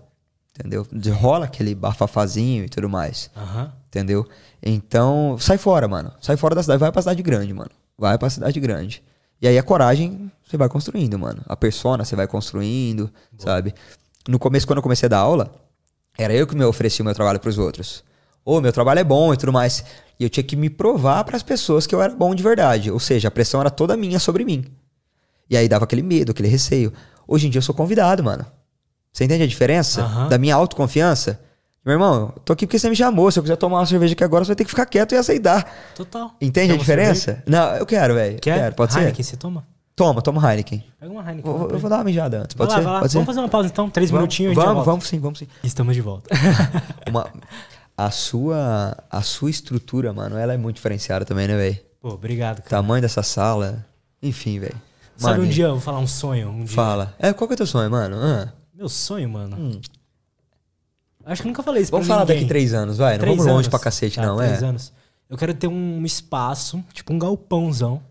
Entendeu? 0.58 0.88
Rola 1.16 1.46
aquele 1.46 1.74
bafafazinho 1.76 2.64
e 2.66 2.70
tudo 2.70 2.88
mais. 2.88 3.30
Aham. 3.36 3.74
Entendeu? 3.88 4.28
Então, 4.62 5.36
sai 5.40 5.58
fora, 5.58 5.88
mano. 5.88 6.12
Sai 6.22 6.38
fora 6.38 6.56
da 6.56 6.62
cidade. 6.64 6.80
Vai 6.80 6.92
pra 6.92 7.02
cidade 7.02 7.22
grande, 7.22 7.54
mano. 7.54 7.72
Vai 7.98 8.18
pra 8.18 8.30
cidade 8.30 8.60
grande. 8.60 9.04
E 9.42 9.48
aí 9.48 9.58
a 9.58 9.64
coragem 9.64 10.32
você 10.48 10.56
vai 10.56 10.70
construindo, 10.70 11.20
mano. 11.20 11.42
A 11.48 11.56
persona 11.56 12.06
você 12.06 12.16
vai 12.16 12.28
construindo, 12.28 13.12
sabe? 13.38 13.74
No 14.28 14.40
começo, 14.40 14.66
quando 14.66 14.78
eu 14.78 14.84
comecei 14.84 15.08
a 15.08 15.10
dar 15.10 15.20
aula, 15.20 15.54
era 16.18 16.34
eu 16.34 16.48
que 16.48 16.56
me 16.56 16.64
oferecia 16.64 17.04
o 17.04 17.06
meu 17.06 17.14
trabalho 17.14 17.40
pros 17.40 17.58
outros. 17.58 18.04
Ô, 18.46 18.62
meu 18.62 18.72
trabalho 18.72 19.00
é 19.00 19.04
bom 19.04 19.34
e 19.34 19.38
tudo 19.38 19.52
mais. 19.52 19.84
E 20.20 20.24
eu 20.24 20.30
tinha 20.30 20.44
que 20.44 20.56
me 20.56 20.70
provar 20.70 21.24
pras 21.24 21.42
pessoas 21.44 21.86
que 21.88 21.94
eu 21.94 22.02
era 22.02 22.14
bom 22.14 22.34
de 22.36 22.44
verdade. 22.44 22.92
Ou 22.92 23.00
seja, 23.00 23.28
a 23.28 23.32
pressão 23.32 23.60
era 23.60 23.70
toda 23.70 23.98
minha 23.98 24.20
sobre 24.20 24.46
mim. 24.46 24.66
E 25.50 25.58
aí 25.58 25.68
dava 25.68 25.84
aquele 25.86 26.02
medo, 26.04 26.32
aquele 26.32 26.48
receio. 26.48 26.94
Hoje 27.28 27.48
em 27.48 27.50
dia 27.50 27.60
eu 27.60 27.64
sou 27.64 27.74
convidado, 27.76 28.24
mano. 28.24 28.46
Você 29.12 29.26
entende 29.26 29.44
a 29.44 29.48
diferença 29.48 30.02
Aham. 30.02 30.28
da 30.30 30.38
minha 30.38 30.56
autoconfiança? 30.56 31.40
Meu 31.86 31.94
irmão, 31.94 32.32
eu 32.36 32.42
tô 32.44 32.54
aqui 32.54 32.66
porque 32.66 32.80
você 32.80 32.90
me 32.90 32.96
chamou. 32.96 33.30
Se 33.32 33.38
eu 33.40 33.44
quiser 33.44 33.58
tomar 33.58 33.80
uma 33.80 33.86
cerveja 33.86 34.14
aqui 34.14 34.24
agora, 34.24 34.44
você 34.46 34.50
vai 34.50 34.56
ter 34.56 34.64
que 34.64 34.70
ficar 34.70 34.86
quieto 34.86 35.12
e 35.14 35.18
aceitar. 35.18 35.70
Total. 35.96 36.34
Entende 36.42 36.70
Quer 36.70 36.74
a 36.74 36.78
diferença? 36.78 37.22
cerveja? 37.22 37.44
Não, 37.46 37.76
eu 37.76 37.86
quero, 37.86 38.14
velho. 38.14 38.40
Quer? 38.40 38.58
Quero, 38.58 38.76
pode 38.76 38.98
Heineken, 38.98 39.24
ser? 39.24 39.32
você 39.32 39.38
toma? 39.38 39.68
Toma, 39.96 40.22
toma 40.22 40.42
Heineken. 40.52 40.84
Pega 41.00 41.12
uma 41.12 41.22
Heineken. 41.22 41.52
Vou- 41.52 41.70
eu 41.70 41.78
vou 41.78 41.90
dar 41.90 41.98
uma 41.98 42.04
mijada 42.06 42.42
antes. 42.42 42.56
Pode 42.56 42.72
ser? 42.74 42.80
lá, 42.82 42.92
lá. 42.94 43.00
Pode 43.02 43.12
ser? 43.12 43.18
Vamos 43.18 43.28
fazer 43.28 43.40
uma 43.42 43.50
pausa 43.50 43.68
então, 43.68 43.90
três 43.90 44.10
Vamos, 44.10 44.22
minutinhos 44.24 44.56
vamos, 44.56 44.86
vamos 44.86 45.08
sim, 45.08 45.20
vamos 45.20 45.40
sim. 45.40 45.48
Estamos 45.64 45.94
de 45.94 46.02
volta. 46.02 46.30
Uma- 47.08 47.28
a, 47.98 48.10
sua, 48.12 48.98
a 49.10 49.22
sua 49.22 49.50
estrutura, 49.50 50.12
mano, 50.14 50.38
ela 50.38 50.54
é 50.54 50.58
muito 50.58 50.76
diferenciada 50.78 51.26
também, 51.26 51.48
né, 51.48 51.56
velho? 51.56 51.80
Pô, 52.02 52.10
obrigado, 52.10 52.58
cara. 52.58 52.70
Tamanho 52.70 53.02
dessa 53.02 53.24
sala. 53.24 53.86
Enfim, 54.22 54.60
velho. 54.60 54.80
Sabe 55.16 55.40
um 55.42 55.48
dia 55.48 55.66
eu 55.66 55.72
vou 55.74 55.80
falar 55.80 56.00
um 56.00 56.08
sonho? 56.08 56.50
Um 56.50 56.64
dia. 56.66 56.76
Fala. 56.76 57.16
É, 57.20 57.32
qual 57.34 57.48
que 57.48 57.54
é 57.54 57.56
o 57.56 57.58
teu 57.58 57.68
sonho, 57.68 57.90
mano? 57.90 58.18
Ah. 58.20 58.52
Meu 58.74 58.90
sonho, 58.90 59.30
mano. 59.30 59.80
Acho 61.26 61.42
que 61.44 61.48
nunca 61.48 61.64
falei 61.64 61.82
isso 61.84 61.92
Vamos 61.92 62.08
pra 62.08 62.16
falar 62.16 62.26
ninguém. 62.26 62.38
daqui 62.42 62.50
três 62.50 62.74
anos, 62.74 62.98
vai. 62.98 63.14
Não 63.14 63.20
Três 63.20 63.38
vamos 63.38 63.46
longe 63.50 63.58
anos. 63.66 63.68
pra 63.70 63.80
cacete, 63.80 64.16
Tá, 64.18 64.26
não, 64.26 64.38
três 64.38 64.62
é. 64.62 64.66
anos. 64.66 64.92
Eu 65.30 65.38
quero 65.38 65.54
ter 65.54 65.68
um 65.68 66.04
espaço, 66.04 66.84
tipo 66.94 67.14
um 67.14 67.20
galpãozão, 67.20 68.02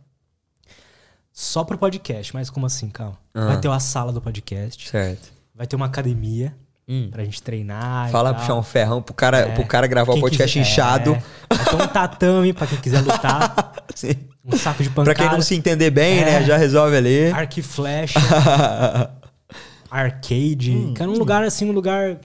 só 1.33 1.63
pro 1.65 1.77
podcast. 1.77 2.33
Mas 2.35 2.49
como 2.49 2.65
assim, 2.65 2.89
calma? 2.89 3.19
Ah. 3.35 3.47
Vai 3.49 3.61
ter 3.61 3.69
uma 3.69 3.81
sala 3.81 4.13
do 4.13 4.21
podcast, 4.23 4.89
Certo. 4.89 5.31
vai 5.55 5.67
ter 5.67 5.77
uma 5.77 5.87
academia 5.87 6.57
Hum. 6.89 7.09
pra 7.13 7.25
gente 7.25 7.41
treinar. 7.43 8.11
Fala 8.11 8.35
puxar 8.35 8.55
um 8.55 8.63
ferrão 8.63 9.01
pro 9.01 9.15
cara, 9.15 9.39
É. 9.39 9.45
pro 9.55 9.65
cara 9.65 9.87
gravar 9.87 10.13
o 10.15 10.21
podcast 10.21 10.59
quiser- 10.59 10.71
inchado. 10.71 11.17
É. 11.49 11.55
Ter 11.57 11.77
um 11.77 11.87
tatame 11.87 12.53
pra 12.53 12.67
quem 12.67 12.79
quiser 12.79 13.01
lutar, 13.01 13.73
Sim. 13.95 14.15
um 14.45 14.57
saco 14.57 14.83
de 14.83 14.91
Pra 14.91 15.05
pancada, 15.05 15.29
quem 15.29 15.37
não 15.39 15.43
se 15.43 15.55
entender 15.55 15.91
bem, 15.91 16.19
É. 16.21 16.25
né? 16.25 16.43
Já 16.45 16.57
resolve 16.57 16.97
ali. 16.97 17.31
arco 17.31 17.61
e 17.61 17.63
flecha, 17.63 18.19
arcade. 19.91 20.73
Hum, 20.73 20.95
Quero 20.95 21.11
um 21.13 21.19
lugar 21.19 21.45
assim, 21.45 21.69
um 21.69 21.73
lugar 21.73 22.19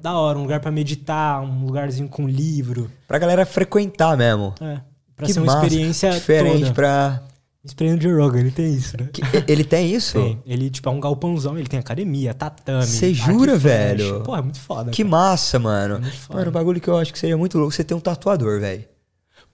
da 0.00 0.12
hora, 0.18 0.38
um 0.38 0.42
lugar 0.42 0.60
pra 0.60 0.70
meditar, 0.70 1.40
um 1.42 1.64
lugarzinho 1.64 2.08
com 2.08 2.26
livro. 2.28 2.90
pra 3.08 3.18
galera 3.18 3.44
frequentar 3.46 4.16
mesmo. 4.16 4.54
É, 4.60 4.78
pra 5.16 5.26
Que 5.26 5.32
ser 5.32 5.40
uma 5.40 5.54
massa. 5.54 5.66
experiência 5.66 6.10
diferente 6.10 6.60
toda. 6.60 6.72
pra. 6.74 7.22
Inspirando 7.64 7.98
o 7.98 8.02
Joe 8.02 8.12
Rogan, 8.20 8.40
ele 8.40 8.50
tem 8.50 8.74
isso, 8.74 8.94
né? 9.00 9.08
Que- 9.10 9.22
ele 9.50 9.64
tem 9.64 9.90
isso? 9.90 10.20
Tem. 10.20 10.42
Ele, 10.44 10.68
tipo, 10.68 10.86
é 10.88 10.92
um 10.92 11.00
galpãozão, 11.00 11.56
ele 11.56 11.66
tem 11.66 11.78
academia, 11.80 12.34
tatame. 12.34 12.84
Cê 12.86 13.06
arco 13.06 13.12
e 13.12 13.14
jura, 13.14 13.56
velho? 13.56 14.20
Pô, 14.20 14.36
é 14.36 14.42
muito 14.42 14.60
foda. 14.60 14.90
Que 14.90 15.02
cara. 15.02 15.10
massa, 15.10 15.58
mano. 15.58 15.94
É 15.94 15.98
muito 16.00 16.16
foda. 16.18 16.38
Mano, 16.40 16.50
o 16.50 16.52
bagulho 16.52 16.80
que 16.80 16.88
eu 16.88 16.98
acho 16.98 17.10
que 17.12 17.18
seria 17.18 17.36
muito 17.38 17.56
louco, 17.56 17.72
você 17.72 17.82
ter 17.82 17.94
um 17.94 18.00
tatuador, 18.00 18.60
velho. 18.60 18.84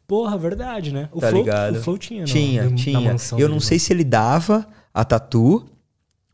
Porra, 0.08 0.36
verdade, 0.36 0.92
né? 0.92 1.08
O 1.12 1.20
Tá 1.20 1.28
Flow, 1.28 1.42
ligado? 1.42 1.76
O 1.76 1.82
Flow 1.82 1.96
tinha, 1.96 2.24
Tinha, 2.24 2.64
na- 2.64 2.70
na 2.70 2.76
tinha. 2.76 3.00
mansão 3.00 3.38
eu 3.38 3.48
não 3.48 3.60
sei 3.60 3.78
se 3.78 3.92
ele 3.92 4.02
dava 4.02 4.66
a 4.92 5.04
tatu 5.04 5.64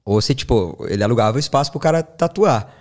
ou 0.02 0.18
se, 0.22 0.34
tipo, 0.34 0.78
ele 0.88 1.04
alugava 1.04 1.36
o 1.36 1.40
espaço 1.40 1.70
pro 1.70 1.78
cara 1.78 2.02
tatuar. 2.02 2.72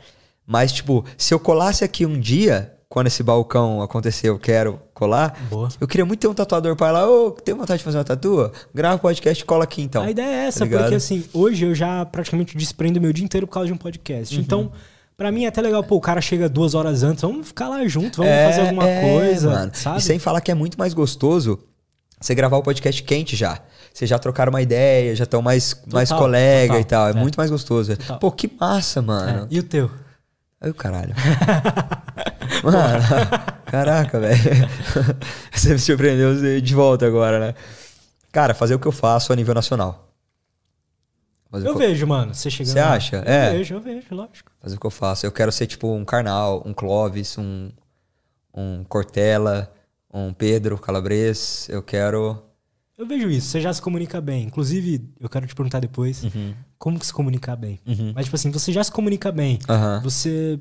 Mas, 0.47 0.71
tipo, 0.71 1.03
se 1.17 1.33
eu 1.33 1.39
colasse 1.39 1.83
aqui 1.83 2.05
um 2.05 2.17
dia, 2.17 2.74
quando 2.95 3.07
esse 3.07 3.21
balcão 3.21 3.81
acontecer, 3.81 4.29
eu 4.29 4.39
quero 4.39 4.79
colar, 4.93 5.37
Boa. 5.49 5.67
eu 5.81 5.85
queria 5.85 6.05
muito 6.05 6.21
ter 6.21 6.29
um 6.29 6.33
tatuador 6.33 6.77
pra 6.77 6.87
ir 6.87 6.91
lá, 6.93 7.09
ô, 7.09 7.31
tem 7.31 7.53
vontade 7.53 7.79
de 7.79 7.83
fazer 7.83 7.97
uma 7.97 8.05
tatu? 8.05 8.49
Grava 8.73 8.95
o 8.95 8.99
podcast 8.99 9.43
e 9.43 9.45
cola 9.45 9.65
aqui 9.65 9.81
então. 9.81 10.01
a 10.01 10.09
ideia 10.09 10.25
é 10.25 10.47
essa, 10.47 10.65
tá 10.65 10.77
porque 10.79 10.95
assim, 10.95 11.25
hoje 11.33 11.65
eu 11.65 11.75
já 11.75 12.05
praticamente 12.05 12.55
desprendo 12.55 13.01
meu 13.01 13.11
dia 13.11 13.25
inteiro 13.25 13.45
por 13.47 13.53
causa 13.55 13.67
de 13.67 13.73
um 13.73 13.75
Uhum. 13.75 13.79
podcast. 13.79 14.39
Então, 14.39 14.71
pra 15.17 15.29
mim 15.29 15.43
é 15.43 15.47
até 15.49 15.61
legal, 15.61 15.83
pô, 15.83 15.97
o 15.97 15.99
cara 15.99 16.21
chega 16.21 16.47
duas 16.47 16.73
horas 16.73 17.03
antes, 17.03 17.21
vamos 17.21 17.47
ficar 17.47 17.67
lá 17.67 17.85
junto, 17.85 18.15
vamos 18.15 18.31
É, 18.31 18.45
fazer 18.49 18.61
alguma 18.61 18.87
é, 18.87 19.01
coisa, 19.01 19.49
mano. 19.49 19.71
sabe? 19.73 19.97
E 19.99 20.01
sem 20.01 20.17
falar 20.17 20.39
que 20.39 20.49
é 20.49 20.55
muito 20.55 20.79
mais 20.79 20.93
gostoso 20.93 21.59
você 22.21 22.33
gravar 22.33 22.55
o 22.55 22.63
podcast 22.63 23.03
quente 23.03 23.35
já. 23.35 23.59
Vocês 23.93 24.09
já 24.09 24.17
trocaram 24.17 24.49
uma 24.51 24.61
ideia, 24.61 25.13
já 25.17 25.25
estão 25.25 25.41
mais, 25.41 25.81
mais 25.91 26.09
colega 26.13 26.75
total, 26.75 26.79
e 26.81 26.85
tal. 26.85 27.07
É, 27.07 27.11
é. 27.11 27.13
muito 27.13 27.35
mais 27.35 27.51
gostoso. 27.51 27.97
Total. 27.97 28.19
Pô, 28.19 28.31
que 28.31 28.49
massa, 28.57 28.99
É, 28.99 29.03
mano. 29.03 29.47
E 29.51 29.59
o 29.59 29.63
teu? 29.63 29.91
Ai, 30.65 30.71
o 30.71 30.73
caralho. 30.73 31.13
Mano, 32.63 32.77
caraca, 33.67 34.19
velho. 34.19 34.39
Você 35.53 35.73
me 35.73 35.79
surpreendeu 35.79 36.59
de 36.61 36.73
volta 36.75 37.05
agora, 37.05 37.39
né? 37.39 37.55
Cara, 38.31 38.53
fazer 38.55 38.73
o 38.75 38.79
que 38.79 38.87
eu 38.87 38.91
faço 38.91 39.31
a 39.31 39.35
nível 39.35 39.53
nacional. 39.53 40.09
Fazer, 41.51 41.67
Eu 41.67 41.73
eu, 41.73 41.77
vejo, 41.77 42.07
mano, 42.07 42.33
você 42.33 42.49
chegando 42.49 42.73
Você 42.73 42.79
acha? 42.79 43.17
Eu 43.17 43.23
É. 43.31 43.51
vejo, 43.51 43.75
eu 43.75 43.79
vejo, 43.79 44.07
lógico. 44.11 44.51
fazer 44.59 44.75
o 44.75 44.79
que 44.79 44.85
eu 44.85 44.91
faço. 44.91 45.25
Eu 45.25 45.31
quero 45.31 45.51
ser 45.51 45.67
tipo 45.67 45.87
um 45.93 46.03
Karnal, 46.03 46.61
um 46.65 46.73
Clóvis, 46.73 47.37
um, 47.37 47.69
um 48.53 48.83
Cortella, 48.83 49.71
um 50.11 50.33
Pedro 50.33 50.77
Calabres. 50.77 51.69
Eu 51.69 51.81
quero. 51.83 52.41
Eu 52.97 53.05
vejo 53.05 53.29
isso, 53.29 53.47
você 53.49 53.59
já 53.59 53.73
se 53.73 53.81
comunica 53.81 54.21
bem. 54.21 54.45
Inclusive, 54.45 55.09
eu 55.19 55.27
quero 55.27 55.45
te 55.45 55.53
perguntar 55.53 55.79
depois 55.81 56.23
Uhum. 56.23 56.53
como 56.77 56.97
que 56.99 57.05
se 57.05 57.13
comunicar 57.13 57.55
bem. 57.57 57.79
Mas, 58.13 58.25
tipo 58.25 58.35
assim, 58.35 58.49
você 58.51 58.71
já 58.71 58.83
se 58.83 58.91
comunica 58.91 59.31
bem. 59.31 59.59
Aham. 59.67 59.99
Você 60.03 60.59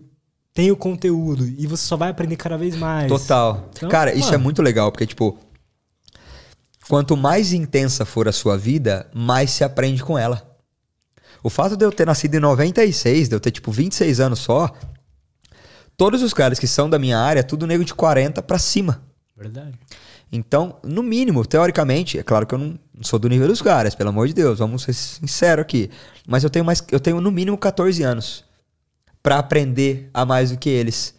tem 0.53 0.71
o 0.71 0.77
conteúdo 0.77 1.47
e 1.47 1.67
você 1.67 1.85
só 1.87 1.97
vai 1.97 2.11
aprender 2.11 2.37
cada 2.37 2.57
vez 2.57 2.75
mais. 2.77 3.09
Total. 3.09 3.69
Então, 3.77 3.89
Cara, 3.89 4.13
isso 4.15 4.29
é 4.29 4.33
mano. 4.33 4.45
muito 4.45 4.63
legal, 4.63 4.91
porque, 4.91 5.07
tipo, 5.07 5.39
quanto 6.89 7.17
mais 7.17 7.53
intensa 7.53 8.05
for 8.05 8.27
a 8.29 8.33
sua 8.33 8.59
vida, 8.59 9.09
mais 9.15 9.51
se 9.51 9.63
aprende 9.63 10.03
com 10.03 10.19
ela. 10.19 10.51
O 11.43 11.49
fato 11.51 11.77
de 11.77 11.85
eu 11.85 11.93
ter 11.93 12.07
nascido 12.07 12.35
em 12.35 12.41
96, 12.41 13.29
de 13.29 13.35
eu 13.37 13.41
ter, 13.41 13.51
tipo, 13.53 13.71
26 13.71 14.19
anos 14.19 14.41
só, 14.41 14.75
todos 15.97 16.21
os 16.23 16.35
caras 16.35 16.59
que 16.59 16.67
são 16.67 16.91
da 16.91 16.99
minha 16.99 17.19
área, 17.19 17.41
é 17.41 17.45
tudo 17.45 17.67
nego 17.67 17.85
de 17.85 17.95
40 17.95 18.43
pra 18.43 18.59
cima. 18.59 19.03
Verdade. 19.37 19.79
Então, 20.37 20.81
no 20.83 21.01
mínimo, 21.01 21.47
teoricamente, 21.47 22.19
é 22.19 22.23
claro 22.25 22.45
que 22.45 22.53
eu 22.53 22.59
não 22.59 22.77
sou 23.03 23.21
do 23.21 23.29
nível 23.29 23.47
dos 23.47 23.63
caras, 23.63 23.95
pelo 23.95 24.09
amor 24.09 24.27
de 24.27 24.35
Deus, 24.35 24.59
vamos 24.59 24.83
ser 24.83 24.93
sinceros 24.93 25.63
aqui. 25.63 25.89
Mas 26.27 26.43
eu 26.43 26.51
tenho 26.51 26.65
mais, 26.65 26.83
eu 26.91 26.99
tenho 26.99 27.21
no 27.21 27.31
mínimo 27.31 27.57
14 27.57 28.03
anos 28.03 28.45
pra 29.23 29.39
aprender 29.39 30.11
a 30.13 30.27
mais 30.27 30.51
do 30.51 30.59
que 30.59 30.69
eles. 30.69 31.15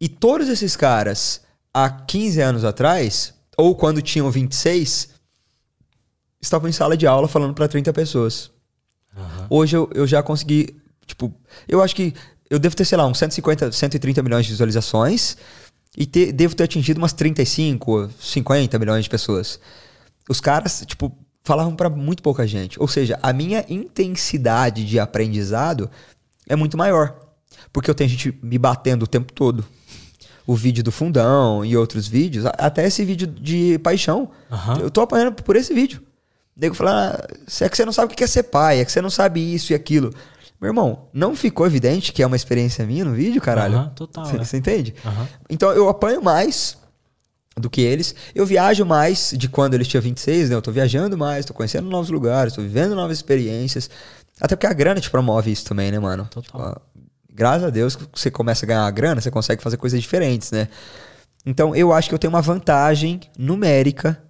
E 0.00 0.08
todos 0.08 0.48
esses 0.48 0.74
caras, 0.74 1.42
há 1.72 1.88
15 1.88 2.40
anos 2.40 2.64
atrás, 2.64 3.32
ou 3.56 3.76
quando 3.76 4.02
tinham 4.02 4.28
26, 4.28 5.10
estavam 6.40 6.68
em 6.68 6.72
sala 6.72 6.96
de 6.96 7.06
aula 7.06 7.28
falando 7.28 7.54
pra 7.54 7.68
30 7.68 7.92
pessoas. 7.92 8.50
Hoje 9.48 9.76
eu, 9.76 9.88
eu 9.94 10.08
já 10.08 10.24
consegui, 10.24 10.76
tipo, 11.06 11.32
eu 11.68 11.80
acho 11.80 11.94
que 11.94 12.12
eu 12.50 12.58
devo 12.58 12.74
ter, 12.74 12.84
sei 12.84 12.98
lá, 12.98 13.06
uns 13.06 13.18
150, 13.18 13.70
130 13.70 14.24
milhões 14.24 14.44
de 14.44 14.50
visualizações 14.50 15.36
e 15.96 16.06
ter- 16.06 16.32
devo 16.32 16.54
ter 16.54 16.64
atingido 16.64 16.98
umas 16.98 17.12
35, 17.12 18.10
50 18.20 18.78
milhões 18.78 19.04
de 19.04 19.10
pessoas. 19.10 19.58
Os 20.28 20.40
caras, 20.40 20.82
tipo, 20.86 21.16
falavam 21.42 21.74
pra 21.74 21.88
muito 21.90 22.22
pouca 22.22 22.46
gente. 22.46 22.80
Ou 22.80 22.86
seja, 22.86 23.18
a 23.22 23.32
minha 23.32 23.64
intensidade 23.68 24.84
de 24.84 24.98
aprendizado 24.98 25.90
é 26.48 26.54
muito 26.56 26.76
maior. 26.76 27.16
Porque 27.72 27.90
eu 27.90 27.94
tenho 27.94 28.10
gente 28.10 28.36
me 28.42 28.58
batendo 28.58 29.04
o 29.04 29.06
tempo 29.06 29.32
todo. 29.32 29.64
O 30.46 30.54
vídeo 30.54 30.82
do 30.82 30.90
fundão 30.90 31.64
e 31.64 31.76
outros 31.76 32.08
vídeos, 32.08 32.44
até 32.58 32.86
esse 32.86 33.04
vídeo 33.04 33.26
de 33.26 33.78
paixão. 33.80 34.30
Aham. 34.50 34.78
Eu 34.80 34.90
tô 34.90 35.00
apanhando 35.00 35.32
por 35.42 35.54
esse 35.56 35.72
vídeo. 35.72 36.00
O 36.56 36.60
nego 36.60 36.74
fala, 36.74 37.24
ah, 37.28 37.64
é 37.64 37.68
que 37.68 37.76
você 37.76 37.84
não 37.84 37.92
sabe 37.92 38.12
o 38.12 38.16
que 38.16 38.24
é 38.24 38.26
ser 38.26 38.44
pai, 38.44 38.80
é 38.80 38.84
que 38.84 38.90
você 38.90 39.00
não 39.00 39.10
sabe 39.10 39.40
isso 39.54 39.72
e 39.72 39.74
aquilo. 39.74 40.12
Meu 40.60 40.68
irmão, 40.68 41.08
não 41.12 41.34
ficou 41.34 41.66
evidente 41.66 42.12
que 42.12 42.22
é 42.22 42.26
uma 42.26 42.36
experiência 42.36 42.84
minha 42.86 43.04
no 43.04 43.14
vídeo, 43.14 43.40
caralho? 43.40 43.76
Aham, 43.76 43.88
total, 43.90 44.24
Você 44.26 44.36
é. 44.36 44.38
você 44.44 44.56
entende? 44.58 44.94
Aham. 45.04 45.26
Então 45.48 45.72
eu 45.72 45.88
apanho 45.88 46.22
mais 46.22 46.76
do 47.56 47.70
que 47.70 47.80
eles. 47.80 48.14
Eu 48.34 48.44
viajo 48.44 48.84
mais 48.84 49.32
de 49.36 49.48
quando 49.48 49.74
eles 49.74 49.88
tinham 49.88 50.02
26, 50.02 50.50
né? 50.50 50.56
Eu 50.56 50.62
tô 50.62 50.70
viajando 50.70 51.16
mais, 51.16 51.46
tô 51.46 51.54
conhecendo 51.54 51.88
novos 51.88 52.10
lugares, 52.10 52.52
tô 52.52 52.60
vivendo 52.60 52.94
novas 52.94 53.16
experiências. 53.16 53.88
Até 54.38 54.54
porque 54.54 54.66
a 54.66 54.72
grana 54.72 55.00
te 55.00 55.10
promove 55.10 55.50
isso 55.50 55.64
também, 55.64 55.90
né, 55.90 55.98
mano? 55.98 56.28
Total. 56.30 56.74
Tipo, 56.74 56.82
graças 57.32 57.64
a 57.64 57.70
Deus 57.70 57.96
que 57.96 58.04
você 58.14 58.30
começa 58.30 58.66
a 58.66 58.68
ganhar 58.68 58.84
a 58.86 58.90
grana, 58.90 59.20
você 59.20 59.30
consegue 59.30 59.62
fazer 59.62 59.78
coisas 59.78 60.00
diferentes, 60.00 60.50
né? 60.50 60.68
Então 61.46 61.74
eu 61.74 61.90
acho 61.92 62.08
que 62.08 62.14
eu 62.14 62.18
tenho 62.18 62.32
uma 62.32 62.42
vantagem 62.42 63.20
numérica 63.38 64.22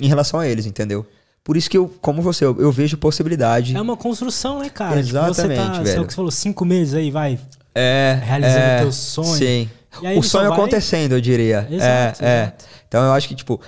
em 0.00 0.08
relação 0.08 0.40
a 0.40 0.46
eles, 0.48 0.66
entendeu? 0.66 1.06
Por 1.48 1.56
isso 1.56 1.70
que 1.70 1.78
eu, 1.78 1.88
como 2.02 2.20
você, 2.20 2.44
eu, 2.44 2.54
eu 2.60 2.70
vejo 2.70 2.98
possibilidade. 2.98 3.74
É 3.74 3.80
uma 3.80 3.96
construção, 3.96 4.58
né, 4.58 4.68
cara? 4.68 5.02
Tipo, 5.02 5.16
Exatamente, 5.16 5.56
você 5.56 5.64
tá, 5.64 5.82
velho. 5.82 6.04
que 6.06 6.12
você 6.12 6.16
falou, 6.16 6.30
cinco 6.30 6.62
meses 6.62 6.92
aí, 6.92 7.10
vai. 7.10 7.38
É, 7.74 8.20
realizando 8.22 8.60
é, 8.60 8.76
o 8.76 8.80
teu 8.82 8.92
sonho. 8.92 9.34
Sim. 9.34 9.70
O 10.18 10.22
sonho 10.22 10.50
vai- 10.50 10.58
acontecendo, 10.58 11.12
eu 11.12 11.22
diria. 11.22 11.66
Exato, 11.70 12.22
é, 12.22 12.28
é. 12.28 12.42
exato. 12.42 12.64
Então 12.86 13.02
eu 13.02 13.12
acho 13.12 13.26
que, 13.28 13.34
tipo, 13.34 13.58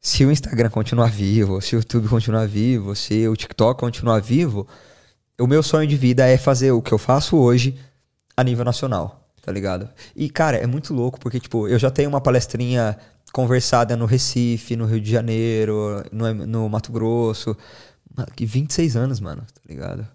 se 0.00 0.24
o 0.24 0.32
Instagram 0.32 0.68
continuar 0.68 1.08
vivo, 1.08 1.60
se 1.60 1.76
o 1.76 1.78
YouTube 1.78 2.08
continuar 2.08 2.44
vivo, 2.48 2.96
se 2.96 3.28
o 3.28 3.36
TikTok 3.36 3.78
continuar 3.78 4.20
vivo, 4.20 4.66
o 5.40 5.46
meu 5.46 5.62
sonho 5.62 5.86
de 5.86 5.96
vida 5.96 6.26
é 6.26 6.36
fazer 6.36 6.72
o 6.72 6.82
que 6.82 6.90
eu 6.90 6.98
faço 6.98 7.36
hoje 7.36 7.78
a 8.36 8.42
nível 8.42 8.64
nacional, 8.64 9.30
tá 9.40 9.52
ligado? 9.52 9.88
E, 10.16 10.28
cara, 10.28 10.56
é 10.56 10.66
muito 10.66 10.92
louco, 10.92 11.20
porque, 11.20 11.38
tipo, 11.38 11.68
eu 11.68 11.78
já 11.78 11.88
tenho 11.88 12.08
uma 12.08 12.20
palestrinha 12.20 12.98
conversada 13.32 13.96
no 13.96 14.06
Recife, 14.06 14.76
no 14.76 14.86
Rio 14.86 15.00
de 15.00 15.10
Janeiro, 15.10 16.04
no, 16.12 16.32
no 16.34 16.68
Mato 16.68 16.92
Grosso. 16.92 17.56
Que 18.34 18.46
26 18.46 18.96
anos, 18.96 19.20
mano, 19.20 19.42
tá 19.42 19.60
ligado? 19.68 20.06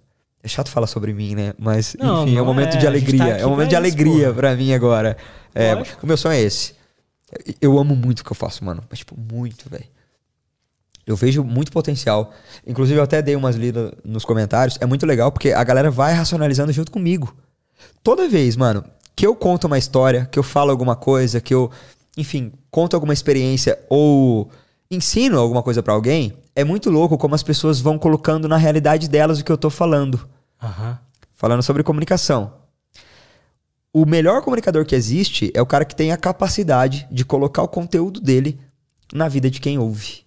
É 0.43 0.47
chato 0.47 0.69
falar 0.69 0.87
sobre 0.87 1.13
mim, 1.13 1.35
né? 1.35 1.53
Mas, 1.59 1.95
Não, 1.99 2.23
enfim, 2.23 2.37
é 2.37 2.41
um 2.41 2.45
momento 2.45 2.73
é, 2.73 2.77
de 2.77 2.81
tá 2.81 2.87
alegria. 2.87 3.33
aqui 3.33 3.41
é 3.43 3.45
um 3.45 3.51
momento 3.51 3.69
de 3.69 3.75
isso, 3.75 3.81
alegria 3.81 4.27
porra. 4.27 4.33
pra 4.33 4.55
mim 4.55 4.73
agora. 4.73 5.17
É, 5.53 5.75
o 6.01 6.07
meu 6.07 6.17
sonho 6.17 6.33
é 6.33 6.41
esse. 6.41 6.73
Eu 7.61 7.77
amo 7.77 7.95
muito 7.95 8.21
o 8.21 8.23
que 8.25 8.31
eu 8.31 8.35
faço, 8.35 8.65
mano. 8.65 8.83
Mas, 8.89 8.99
tipo, 8.99 9.15
muito, 9.15 9.69
velho. 9.69 9.85
Eu 11.05 11.15
vejo 11.15 11.43
muito 11.43 11.71
potencial. 11.71 12.33
Inclusive, 12.65 12.99
eu 12.99 13.03
até 13.03 13.21
dei 13.21 13.35
umas 13.35 13.55
lidas 13.55 13.91
nos 14.03 14.25
comentários. 14.25 14.77
É 14.81 14.85
muito 14.85 15.05
legal 15.05 15.31
porque 15.31 15.51
a 15.51 15.63
galera 15.63 15.91
vai 15.91 16.13
racionalizando 16.13 16.71
junto 16.71 16.91
comigo. 16.91 17.35
Toda 18.03 18.27
vez, 18.27 18.55
mano, 18.55 18.83
que 19.15 19.25
eu 19.27 19.35
conto 19.35 19.67
uma 19.67 19.77
história, 19.77 20.27
que 20.31 20.39
eu 20.39 20.43
falo 20.43 20.71
alguma 20.71 20.95
coisa, 20.95 21.39
que 21.39 21.53
eu, 21.53 21.69
enfim, 22.17 22.51
conto 22.69 22.95
alguma 22.95 23.13
experiência 23.13 23.79
ou 23.89 24.49
ensino 24.89 25.39
alguma 25.39 25.63
coisa 25.63 25.81
pra 25.81 25.93
alguém, 25.93 26.33
é 26.55 26.63
muito 26.63 26.89
louco 26.89 27.17
como 27.17 27.33
as 27.35 27.43
pessoas 27.43 27.79
vão 27.79 27.97
colocando 27.97 28.47
na 28.47 28.57
realidade 28.57 29.07
delas 29.07 29.39
o 29.39 29.43
que 29.43 29.51
eu 29.51 29.57
tô 29.57 29.69
falando 29.69 30.27
Aham. 30.61 30.99
falando 31.33 31.63
sobre 31.63 31.83
comunicação. 31.83 32.53
O 33.93 34.05
melhor 34.05 34.41
comunicador 34.41 34.85
que 34.85 34.95
existe 34.95 35.51
é 35.53 35.61
o 35.61 35.65
cara 35.65 35.83
que 35.85 35.95
tem 35.95 36.11
a 36.11 36.17
capacidade 36.17 37.07
de 37.11 37.25
colocar 37.25 37.61
o 37.61 37.67
conteúdo 37.67 38.21
dele 38.21 38.59
na 39.13 39.27
vida 39.27 39.49
de 39.49 39.59
quem 39.59 39.77
ouve. 39.77 40.21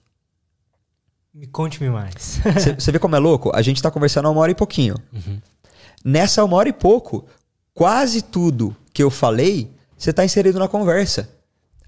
Me 1.33 1.47
conte-me 1.47 1.91
mais. 1.91 2.41
Você 2.79 2.93
vê 2.93 2.99
como 2.99 3.17
é 3.17 3.19
louco? 3.19 3.51
A 3.55 3.63
gente 3.63 3.83
tá 3.83 3.91
conversando 3.91 4.29
há 4.29 4.31
uma 4.31 4.41
hora 4.41 4.53
e 4.53 4.55
pouquinho. 4.55 4.95
Nessa 6.05 6.45
uma 6.45 6.57
hora 6.57 6.69
e 6.69 6.73
pouco, 6.73 7.25
quase 7.73 8.23
tudo 8.23 8.77
que 8.93 9.03
eu 9.03 9.11
falei, 9.11 9.71
você 9.97 10.13
tá 10.13 10.25
inserido 10.25 10.59
na 10.59 10.69
conversa. 10.69 11.29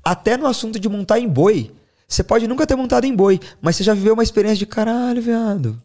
Até 0.07 0.37
no 0.37 0.47
assunto 0.47 0.79
de 0.79 0.89
montar 0.89 1.19
em 1.19 1.29
boi. 1.29 1.73
Você 2.07 2.23
pode 2.23 2.47
nunca 2.47 2.65
ter 2.65 2.77
montado 2.77 3.07
em 3.07 3.13
boi, 3.13 3.41
mas 3.61 3.75
você 3.75 3.83
já 3.83 3.93
viveu 3.93 4.15
uma 4.15 4.23
experiência 4.23 4.59
de 4.59 4.67
caralho, 4.67 5.21
viado. 5.21 5.83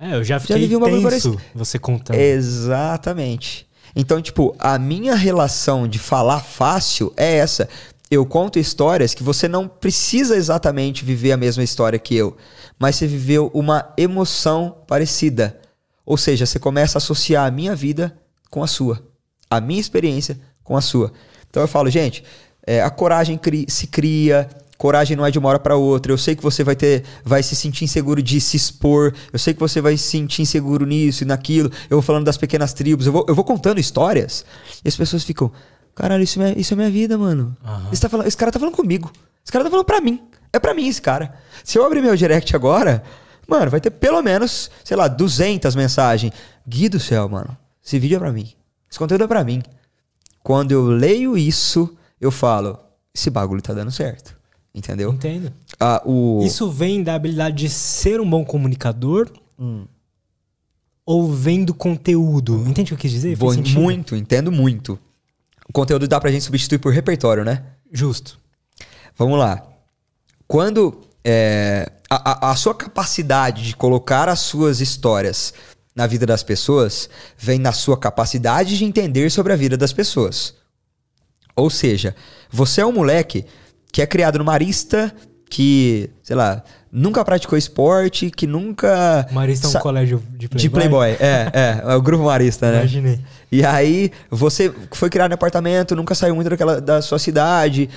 É, 0.00 0.16
eu 0.16 0.24
já 0.24 0.40
fiquei 0.40 0.58
vivi 0.58 0.76
bagulho 0.76 1.08
tenso 1.08 1.40
você 1.54 1.78
contando. 1.78 2.16
Exatamente. 2.16 3.68
Então, 3.94 4.20
tipo, 4.20 4.52
a 4.58 4.76
minha 4.80 5.14
relação 5.14 5.86
de 5.86 6.00
falar 6.00 6.40
fácil 6.40 7.12
é 7.16 7.36
essa. 7.36 7.68
Eu 8.10 8.26
conto 8.26 8.58
histórias 8.58 9.14
que 9.14 9.22
você 9.22 9.46
não 9.46 9.68
precisa 9.68 10.34
exatamente 10.34 11.04
viver 11.04 11.30
a 11.30 11.36
mesma 11.36 11.62
história 11.62 12.00
que 12.00 12.16
eu, 12.16 12.36
mas 12.80 12.96
você 12.96 13.06
viveu 13.06 13.48
uma 13.54 13.94
emoção 13.96 14.76
parecida. 14.88 15.56
Ou 16.04 16.16
seja, 16.16 16.46
você 16.46 16.58
começa 16.58 16.96
a 16.96 17.00
associar 17.00 17.46
a 17.46 17.50
minha 17.52 17.76
vida 17.76 18.18
com 18.50 18.60
a 18.60 18.66
sua, 18.66 19.00
a 19.48 19.60
minha 19.60 19.80
experiência 19.80 20.36
com 20.64 20.76
a 20.76 20.80
sua. 20.80 21.12
Então 21.48 21.62
eu 21.62 21.68
falo, 21.68 21.88
gente, 21.88 22.24
é, 22.66 22.82
a 22.82 22.90
coragem 22.90 23.36
cri- 23.38 23.66
se 23.68 23.86
cria 23.86 24.48
coragem 24.78 25.16
não 25.16 25.24
é 25.24 25.30
de 25.30 25.38
uma 25.38 25.48
hora 25.48 25.60
para 25.60 25.76
outra. 25.76 26.10
Eu 26.10 26.18
sei 26.18 26.34
que 26.34 26.42
você 26.42 26.64
vai 26.64 26.74
ter, 26.74 27.04
vai 27.24 27.40
se 27.40 27.54
sentir 27.54 27.84
inseguro 27.84 28.20
de 28.20 28.40
se 28.40 28.56
expor. 28.56 29.14
Eu 29.32 29.38
sei 29.38 29.54
que 29.54 29.60
você 29.60 29.80
vai 29.80 29.96
se 29.96 30.02
sentir 30.02 30.42
inseguro 30.42 30.84
nisso 30.84 31.22
e 31.22 31.26
naquilo. 31.26 31.70
Eu 31.88 31.98
vou 31.98 32.02
falando 32.02 32.24
das 32.24 32.36
pequenas 32.36 32.72
tribos. 32.72 33.06
Eu 33.06 33.12
vou, 33.12 33.24
eu 33.28 33.34
vou 33.34 33.44
contando 33.44 33.78
histórias. 33.78 34.44
E 34.84 34.88
as 34.88 34.96
pessoas 34.96 35.22
ficam, 35.22 35.52
caralho, 35.94 36.24
isso 36.24 36.42
é, 36.42 36.52
isso 36.56 36.74
é 36.74 36.76
minha 36.76 36.90
vida, 36.90 37.16
mano. 37.16 37.56
Esse, 37.92 38.02
tá 38.02 38.08
falando, 38.08 38.26
esse 38.26 38.36
cara 38.36 38.50
tá 38.50 38.58
falando 38.58 38.74
comigo. 38.74 39.08
Esse 39.44 39.52
cara 39.52 39.62
tá 39.64 39.70
falando 39.70 39.86
pra 39.86 40.00
mim. 40.00 40.20
É 40.52 40.58
pra 40.58 40.74
mim 40.74 40.88
esse 40.88 41.00
cara. 41.00 41.32
Se 41.62 41.78
eu 41.78 41.86
abrir 41.86 42.02
meu 42.02 42.16
direct 42.16 42.56
agora, 42.56 43.04
mano, 43.46 43.70
vai 43.70 43.80
ter 43.80 43.90
pelo 43.90 44.20
menos, 44.20 44.68
sei 44.82 44.96
lá, 44.96 45.06
200 45.06 45.76
mensagens. 45.76 46.32
Gui 46.66 46.88
do 46.88 46.98
céu, 46.98 47.28
mano. 47.28 47.56
Esse 47.86 48.00
vídeo 48.00 48.16
é 48.16 48.18
pra 48.18 48.32
mim. 48.32 48.50
Esse 48.90 48.98
conteúdo 48.98 49.22
é 49.22 49.26
pra 49.28 49.44
mim. 49.44 49.62
Quando 50.42 50.72
eu 50.72 50.86
leio 50.86 51.38
isso, 51.38 51.88
eu 52.22 52.30
falo, 52.30 52.78
esse 53.14 53.28
bagulho 53.28 53.60
tá 53.60 53.74
dando 53.74 53.90
certo. 53.90 54.34
Entendeu? 54.74 55.12
Entendo. 55.12 55.52
Ah, 55.78 56.00
o... 56.06 56.40
Isso 56.42 56.70
vem 56.70 57.02
da 57.02 57.14
habilidade 57.14 57.56
de 57.56 57.68
ser 57.68 58.18
um 58.20 58.28
bom 58.30 58.42
comunicador 58.44 59.30
Hum. 59.58 59.86
ou 61.04 61.30
vem 61.30 61.62
do 61.64 61.74
conteúdo? 61.74 62.64
Entende 62.66 62.82
o 62.82 62.86
que 62.86 62.94
eu 62.94 62.98
quis 62.98 63.10
dizer? 63.10 63.36
Vou 63.36 63.52
muito, 63.54 64.16
entendo 64.16 64.50
muito. 64.50 64.98
O 65.68 65.72
conteúdo 65.72 66.08
dá 66.08 66.18
pra 66.20 66.30
gente 66.30 66.44
substituir 66.44 66.78
por 66.78 66.92
repertório, 66.92 67.44
né? 67.44 67.64
Justo. 67.92 68.38
Vamos 69.16 69.38
lá. 69.38 69.62
Quando 70.48 71.00
é, 71.24 71.90
a, 72.08 72.48
a- 72.48 72.50
a 72.52 72.56
sua 72.56 72.74
capacidade 72.74 73.62
de 73.62 73.76
colocar 73.76 74.28
as 74.28 74.40
suas 74.40 74.80
histórias 74.80 75.52
na 75.94 76.06
vida 76.06 76.24
das 76.24 76.42
pessoas 76.42 77.10
vem 77.36 77.58
na 77.58 77.72
sua 77.72 77.96
capacidade 77.98 78.78
de 78.78 78.84
entender 78.86 79.30
sobre 79.30 79.52
a 79.52 79.56
vida 79.56 79.76
das 79.76 79.92
pessoas. 79.92 80.54
Ou 81.54 81.70
seja, 81.70 82.14
você 82.50 82.80
é 82.80 82.86
um 82.86 82.92
moleque 82.92 83.44
que 83.92 84.00
é 84.00 84.06
criado 84.06 84.38
no 84.38 84.44
Marista, 84.44 85.14
que, 85.50 86.08
sei 86.22 86.34
lá, 86.34 86.62
nunca 86.90 87.22
praticou 87.22 87.58
esporte, 87.58 88.30
que 88.30 88.46
nunca. 88.46 89.26
Marista 89.30 89.66
é 89.66 89.70
um 89.70 89.82
colégio 89.82 90.22
de 90.30 90.48
Playboy. 90.48 90.62
De 90.62 90.70
Playboy, 90.70 91.08
é, 91.20 91.50
é, 91.52 91.82
é 91.84 91.94
o 91.94 92.00
grupo 92.00 92.24
Marista, 92.24 92.70
né? 92.70 92.78
Imaginei. 92.78 93.20
E 93.50 93.64
aí, 93.64 94.10
você 94.30 94.72
foi 94.92 95.10
criado 95.10 95.28
no 95.28 95.34
apartamento, 95.34 95.94
nunca 95.94 96.14
saiu 96.14 96.34
muito 96.34 96.48
daquela, 96.48 96.80
da 96.80 97.02
sua 97.02 97.18
cidade, 97.18 97.90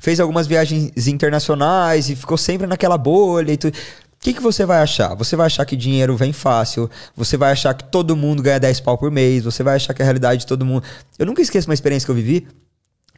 fez 0.00 0.18
algumas 0.18 0.46
viagens 0.46 1.06
internacionais 1.06 2.08
e 2.08 2.16
ficou 2.16 2.38
sempre 2.38 2.66
naquela 2.66 2.96
bolha 2.96 3.52
e 3.52 3.56
tudo. 3.58 3.74
O 3.74 4.24
que, 4.24 4.32
que 4.32 4.40
você 4.40 4.64
vai 4.64 4.78
achar? 4.78 5.14
Você 5.14 5.36
vai 5.36 5.44
achar 5.44 5.66
que 5.66 5.76
dinheiro 5.76 6.16
vem 6.16 6.32
fácil, 6.32 6.88
você 7.14 7.36
vai 7.36 7.52
achar 7.52 7.74
que 7.74 7.84
todo 7.84 8.16
mundo 8.16 8.42
ganha 8.42 8.58
10 8.58 8.80
pau 8.80 8.96
por 8.96 9.10
mês, 9.10 9.44
você 9.44 9.62
vai 9.62 9.76
achar 9.76 9.92
que 9.92 10.00
a 10.00 10.04
realidade 10.04 10.40
de 10.40 10.46
todo 10.46 10.64
mundo. 10.64 10.82
Eu 11.18 11.26
nunca 11.26 11.42
esqueço 11.42 11.68
uma 11.68 11.74
experiência 11.74 12.06
que 12.06 12.10
eu 12.10 12.14
vivi, 12.14 12.46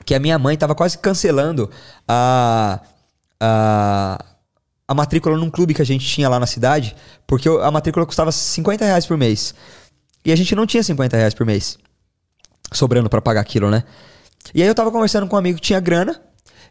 que 0.07 0.15
a 0.15 0.19
minha 0.19 0.39
mãe 0.39 0.57
tava 0.57 0.75
quase 0.75 0.97
cancelando 0.97 1.71
a. 2.09 2.81
a 3.41 4.25
a 4.89 4.95
matrícula 4.95 5.37
num 5.37 5.51
clube 5.51 5.75
que 5.75 5.83
a 5.83 5.85
gente 5.85 6.07
tinha 6.07 6.29
lá 6.29 6.39
na 6.39 6.47
cidade, 6.47 6.95
porque 7.27 7.49
a 7.49 7.73
matrícula 7.73 8.07
custava 8.07 8.31
50 8.31 8.85
reais 8.85 9.05
por 9.05 9.17
mês. 9.17 9.53
E 10.25 10.31
a 10.31 10.37
gente 10.37 10.55
não 10.55 10.65
tinha 10.65 10.81
50 10.81 11.17
reais 11.17 11.35
por 11.35 11.45
mês 11.45 11.77
sobrando 12.73 13.09
pra 13.09 13.21
pagar 13.21 13.41
aquilo, 13.41 13.71
né? 13.71 13.85
E 14.55 14.63
aí 14.63 14.69
eu 14.69 14.75
tava 14.75 14.91
conversando 14.91 15.27
com 15.27 15.37
um 15.37 15.39
amigo 15.39 15.57
que 15.57 15.63
tinha 15.63 15.81
grana. 15.81 16.21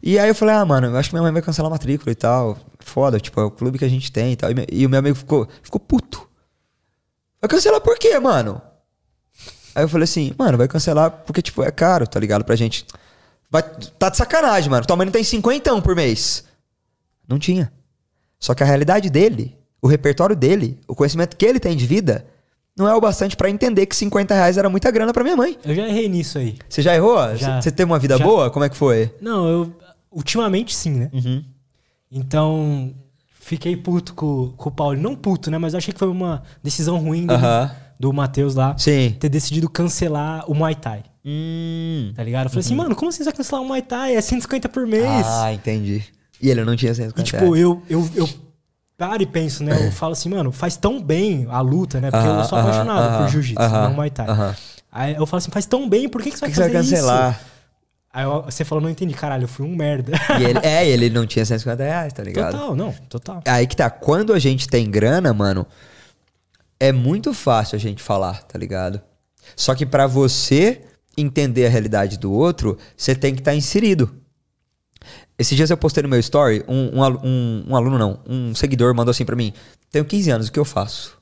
E 0.02 0.20
aí 0.20 0.30
eu 0.30 0.36
falei, 0.36 0.56
ah, 0.56 0.66
mano, 0.66 0.88
eu 0.88 0.98
acho 0.98 1.10
que 1.10 1.16
minha 1.16 1.24
mãe 1.24 1.32
vai 1.32 1.42
cancelar 1.42 1.70
a 1.70 1.74
matrícula 1.74 2.12
e 2.12 2.16
tal. 2.16 2.58
Foda, 2.80 3.20
tipo, 3.20 3.40
é 3.40 3.44
o 3.44 3.52
clube 3.52 3.78
que 3.78 3.86
a 3.86 3.90
gente 3.90 4.12
tem 4.12 4.34
e 4.34 4.36
tal. 4.36 4.52
E, 4.52 4.68
e 4.72 4.86
o 4.86 4.90
meu 4.90 5.00
amigo 5.00 5.16
ficou, 5.16 5.48
ficou 5.62 5.80
puto. 5.80 6.28
Vai 7.42 7.50
cancelar 7.50 7.82
por 7.82 7.98
quê, 7.98 8.18
mano? 8.20 8.62
Aí 9.74 9.84
eu 9.84 9.90
falei 9.90 10.06
assim, 10.06 10.34
mano, 10.38 10.58
vai 10.58 10.68
cancelar 10.68 11.12
porque, 11.12 11.42
tipo, 11.42 11.64
é 11.64 11.72
caro, 11.72 12.08
tá 12.08 12.20
ligado? 12.20 12.46
Pra 12.46 12.56
gente. 12.56 12.86
Vai, 13.56 13.64
tá 13.98 14.10
de 14.10 14.18
sacanagem, 14.18 14.70
mano. 14.70 14.86
Tua 14.86 14.98
mãe 14.98 15.06
não 15.06 15.14
tem 15.14 15.24
50 15.24 15.82
por 15.82 15.96
mês. 15.96 16.44
Não 17.26 17.40
tinha. 17.40 17.72
Só 18.38 18.54
que 18.54 18.62
a 18.62 18.66
realidade 18.66 19.10
dele, 19.10 19.58
o 19.82 19.88
repertório 19.88 20.36
dele, 20.36 20.78
o 20.88 20.94
conhecimento 20.94 21.38
que 21.38 21.46
ele 21.46 21.60
tem 21.60 21.76
de 21.76 21.86
vida, 21.86 22.26
não 22.78 22.86
é 22.86 22.94
o 22.94 23.00
bastante 23.00 23.38
pra 23.38 23.50
entender 23.50 23.86
que 23.86 23.96
50 23.96 24.36
reais 24.36 24.58
era 24.58 24.70
muita 24.70 24.92
grana 24.92 25.14
pra 25.14 25.24
minha 25.24 25.38
mãe. 25.38 25.58
Eu 25.64 25.74
já 25.74 25.88
errei 25.88 26.10
nisso 26.10 26.38
aí. 26.38 26.58
Você 26.68 26.82
já 26.82 26.94
errou? 26.94 27.18
Você 27.62 27.72
teve 27.72 27.90
uma 27.90 27.98
vida 27.98 28.18
Já. 28.18 28.26
boa? 28.26 28.52
Como 28.52 28.66
é 28.66 28.70
que 28.70 28.76
foi? 28.76 29.16
Não, 29.22 29.48
eu. 29.48 29.74
Ultimamente 30.12 30.76
sim, 30.76 30.92
né? 30.92 31.10
Uhum. 31.14 31.44
Então. 32.12 32.94
Fiquei 33.40 33.78
puto 33.78 34.16
com, 34.16 34.54
com 34.58 34.70
o 34.70 34.72
Paulo. 34.72 35.00
Não 35.00 35.16
puto, 35.16 35.50
né? 35.52 35.58
Mas 35.58 35.74
eu 35.74 35.78
achei 35.78 35.94
que 35.94 36.00
foi 36.00 36.08
uma 36.08 36.42
decisão 36.64 36.98
ruim 36.98 37.28
Aham. 37.30 37.72
Do 38.00 38.12
Matheus 38.14 38.56
lá. 38.56 38.76
Sim. 38.78 39.16
Ter 39.20 39.30
decidido 39.30 39.70
cancelar 39.70 40.44
o 40.50 40.54
Muay 40.54 40.76
Thai. 40.76 41.04
Hum. 41.26 42.12
Tá 42.16 42.24
ligado? 42.24 42.46
Eu 42.46 42.50
falei 42.50 42.62
assim, 42.66 42.76
mano, 42.76 42.96
como 42.96 43.12
você 43.12 43.24
vai 43.24 43.34
cancelar 43.34 43.62
o 43.64 43.66
Muay 43.68 43.82
Thai? 43.82 44.16
É 44.16 44.22
150 44.22 44.70
por 44.70 44.86
mês. 44.86 45.26
Ah, 45.26 45.52
entendi. 45.54 46.04
E 46.42 46.50
ele 46.50 46.64
não 46.64 46.76
tinha 46.76 46.94
150 46.94 47.22
E 47.22 47.24
tipo, 47.24 47.56
eu, 47.56 47.82
eu, 47.90 48.08
eu 48.16 48.30
paro 48.98 49.24
e 49.24 49.26
penso, 49.26 49.64
né? 49.64 49.88
Eu 49.88 49.92
falo 49.92 50.14
assim, 50.14 50.30
mano, 50.30 50.52
faz 50.52 50.78
tão 50.78 51.02
bem 51.02 51.48
a 51.50 51.62
luta, 51.62 52.00
né? 52.00 52.12
Porque 52.12 52.28
eu 52.28 52.44
sou 52.46 52.58
apaixonado 52.60 53.24
por 53.24 53.30
jiu-jitsu, 53.32 53.70
não 53.70 53.94
Muay 53.94 54.10
Thai. 54.10 54.56
Aí 54.92 55.16
eu 55.16 55.26
falo 55.26 55.40
assim, 55.40 55.52
faz 55.52 55.66
tão 55.66 55.90
bem, 55.90 56.08
por 56.08 56.22
que, 56.22 56.32
que 56.32 56.38
você 56.38 56.42
vai 56.42 56.50
que 56.50 56.56
que 56.56 56.62
você 56.64 56.72
fazer 56.72 56.74
vai 56.74 56.84
cancelar? 57.02 57.32
isso? 57.32 57.56
Aí 58.14 58.24
eu- 58.24 58.44
você 58.44 58.64
falou, 58.64 58.82
não 58.82 58.90
entendi, 58.90 59.14
caralho, 59.14 59.44
eu 59.44 59.48
fui 59.50 59.66
um 59.66 59.76
merda. 59.76 60.14
E 60.40 60.44
ele, 60.46 60.60
é, 60.64 60.88
ele 60.88 61.10
não 61.10 61.26
tinha 61.28 61.44
150 61.46 61.84
reais, 61.84 62.14
tá 62.14 62.24
ligado? 62.24 62.52
total, 62.54 62.74
não, 62.76 62.94
total. 63.10 63.42
Aí 63.46 63.68
que 63.68 63.76
tá, 63.76 63.90
quando 63.90 64.32
a 64.32 64.40
gente 64.40 64.70
tem 64.70 64.90
grana, 64.90 65.34
mano, 65.34 65.68
é 66.80 66.92
muito 66.92 67.34
fácil 67.34 67.76
a 67.76 67.80
gente 67.80 68.02
falar, 68.04 68.44
tá 68.44 68.58
ligado? 68.58 69.02
Só 69.56 69.74
que 69.76 69.86
pra 69.86 70.08
você 70.08 70.82
entender 71.18 71.66
a 71.66 71.70
realidade 71.70 72.18
do 72.18 72.32
outro, 72.32 72.78
você 72.98 73.16
tem 73.16 73.34
que 73.34 73.42
estar 73.42 73.56
inserido. 73.56 74.16
Esses 75.38 75.56
dias 75.56 75.70
eu 75.70 75.78
postei 75.78 76.02
no 76.04 76.10
meu 76.10 76.20
story, 76.20 76.64
um, 76.68 77.00
um, 77.00 77.66
um- 77.70 77.76
aluno 77.76 77.98
não, 77.98 78.20
um 78.28 78.56
seguidor 78.56 78.94
mandou 78.96 79.12
assim 79.12 79.26
pra 79.26 79.36
mim, 79.36 79.54
tenho 79.92 80.06
15 80.06 80.30
anos, 80.32 80.48
o 80.48 80.52
que 80.52 80.60
eu 80.60 80.66
faço? 80.66 81.18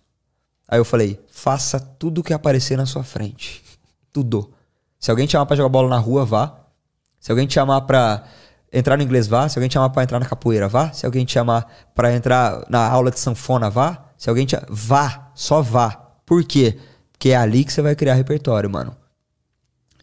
Aí 0.68 0.80
eu 0.80 0.86
falei, 0.86 1.20
faça 1.32 1.80
tudo 1.80 2.24
que 2.24 2.34
aparecer 2.34 2.78
na 2.78 2.86
sua 2.86 3.04
frente. 3.04 3.62
Tudo. 4.14 4.54
Se 5.00 5.10
alguém 5.12 5.26
te 5.26 5.32
chamar 5.32 5.46
pra 5.48 5.56
jogar 5.56 5.70
bola 5.70 5.90
na 5.90 5.98
rua, 5.98 6.24
vá. 6.24 6.56
Se 7.20 7.32
alguém 7.32 7.46
te 7.48 7.56
chamar 7.56 7.82
pra 7.82 8.24
entrar 8.72 8.96
no 8.96 9.04
inglês, 9.04 9.28
vá. 9.28 9.50
Se 9.50 9.58
alguém 9.58 9.68
te 9.70 9.74
chamar 9.74 9.90
pra 9.90 10.04
entrar 10.04 10.20
na 10.20 10.26
capoeira, 10.26 10.68
vá. 10.70 10.92
Se 10.94 11.06
alguém 11.06 11.26
te 11.26 11.34
chamar 11.34 11.68
pra 11.94 12.14
entrar 12.16 12.64
na 12.70 12.88
aula 12.88 13.10
de 13.12 13.20
sanfona, 13.20 13.70
vá. 13.72 14.06
Se 14.18 14.30
alguém 14.30 14.46
te... 14.46 14.56
Vá. 14.70 15.23
Só 15.36 15.62
vá. 15.62 15.92
Por 16.26 16.44
quê? 16.44 16.78
Porque 17.12 17.30
é 17.30 17.36
ali 17.36 17.64
que 17.64 17.72
você 17.74 17.82
vai 17.82 17.96
criar 17.96 18.14
repertório, 18.16 18.70
mano. 18.70 18.96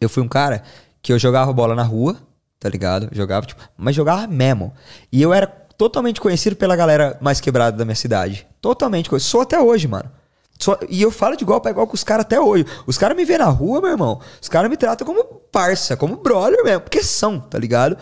Eu 0.00 0.08
fui 0.08 0.22
um 0.22 0.28
cara 0.28 0.62
que 1.02 1.12
eu 1.12 1.18
jogava 1.18 1.52
bola 1.52 1.74
na 1.74 1.82
rua, 1.82 2.16
tá 2.58 2.68
ligado? 2.68 3.08
Jogava, 3.12 3.46
tipo, 3.46 3.62
mas 3.76 3.94
jogava 3.94 4.26
mesmo. 4.26 4.72
E 5.12 5.20
eu 5.20 5.32
era 5.32 5.46
totalmente 5.46 6.20
conhecido 6.20 6.56
pela 6.56 6.76
galera 6.76 7.16
mais 7.20 7.40
quebrada 7.40 7.76
da 7.76 7.84
minha 7.84 7.94
cidade. 7.94 8.46
Totalmente 8.60 9.08
conhecido. 9.08 9.30
Sou 9.30 9.40
até 9.42 9.60
hoje, 9.60 9.86
mano. 9.88 10.10
Sou- 10.58 10.78
e 10.90 11.00
eu 11.00 11.10
falo 11.10 11.36
de 11.36 11.42
igual 11.42 11.60
pra 11.60 11.70
igual 11.70 11.86
com 11.86 11.94
os 11.94 12.04
caras 12.04 12.24
até 12.26 12.38
hoje. 12.38 12.66
Os 12.86 12.98
caras 12.98 13.16
me 13.16 13.24
vêem 13.24 13.38
na 13.38 13.46
rua, 13.46 13.80
meu 13.80 13.90
irmão. 13.90 14.20
Os 14.40 14.48
caras 14.48 14.70
me 14.70 14.76
tratam 14.76 15.06
como 15.06 15.24
parça, 15.24 15.96
como 15.96 16.16
brother 16.16 16.62
mesmo. 16.62 16.82
Porque 16.82 17.02
são, 17.02 17.40
tá 17.40 17.58
ligado? 17.58 17.96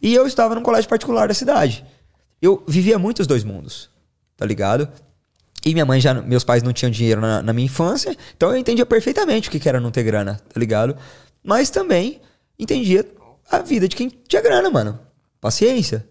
E 0.00 0.14
eu 0.14 0.26
estava 0.26 0.54
num 0.54 0.62
colégio 0.62 0.88
particular 0.88 1.26
da 1.28 1.34
cidade. 1.34 1.84
Eu 2.40 2.62
vivia 2.66 2.98
muito 2.98 3.20
os 3.20 3.26
dois 3.26 3.42
mundos, 3.44 3.90
tá 4.36 4.46
ligado? 4.46 4.88
E 5.64 5.72
minha 5.72 5.84
mãe 5.84 6.00
já, 6.00 6.14
meus 6.14 6.44
pais 6.44 6.62
não 6.62 6.72
tinham 6.72 6.90
dinheiro 6.90 7.20
na, 7.20 7.42
na 7.42 7.52
minha 7.52 7.66
infância, 7.66 8.16
então 8.36 8.50
eu 8.50 8.56
entendia 8.56 8.86
perfeitamente 8.86 9.48
o 9.48 9.52
que 9.52 9.60
que 9.60 9.68
era 9.68 9.80
não 9.80 9.90
ter 9.90 10.02
grana, 10.02 10.40
tá 10.52 10.58
ligado? 10.58 10.96
Mas 11.42 11.70
também 11.70 12.20
entendia 12.58 13.06
a 13.50 13.58
vida 13.58 13.88
de 13.88 13.96
quem 13.96 14.08
tinha 14.08 14.40
grana, 14.40 14.70
mano. 14.70 14.98
Paciência. 15.40 16.06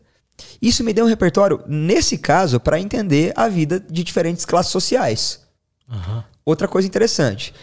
Isso 0.61 0.83
me 0.83 0.93
deu 0.93 1.05
um 1.05 1.07
repertório, 1.07 1.61
nesse 1.67 2.17
caso, 2.17 2.59
pra 2.59 2.79
entender 2.79 3.33
a 3.35 3.47
vida 3.47 3.79
de 3.79 4.03
diferentes 4.03 4.45
classes 4.45 4.71
sociais. 4.71 5.41
Aham. 5.89 6.23
Outra 6.45 6.67
coisa 6.67 6.87
interessante. 6.87 7.53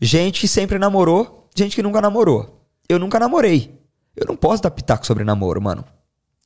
Gente 0.00 0.40
que 0.40 0.48
sempre 0.48 0.78
namorou, 0.78 1.48
gente 1.56 1.74
que 1.74 1.82
nunca 1.82 2.00
namorou. 2.00 2.64
Eu 2.88 2.98
nunca 2.98 3.18
namorei. 3.18 3.78
Eu 4.16 4.26
não 4.26 4.36
posso 4.36 4.62
dar 4.62 4.70
pitaco 4.70 5.06
sobre 5.06 5.24
namoro, 5.24 5.60
mano. 5.60 5.84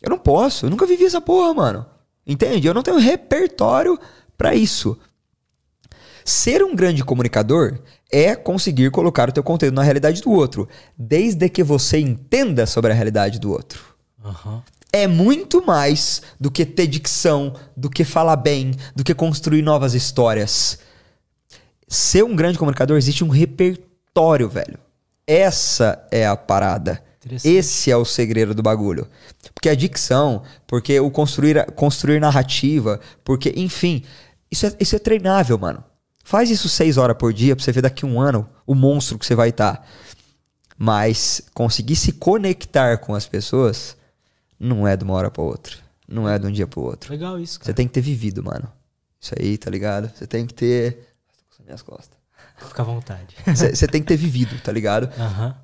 Eu 0.01 0.11
não 0.11 0.19
posso. 0.19 0.67
Eu 0.67 0.71
nunca 0.71 0.87
vivi 0.87 1.05
essa 1.05 1.21
porra, 1.21 1.55
mano. 1.55 1.87
Entende? 2.27 2.67
Eu 2.67 2.75
não 2.75 2.83
tenho 2.83 2.99
repertório 2.99 3.99
pra 4.43 4.57
isso. 4.57 4.99
Ser 6.25 6.65
um 6.65 6.75
grande 6.75 7.05
comunicador 7.05 7.79
é 8.11 8.35
conseguir 8.35 8.91
colocar 8.91 9.29
o 9.29 9.33
teu 9.33 9.43
conteúdo 9.43 9.75
na 9.75 9.85
realidade 9.85 10.21
do 10.21 10.33
outro, 10.33 10.69
desde 10.99 11.49
que 11.49 11.63
você 11.63 12.01
entenda 12.01 12.67
sobre 12.67 12.91
a 12.91 12.95
realidade 12.95 13.39
do 13.39 13.53
outro 13.53 13.81
Aham. 14.25 14.65
é 14.93 15.07
muito 15.07 15.65
mais 15.65 16.23
do 16.41 16.51
que 16.51 16.67
ter 16.67 16.89
dicção, 16.89 17.55
do 17.77 17.89
que 17.89 18.03
falar 18.03 18.35
bem, 18.35 18.75
do 18.97 19.05
que 19.05 19.15
construir 19.15 19.63
novas 19.63 19.95
histórias. 19.95 20.81
Ser 21.87 22.25
um 22.25 22.35
grande 22.35 22.59
comunicador 22.59 22.97
existe 22.97 23.23
um 23.23 23.29
repertório, 23.29 24.49
velho. 24.49 24.79
Essa 25.25 26.05
é 26.11 26.27
a 26.27 26.37
parada. 26.37 27.01
Esse 27.45 27.91
é 27.91 27.97
o 27.97 28.05
segredo 28.05 28.55
do 28.55 28.63
bagulho. 28.63 29.07
Porque 29.55 29.69
a 29.69 29.75
dicção, 29.75 30.43
porque 30.67 30.99
o 30.99 31.11
construir, 31.11 31.65
construir 31.73 32.19
narrativa, 32.19 32.99
porque, 33.23 33.53
enfim, 33.57 34.03
isso 34.53 34.67
é, 34.67 34.77
isso 34.79 34.95
é 34.95 34.99
treinável, 34.99 35.59
mano. 35.59 35.83
Faz 36.25 36.51
isso 36.51 36.69
seis 36.69 36.97
horas 36.99 37.17
por 37.17 37.33
dia 37.33 37.57
pra 37.57 37.65
você 37.65 37.73
ver 37.73 37.81
daqui 37.83 38.05
a 38.05 38.09
um 38.09 38.21
ano 38.21 38.49
o 38.67 38.75
monstro 38.75 39.19
que 39.19 39.27
você 39.27 39.35
vai 39.35 39.49
estar. 39.49 39.85
Mas 40.79 41.43
conseguir 41.55 41.97
se 41.97 42.13
conectar 42.13 42.99
com 42.99 43.15
as 43.15 43.27
pessoas 43.27 43.97
não 44.59 44.87
é 44.87 44.97
de 44.97 45.05
uma 45.05 45.15
hora 45.15 45.31
pra 45.31 45.43
outra. 45.43 45.77
Não 46.09 46.29
é 46.29 46.39
de 46.39 46.47
um 46.47 46.53
dia 46.53 46.67
pro 46.67 46.81
outro. 46.83 47.11
Legal 47.13 47.39
isso, 47.39 47.55
Você 47.55 47.61
cara. 47.61 47.75
tem 47.75 47.87
que 47.87 47.93
ter 47.95 48.01
vivido, 48.01 48.43
mano. 48.43 48.71
Isso 49.21 49.35
aí, 49.39 49.57
tá 49.57 49.71
ligado? 49.71 50.11
Você 50.15 50.27
tem 50.27 50.47
que 50.47 50.55
ter. 50.55 50.93
Tô 51.39 51.45
coçando 51.51 51.67
minhas 51.67 51.83
costas. 51.83 52.19
Fica 52.69 52.83
à 52.83 52.85
vontade. 52.85 53.35
Você 53.47 53.75
você 53.75 53.87
tem 53.89 54.01
que 54.03 54.07
ter 54.09 54.17
vivido, 54.17 54.57
tá 54.63 54.71
ligado? 54.71 55.09
Aham. 55.19 55.57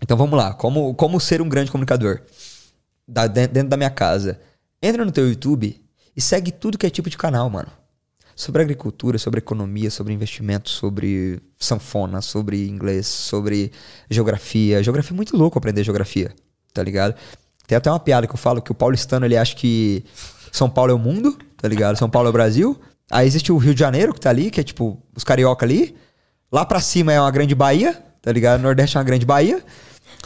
Então 0.00 0.16
vamos 0.16 0.36
lá. 0.38 0.52
Como, 0.54 0.94
como 0.94 1.18
ser 1.20 1.40
um 1.42 1.48
grande 1.48 1.70
comunicador? 1.70 2.20
Da- 3.08 3.26
de- 3.26 3.46
dentro 3.48 3.68
da 3.70 3.76
minha 3.76 3.90
casa. 3.90 4.38
Entra 4.82 5.04
no 5.04 5.12
teu 5.12 5.28
YouTube 5.28 5.82
e 6.14 6.20
segue 6.20 6.52
tudo 6.52 6.78
que 6.78 6.86
é 6.86 6.90
tipo 6.90 7.08
de 7.10 7.16
canal, 7.16 7.48
mano. 7.50 7.68
Sobre 8.36 8.60
agricultura, 8.60 9.16
sobre 9.16 9.38
economia, 9.38 9.90
sobre 9.90 10.12
investimento, 10.12 10.68
sobre 10.68 11.40
sanfona, 11.58 12.20
sobre 12.20 12.68
inglês, 12.68 13.06
sobre 13.06 13.72
geografia. 14.10 14.82
Geografia 14.82 15.14
é 15.14 15.16
muito 15.16 15.34
louco 15.34 15.56
aprender 15.56 15.82
geografia, 15.82 16.34
tá 16.74 16.82
ligado? 16.82 17.14
Tem 17.66 17.78
até 17.78 17.90
uma 17.90 17.98
piada 17.98 18.26
que 18.26 18.34
eu 18.34 18.38
falo 18.38 18.60
que 18.60 18.70
o 18.70 18.74
paulistano 18.74 19.24
ele 19.24 19.38
acha 19.38 19.56
que 19.56 20.04
São 20.52 20.68
Paulo 20.68 20.92
é 20.92 20.94
o 20.94 20.98
mundo, 20.98 21.36
tá 21.56 21.66
ligado? 21.66 21.96
São 21.96 22.10
Paulo 22.10 22.28
é 22.28 22.30
o 22.30 22.32
Brasil. 22.32 22.78
Aí 23.10 23.26
existe 23.26 23.50
o 23.50 23.56
Rio 23.56 23.72
de 23.72 23.80
Janeiro 23.80 24.12
que 24.12 24.20
tá 24.20 24.28
ali, 24.28 24.50
que 24.50 24.60
é 24.60 24.62
tipo 24.62 25.02
os 25.16 25.24
carioca 25.24 25.64
ali. 25.64 25.96
Lá 26.52 26.66
pra 26.66 26.78
cima 26.78 27.14
é 27.14 27.20
uma 27.20 27.30
grande 27.30 27.54
Bahia, 27.54 28.00
tá 28.20 28.30
ligado? 28.30 28.60
O 28.60 28.62
Nordeste 28.62 28.98
é 28.98 29.00
uma 29.00 29.04
grande 29.04 29.24
Bahia. 29.24 29.64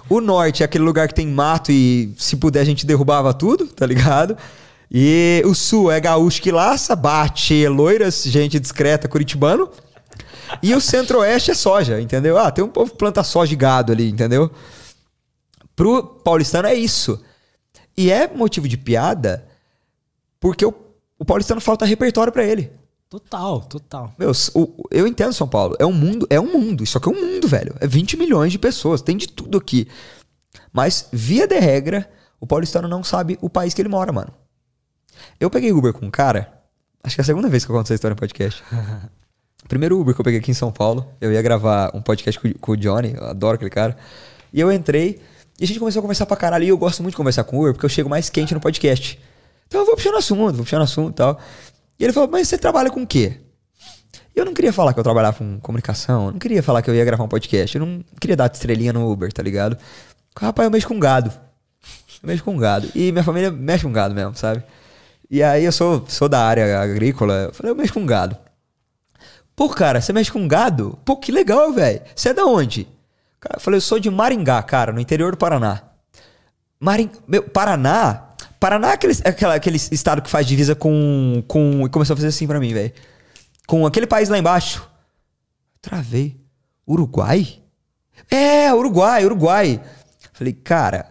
O 0.08 0.20
Norte 0.20 0.64
é 0.64 0.66
aquele 0.66 0.82
lugar 0.82 1.06
que 1.06 1.14
tem 1.14 1.28
mato 1.28 1.70
e 1.70 2.12
se 2.18 2.36
puder 2.36 2.60
a 2.60 2.64
gente 2.64 2.84
derrubava 2.84 3.32
tudo, 3.32 3.68
tá 3.68 3.86
ligado? 3.86 4.36
E 4.90 5.42
o 5.46 5.54
Sul 5.54 5.90
é 5.90 6.00
gaúcho 6.00 6.42
que 6.42 6.50
laça, 6.50 6.96
bate, 6.96 7.66
loiras, 7.68 8.24
gente 8.24 8.58
discreta, 8.58 9.08
curitibano. 9.08 9.70
E 10.62 10.74
o 10.74 10.80
Centro-Oeste 10.80 11.52
é 11.52 11.54
soja, 11.54 12.00
entendeu? 12.00 12.36
Ah, 12.36 12.50
tem 12.50 12.64
um 12.64 12.68
povo 12.68 12.90
que 12.90 12.96
planta 12.98 13.22
soja 13.22 13.52
e 13.52 13.56
gado 13.56 13.92
ali, 13.92 14.10
entendeu? 14.10 14.50
Pro 15.76 16.02
paulistano 16.02 16.66
é 16.66 16.74
isso. 16.74 17.22
E 17.96 18.10
é 18.10 18.26
motivo 18.28 18.66
de 18.66 18.76
piada 18.76 19.46
porque 20.40 20.64
o, 20.66 20.74
o 21.18 21.24
paulistano 21.24 21.60
falta 21.60 21.84
repertório 21.84 22.32
pra 22.32 22.44
ele. 22.44 22.72
Total, 23.08 23.60
total. 23.62 24.12
Meu, 24.18 24.32
o- 24.54 24.88
eu 24.90 25.06
entendo 25.06 25.32
São 25.32 25.46
Paulo. 25.48 25.76
É 25.78 25.86
um 25.86 25.92
mundo, 25.92 26.26
é 26.30 26.40
um 26.40 26.52
mundo. 26.52 26.82
Isso 26.82 26.98
aqui 26.98 27.08
é 27.08 27.12
um 27.12 27.20
mundo, 27.34 27.46
velho. 27.48 27.74
É 27.80 27.86
20 27.86 28.16
milhões 28.16 28.52
de 28.52 28.58
pessoas. 28.58 29.02
Tem 29.02 29.16
de 29.16 29.28
tudo 29.28 29.58
aqui. 29.58 29.86
Mas, 30.72 31.08
via 31.12 31.46
de 31.46 31.58
regra, 31.58 32.10
o 32.40 32.46
paulistano 32.46 32.88
não 32.88 33.02
sabe 33.04 33.38
o 33.40 33.50
país 33.50 33.74
que 33.74 33.82
ele 33.82 33.88
mora, 33.88 34.12
mano. 34.12 34.32
Eu 35.38 35.50
peguei 35.50 35.72
Uber 35.72 35.92
com 35.92 36.06
um 36.06 36.10
cara. 36.10 36.52
Acho 37.02 37.16
que 37.16 37.20
é 37.20 37.22
a 37.22 37.24
segunda 37.24 37.48
vez 37.48 37.64
que 37.64 37.70
eu 37.70 37.76
conto 37.76 37.86
essa 37.86 37.94
história 37.94 38.14
no 38.14 38.18
podcast. 38.18 38.62
Primeiro 39.68 40.00
Uber 40.00 40.14
que 40.14 40.20
eu 40.20 40.24
peguei 40.24 40.40
aqui 40.40 40.50
em 40.50 40.54
São 40.54 40.72
Paulo. 40.72 41.06
Eu 41.20 41.32
ia 41.32 41.40
gravar 41.42 41.90
um 41.94 42.02
podcast 42.02 42.38
com, 42.40 42.52
com 42.54 42.72
o 42.72 42.76
Johnny. 42.76 43.14
Eu 43.16 43.24
adoro 43.26 43.54
aquele 43.54 43.70
cara. 43.70 43.96
E 44.52 44.60
eu 44.60 44.72
entrei. 44.72 45.20
E 45.58 45.64
a 45.64 45.66
gente 45.66 45.78
começou 45.78 46.00
a 46.00 46.02
conversar 46.02 46.26
pra 46.26 46.36
caralho. 46.36 46.64
E 46.64 46.68
eu 46.68 46.78
gosto 46.78 47.02
muito 47.02 47.12
de 47.12 47.16
conversar 47.16 47.44
com 47.44 47.56
o 47.56 47.60
Uber 47.60 47.72
porque 47.74 47.86
eu 47.86 47.90
chego 47.90 48.08
mais 48.08 48.28
quente 48.28 48.54
no 48.54 48.60
podcast. 48.60 49.18
Então 49.68 49.80
eu 49.80 49.86
vou 49.86 49.94
puxando 49.94 50.16
assunto, 50.16 50.56
vou 50.56 50.64
puxando 50.64 50.82
assunto 50.82 51.10
e 51.10 51.16
tal. 51.16 51.40
E 51.98 52.04
ele 52.04 52.12
falou: 52.12 52.28
Mas 52.28 52.48
você 52.48 52.58
trabalha 52.58 52.90
com 52.90 53.02
o 53.02 53.06
quê? 53.06 53.38
Eu 54.34 54.44
não 54.44 54.54
queria 54.54 54.72
falar 54.72 54.92
que 54.94 54.98
eu 54.98 55.04
trabalhava 55.04 55.36
com 55.38 55.60
comunicação, 55.60 56.26
eu 56.26 56.32
não 56.32 56.38
queria 56.38 56.62
falar 56.62 56.82
que 56.82 56.88
eu 56.88 56.94
ia 56.94 57.04
gravar 57.04 57.24
um 57.24 57.28
podcast, 57.28 57.76
eu 57.76 57.84
não 57.84 58.02
queria 58.20 58.36
dar 58.36 58.50
estrelinha 58.50 58.92
no 58.92 59.10
Uber, 59.10 59.32
tá 59.32 59.42
ligado? 59.42 59.76
Rapaz, 60.36 60.64
eu 60.64 60.70
mexo 60.70 60.88
com 60.88 60.98
gado. 60.98 61.30
Eu 62.22 62.26
mexo 62.26 62.44
com 62.44 62.56
gado. 62.56 62.88
E 62.94 63.12
minha 63.12 63.24
família 63.24 63.50
mexe 63.50 63.84
com 63.84 63.92
gado 63.92 64.14
mesmo, 64.14 64.34
sabe? 64.34 64.62
E 65.30 65.42
aí 65.42 65.64
eu 65.64 65.72
sou, 65.72 66.04
sou 66.08 66.28
da 66.28 66.44
área 66.44 66.80
agrícola, 66.80 67.34
eu 67.48 67.54
falei, 67.54 67.70
eu 67.72 67.76
mexo 67.76 67.94
com 67.94 68.04
gado. 68.04 68.36
Pô, 69.54 69.68
cara, 69.68 70.00
você 70.00 70.12
mexe 70.12 70.32
com 70.32 70.48
gado? 70.48 70.98
Pô, 71.04 71.16
que 71.16 71.30
legal, 71.30 71.72
velho. 71.72 72.00
Você 72.16 72.30
é 72.30 72.34
da 72.34 72.44
onde? 72.46 72.88
Cara, 73.38 73.56
eu 73.56 73.60
falei, 73.60 73.76
eu 73.78 73.82
sou 73.82 73.98
de 73.98 74.10
Maringá, 74.10 74.62
cara, 74.62 74.92
no 74.92 75.00
interior 75.00 75.32
do 75.32 75.38
Paraná. 75.38 75.82
Maring... 76.80 77.10
Meu, 77.28 77.42
Paraná. 77.42 78.26
Paraná 78.58 78.90
é 78.90 78.92
aquele, 78.94 79.12
aquela- 79.24 79.54
aquele 79.54 79.76
estado 79.76 80.22
que 80.22 80.30
faz 80.30 80.46
divisa 80.46 80.74
com. 80.74 81.42
com 81.46 81.86
e 81.86 81.90
começou 81.90 82.14
a 82.14 82.16
fazer 82.16 82.28
assim 82.28 82.46
pra 82.46 82.58
mim, 82.58 82.72
velho. 82.72 82.92
Com 83.66 83.86
aquele 83.86 84.06
país 84.06 84.28
lá 84.28 84.38
embaixo. 84.38 84.88
Travei. 85.80 86.38
Uruguai? 86.88 87.58
É, 88.30 88.72
Uruguai, 88.74 89.24
Uruguai. 89.24 89.80
Falei, 90.32 90.52
cara, 90.54 91.09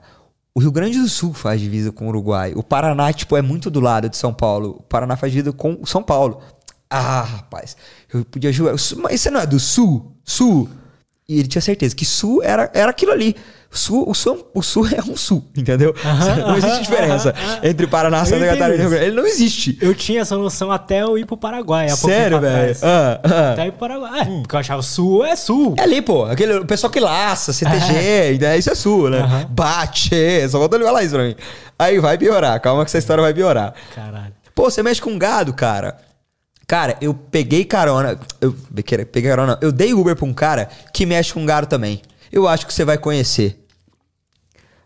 o 0.59 0.61
Rio 0.61 0.73
Grande 0.73 0.99
do 0.99 1.07
Sul 1.07 1.33
faz 1.33 1.61
divisa 1.61 1.89
com 1.89 2.05
o 2.05 2.09
Uruguai. 2.09 2.51
O 2.53 2.61
Paraná, 2.61 3.13
tipo, 3.13 3.37
é 3.37 3.41
muito 3.41 3.69
do 3.69 3.79
lado 3.79 4.09
de 4.09 4.17
São 4.17 4.33
Paulo. 4.33 4.75
O 4.79 4.83
Paraná 4.83 5.15
faz 5.15 5.31
divisa 5.31 5.53
com 5.53 5.85
São 5.85 6.03
Paulo. 6.03 6.41
Ah, 6.89 7.21
rapaz. 7.21 7.77
Eu 8.13 8.25
podia 8.25 8.51
jurar. 8.51 8.75
Mas 8.97 9.21
você 9.21 9.31
não 9.31 9.39
é 9.39 9.45
do 9.45 9.57
Sul? 9.57 10.11
Sul? 10.21 10.69
E 11.29 11.39
ele 11.39 11.47
tinha 11.47 11.61
certeza 11.61 11.95
que 11.95 12.03
Sul 12.03 12.43
era, 12.43 12.69
era 12.73 12.91
aquilo 12.91 13.13
ali. 13.13 13.37
O 13.71 13.77
Sul, 13.77 14.09
o, 14.09 14.15
sul, 14.15 14.49
o 14.51 14.63
sul 14.63 14.87
é 14.87 14.99
um 14.99 15.15
Sul, 15.15 15.45
entendeu? 15.55 15.93
não 16.47 16.57
existe 16.57 16.81
diferença 16.81 17.35
entre 17.61 17.85
Paraná, 17.85 18.25
Santa 18.25 18.47
Catarina 18.47 18.73
e 18.73 18.77
Rio. 18.77 18.89
Grande. 18.89 19.05
Ele 19.05 19.15
não 19.15 19.27
existe. 19.27 19.77
Eu 19.79 19.93
tinha 19.93 20.21
essa 20.21 20.35
noção 20.35 20.71
até 20.71 21.03
eu 21.03 21.15
ir 21.19 21.25
pro 21.27 21.37
Paraguai. 21.37 21.85
há 21.85 21.95
Sério, 21.95 22.41
velho? 22.41 22.75
Ah, 22.81 23.19
ah. 23.23 23.51
Até 23.53 23.67
ir 23.67 23.71
pro 23.71 23.79
Paraguai. 23.81 24.21
É, 24.21 24.25
porque 24.25 24.55
eu 24.55 24.59
achava 24.59 24.81
sul 24.81 25.23
é 25.23 25.35
sul. 25.35 25.75
É 25.77 25.83
ali, 25.83 26.01
pô. 26.01 26.25
Aquele, 26.25 26.53
o 26.55 26.65
pessoal 26.65 26.89
que 26.89 26.99
laça, 26.99 27.53
CTG, 27.53 28.39
né? 28.39 28.57
isso 28.57 28.71
é 28.71 28.75
sul, 28.75 29.07
né? 29.07 29.19
Aham. 29.19 29.45
Bate, 29.51 30.49
só 30.49 30.57
falta 30.57 30.75
ele 30.75 30.85
falar 30.85 31.03
isso 31.03 31.13
pra 31.13 31.23
mim. 31.23 31.35
Aí 31.77 31.99
vai 31.99 32.17
piorar, 32.17 32.59
calma 32.59 32.83
que 32.83 32.89
essa 32.89 32.97
história 32.97 33.21
vai 33.21 33.35
piorar. 33.35 33.75
Caralho. 33.93 34.33
Pô, 34.55 34.63
você 34.63 34.81
mexe 34.81 34.99
com 34.99 35.15
gado, 35.17 35.53
cara. 35.53 35.95
Cara, 36.67 36.97
eu 37.01 37.13
peguei 37.13 37.65
carona. 37.65 38.19
Eu 38.41 38.55
peguei 39.11 39.29
carona. 39.29 39.57
Eu 39.61 39.71
dei 39.71 39.93
Uber 39.93 40.15
pra 40.15 40.25
um 40.25 40.33
cara 40.33 40.69
que 40.93 41.05
mexe 41.05 41.33
com 41.33 41.45
gado 41.45 41.67
também. 41.67 42.01
Eu 42.31 42.47
acho 42.47 42.65
que 42.67 42.73
você 42.73 42.85
vai 42.85 42.97
conhecer. 42.97 43.65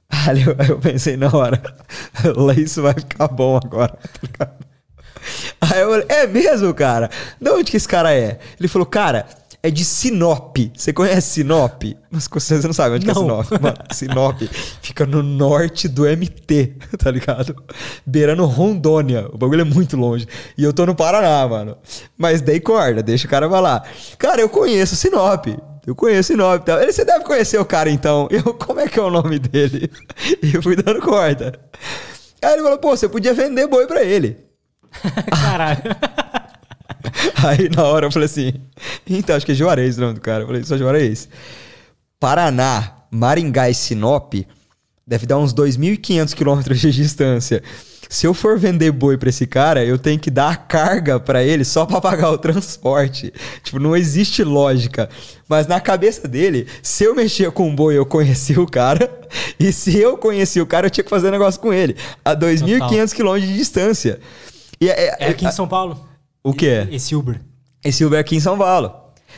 Aí 0.10 0.44
eu, 0.44 0.56
aí 0.60 0.70
eu 0.70 0.80
pensei 0.80 1.18
na 1.18 1.28
hora. 1.34 1.62
Isso 2.58 2.82
vai 2.82 2.94
ficar 2.94 3.28
bom 3.28 3.58
agora. 3.58 3.98
tá? 4.38 4.52
Aí 5.62 5.80
eu 5.82 5.90
falei, 5.90 6.06
é 6.10 6.28
mesmo, 6.28 6.74
cara? 6.74 7.10
De 7.40 7.50
onde 7.50 7.72
que 7.72 7.78
esse 7.78 7.88
cara 7.88 8.14
é? 8.14 8.40
Ele 8.60 8.68
falou, 8.68 8.86
cara, 8.86 9.26
é 9.62 9.72
de 9.72 9.86
Sinop. 9.86 10.58
Você 10.76 10.92
conhece 10.92 11.36
Sinop? 11.36 11.84
Mas 12.12 12.28
você 12.28 12.60
não 12.68 12.74
sabe 12.74 12.96
onde 12.96 13.06
que 13.06 13.12
é 13.12 13.14
Não. 13.14 13.22
Sinop. 13.22 13.62
Mano, 13.62 13.78
Sinop 13.92 14.42
fica 14.82 15.06
no 15.06 15.24
norte 15.24 15.88
do 15.88 16.04
MT, 16.04 16.76
tá 17.00 17.10
ligado? 17.10 17.56
Beirando 18.06 18.46
Rondônia. 18.46 19.28
O 19.32 19.38
bagulho 19.38 19.62
é 19.62 19.66
muito 19.66 19.96
longe. 19.96 20.28
E 20.58 20.64
eu 20.64 20.74
tô 20.74 20.86
no 20.86 20.94
Paraná, 20.94 21.48
mano. 21.48 21.78
Mas 22.18 22.42
dei 22.42 22.60
corda, 22.60 23.02
deixa 23.02 23.26
o 23.26 23.30
cara 23.30 23.50
falar. 23.50 23.88
Cara, 24.18 24.42
eu 24.42 24.50
conheço 24.50 24.98
Sinop. 24.98 25.48
Eu 25.86 25.96
conheço 25.96 26.32
Sinop 26.32 26.62
e 26.62 26.66
tal. 26.66 26.82
Ele, 26.82 26.92
você 26.92 27.04
deve 27.04 27.26
conhecer 27.26 27.60
o 27.60 27.66
cara 27.66 27.90
então. 27.90 28.28
Eu, 28.32 28.54
como 28.54 28.80
é 28.80 28.88
que 28.88 29.00
é 29.00 29.02
o 29.02 29.10
nome 29.10 29.38
dele? 29.38 29.92
E 30.42 30.54
eu 30.56 30.62
fui 30.62 30.76
dando 30.76 31.02
corda. 31.02 31.60
Aí 32.42 32.54
ele 32.54 32.64
falou, 32.64 32.78
pô, 32.78 32.96
você 32.96 33.08
podia 33.08 33.34
vender 33.34 33.68
boi 33.68 33.86
pra 33.86 34.04
ele. 34.04 34.38
Caralho. 35.30 35.82
Aí 37.44 37.70
na 37.70 37.84
hora 37.84 38.08
eu 38.08 38.12
falei 38.12 38.26
assim, 38.26 38.54
então 39.08 39.36
acho 39.36 39.46
que 39.46 39.52
é 39.52 39.56
Juarez 39.56 39.98
o 39.98 40.02
nome 40.02 40.14
do 40.16 40.22
cara. 40.22 40.44
Eu 40.44 40.48
falei, 40.48 40.64
só 40.64 40.78
Juarez. 40.78 41.28
Paraná, 42.20 43.04
Maringá 43.12 43.70
e 43.70 43.74
Sinop 43.74 44.34
deve 45.06 45.26
dar 45.26 45.38
uns 45.38 45.54
2.500 45.54 46.34
quilômetros 46.34 46.80
de 46.80 46.92
distância. 46.92 47.62
Se 48.14 48.28
eu 48.28 48.34
for 48.34 48.60
vender 48.60 48.92
boi 48.92 49.18
pra 49.18 49.30
esse 49.30 49.48
cara, 49.48 49.84
eu 49.84 49.98
tenho 49.98 50.20
que 50.20 50.30
dar 50.30 50.52
a 50.52 50.56
carga 50.56 51.20
pra 51.20 51.44
ele 51.44 51.66
só 51.66 51.84
pra 51.84 52.00
pagar 52.00 52.30
o 52.32 52.38
transporte. 52.38 53.34
Tipo, 53.64 53.80
não 53.80 53.96
existe 53.96 54.44
lógica. 54.44 55.10
Mas 55.50 55.66
na 55.66 55.80
cabeça 55.80 56.28
dele, 56.28 56.68
se 56.84 57.04
eu 57.04 57.16
mexia 57.16 57.50
com 57.52 57.68
um 57.68 57.76
boi, 57.76 57.98
eu 57.98 58.06
conhecia 58.06 58.62
o 58.62 58.68
cara. 58.70 59.10
E 59.60 59.72
se 59.74 59.98
eu 59.98 60.16
conhecia 60.16 60.62
o 60.62 60.66
cara, 60.68 60.86
eu 60.86 60.92
tinha 60.92 61.04
que 61.04 61.10
fazer 61.10 61.32
negócio 61.32 61.60
com 61.60 61.74
ele. 61.74 61.96
A 62.24 62.36
2.500 62.36 63.14
quilômetros 63.14 63.50
de 63.52 63.58
distância. 63.58 64.20
E 64.80 64.90
é- 64.92 65.16
É 65.20 65.28
aqui 65.30 65.46
em 65.48 65.52
São 65.52 65.68
Paulo. 65.68 66.08
O 66.44 66.54
que 66.54 66.68
é? 66.68 66.88
Esse 66.92 67.16
Uber. 67.16 67.42
Esse 67.84 68.06
Uber 68.06 68.20
aqui 68.20 68.36
em 68.36 68.40
São 68.40 68.56
Paulo. 68.58 68.94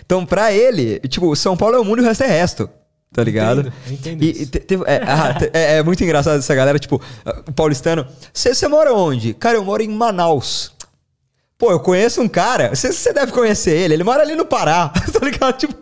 Então, 0.06 0.26
pra 0.26 0.52
ele, 0.52 1.00
tipo, 1.08 1.34
São 1.38 1.56
Paulo 1.56 1.76
é 1.78 1.80
o 1.80 1.86
mundo 1.86 2.00
e 2.00 2.02
o 2.02 2.06
resto 2.06 2.24
é 2.24 2.28
resto. 2.28 2.70
Tá 3.16 3.24
ligado? 3.24 3.72
Entendo, 3.90 4.22
entendo 4.22 4.24
E, 4.24 4.46
te- 4.46 4.76
é, 4.86 5.02
ah, 5.08 5.38
é- 5.54 5.78
é 5.78 5.84
muito 5.84 6.04
engraçado 6.04 6.38
essa 6.38 6.54
galera, 6.54 6.78
tipo, 6.78 7.02
ah, 7.26 7.44
o 7.48 7.52
paulistano. 7.54 8.06
Você 8.34 8.68
mora 8.68 8.94
onde? 8.94 9.34
Cara, 9.34 9.56
eu 9.58 9.64
moro 9.64 9.82
em 9.82 9.88
Manaus. 9.88 10.74
Pô, 11.58 11.72
eu 11.72 11.80
conheço 11.80 12.22
um 12.22 12.28
cara, 12.28 12.76
você 12.76 13.14
deve 13.14 13.32
conhecer 13.32 13.72
ele, 13.72 13.94
ele 13.94 14.04
mora 14.04 14.22
ali 14.22 14.36
no 14.36 14.44
Pará, 14.46 14.90
tá 15.14 15.26
ligado? 15.26 15.58
Tipo, 15.58 15.74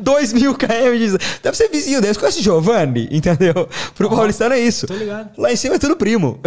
2 0.00 0.32
mil 0.32 0.56
km 0.56 0.66
de... 0.98 1.16
Deve 1.40 1.56
ser 1.56 1.68
vizinho 1.68 2.00
dele. 2.00 2.12
Você 2.12 2.18
conhece 2.18 2.42
Giovanni, 2.42 3.06
entendeu? 3.14 3.68
Pro 3.94 4.10
paulistano 4.10 4.56
é 4.56 4.58
isso. 4.58 4.88
tô 4.88 4.94
ligado. 4.94 5.30
Lá 5.38 5.52
em 5.52 5.56
cima 5.56 5.76
é 5.76 5.78
tudo 5.78 5.96
primo, 5.96 6.40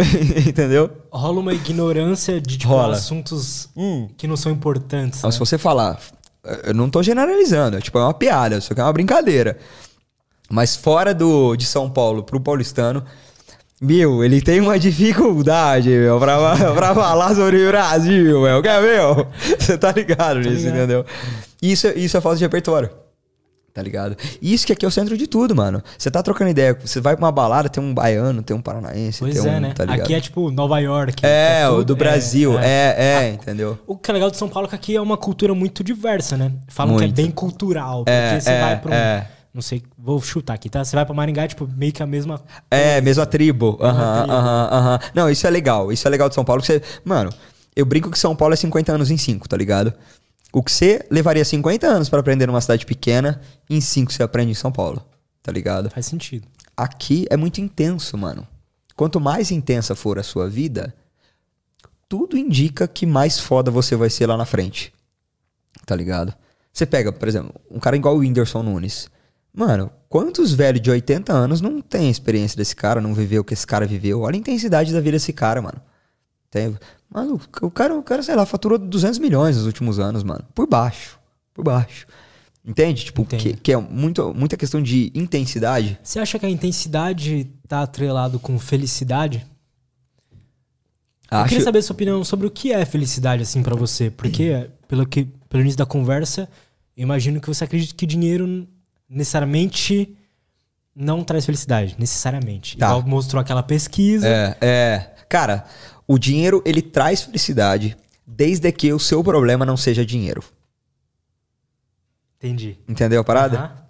entendeu? 0.46 0.90
Rola 1.10 1.40
uma 1.40 1.54
ignorância 1.54 2.38
de 2.38 2.58
tipo, 2.58 2.70
Rola. 2.74 2.92
assuntos 2.96 3.70
Hum. 3.74 4.08
que 4.18 4.26
não 4.28 4.36
são 4.36 4.52
importantes. 4.52 5.20
Mas 5.22 5.28
né? 5.28 5.32
se 5.32 5.38
você 5.38 5.56
falar, 5.56 5.98
eu 6.64 6.74
não 6.74 6.90
tô 6.90 7.02
generalizando, 7.02 7.78
é, 7.78 7.80
tipo, 7.80 7.98
é 7.98 8.02
uma 8.02 8.12
piada, 8.12 8.58
isso 8.58 8.70
aqui 8.70 8.82
é 8.82 8.84
uma 8.84 8.92
brincadeira. 8.92 9.56
Mas 10.50 10.76
fora 10.76 11.14
do, 11.14 11.56
de 11.56 11.64
São 11.66 11.88
Paulo 11.90 12.22
pro 12.22 12.38
paulistano, 12.40 13.02
meu, 13.80 14.22
ele 14.24 14.40
tem 14.40 14.60
uma 14.60 14.78
dificuldade, 14.80 15.88
meu, 15.88 16.18
pra, 16.18 16.36
pra 16.74 16.94
falar 16.94 17.34
sobre 17.34 17.64
o 17.66 17.68
Brasil, 17.70 18.40
meu. 18.42 18.62
Quer 18.62 18.80
ver, 18.80 18.98
meu? 18.98 19.26
Você 19.58 19.76
tá 19.78 19.92
ligado 19.92 20.38
nisso, 20.40 20.50
ligado. 20.66 20.76
entendeu? 20.76 21.04
Isso, 21.60 21.86
é- 21.86 21.94
isso 21.94 22.16
é 22.16 22.20
falta 22.20 22.38
de 22.38 22.44
repertório. 22.44 22.90
Tá 23.72 23.82
ligado? 23.82 24.16
Isso 24.40 24.64
que 24.64 24.72
aqui 24.72 24.84
é 24.84 24.88
o 24.88 24.90
centro 24.90 25.18
de 25.18 25.26
tudo, 25.26 25.52
mano. 25.52 25.82
Você 25.98 26.08
tá 26.08 26.22
trocando 26.22 26.48
ideia, 26.48 26.78
você 26.80 27.00
vai 27.00 27.16
pra 27.16 27.24
uma 27.24 27.32
balada, 27.32 27.68
tem 27.68 27.82
um 27.82 27.92
baiano, 27.92 28.40
tem 28.40 28.56
um 28.56 28.60
paranaense, 28.62 29.18
Pois 29.18 29.34
tem 29.34 29.52
é, 29.52 29.56
um. 29.56 29.60
né? 29.60 29.72
Tá 29.74 29.82
aqui 29.92 30.14
é 30.14 30.20
tipo 30.20 30.48
Nova 30.52 30.78
York. 30.78 31.14
que 31.14 31.26
É, 31.26 31.68
o 31.68 31.82
do 31.82 31.96
Brasil. 31.96 32.56
é, 32.60 32.64
É, 32.64 32.94
é, 32.98 33.16
Ah, 33.16 33.28
entendeu? 33.30 33.76
O 33.84 33.96
que 33.96 34.08
é 34.12 34.14
legal 34.14 34.30
de 34.30 34.36
São 34.36 34.48
Paulo 34.48 34.66
é 34.66 34.70
que 34.70 34.76
aqui 34.76 34.94
é 34.94 35.00
uma 35.00 35.16
cultura 35.16 35.52
muito 35.56 35.82
diversa, 35.82 36.36
né? 36.36 36.52
Falam 36.68 36.94
que 36.94 37.02
Muito. 37.02 37.18
é 37.18 37.22
bem 37.22 37.32
cultural. 37.32 38.04
Porque 38.04 38.12
É, 38.12 38.38
você 38.38 38.50
é, 38.50 38.60
vai 38.60 38.80
pra 38.80 38.90
um. 38.92 38.94
Não 39.54 39.62
sei, 39.62 39.84
vou 39.96 40.20
chutar 40.20 40.54
aqui, 40.54 40.68
tá? 40.68 40.84
Você 40.84 40.96
vai 40.96 41.06
pra 41.06 41.14
Maringá, 41.14 41.46
tipo, 41.46 41.68
meio 41.76 41.92
que 41.92 42.02
a 42.02 42.06
mesma. 42.06 42.42
É, 42.68 43.00
mesma 43.00 43.24
tribo. 43.24 43.78
Aham, 43.80 44.26
aham, 44.28 44.68
aham. 44.72 44.98
Não, 45.14 45.30
isso 45.30 45.46
é 45.46 45.50
legal. 45.50 45.92
Isso 45.92 46.08
é 46.08 46.10
legal 46.10 46.28
de 46.28 46.34
São 46.34 46.44
Paulo. 46.44 46.60
Que 46.60 46.66
você, 46.66 46.82
mano, 47.04 47.32
eu 47.76 47.86
brinco 47.86 48.10
que 48.10 48.18
São 48.18 48.34
Paulo 48.34 48.52
é 48.52 48.56
50 48.56 48.92
anos 48.92 49.12
em 49.12 49.16
5, 49.16 49.48
tá 49.48 49.56
ligado? 49.56 49.94
O 50.52 50.60
que 50.60 50.72
você 50.72 51.06
levaria 51.08 51.44
50 51.44 51.86
anos 51.86 52.08
pra 52.08 52.18
aprender 52.18 52.46
numa 52.46 52.60
cidade 52.60 52.84
pequena, 52.84 53.40
em 53.70 53.80
5 53.80 54.12
você 54.12 54.24
aprende 54.24 54.50
em 54.50 54.54
São 54.54 54.72
Paulo, 54.72 55.04
tá 55.40 55.52
ligado? 55.52 55.88
Faz 55.88 56.06
sentido. 56.06 56.48
Aqui 56.76 57.24
é 57.30 57.36
muito 57.36 57.60
intenso, 57.60 58.18
mano. 58.18 58.46
Quanto 58.96 59.20
mais 59.20 59.52
intensa 59.52 59.94
for 59.94 60.18
a 60.18 60.22
sua 60.24 60.48
vida, 60.48 60.92
tudo 62.08 62.36
indica 62.36 62.88
que 62.88 63.06
mais 63.06 63.38
foda 63.38 63.70
você 63.70 63.94
vai 63.94 64.10
ser 64.10 64.26
lá 64.26 64.36
na 64.36 64.44
frente. 64.44 64.92
Tá 65.86 65.94
ligado? 65.94 66.34
Você 66.72 66.86
pega, 66.86 67.12
por 67.12 67.28
exemplo, 67.28 67.54
um 67.70 67.78
cara 67.78 67.94
igual 67.94 68.16
o 68.16 68.18
Whindersson 68.18 68.62
Nunes. 68.64 69.08
Mano, 69.56 69.88
quantos 70.08 70.52
velhos 70.52 70.80
de 70.80 70.90
80 70.90 71.32
anos 71.32 71.60
não 71.60 71.80
tem 71.80 72.08
a 72.08 72.10
experiência 72.10 72.56
desse 72.56 72.74
cara, 72.74 73.00
não 73.00 73.14
viveu 73.14 73.42
o 73.42 73.44
que 73.44 73.54
esse 73.54 73.66
cara 73.66 73.86
viveu? 73.86 74.22
Olha 74.22 74.34
a 74.34 74.38
intensidade 74.38 74.92
da 74.92 75.00
vida 75.00 75.12
desse 75.12 75.32
cara, 75.32 75.62
mano. 75.62 75.80
Tem, 76.50 76.76
mano, 77.08 77.40
o 77.62 77.70
cara, 77.70 77.94
o 77.94 78.02
cara, 78.02 78.22
sei 78.22 78.34
lá, 78.34 78.44
faturou 78.44 78.78
200 78.78 79.20
milhões 79.20 79.56
nos 79.56 79.66
últimos 79.66 80.00
anos, 80.00 80.24
mano. 80.24 80.44
Por 80.52 80.66
baixo. 80.66 81.20
Por 81.52 81.64
baixo. 81.64 82.04
Entende? 82.66 83.04
Tipo, 83.04 83.24
que, 83.24 83.54
que 83.54 83.72
é 83.72 83.76
muito, 83.76 84.34
muita 84.34 84.56
questão 84.56 84.82
de 84.82 85.12
intensidade. 85.14 85.98
Você 86.02 86.18
acha 86.18 86.38
que 86.38 86.46
a 86.46 86.50
intensidade 86.50 87.48
tá 87.68 87.82
atrelado 87.82 88.40
com 88.40 88.58
felicidade? 88.58 89.46
Eu 91.30 91.38
Acho, 91.38 91.50
queria 91.50 91.64
saber 91.64 91.78
a 91.78 91.82
sua 91.82 91.94
opinião 91.94 92.24
sobre 92.24 92.46
o 92.46 92.50
que 92.50 92.72
é 92.72 92.84
felicidade, 92.84 93.42
assim, 93.42 93.62
pra 93.62 93.76
você. 93.76 94.10
Porque, 94.10 94.68
pelo, 94.88 95.06
que, 95.06 95.28
pelo 95.48 95.62
início 95.62 95.78
da 95.78 95.86
conversa, 95.86 96.48
eu 96.96 97.02
imagino 97.02 97.40
que 97.40 97.48
você 97.48 97.64
acredita 97.64 97.94
que 97.94 98.06
dinheiro 98.06 98.66
necessariamente 99.14 100.16
não 100.94 101.24
traz 101.24 101.46
felicidade. 101.46 101.96
Necessariamente. 101.98 102.76
Tá. 102.76 102.86
Igual 102.86 103.02
mostrou 103.02 103.40
aquela 103.40 103.62
pesquisa. 103.62 104.26
É, 104.28 104.56
é. 104.60 105.10
Cara, 105.28 105.64
o 106.06 106.18
dinheiro 106.18 106.62
ele 106.64 106.82
traz 106.82 107.22
felicidade 107.22 107.96
desde 108.26 108.70
que 108.72 108.92
o 108.92 108.98
seu 108.98 109.22
problema 109.22 109.64
não 109.64 109.76
seja 109.76 110.04
dinheiro. 110.04 110.42
Entendi. 112.38 112.78
Entendeu 112.88 113.20
a 113.20 113.24
parada? 113.24 113.58
Aham. 113.58 113.84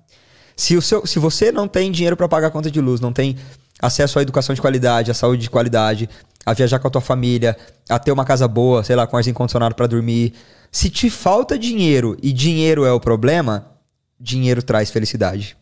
Se, 0.57 0.77
o 0.77 0.83
seu, 0.83 1.05
se 1.05 1.19
você 1.19 1.51
não 1.51 1.67
tem 1.67 1.91
dinheiro 1.91 2.17
pra 2.17 2.29
pagar 2.29 2.47
a 2.47 2.51
conta 2.51 2.71
de 2.71 2.81
luz, 2.81 3.01
não 3.01 3.13
tem 3.13 3.37
acesso 3.83 4.21
à 4.21 4.23
educação 4.23 4.55
de 4.55 4.61
qualidade, 4.61 5.11
à 5.11 5.15
saúde 5.15 5.43
de 5.43 5.51
qualidade, 5.51 6.09
a 6.47 6.53
viajar 6.53 6.79
com 6.79 6.87
a 6.87 6.91
tua 6.91 7.01
família, 7.01 7.57
a 7.89 7.99
ter 7.99 8.13
uma 8.13 8.25
casa 8.25 8.47
boa, 8.47 8.85
sei 8.85 8.95
lá, 8.95 9.05
com 9.05 9.17
arzinho 9.17 9.35
condicionado 9.35 9.75
pra 9.75 9.89
dormir. 9.89 10.33
Se 10.71 10.89
te 10.89 11.11
falta 11.11 11.59
dinheiro 11.59 12.17
e 12.23 12.33
dinheiro 12.33 12.85
é 12.85 12.93
o 12.93 13.01
problema, 13.01 13.74
dinheiro 14.19 14.63
traz 14.63 14.91
felicidade. 14.91 15.57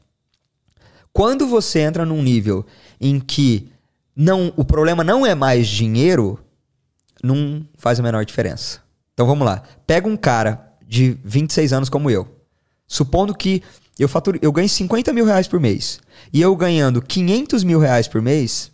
Quando 1.12 1.46
você 1.46 1.80
entra 1.80 2.06
num 2.06 2.22
nível 2.22 2.64
em 3.00 3.20
que 3.20 3.70
não, 4.14 4.52
o 4.56 4.64
problema 4.64 5.04
não 5.04 5.26
é 5.26 5.34
mais 5.34 5.68
dinheiro, 5.68 6.38
não 7.22 7.66
faz 7.76 8.00
a 8.00 8.02
menor 8.02 8.24
diferença. 8.24 8.80
Então 9.14 9.26
vamos 9.26 9.46
lá. 9.46 9.62
Pega 9.86 10.08
um 10.08 10.16
cara 10.16 10.72
de 10.86 11.18
26 11.24 11.72
anos 11.72 11.88
como 11.88 12.10
eu. 12.10 12.28
Supondo 12.86 13.34
que 13.34 13.62
eu, 13.98 14.08
faturo, 14.08 14.38
eu 14.42 14.52
ganho 14.52 14.68
50 14.68 15.12
mil 15.12 15.24
reais 15.24 15.46
por 15.46 15.60
mês. 15.60 16.00
E 16.32 16.40
eu 16.40 16.54
ganhando 16.56 17.00
500 17.00 17.64
mil 17.64 17.78
reais 17.78 18.08
por 18.08 18.20
mês, 18.20 18.70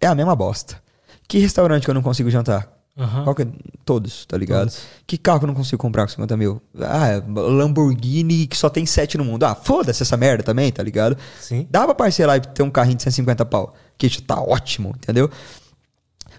é 0.00 0.06
a 0.06 0.14
mesma 0.14 0.34
bosta. 0.34 0.82
Que 1.28 1.38
restaurante 1.38 1.84
que 1.84 1.90
eu 1.90 1.94
não 1.94 2.02
consigo 2.02 2.30
jantar? 2.30 2.75
Aham. 2.98 3.24
Qual 3.24 3.34
que 3.34 3.42
é? 3.42 3.46
Todos, 3.84 4.24
tá 4.24 4.38
ligado? 4.38 4.60
Todos. 4.70 4.78
Que 5.06 5.18
carro 5.18 5.38
que 5.40 5.44
eu 5.44 5.48
não 5.48 5.54
consigo 5.54 5.80
comprar 5.80 6.04
com 6.04 6.08
50 6.12 6.36
mil? 6.36 6.62
Ah, 6.80 7.08
é 7.08 7.22
Lamborghini 7.26 8.46
que 8.46 8.56
só 8.56 8.70
tem 8.70 8.86
7 8.86 9.18
no 9.18 9.24
mundo. 9.24 9.44
Ah, 9.44 9.54
foda-se 9.54 10.02
essa 10.02 10.16
merda 10.16 10.42
também, 10.42 10.72
tá 10.72 10.82
ligado? 10.82 11.16
Sim. 11.38 11.66
Dá 11.70 11.84
pra 11.84 11.94
parcelar 11.94 12.38
e 12.38 12.40
ter 12.40 12.62
um 12.62 12.70
carrinho 12.70 12.96
de 12.96 13.02
150 13.02 13.44
pau. 13.44 13.74
Que 13.98 14.06
isso 14.06 14.22
tá 14.22 14.40
ótimo, 14.40 14.94
entendeu? 14.96 15.30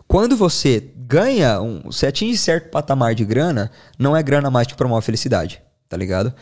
Quando 0.08 0.36
você 0.36 0.92
ganha, 0.96 1.62
um, 1.62 1.82
você 1.86 2.08
atinge 2.08 2.38
certo 2.38 2.70
patamar 2.70 3.14
de 3.14 3.24
grana, 3.26 3.70
não 4.00 4.16
é 4.16 4.24
grana 4.24 4.50
mais 4.50 4.66
que 4.68 4.76
promove 4.76 5.06
felicidade, 5.06 5.62
tá 5.88 5.98
ligado? 5.98 6.34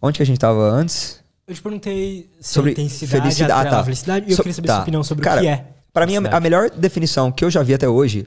Onde 0.00 0.16
que 0.18 0.22
a 0.22 0.26
gente 0.26 0.38
tava 0.38 0.70
antes? 0.70 1.20
Eu 1.46 1.54
te 1.54 1.62
perguntei 1.62 2.30
se 2.40 2.54
Sobre 2.54 2.72
intensidade 2.72 3.22
felicidade. 3.22 3.68
Ah, 3.68 3.70
tá. 3.70 3.84
felicidade 3.84 4.26
e 4.28 4.30
eu 4.32 4.36
So- 4.36 4.42
queria 4.42 4.54
saber 4.54 4.66
tá. 4.68 4.74
sua 4.74 4.82
opinião 4.82 5.02
sobre 5.04 5.24
Cara, 5.24 5.40
o 5.40 5.42
que 5.44 5.48
é. 5.48 5.66
Pra 5.92 6.06
mim, 6.06 6.16
a, 6.16 6.40
melhor 6.40 6.68
definição 6.70 7.32
que 7.32 7.44
eu 7.44 7.50
já 7.50 7.62
vi 7.62 7.72
até 7.72 7.88
hoje, 7.88 8.26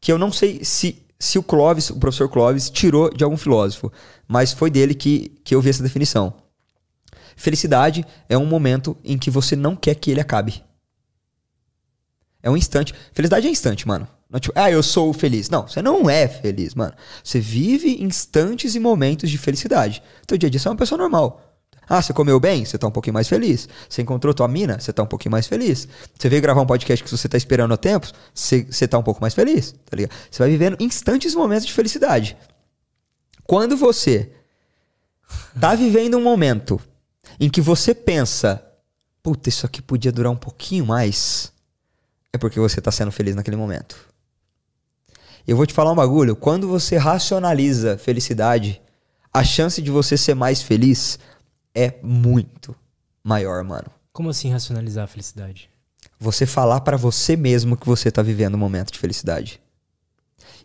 que 0.00 0.12
eu 0.12 0.18
não 0.18 0.30
sei 0.30 0.64
se, 0.64 1.02
se 1.18 1.38
o 1.38 1.42
Clóvis, 1.42 1.90
o 1.90 1.98
professor 1.98 2.28
Clóvis, 2.28 2.70
tirou 2.70 3.12
de 3.12 3.24
algum 3.24 3.36
filósofo, 3.36 3.92
mas 4.26 4.52
foi 4.52 4.70
dele 4.70 4.94
que, 4.94 5.32
que 5.44 5.54
eu 5.54 5.60
vi 5.60 5.70
essa 5.70 5.82
definição. 5.82 6.34
Felicidade 7.36 8.04
é 8.28 8.38
um 8.38 8.46
momento 8.46 8.96
em 9.04 9.18
que 9.18 9.30
você 9.30 9.54
não 9.54 9.76
quer 9.76 9.94
que 9.94 10.10
ele 10.10 10.20
acabe. 10.20 10.64
É 12.42 12.50
um 12.50 12.56
instante. 12.56 12.94
Felicidade 13.12 13.46
é 13.46 13.50
instante, 13.50 13.86
mano. 13.86 14.08
Não 14.30 14.40
tipo, 14.40 14.58
ah, 14.58 14.70
eu 14.70 14.82
sou 14.82 15.12
feliz. 15.12 15.50
Não, 15.50 15.68
você 15.68 15.82
não 15.82 16.08
é 16.08 16.26
feliz, 16.26 16.74
mano. 16.74 16.94
Você 17.22 17.38
vive 17.38 18.02
instantes 18.02 18.74
e 18.74 18.80
momentos 18.80 19.30
de 19.30 19.38
felicidade. 19.38 20.02
Teu 20.26 20.38
dia 20.38 20.48
a 20.48 20.50
dia 20.50 20.58
você 20.58 20.68
é 20.68 20.70
uma 20.70 20.76
pessoa 20.76 20.98
normal. 20.98 21.45
Ah, 21.88 22.02
você 22.02 22.12
comeu 22.12 22.40
bem? 22.40 22.64
Você 22.64 22.76
tá 22.76 22.86
um 22.86 22.90
pouquinho 22.90 23.14
mais 23.14 23.28
feliz. 23.28 23.68
Você 23.88 24.02
encontrou 24.02 24.34
tua 24.34 24.48
mina? 24.48 24.80
Você 24.80 24.92
tá 24.92 25.02
um 25.02 25.06
pouquinho 25.06 25.30
mais 25.30 25.46
feliz. 25.46 25.86
Você 26.18 26.28
veio 26.28 26.42
gravar 26.42 26.60
um 26.60 26.66
podcast 26.66 27.04
que 27.04 27.10
você 27.10 27.28
tá 27.28 27.36
esperando 27.36 27.72
há 27.72 27.76
tempos? 27.76 28.12
Você, 28.34 28.64
você 28.64 28.88
tá 28.88 28.98
um 28.98 29.02
pouco 29.02 29.20
mais 29.20 29.34
feliz, 29.34 29.72
tá 29.88 29.96
ligado? 29.96 30.12
Você 30.30 30.42
vai 30.42 30.50
vivendo 30.50 30.76
instantes 30.80 31.34
momentos 31.34 31.66
de 31.66 31.72
felicidade. 31.72 32.36
Quando 33.44 33.76
você 33.76 34.32
tá 35.60 35.74
vivendo 35.76 36.16
um 36.16 36.22
momento 36.22 36.80
em 37.38 37.48
que 37.48 37.60
você 37.60 37.94
pensa, 37.94 38.62
puta, 39.22 39.48
isso 39.48 39.64
aqui 39.64 39.80
podia 39.80 40.10
durar 40.10 40.32
um 40.32 40.36
pouquinho 40.36 40.84
mais, 40.84 41.52
é 42.32 42.38
porque 42.38 42.58
você 42.58 42.80
tá 42.80 42.90
sendo 42.90 43.12
feliz 43.12 43.36
naquele 43.36 43.56
momento. 43.56 43.96
Eu 45.46 45.56
vou 45.56 45.64
te 45.66 45.72
falar 45.72 45.92
um 45.92 45.96
bagulho, 45.96 46.34
quando 46.34 46.66
você 46.66 46.96
racionaliza 46.96 47.96
felicidade, 47.96 48.82
a 49.32 49.44
chance 49.44 49.80
de 49.80 49.90
você 49.90 50.16
ser 50.16 50.34
mais 50.34 50.60
feliz 50.60 51.18
é 51.76 51.94
muito 52.02 52.74
maior, 53.22 53.62
mano. 53.62 53.90
Como 54.10 54.30
assim 54.30 54.50
racionalizar 54.50 55.04
a 55.04 55.06
felicidade? 55.06 55.68
Você 56.18 56.46
falar 56.46 56.80
pra 56.80 56.96
você 56.96 57.36
mesmo 57.36 57.76
que 57.76 57.86
você 57.86 58.10
tá 58.10 58.22
vivendo 58.22 58.54
um 58.54 58.58
momento 58.58 58.90
de 58.90 58.98
felicidade. 58.98 59.60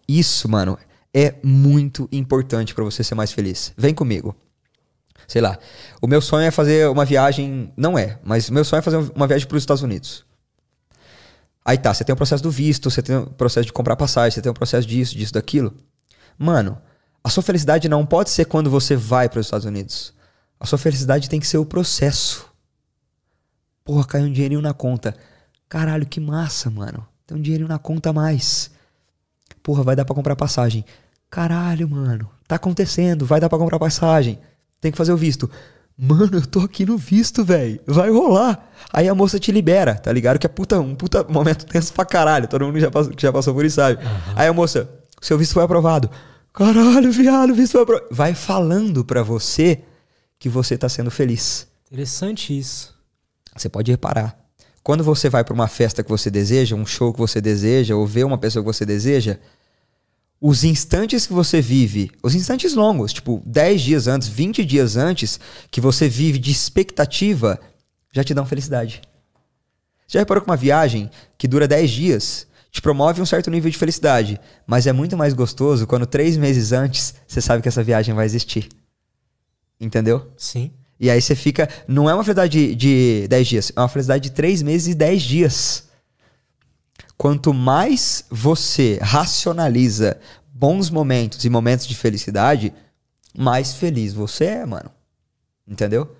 Isso, 0.08 0.48
mano, 0.48 0.80
é 1.14 1.36
muito 1.44 2.08
importante 2.14 2.74
pra 2.74 2.86
você 2.86 3.04
ser 3.04 3.14
mais 3.14 3.34
feliz. 3.34 3.74
Vem 3.76 3.94
comigo. 3.94 4.34
Sei 5.28 5.42
lá. 5.42 5.60
O 6.02 6.08
meu 6.08 6.22
sonho 6.22 6.48
é 6.48 6.52
fazer 6.52 6.88
uma 6.90 7.04
viagem. 7.04 7.74
Não 7.76 7.98
é, 7.98 8.18
mas 8.24 8.48
o 8.48 8.54
meu 8.54 8.64
sonho 8.64 8.80
é 8.80 8.82
fazer 8.82 8.98
uma 9.14 9.28
viagem 9.28 9.46
para 9.46 9.58
os 9.58 9.64
Estados 9.64 9.84
Unidos. 9.84 10.26
Aí 11.64 11.78
tá, 11.78 11.94
você 11.94 12.06
tem 12.06 12.14
o 12.14 12.18
processo 12.18 12.42
do 12.42 12.50
visto, 12.50 12.90
você 12.90 13.02
tem 13.02 13.18
o 13.18 13.28
processo 13.28 13.66
de 13.66 13.74
comprar 13.74 13.98
passagem, 13.98 14.32
você 14.32 14.42
tem 14.42 14.50
o 14.50 14.56
processo 14.56 14.88
disso, 14.88 15.16
disso, 15.16 15.34
daquilo. 15.34 15.76
Mano, 16.38 16.82
a 17.24 17.30
sua 17.30 17.44
felicidade 17.44 17.90
não 17.90 18.06
pode 18.06 18.30
ser 18.30 18.46
quando 18.46 18.70
você 18.70 18.96
vai 18.96 19.28
para 19.30 19.40
os 19.40 19.46
Estados 19.46 19.66
Unidos. 19.66 20.14
A 20.62 20.66
sua 20.68 20.78
felicidade 20.78 21.28
tem 21.28 21.40
que 21.40 21.48
ser 21.48 21.58
o 21.58 21.66
processo. 21.66 22.46
Porra, 23.84 24.06
caiu 24.06 24.28
um 24.28 24.32
dinheirinho 24.32 24.62
na 24.62 24.76
conta. 24.76 25.16
Caralho, 25.68 26.06
que 26.06 26.20
massa, 26.20 26.70
mano. 26.70 27.04
Tem 27.26 27.36
um 27.36 27.42
dinheirinho 27.42 27.68
na 27.68 27.80
conta 27.80 28.12
a 28.12 28.14
mais. 28.14 28.70
Porra, 29.64 29.82
vai 29.82 29.96
dar 29.96 30.06
pra 30.06 30.14
comprar 30.14 30.36
passagem. 30.36 30.86
Caralho, 31.32 31.90
mano. 31.90 32.30
Tá 32.48 32.58
acontecendo, 32.58 33.26
vai 33.26 33.40
dar 33.40 33.50
pra 33.50 33.58
comprar 33.58 33.80
passagem. 33.80 34.38
Tem 34.80 34.92
que 34.92 34.98
fazer 35.00 35.12
o 35.12 35.18
visto. 35.18 35.50
Mano, 35.98 36.38
eu 36.38 36.46
tô 36.46 36.60
aqui 36.60 36.86
no 36.86 36.96
visto, 36.96 37.44
velho. 37.44 37.80
Vai 37.88 38.12
rolar. 38.12 38.70
Aí 38.94 39.10
a 39.10 39.16
moça 39.16 39.40
te 39.40 39.52
libera, 39.52 39.96
tá 39.96 40.12
ligado? 40.14 40.38
Que 40.38 40.46
é 40.46 40.50
puta, 40.50 40.80
um 40.80 40.94
puta 40.94 41.24
momento 41.24 41.66
tenso 41.66 41.92
pra 41.92 42.06
caralho. 42.06 42.48
Todo 42.48 42.68
mundo 42.68 42.80
já 42.80 42.92
passou, 42.92 43.12
que 43.14 43.22
já 43.24 43.34
passou 43.34 43.56
por 43.56 43.66
isso 43.66 43.78
sabe. 43.78 43.98
Aí 44.36 44.48
a 44.48 44.54
moça, 44.54 44.88
seu 45.20 45.40
visto 45.40 45.54
foi 45.54 45.64
aprovado. 45.64 46.08
Caralho, 46.54 47.12
viado, 47.12 47.50
o 47.50 47.56
visto 47.56 47.72
foi 47.72 47.82
aprovado. 47.82 48.08
Vai 48.12 48.36
falando 48.36 49.04
pra 49.04 49.24
você 49.24 49.82
que 50.42 50.50
você 50.50 50.76
tá 50.76 50.90
sendo 50.90 51.12
feliz. 51.12 51.68
Interessante 51.86 52.58
isso. 52.58 52.96
Você 53.56 53.70
pode 53.70 53.92
reparar. 53.92 54.36
Quando 54.82 55.04
você 55.04 55.30
vai 55.30 55.44
para 55.44 55.54
uma 55.54 55.68
festa 55.68 56.04
que 56.04 56.10
você 56.10 56.32
deseja, 56.32 56.76
um 56.76 56.84
show 56.84 57.14
que 57.14 57.20
você 57.20 57.40
deseja, 57.40 57.96
ou 57.96 58.08
vê 58.08 58.24
uma 58.24 58.40
pessoa 58.40 58.64
que 58.64 58.74
você 58.74 58.84
deseja, 58.84 59.38
os 60.42 60.64
instantes 60.64 61.28
que 61.28 61.34
você 61.34 61.62
vive, 61.62 62.10
os 62.24 62.34
instantes 62.34 62.74
longos, 62.74 63.14
tipo 63.14 63.44
10 63.46 63.82
dias 63.82 64.08
antes, 64.08 64.28
20 64.28 64.66
dias 64.66 64.98
antes, 64.98 65.40
que 65.70 65.80
você 65.80 66.10
vive 66.10 66.40
de 66.40 66.50
expectativa, 66.50 67.60
já 68.12 68.24
te 68.24 68.34
dão 68.34 68.44
felicidade. 68.44 69.00
Já 70.08 70.22
reparou 70.22 70.42
que 70.42 70.50
uma 70.50 70.58
viagem 70.58 71.12
que 71.38 71.48
dura 71.48 71.68
10 71.68 71.92
dias 71.92 72.48
te 72.72 72.82
promove 72.82 73.22
um 73.22 73.28
certo 73.28 73.52
nível 73.52 73.70
de 73.70 73.78
felicidade, 73.78 74.42
mas 74.66 74.88
é 74.88 74.92
muito 74.92 75.16
mais 75.16 75.36
gostoso 75.36 75.86
quando 75.86 76.08
três 76.08 76.36
meses 76.36 76.72
antes 76.72 77.14
você 77.28 77.40
sabe 77.40 77.62
que 77.62 77.70
essa 77.70 77.84
viagem 77.84 78.16
vai 78.16 78.26
existir. 78.26 78.68
Entendeu? 79.82 80.32
Sim. 80.38 80.72
E 81.00 81.10
aí 81.10 81.20
você 81.20 81.34
fica. 81.36 81.68
Não 81.88 82.08
é 82.08 82.14
uma 82.14 82.24
felicidade 82.24 82.52
de, 82.52 82.76
de 82.76 83.28
10 83.28 83.48
dias, 83.48 83.72
é 83.76 83.80
uma 83.80 83.90
felicidade 83.90 84.24
de 84.24 84.32
3 84.32 84.62
meses 84.62 84.88
e 84.90 84.94
10 84.96 85.22
dias. 85.24 85.90
Quanto 87.18 87.54
mais 87.54 88.26
você 88.30 89.00
racionaliza 89.02 90.18
bons 90.54 90.90
momentos 90.92 91.44
e 91.46 91.50
momentos 91.50 91.88
de 91.88 91.96
felicidade, 91.96 92.74
mais 93.36 93.74
feliz 93.74 94.14
você 94.14 94.46
é, 94.46 94.66
mano. 94.66 94.92
Entendeu? 95.68 96.16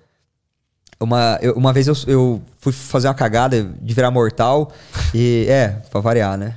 Uma, 1.00 1.38
eu- 1.42 1.54
uma 1.54 1.72
vez 1.72 1.88
eu, 1.88 1.94
eu 2.06 2.42
fui 2.58 2.72
fazer 2.72 3.08
uma 3.08 3.14
cagada 3.14 3.64
de 3.80 3.94
virar 3.94 4.10
mortal 4.10 4.72
e. 5.14 5.46
É, 5.48 5.68
pra 5.90 6.00
variar, 6.00 6.36
né? 6.38 6.56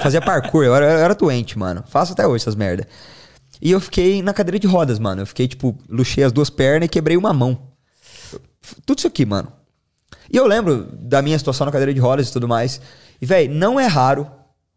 Fazia 0.00 0.20
parkour, 0.20 0.64
eu 0.64 0.74
era, 0.74 0.86
eu 0.92 0.98
era 0.98 1.14
doente, 1.14 1.58
mano. 1.58 1.82
Faço 1.88 2.12
até 2.12 2.26
hoje 2.26 2.42
essas 2.42 2.54
merda. 2.54 2.86
E 3.60 3.70
eu 3.70 3.80
fiquei 3.80 4.22
na 4.22 4.32
cadeira 4.32 4.58
de 4.58 4.66
rodas, 4.66 4.98
mano. 4.98 5.22
Eu 5.22 5.26
fiquei, 5.26 5.46
tipo, 5.46 5.76
luxei 5.88 6.24
as 6.24 6.32
duas 6.32 6.48
pernas 6.48 6.86
e 6.86 6.90
quebrei 6.90 7.16
uma 7.16 7.32
mão. 7.32 7.70
Tudo 8.86 8.98
isso 8.98 9.06
aqui, 9.06 9.26
mano. 9.26 9.52
E 10.32 10.36
eu 10.36 10.46
lembro 10.46 10.88
da 10.92 11.20
minha 11.20 11.38
situação 11.38 11.64
na 11.66 11.72
cadeira 11.72 11.92
de 11.92 12.00
rodas 12.00 12.28
e 12.28 12.32
tudo 12.32 12.48
mais. 12.48 12.80
E, 13.20 13.26
velho, 13.26 13.52
não 13.52 13.78
é 13.78 13.86
raro 13.86 14.30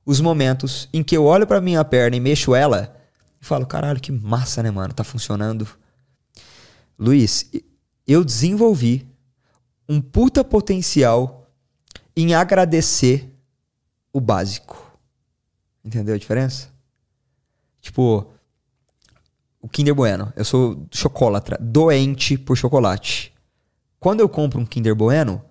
os 0.05 0.19
momentos 0.19 0.89
em 0.91 1.03
que 1.03 1.15
eu 1.15 1.23
olho 1.23 1.47
pra 1.47 1.61
minha 1.61 1.83
perna 1.85 2.17
e 2.17 2.19
mexo 2.19 2.53
ela 2.53 2.95
e 3.41 3.45
falo, 3.45 3.65
caralho, 3.65 3.99
que 3.99 4.11
massa, 4.11 4.61
né, 4.63 4.71
mano? 4.71 4.93
Tá 4.93 5.03
funcionando. 5.03 5.67
Luiz, 6.97 7.49
eu 8.07 8.23
desenvolvi 8.23 9.07
um 9.87 10.01
puta 10.01 10.43
potencial 10.43 11.51
em 12.15 12.33
agradecer 12.33 13.31
o 14.11 14.19
básico. 14.19 14.99
Entendeu 15.83 16.15
a 16.15 16.17
diferença? 16.17 16.69
Tipo, 17.81 18.32
o 19.63 19.69
Kinder 19.69 19.95
Bueno. 19.95 20.31
Eu 20.35 20.43
sou 20.43 20.85
chocolatra, 20.91 21.57
doente 21.59 22.37
por 22.37 22.57
chocolate. 22.57 23.33
Quando 23.97 24.19
eu 24.19 24.27
compro 24.27 24.59
um 24.59 24.65
Kinder 24.65 24.93
Bueno, 24.93 25.41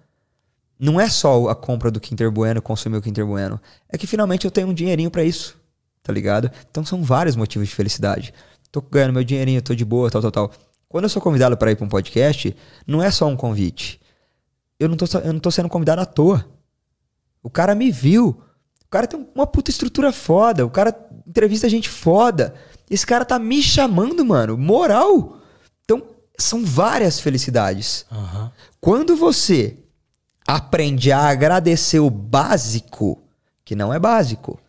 não 0.78 1.00
é 1.00 1.08
só 1.08 1.48
a 1.48 1.54
compra 1.54 1.90
do 1.90 1.98
Kinder 1.98 2.30
Bueno, 2.30 2.60
consumir 2.60 2.98
o 2.98 3.02
Kinder 3.02 3.24
Bueno. 3.24 3.58
É 3.88 3.96
que 3.96 4.06
finalmente 4.06 4.44
eu 4.44 4.50
tenho 4.50 4.68
um 4.68 4.74
dinheirinho 4.74 5.10
pra 5.10 5.24
isso, 5.24 5.58
tá 6.02 6.12
ligado? 6.12 6.50
Então 6.70 6.84
são 6.84 7.02
vários 7.02 7.34
motivos 7.34 7.68
de 7.68 7.74
felicidade. 7.74 8.34
Tô 8.70 8.82
ganhando 8.82 9.14
meu 9.14 9.24
dinheirinho, 9.24 9.62
tô 9.62 9.74
de 9.74 9.84
boa, 9.84 10.10
tal, 10.10 10.20
tal, 10.20 10.30
tal. 10.30 10.52
Quando 10.90 11.04
eu 11.04 11.10
sou 11.10 11.22
convidado 11.22 11.56
pra 11.56 11.70
ir 11.70 11.76
pra 11.76 11.86
um 11.86 11.88
podcast, 11.88 12.54
não 12.86 13.02
é 13.02 13.10
só 13.10 13.26
um 13.26 13.36
convite. 13.36 13.98
Eu 14.78 14.90
não 14.90 14.96
tô, 14.96 15.06
eu 15.18 15.32
não 15.32 15.40
tô 15.40 15.50
sendo 15.50 15.70
convidado 15.70 16.02
à 16.02 16.04
toa. 16.04 16.44
O 17.42 17.48
cara 17.48 17.74
me 17.74 17.90
viu. 17.90 18.42
O 18.84 18.88
cara 18.90 19.06
tem 19.06 19.26
uma 19.34 19.46
puta 19.46 19.70
estrutura 19.70 20.12
foda. 20.12 20.66
O 20.66 20.70
cara 20.70 20.94
entrevista 21.26 21.66
gente 21.66 21.88
foda. 21.88 22.54
Esse 22.92 23.06
cara 23.06 23.24
tá 23.24 23.38
me 23.38 23.62
chamando, 23.62 24.22
mano. 24.22 24.58
Moral. 24.58 25.38
Então, 25.82 26.02
são 26.38 26.62
várias 26.62 27.18
felicidades. 27.18 28.04
Aham. 28.12 28.52
Quando 28.78 29.16
você 29.16 29.78
aprende 30.46 31.10
a 31.10 31.20
agradecer 31.20 32.00
o 32.00 32.10
básico, 32.10 33.18
que 33.64 33.74
não 33.74 33.94
é 33.94 33.98
básico, 33.98 34.60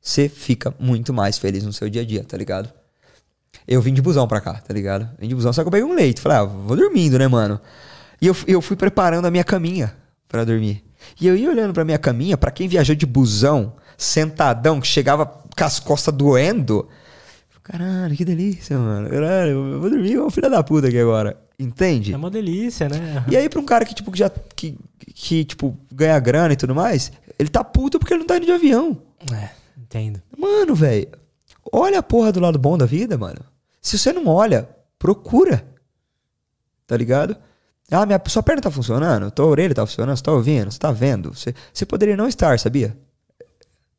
você 0.00 0.28
fica 0.28 0.74
muito 0.76 1.12
mais 1.12 1.38
feliz 1.38 1.62
no 1.62 1.72
seu 1.72 1.88
dia 1.88 2.02
a 2.02 2.04
dia, 2.04 2.24
tá 2.24 2.36
ligado? 2.36 2.68
Eu 3.68 3.80
vim 3.80 3.94
de 3.94 4.02
busão 4.02 4.26
pra 4.26 4.40
cá, 4.40 4.54
tá 4.54 4.74
ligado? 4.74 5.08
Vim 5.16 5.28
de 5.28 5.34
busão, 5.36 5.52
só 5.52 5.62
que 5.62 5.68
eu 5.68 5.70
peguei 5.70 5.86
um 5.86 5.94
leite. 5.94 6.20
Falei, 6.20 6.38
ah, 6.38 6.44
vou 6.44 6.76
dormindo, 6.76 7.16
né, 7.16 7.28
mano? 7.28 7.60
E 8.20 8.26
eu, 8.26 8.36
eu 8.48 8.60
fui 8.60 8.74
preparando 8.74 9.26
a 9.26 9.30
minha 9.30 9.44
caminha 9.44 9.96
pra 10.28 10.42
dormir. 10.42 10.84
E 11.20 11.28
eu 11.28 11.36
ia 11.36 11.48
olhando 11.48 11.72
pra 11.72 11.84
minha 11.84 11.98
caminha, 11.98 12.36
pra 12.36 12.50
quem 12.50 12.66
viajou 12.66 12.96
de 12.96 13.06
busão, 13.06 13.74
sentadão, 13.96 14.80
que 14.80 14.88
chegava 14.88 15.26
com 15.26 15.64
as 15.64 15.78
costas 15.78 16.12
doendo. 16.12 16.88
Caralho, 17.62 18.16
que 18.16 18.24
delícia, 18.24 18.76
mano. 18.76 19.08
Caralho, 19.08 19.50
eu 19.50 19.80
vou 19.80 19.88
dormir 19.88 20.18
um 20.18 20.30
filho 20.30 20.50
da 20.50 20.62
puta 20.62 20.88
aqui 20.88 20.98
agora. 20.98 21.40
Entende? 21.58 22.12
É 22.12 22.16
uma 22.16 22.30
delícia, 22.30 22.88
né? 22.88 23.24
E 23.30 23.36
aí, 23.36 23.48
pra 23.48 23.60
um 23.60 23.64
cara 23.64 23.84
que, 23.84 23.94
tipo, 23.94 24.10
que 24.10 24.18
já. 24.18 24.30
Que, 24.56 24.76
que, 25.14 25.44
tipo, 25.44 25.76
ganha 25.92 26.18
grana 26.18 26.54
e 26.54 26.56
tudo 26.56 26.74
mais, 26.74 27.12
ele 27.38 27.48
tá 27.48 27.62
puto 27.62 27.98
porque 27.98 28.14
ele 28.14 28.20
não 28.20 28.26
tá 28.26 28.36
indo 28.36 28.46
de 28.46 28.52
avião. 28.52 29.00
É, 29.32 29.50
entendo. 29.78 30.20
Mano, 30.36 30.74
velho. 30.74 31.08
Olha 31.72 32.00
a 32.00 32.02
porra 32.02 32.32
do 32.32 32.40
lado 32.40 32.58
bom 32.58 32.76
da 32.76 32.84
vida, 32.84 33.16
mano. 33.16 33.40
Se 33.80 33.96
você 33.96 34.12
não 34.12 34.26
olha, 34.26 34.68
procura. 34.98 35.64
Tá 36.86 36.96
ligado? 36.96 37.36
Ah, 37.90 38.04
minha, 38.04 38.20
sua 38.26 38.42
perna 38.42 38.62
tá 38.62 38.70
funcionando, 38.70 39.30
tua 39.30 39.46
orelha 39.46 39.74
tá 39.74 39.86
funcionando, 39.86 40.16
você 40.16 40.22
tá 40.22 40.32
ouvindo, 40.32 40.70
você 40.70 40.78
tá 40.78 40.90
vendo. 40.90 41.34
Você, 41.34 41.54
você 41.72 41.86
poderia 41.86 42.16
não 42.16 42.26
estar, 42.26 42.58
sabia? 42.58 42.96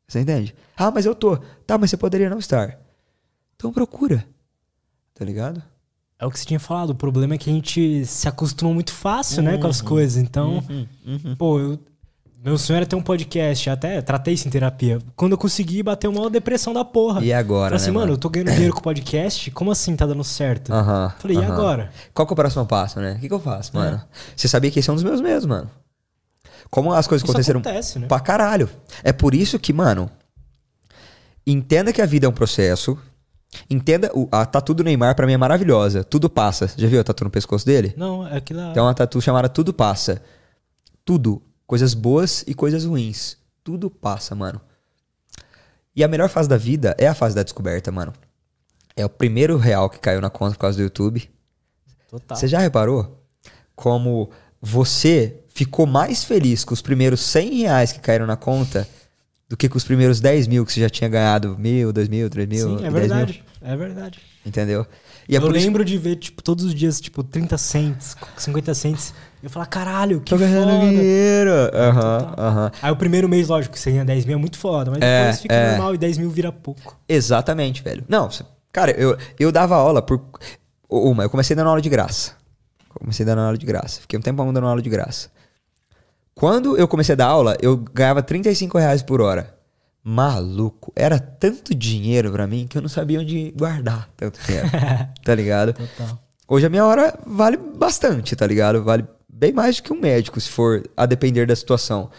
Você 0.06 0.20
entende? 0.20 0.54
Ah, 0.76 0.90
mas 0.90 1.06
eu 1.06 1.14
tô. 1.14 1.36
Tá, 1.66 1.78
mas 1.78 1.90
você 1.90 1.96
poderia 1.96 2.28
não 2.28 2.38
estar. 2.38 2.78
Então 3.64 3.72
procura. 3.72 4.22
Tá 5.14 5.24
ligado? 5.24 5.62
É 6.18 6.26
o 6.26 6.30
que 6.30 6.38
você 6.38 6.44
tinha 6.44 6.60
falado. 6.60 6.90
O 6.90 6.94
problema 6.94 7.34
é 7.34 7.38
que 7.38 7.48
a 7.48 7.52
gente 7.52 8.04
se 8.04 8.28
acostuma 8.28 8.70
muito 8.74 8.92
fácil, 8.92 9.42
né, 9.42 9.56
com 9.56 9.66
as 9.66 9.80
Uhum. 9.80 9.86
coisas. 9.86 10.22
Então, 10.22 10.62
pô, 11.38 11.58
eu, 11.58 11.78
meu 12.44 12.58
sonho 12.58 12.76
era 12.76 12.84
ter 12.84 12.94
um 12.94 13.00
podcast. 13.02 13.70
Até 13.70 14.02
tratei 14.02 14.34
isso 14.34 14.46
em 14.46 14.50
terapia. 14.50 14.98
Quando 15.16 15.32
eu 15.32 15.38
consegui, 15.38 15.82
bateu 15.82 16.10
uma 16.10 16.28
depressão 16.28 16.74
da 16.74 16.84
porra. 16.84 17.24
E 17.24 17.32
agora, 17.32 17.70
Falei 17.70 17.76
assim, 17.76 17.86
né, 17.86 17.92
mano, 17.92 18.00
mano? 18.08 18.12
eu 18.12 18.18
tô 18.18 18.28
ganhando 18.28 18.50
dinheiro 18.52 18.74
com 18.74 18.80
o 18.80 18.82
podcast. 18.82 19.50
Como 19.52 19.70
assim 19.70 19.96
tá 19.96 20.04
dando 20.04 20.22
certo? 20.24 20.70
Aham. 20.70 21.14
Falei, 21.18 21.38
e 21.38 21.42
agora? 21.42 21.90
Qual 22.12 22.26
que 22.26 22.32
é 22.32 22.34
o 22.34 22.36
próximo 22.36 22.66
passo, 22.66 23.00
né? 23.00 23.14
O 23.14 23.18
que, 23.18 23.28
que 23.28 23.34
eu 23.34 23.40
faço, 23.40 23.74
mano? 23.74 23.98
Você 24.36 24.46
sabia 24.46 24.70
que 24.70 24.78
esse 24.78 24.90
é 24.90 24.92
um 24.92 24.96
dos 24.96 25.04
meus 25.04 25.22
medos, 25.22 25.46
mano. 25.46 25.70
Como 26.70 26.92
as 26.92 27.06
coisas 27.06 27.22
Isso 27.24 27.32
aconteceram 27.32 27.60
acontece, 27.60 27.98
né? 27.98 28.08
pra 28.08 28.20
caralho. 28.20 28.68
É 29.02 29.10
por 29.10 29.34
isso 29.34 29.58
que, 29.58 29.72
mano, 29.72 30.10
entenda 31.46 31.94
que 31.94 32.02
a 32.02 32.06
vida 32.06 32.26
é 32.26 32.28
um 32.28 32.32
processo. 32.32 32.98
Entenda, 33.68 34.10
a 34.30 34.46
tatu 34.46 34.74
do 34.74 34.84
Neymar 34.84 35.14
pra 35.14 35.26
mim 35.26 35.32
é 35.32 35.36
maravilhosa. 35.36 36.04
Tudo 36.04 36.28
passa. 36.28 36.70
Já 36.76 36.88
viu 36.88 37.00
a 37.00 37.04
tatu 37.04 37.24
no 37.24 37.30
pescoço 37.30 37.64
dele? 37.64 37.94
Não, 37.96 38.26
é 38.26 38.36
aquilo 38.36 38.60
lá. 38.60 38.72
Tem 38.72 38.82
uma 38.82 38.94
tatu 38.94 39.20
chamada 39.20 39.48
Tudo 39.48 39.72
Passa. 39.72 40.22
Tudo. 41.04 41.42
Coisas 41.66 41.94
boas 41.94 42.44
e 42.46 42.54
coisas 42.54 42.84
ruins. 42.84 43.36
Tudo 43.62 43.88
passa, 43.88 44.34
mano. 44.34 44.60
E 45.96 46.02
a 46.04 46.08
melhor 46.08 46.28
fase 46.28 46.48
da 46.48 46.56
vida 46.56 46.94
é 46.98 47.06
a 47.06 47.14
fase 47.14 47.34
da 47.34 47.42
descoberta, 47.42 47.90
mano. 47.90 48.12
É 48.96 49.04
o 49.04 49.08
primeiro 49.08 49.56
real 49.56 49.88
que 49.88 49.98
caiu 49.98 50.20
na 50.20 50.30
conta 50.30 50.54
por 50.54 50.60
causa 50.60 50.76
do 50.76 50.82
YouTube. 50.82 51.28
Total. 52.08 52.36
Você 52.36 52.46
já 52.46 52.58
reparou 52.58 53.24
como 53.74 54.30
você 54.60 55.40
ficou 55.48 55.86
mais 55.86 56.24
feliz 56.24 56.64
com 56.64 56.74
os 56.74 56.82
primeiros 56.82 57.20
100 57.20 57.62
reais 57.62 57.92
que 57.92 58.00
caíram 58.00 58.26
na 58.26 58.36
conta 58.36 58.86
do 59.54 59.56
que 59.56 59.68
com 59.68 59.78
os 59.78 59.84
primeiros 59.84 60.20
10 60.20 60.48
mil 60.48 60.66
que 60.66 60.72
você 60.72 60.80
já 60.80 60.90
tinha 60.90 61.08
ganhado? 61.08 61.56
Mil, 61.56 61.92
dois 61.92 62.08
mil, 62.08 62.28
três 62.28 62.48
mil, 62.48 62.66
Sim, 62.78 62.84
é 62.84 62.90
10 62.90 62.92
mil. 62.92 63.00
verdade. 63.00 63.44
É 63.62 63.76
verdade. 63.76 64.18
Entendeu? 64.44 64.84
E 65.28 65.34
é 65.36 65.38
eu 65.38 65.42
isso 65.42 65.50
lembro 65.52 65.84
de 65.84 65.96
ver, 65.96 66.16
tipo, 66.16 66.42
todos 66.42 66.64
os 66.64 66.74
dias, 66.74 67.00
tipo, 67.00 67.22
30 67.22 67.56
cents, 67.56 68.16
50 68.36 68.74
cents. 68.74 69.14
Eu 69.42 69.48
falar, 69.48 69.66
caralho, 69.66 70.20
que 70.20 70.30
Tô 70.30 70.36
ganhando 70.36 70.70
foda. 70.72 70.86
dinheiro. 70.90 71.50
Aham, 71.72 72.18
Total. 72.20 72.44
aham. 72.44 72.72
Aí 72.82 72.90
o 72.92 72.96
primeiro 72.96 73.28
mês, 73.28 73.48
lógico, 73.48 73.74
que 73.74 73.80
você 73.80 73.92
ganha 73.92 74.04
10 74.04 74.24
mil 74.26 74.36
é 74.36 74.40
muito 74.40 74.58
foda, 74.58 74.90
mas 74.90 75.00
É, 75.00 75.20
depois 75.20 75.40
fica 75.40 75.54
é. 75.54 75.68
normal 75.70 75.94
e 75.94 75.98
10 75.98 76.18
mil 76.18 76.30
vira 76.30 76.50
pouco. 76.50 76.98
Exatamente, 77.08 77.82
velho. 77.82 78.04
Não, 78.08 78.28
cara, 78.72 78.90
eu, 78.90 79.16
eu 79.38 79.52
dava 79.52 79.76
aula 79.76 80.02
por. 80.02 80.20
Uma, 80.90 81.22
eu 81.22 81.30
comecei 81.30 81.54
dando 81.54 81.68
aula 81.68 81.80
de 81.80 81.88
graça. 81.88 82.32
Comecei 82.88 83.24
dando 83.24 83.40
aula 83.40 83.56
de 83.56 83.64
graça. 83.66 84.00
Fiquei 84.00 84.18
um 84.18 84.22
tempão 84.22 84.52
dando 84.52 84.66
aula 84.66 84.82
de 84.82 84.90
graça. 84.90 85.30
Quando 86.34 86.76
eu 86.76 86.88
comecei 86.88 87.12
a 87.12 87.16
dar 87.16 87.26
aula, 87.26 87.56
eu 87.60 87.76
ganhava 87.76 88.22
35 88.22 88.78
reais 88.78 89.02
por 89.02 89.20
hora. 89.20 89.54
Maluco. 90.02 90.92
Era 90.94 91.18
tanto 91.18 91.74
dinheiro 91.74 92.30
pra 92.32 92.46
mim 92.46 92.66
que 92.68 92.76
eu 92.76 92.82
não 92.82 92.88
sabia 92.88 93.20
onde 93.20 93.52
guardar 93.56 94.08
tanto 94.16 94.38
dinheiro. 94.44 94.68
tá 95.24 95.34
ligado? 95.34 95.72
Total. 95.72 96.18
Hoje 96.46 96.66
a 96.66 96.68
minha 96.70 96.84
hora 96.84 97.18
vale 97.26 97.56
bastante, 97.56 98.36
tá 98.36 98.46
ligado? 98.46 98.82
Vale 98.84 99.06
bem 99.28 99.52
mais 99.52 99.76
do 99.76 99.82
que 99.82 99.92
um 99.92 99.98
médico, 100.00 100.38
se 100.40 100.48
for 100.50 100.82
a 100.96 101.06
depender 101.06 101.46
da 101.46 101.56
situação. 101.56 102.10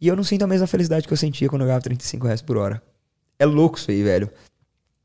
E 0.00 0.06
eu 0.06 0.14
não 0.14 0.22
sinto 0.22 0.42
a 0.42 0.46
mesma 0.46 0.66
felicidade 0.66 1.06
que 1.08 1.12
eu 1.12 1.16
sentia 1.16 1.48
quando 1.48 1.62
eu 1.62 1.66
ganhava 1.66 1.82
35 1.82 2.26
reais 2.26 2.42
por 2.42 2.56
hora. 2.56 2.80
É 3.38 3.44
louco 3.44 3.78
isso 3.78 3.90
aí, 3.90 4.02
velho. 4.02 4.30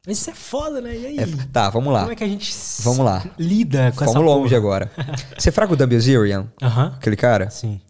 Mas 0.06 0.20
isso 0.20 0.30
é 0.30 0.34
foda, 0.36 0.80
né? 0.82 0.96
E 0.96 1.06
aí? 1.08 1.20
É, 1.20 1.26
tá, 1.52 1.70
vamos 1.70 1.92
lá. 1.92 2.02
Como 2.02 2.12
é 2.12 2.16
que 2.16 2.24
a 2.24 2.28
gente 2.28 2.54
Vamos 2.82 3.04
lá. 3.04 3.24
lida 3.38 3.92
com 3.96 4.04
essa 4.04 4.14
Vamos 4.14 4.28
longe 4.28 4.50
porra? 4.50 4.58
agora. 4.58 4.92
Você 5.38 5.52
fraga 5.52 5.74
o 5.74 5.76
Dan 5.76 5.88
Bilzerian, 5.88 6.48
Aham. 6.62 6.94
aquele 6.96 7.16
cara? 7.16 7.50
Sim. 7.50 7.82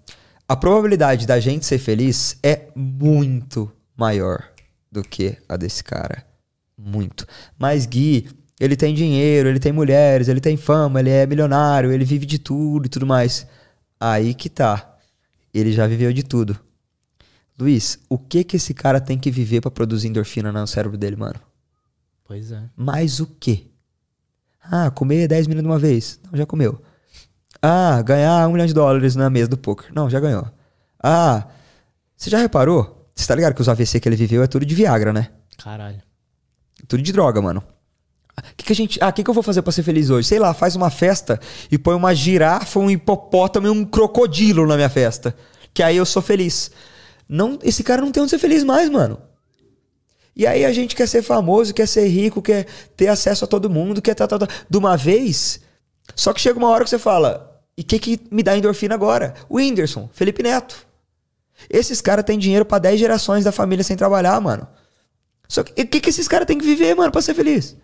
A 0.50 0.56
probabilidade 0.56 1.28
da 1.28 1.40
gente 1.40 1.64
ser 1.64 1.78
feliz 1.78 2.36
é 2.42 2.70
muito 2.76 3.72
maior 3.96 4.50
do 4.92 5.04
que 5.04 5.38
a 5.48 5.56
desse 5.56 5.84
cara. 5.84 6.26
Muito. 6.76 7.28
Mas 7.56 7.86
Gui, 7.86 8.28
ele 8.60 8.76
tem 8.76 8.96
dinheiro, 8.96 9.48
ele 9.48 9.60
tem 9.60 9.72
mulheres, 9.72 10.28
ele 10.28 10.42
tem 10.42 10.58
fama, 10.58 11.02
ele 11.02 11.12
é 11.12 11.28
milionário, 11.28 11.92
ele 11.92 12.04
vive 12.04 12.26
de 12.26 12.40
tudo 12.40 12.88
e 12.88 12.90
tudo 12.90 13.06
mais. 13.06 13.46
Aí 14.00 14.34
que 14.34 14.50
tá. 14.50 14.98
Ele 15.54 15.72
já 15.72 15.86
viveu 15.86 16.12
de 16.12 16.24
tudo. 16.24 16.60
Luiz, 17.60 18.00
o 18.10 18.18
que 18.18 18.44
que 18.44 18.56
esse 18.56 18.74
cara 18.74 19.00
tem 19.00 19.20
que 19.20 19.30
viver 19.30 19.62
pra 19.62 19.70
produzir 19.70 20.08
endorfina 20.08 20.52
no 20.52 20.66
cérebro 20.66 20.98
dele, 20.98 21.16
mano? 21.16 21.40
Pois 22.24 22.52
é. 22.52 22.64
Mais 22.76 23.20
o 23.20 23.28
quê? 23.40 23.66
Ah, 24.64 24.90
comer 24.90 25.28
10 25.28 25.46
minutos 25.46 25.68
de 25.68 25.72
uma 25.72 25.78
vez. 25.78 26.20
Não, 26.24 26.36
já 26.36 26.48
comeu. 26.48 26.82
Ah, 27.62 28.02
ganhar 28.02 28.48
um 28.48 28.54
milhão 28.54 28.68
de 28.68 28.74
dólares 28.74 29.16
na 29.16 29.30
mesa 29.30 29.50
do 29.50 29.58
poker. 29.58 29.92
Não, 29.94 30.10
já 30.10 30.20
ganhou. 30.20 30.48
Ah, 31.02 31.46
você 32.16 32.30
já 32.30 32.38
reparou? 32.38 33.10
Você 33.16 33.28
tá 33.28 33.36
ligado 33.36 33.54
que 33.54 33.62
os 33.62 33.68
AVC 33.68 34.00
que 34.00 34.08
ele 34.08 34.16
viveu 34.16 34.42
é 34.44 34.48
tudo 34.48 34.66
de 34.66 34.74
Viagra, 34.74 35.12
né? 35.12 35.30
Caralho. 35.58 36.02
Tudo 36.88 37.04
de 37.04 37.12
droga, 37.12 37.42
mano. 37.42 37.64
O 38.38 38.56
que, 38.56 38.66
que 38.66 38.74
a 38.74 38.76
gente. 38.76 39.00
Ah, 39.02 39.10
o 39.10 39.14
que, 39.14 39.24
que 39.24 39.30
eu 39.30 39.34
vou 39.34 39.44
fazer 39.44 39.62
pra 39.62 39.72
ser 39.72 39.84
feliz 39.84 40.10
hoje? 40.10 40.28
Sei 40.28 40.40
lá, 40.40 40.54
faz 40.54 40.76
uma 40.76 40.90
festa 40.90 41.40
e 41.70 41.78
põe 41.78 41.94
uma 41.96 42.14
girafa, 42.16 42.80
um 42.80 42.90
hipopótamo 42.90 43.68
e 43.68 43.70
um 43.70 43.84
crocodilo 43.84 44.66
na 44.66 44.76
minha 44.76 44.90
festa. 44.90 45.36
Que 45.74 45.84
aí 45.84 45.98
eu 45.98 46.06
sou 46.06 46.22
feliz. 46.22 46.72
Não, 47.28 47.60
esse 47.62 47.84
cara 47.84 48.02
não 48.02 48.12
tem 48.12 48.24
onde 48.24 48.30
ser 48.30 48.40
feliz 48.40 48.64
mais, 48.64 48.90
mano. 48.90 49.20
E 50.36 50.48
aí 50.48 50.64
a 50.64 50.72
gente 50.72 50.96
quer 50.96 51.08
ser 51.08 51.22
famoso, 51.22 51.74
quer 51.74 51.88
ser 51.88 52.08
rico, 52.08 52.42
quer 52.42 52.66
ter 52.96 53.08
acesso 53.08 53.44
a 53.44 53.48
todo 53.48 53.70
mundo, 53.70 54.02
quer 54.02 54.16
tá, 54.16 54.26
tá, 54.26 54.40
tá, 54.40 54.48
de 54.70 54.78
uma 54.78 54.96
vez. 54.96 55.60
Só 56.16 56.32
que 56.34 56.40
chega 56.40 56.58
uma 56.58 56.70
hora 56.70 56.84
que 56.84 56.90
você 56.90 56.98
fala, 56.98 57.49
e 57.80 57.82
o 57.82 57.86
que, 57.86 57.98
que 57.98 58.20
me 58.30 58.44
dá 58.44 58.58
endorfina 58.58 58.94
agora? 58.94 59.34
O 59.48 59.56
Whindersson, 59.56 60.10
Felipe 60.12 60.44
Neto. 60.44 60.86
Esses 61.70 62.02
caras 62.02 62.26
têm 62.26 62.38
dinheiro 62.38 62.66
para 62.66 62.80
10 62.80 63.00
gerações 63.00 63.46
da 63.46 63.54
família 63.54 63.86
sem 63.86 63.96
trabalhar, 63.96 64.38
mano. 64.42 64.68
Só 65.48 65.64
que 65.64 65.82
o 65.82 65.88
que, 65.88 66.02
que 66.02 66.10
esses 66.10 66.28
caras 66.28 66.46
têm 66.46 66.58
que 66.58 66.66
viver, 66.66 66.94
mano, 66.94 67.10
pra 67.10 67.22
ser 67.22 67.34
feliz? 67.34 67.78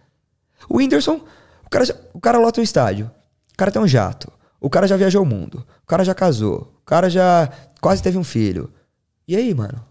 O 0.68 0.80
Whindersson, 0.80 1.22
o 1.66 1.70
cara, 1.70 1.86
o 2.14 2.20
cara 2.20 2.38
lota 2.38 2.60
um 2.60 2.64
estádio. 2.64 3.10
O 3.54 3.58
cara 3.58 3.72
tem 3.72 3.82
um 3.82 3.88
jato. 3.88 4.30
O 4.60 4.70
cara 4.70 4.86
já 4.86 4.98
viajou 4.98 5.24
o 5.24 5.26
mundo. 5.26 5.66
O 5.84 5.88
cara 5.88 6.04
já 6.04 6.14
casou. 6.14 6.74
O 6.82 6.86
cara 6.86 7.10
já 7.10 7.50
quase 7.80 8.04
teve 8.04 8.18
um 8.18 8.24
filho. 8.24 8.74
E 9.26 9.38
aí, 9.38 9.54
mano? 9.54 9.82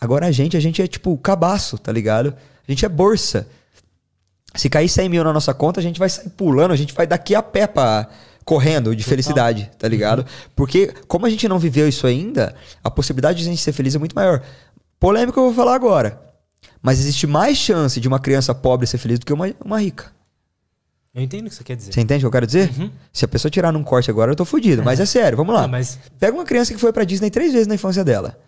Agora 0.00 0.26
a 0.26 0.30
gente, 0.30 0.56
a 0.56 0.60
gente 0.60 0.80
é 0.80 0.86
tipo 0.86 1.18
cabaço, 1.18 1.76
tá 1.76 1.90
ligado? 1.90 2.36
A 2.68 2.70
gente 2.70 2.86
é 2.86 2.88
bolsa. 2.88 3.48
Se 4.54 4.70
cair 4.70 4.88
100 4.88 5.08
mil 5.08 5.24
na 5.24 5.32
nossa 5.32 5.52
conta, 5.52 5.80
a 5.80 5.82
gente 5.82 5.98
vai 5.98 6.08
sair 6.08 6.30
pulando, 6.30 6.70
a 6.70 6.76
gente 6.76 6.94
vai 6.94 7.04
daqui 7.04 7.34
a 7.34 7.42
pé 7.42 7.66
pra, 7.66 8.08
correndo 8.46 8.94
de 8.94 9.02
felicidade, 9.02 9.68
tá 9.76 9.88
ligado? 9.88 10.24
Porque 10.54 10.94
como 11.08 11.26
a 11.26 11.28
gente 11.28 11.48
não 11.48 11.58
viveu 11.58 11.88
isso 11.88 12.06
ainda, 12.06 12.54
a 12.82 12.88
possibilidade 12.88 13.40
de 13.40 13.44
a 13.44 13.50
gente 13.50 13.60
ser 13.60 13.72
feliz 13.72 13.96
é 13.96 13.98
muito 13.98 14.14
maior. 14.14 14.40
Polêmico 15.00 15.38
eu 15.40 15.46
vou 15.46 15.52
falar 15.52 15.74
agora. 15.74 16.22
Mas 16.80 17.00
existe 17.00 17.26
mais 17.26 17.58
chance 17.58 18.00
de 18.00 18.06
uma 18.06 18.20
criança 18.20 18.54
pobre 18.54 18.86
ser 18.86 18.98
feliz 18.98 19.18
do 19.18 19.26
que 19.26 19.32
uma, 19.32 19.52
uma 19.62 19.80
rica. 19.80 20.12
Eu 21.12 21.22
entendo 21.22 21.46
o 21.46 21.50
que 21.50 21.56
você 21.56 21.64
quer 21.64 21.74
dizer. 21.74 21.92
Você 21.92 22.00
entende 22.00 22.18
o 22.18 22.22
que 22.22 22.26
eu 22.26 22.30
quero 22.30 22.46
dizer? 22.46 22.70
Uhum. 22.78 22.90
Se 23.12 23.24
a 23.24 23.28
pessoa 23.28 23.50
tirar 23.50 23.72
num 23.72 23.82
corte 23.82 24.10
agora, 24.10 24.30
eu 24.30 24.36
tô 24.36 24.44
fudido. 24.44 24.84
Mas 24.84 25.00
é 25.00 25.06
sério, 25.06 25.36
vamos 25.36 25.52
lá. 25.52 25.64
Ah, 25.64 25.68
mas 25.68 25.98
Pega 26.20 26.36
uma 26.36 26.44
criança 26.44 26.72
que 26.72 26.78
foi 26.78 26.92
pra 26.92 27.02
Disney 27.02 27.30
três 27.30 27.52
vezes 27.52 27.66
na 27.66 27.74
infância 27.74 28.04
dela. 28.04 28.38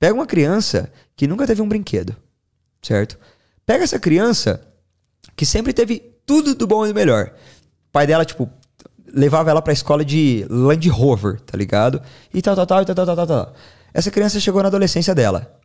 Pega 0.00 0.14
uma 0.14 0.26
criança 0.26 0.90
que 1.14 1.26
nunca 1.26 1.46
teve 1.46 1.60
um 1.60 1.68
brinquedo, 1.68 2.16
certo? 2.80 3.18
Pega 3.66 3.84
essa 3.84 3.98
criança 3.98 4.66
que 5.36 5.44
sempre 5.44 5.74
teve 5.74 6.00
tudo 6.24 6.54
do 6.54 6.66
bom 6.66 6.86
e 6.86 6.88
do 6.88 6.94
melhor. 6.94 7.32
O 7.88 7.92
pai 7.92 8.06
dela, 8.06 8.24
tipo, 8.24 8.48
levava 9.12 9.50
ela 9.50 9.62
pra 9.62 9.72
escola 9.72 10.04
de 10.04 10.46
Land 10.48 10.88
Rover, 10.88 11.40
tá 11.40 11.56
ligado? 11.56 12.00
E 12.32 12.40
tal, 12.40 12.56
tal, 12.56 12.66
tal, 12.66 12.84
tal, 12.84 12.94
tal, 12.94 13.16
tal, 13.16 13.26
tal. 13.26 13.54
Essa 13.92 14.10
criança 14.10 14.40
chegou 14.40 14.62
na 14.62 14.68
adolescência 14.68 15.14
dela. 15.14 15.58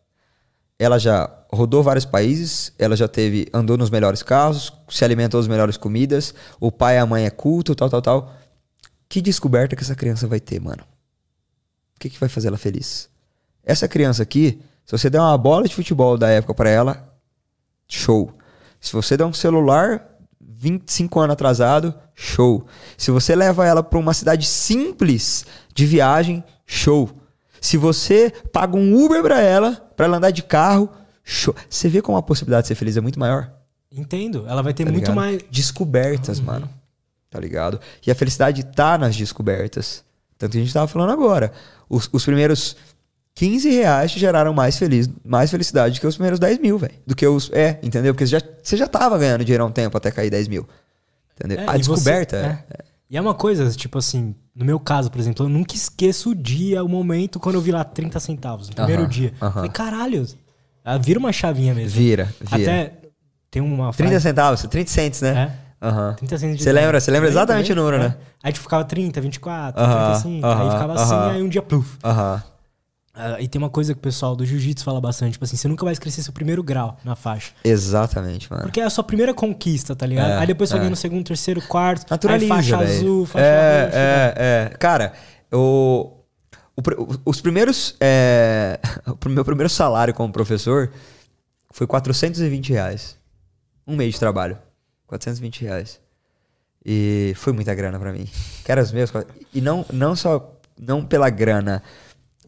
Ela 0.80 0.99
já 0.99 1.30
rodou 1.52 1.82
vários 1.82 2.06
países, 2.06 2.72
ela 2.78 2.95
já 2.95 3.07
teve, 3.07 3.48
andou 3.53 3.78
nos 3.78 3.90
melhores 3.90 4.22
carros, 4.22 4.72
se 4.90 5.03
alimentou 5.03 5.40
das 5.40 5.48
melhores 5.48 5.76
comidas, 5.78 6.36
o 6.60 6.72
pai 6.72 6.95
e 6.95 6.99
a 6.99 7.06
mãe 7.06 7.26
é 7.26 7.30
culto, 7.30 7.74
tal, 7.74 7.90
tal, 7.90 8.02
tal. 8.02 8.34
Que 9.10 9.22
descoberta 9.22 9.76
que 9.76 9.84
essa 9.84 9.95
criança 9.95 10.28
vai 10.28 10.40
ter, 10.40 10.60
mano? 10.60 10.84
O 11.95 11.99
que, 11.99 12.10
que 12.10 12.19
vai 12.19 12.30
fazer 12.30 12.49
ela 12.49 12.57
feliz? 12.57 13.10
Essa 13.64 13.88
criança 13.88 14.22
aqui, 14.22 14.61
se 14.86 14.91
você 14.91 15.10
der 15.10 15.19
uma 15.19 15.38
bola 15.38 15.68
de 15.68 15.74
futebol 15.74 16.18
da 16.18 16.30
época 16.30 16.53
pra 16.53 16.69
ela, 16.69 17.11
show. 17.88 18.32
Se 18.80 18.94
você 18.94 19.18
der 19.18 19.26
um 19.26 19.34
celular 19.34 20.16
25 20.58 21.20
anos 21.20 21.34
atrasado, 21.34 21.94
show. 22.16 22.66
Se 22.98 23.12
você 23.12 23.36
leva 23.36 23.66
ela 23.66 23.84
pra 23.84 24.00
uma 24.00 24.14
cidade 24.14 24.46
simples 24.46 25.46
de 25.74 25.86
viagem, 25.86 26.44
show. 26.66 27.10
Se 27.62 27.78
você 27.78 28.32
paga 28.52 28.76
um 28.76 29.06
Uber 29.06 29.22
pra 29.22 29.40
ela, 29.40 29.74
pra 29.96 30.06
ela 30.06 30.18
andar 30.18 30.32
de 30.32 30.44
carro, 30.44 30.90
show. 31.24 31.56
Você 31.70 31.88
vê 31.88 32.02
como 32.02 32.18
a 32.18 32.24
possibilidade 32.24 32.64
de 32.64 32.70
ser 32.70 32.76
feliz 32.76 32.98
é 32.98 33.02
muito 33.02 33.20
maior? 33.20 33.52
entendo. 33.92 34.46
Ela 34.48 34.62
vai 34.62 34.74
ter 34.74 34.86
tá 34.86 34.92
muito 34.92 35.06
ligado? 35.06 35.16
mais. 35.16 35.42
Descobertas, 35.50 36.40
mano. 36.40 36.70
Tá 37.30 37.40
ligado? 37.40 37.80
E 38.06 38.12
a 38.12 38.16
felicidade 38.16 38.64
tá 38.64 38.98
nas 38.98 39.16
descobertas. 39.16 40.04
Tanto 40.38 40.52
que 40.52 40.58
a 40.58 40.62
gente 40.62 40.74
tava 40.74 40.88
falando 40.88 41.12
agora. 41.12 41.52
Os, 41.90 42.08
os 42.12 42.24
primeiros 42.24 42.76
15 43.38 43.70
reais 43.70 44.12
te 44.12 44.20
geraram 44.20 44.52
mais, 44.52 44.78
feliz, 44.80 45.08
mais 45.24 45.52
felicidade 45.52 46.00
que 46.02 46.08
os 46.08 46.16
primeiros 46.16 46.40
10 46.40 46.58
mil, 46.60 46.78
velho. 46.80 46.94
Do 47.06 47.16
que 47.16 47.26
os. 47.28 47.52
É, 47.54 47.78
entendeu? 47.84 48.14
Porque 48.14 48.26
você 48.26 48.32
já, 48.32 48.42
você 48.64 48.76
já 48.76 48.88
tava 48.88 49.16
ganhando 49.18 49.46
dinheiro 49.46 49.64
há 49.64 49.68
um 49.68 49.72
tempo 49.72 49.96
até 49.96 50.10
cair 50.10 50.32
10 50.32 50.48
mil. 50.48 50.68
Entendeu? 51.36 51.60
É, 51.60 51.70
a 51.70 51.78
e 51.78 51.84
você- 51.84 51.94
descoberta. 51.94 52.36
é. 52.70 52.84
E 53.10 53.16
é 53.16 53.22
uma 53.22 53.36
coisa, 53.36 53.70
tipo 53.72 53.98
assim, 54.00 54.36
no 54.56 54.66
meu 54.66 54.80
caso, 54.80 55.10
por 55.12 55.20
exemplo, 55.20 55.46
eu 55.46 55.50
nunca 55.50 55.76
esqueço 55.76 56.32
o 56.32 56.36
dia, 56.36 56.84
o 56.84 56.90
momento 56.90 57.40
quando 57.40 57.56
eu 57.56 57.62
vi 57.62 57.72
lá 57.72 57.84
30 57.84 58.20
centavos, 58.20 58.68
no 58.70 58.76
primeiro 58.76 59.04
Aham, 59.04 59.10
dia. 59.10 59.34
aham. 59.42 59.52
Falei, 59.54 59.70
caralho, 59.70 60.28
ah, 60.84 60.98
vira 60.98 61.20
uma 61.20 61.32
chavinha 61.32 61.74
mesmo. 61.76 61.96
Vira, 61.98 62.34
vira. 62.42 62.56
Até 62.72 62.94
tem 63.52 63.62
uma 63.62 63.94
30 63.94 64.10
frase- 64.10 64.24
centavos, 64.24 64.62
30 64.64 64.90
cents, 64.92 65.22
né? 65.22 65.54
É. 65.82 65.86
Aham. 65.88 66.16
30 66.16 66.38
centavos 66.38 66.58
de 66.58 66.64
Você 66.64 66.72
lembra? 66.74 67.00
Você 67.00 67.12
lembra 67.12 67.30
exatamente 67.30 67.72
o 67.72 67.76
número, 67.76 67.98
é. 67.98 68.00
né? 68.00 68.18
Aí 68.44 68.52
tipo, 68.52 68.64
ficava 68.64 68.84
30, 68.84 69.22
24, 69.22 69.80
Aham, 69.82 70.06
35, 70.20 70.46
aí 70.48 70.54
aham, 70.54 70.72
ficava 70.72 70.94
assim, 70.96 71.16
aí 71.36 71.42
um 71.44 71.48
dia 71.50 71.62
pluf. 71.62 71.98
Aham. 72.04 72.44
Ah, 73.18 73.41
e 73.41 73.48
tem 73.48 73.57
uma 73.57 73.69
coisa 73.69 73.94
que 73.94 73.98
o 73.98 74.02
pessoal 74.02 74.35
do 74.35 74.45
jiu-jitsu 74.45 74.85
fala 74.85 75.02
bastante, 75.02 75.34
tipo 75.34 75.44
assim, 75.44 75.57
você 75.57 75.68
nunca 75.68 75.84
vai 75.84 75.91
esquecer 75.91 76.22
seu 76.22 76.31
primeiro 76.31 76.61
grau 76.61 76.98
na 77.03 77.15
faixa. 77.15 77.52
Exatamente, 77.64 78.49
mano. 78.52 78.64
Porque 78.64 78.80
é 78.80 78.84
a 78.84 78.89
sua 78.91 79.03
primeira 79.03 79.34
conquista, 79.34 79.95
tá 79.95 80.06
ligado? 80.06 80.31
É, 80.31 80.38
aí 80.38 80.45
depois 80.48 80.69
você 80.69 80.76
é. 80.76 80.80
ganha 80.80 80.89
no 80.91 80.95
segundo, 80.95 81.26
terceiro, 81.26 81.60
quarto, 81.64 82.10
Naturaliza, 82.11 82.53
aí 82.53 82.57
faixa 82.61 82.77
velho. 82.77 82.91
azul, 82.91 83.26
faixa 83.26 83.45
é, 83.45 83.84
roxa, 83.85 83.98
é, 83.98 84.34
é. 84.38 84.77
Cara, 84.77 85.14
o, 85.52 86.11
o 86.76 86.81
os 87.26 87.41
primeiros. 87.41 87.95
É, 87.99 88.80
o 89.26 89.30
meu 89.30 89.44
primeiro 89.44 89.69
salário 89.69 90.14
como 90.14 90.31
professor 90.31 90.91
foi 91.72 91.88
420 91.88 92.72
reais. 92.72 93.18
Um 93.85 93.95
mês 93.95 94.14
de 94.14 94.19
trabalho. 94.19 94.57
420 95.07 95.61
reais. 95.61 95.99
E 96.85 97.34
foi 97.35 97.52
muita 97.52 97.73
grana 97.73 97.99
pra 97.99 98.14
mim. 98.14 98.30
Que 98.64 98.72
era 98.72 98.81
os 98.81 98.91
meus. 98.91 99.11
E 99.53 99.60
não, 99.60 99.85
não 99.91 100.15
só. 100.15 100.53
Não 100.80 101.03
pela 101.03 101.30
grana. 101.30 101.81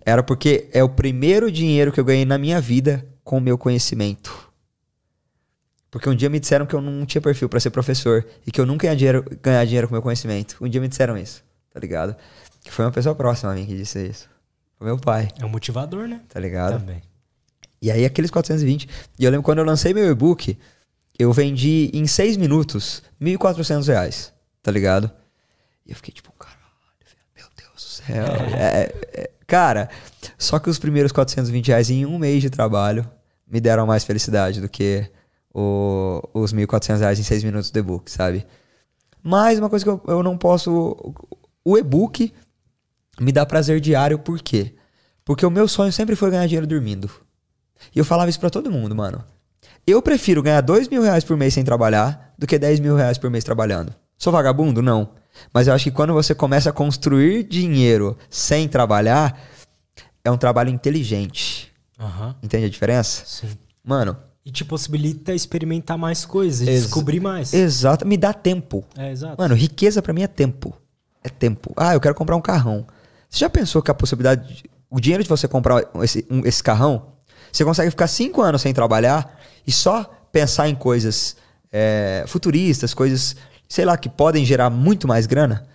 Era 0.05 0.23
porque 0.23 0.69
é 0.73 0.83
o 0.83 0.89
primeiro 0.89 1.51
dinheiro 1.51 1.91
que 1.91 1.99
eu 1.99 2.05
ganhei 2.05 2.25
na 2.25 2.37
minha 2.37 2.59
vida 2.59 3.05
com 3.23 3.37
o 3.37 3.41
meu 3.41 3.57
conhecimento. 3.57 4.49
Porque 5.91 6.07
um 6.09 6.15
dia 6.15 6.29
me 6.29 6.39
disseram 6.39 6.65
que 6.65 6.75
eu 6.75 6.81
não 6.81 7.05
tinha 7.05 7.21
perfil 7.21 7.49
pra 7.49 7.59
ser 7.59 7.71
professor 7.71 8.25
e 8.45 8.51
que 8.51 8.61
eu 8.61 8.65
nunca 8.65 8.85
ia 8.87 8.95
dinheiro, 8.95 9.25
ganhar 9.41 9.65
dinheiro 9.65 9.87
com 9.87 9.93
meu 9.95 10.01
conhecimento. 10.01 10.55
Um 10.61 10.69
dia 10.69 10.79
me 10.79 10.87
disseram 10.87 11.17
isso, 11.17 11.43
tá 11.73 11.79
ligado? 11.79 12.15
Que 12.63 12.71
foi 12.71 12.85
uma 12.85 12.91
pessoa 12.91 13.15
próxima 13.15 13.51
a 13.51 13.55
mim 13.55 13.65
que 13.65 13.75
disse 13.75 14.07
isso. 14.07 14.29
Foi 14.77 14.85
meu 14.87 14.97
pai, 14.97 15.29
É 15.39 15.45
um 15.45 15.49
motivador, 15.49 16.07
né? 16.07 16.21
tá 16.29 16.39
ligado? 16.39 16.79
Também. 16.79 17.01
E 17.81 17.89
aí 17.91 18.05
aqueles 18.05 18.29
420. 18.29 18.87
E 19.17 19.25
eu 19.25 19.31
lembro 19.31 19.43
quando 19.43 19.59
eu 19.59 19.65
lancei 19.65 19.93
meu 19.93 20.09
e-book, 20.11 20.57
eu 21.17 21.33
vendi 21.33 21.89
em 21.93 22.05
seis 22.05 22.37
minutos 22.37 23.01
1.400 23.21 23.87
reais, 23.87 24.33
tá 24.61 24.71
ligado? 24.71 25.09
E 25.85 25.91
eu 25.91 25.95
fiquei 25.95 26.13
tipo, 26.13 26.31
caralho, 26.33 26.59
meu 27.35 27.47
Deus 27.57 27.73
do 27.73 27.79
céu. 27.79 28.25
É, 28.55 28.93
é, 29.21 29.29
cara, 29.49 29.89
só 30.37 30.59
que 30.59 30.69
os 30.69 30.79
primeiros 30.79 31.11
420 31.11 31.67
reais 31.67 31.89
em 31.89 32.05
um 32.05 32.17
mês 32.17 32.41
de 32.41 32.49
trabalho 32.49 33.09
me 33.47 33.59
deram 33.59 33.85
mais 33.87 34.03
felicidade 34.03 34.61
do 34.61 34.69
que 34.69 35.09
o- 35.53 36.21
os 36.33 36.53
1.400 36.53 36.99
reais 37.01 37.19
em 37.19 37.23
seis 37.23 37.43
minutos 37.43 37.71
do 37.71 37.79
e-book, 37.79 38.09
sabe? 38.11 38.45
Mas 39.23 39.59
uma 39.59 39.69
coisa 39.69 39.83
que 39.83 39.89
eu, 39.89 40.01
eu 40.07 40.23
não 40.23 40.37
posso. 40.37 41.13
O 41.65 41.77
e-book 41.77 42.31
me 43.19 43.31
dá 43.31 43.45
prazer 43.45 43.79
diário, 43.81 44.19
por 44.19 44.39
quê? 44.41 44.75
Porque 45.25 45.45
o 45.45 45.51
meu 45.51 45.67
sonho 45.67 45.91
sempre 45.91 46.15
foi 46.15 46.31
ganhar 46.31 46.45
dinheiro 46.45 46.65
dormindo. 46.67 47.09
E 47.95 47.99
eu 47.99 48.05
falava 48.05 48.29
isso 48.29 48.39
pra 48.39 48.49
todo 48.49 48.71
mundo, 48.71 48.95
mano. 48.95 49.23
Eu 49.85 50.01
prefiro 50.01 50.41
ganhar 50.43 50.61
dois 50.61 50.87
mil 50.87 51.01
reais 51.01 51.23
por 51.23 51.35
mês 51.35 51.53
sem 51.53 51.63
trabalhar 51.63 52.33
do 52.37 52.45
que 52.47 52.57
10 52.57 52.79
mil 52.79 52.95
reais 52.95 53.17
por 53.17 53.29
mês 53.29 53.43
trabalhando. 53.43 53.93
Sou 54.17 54.31
vagabundo? 54.31 54.81
Não. 54.81 55.09
Mas 55.53 55.67
eu 55.67 55.73
acho 55.73 55.83
que 55.85 55.91
quando 55.91 56.13
você 56.13 56.35
começa 56.35 56.69
a 56.69 56.73
construir 56.73 57.43
dinheiro 57.43 58.17
sem 58.29 58.67
trabalhar, 58.67 59.39
é 60.23 60.29
um 60.31 60.37
trabalho 60.37 60.69
inteligente. 60.69 61.71
Aham. 61.99 62.35
Entende 62.43 62.65
a 62.65 62.69
diferença? 62.69 63.23
Sim. 63.25 63.49
Mano, 63.83 64.15
E 64.45 64.51
te 64.51 64.63
possibilita 64.65 65.33
experimentar 65.33 65.97
mais 65.97 66.25
coisas, 66.25 66.67
descobrir 66.67 67.19
mais. 67.19 67.53
exato. 67.53 68.05
Me 68.05 68.17
dá 68.17 68.33
tempo. 68.33 68.83
É, 68.97 69.11
exato. 69.11 69.35
Mano, 69.41 69.55
riqueza 69.55 70.01
pra 70.01 70.13
mim 70.13 70.23
é 70.23 70.27
tempo. 70.27 70.73
É 71.23 71.29
tempo. 71.29 71.73
Ah, 71.75 71.93
eu 71.93 71.99
quero 72.01 72.15
comprar 72.15 72.35
um 72.35 72.41
carrão. 72.41 72.85
Você 73.29 73.39
já 73.39 73.49
pensou 73.49 73.81
que 73.81 73.91
a 73.91 73.93
possibilidade. 73.93 74.55
de- 74.55 74.69
o 74.89 74.99
dinheiro 74.99 75.21
de 75.23 75.29
você 75.29 75.47
comprar 75.47 75.83
esse, 76.01 76.25
um- 76.31 76.45
esse 76.47 76.63
carrão, 76.63 77.07
você 77.51 77.63
consegue 77.63 77.91
ficar 77.91 78.07
cinco 78.07 78.41
anos 78.41 78.61
sem 78.61 78.73
trabalhar 78.73 79.37
e 79.67 79.71
só 79.71 80.03
pensar 80.31 80.67
em 80.67 80.75
coisas 80.75 81.35
é, 81.71 82.23
futuristas, 82.27 82.95
coisas, 82.95 83.35
sei 83.69 83.85
lá, 83.85 83.95
que 83.97 84.09
podem 84.09 84.43
gerar 84.43 84.69
muito 84.69 85.07
mais 85.07 85.25
grana? 85.25 85.65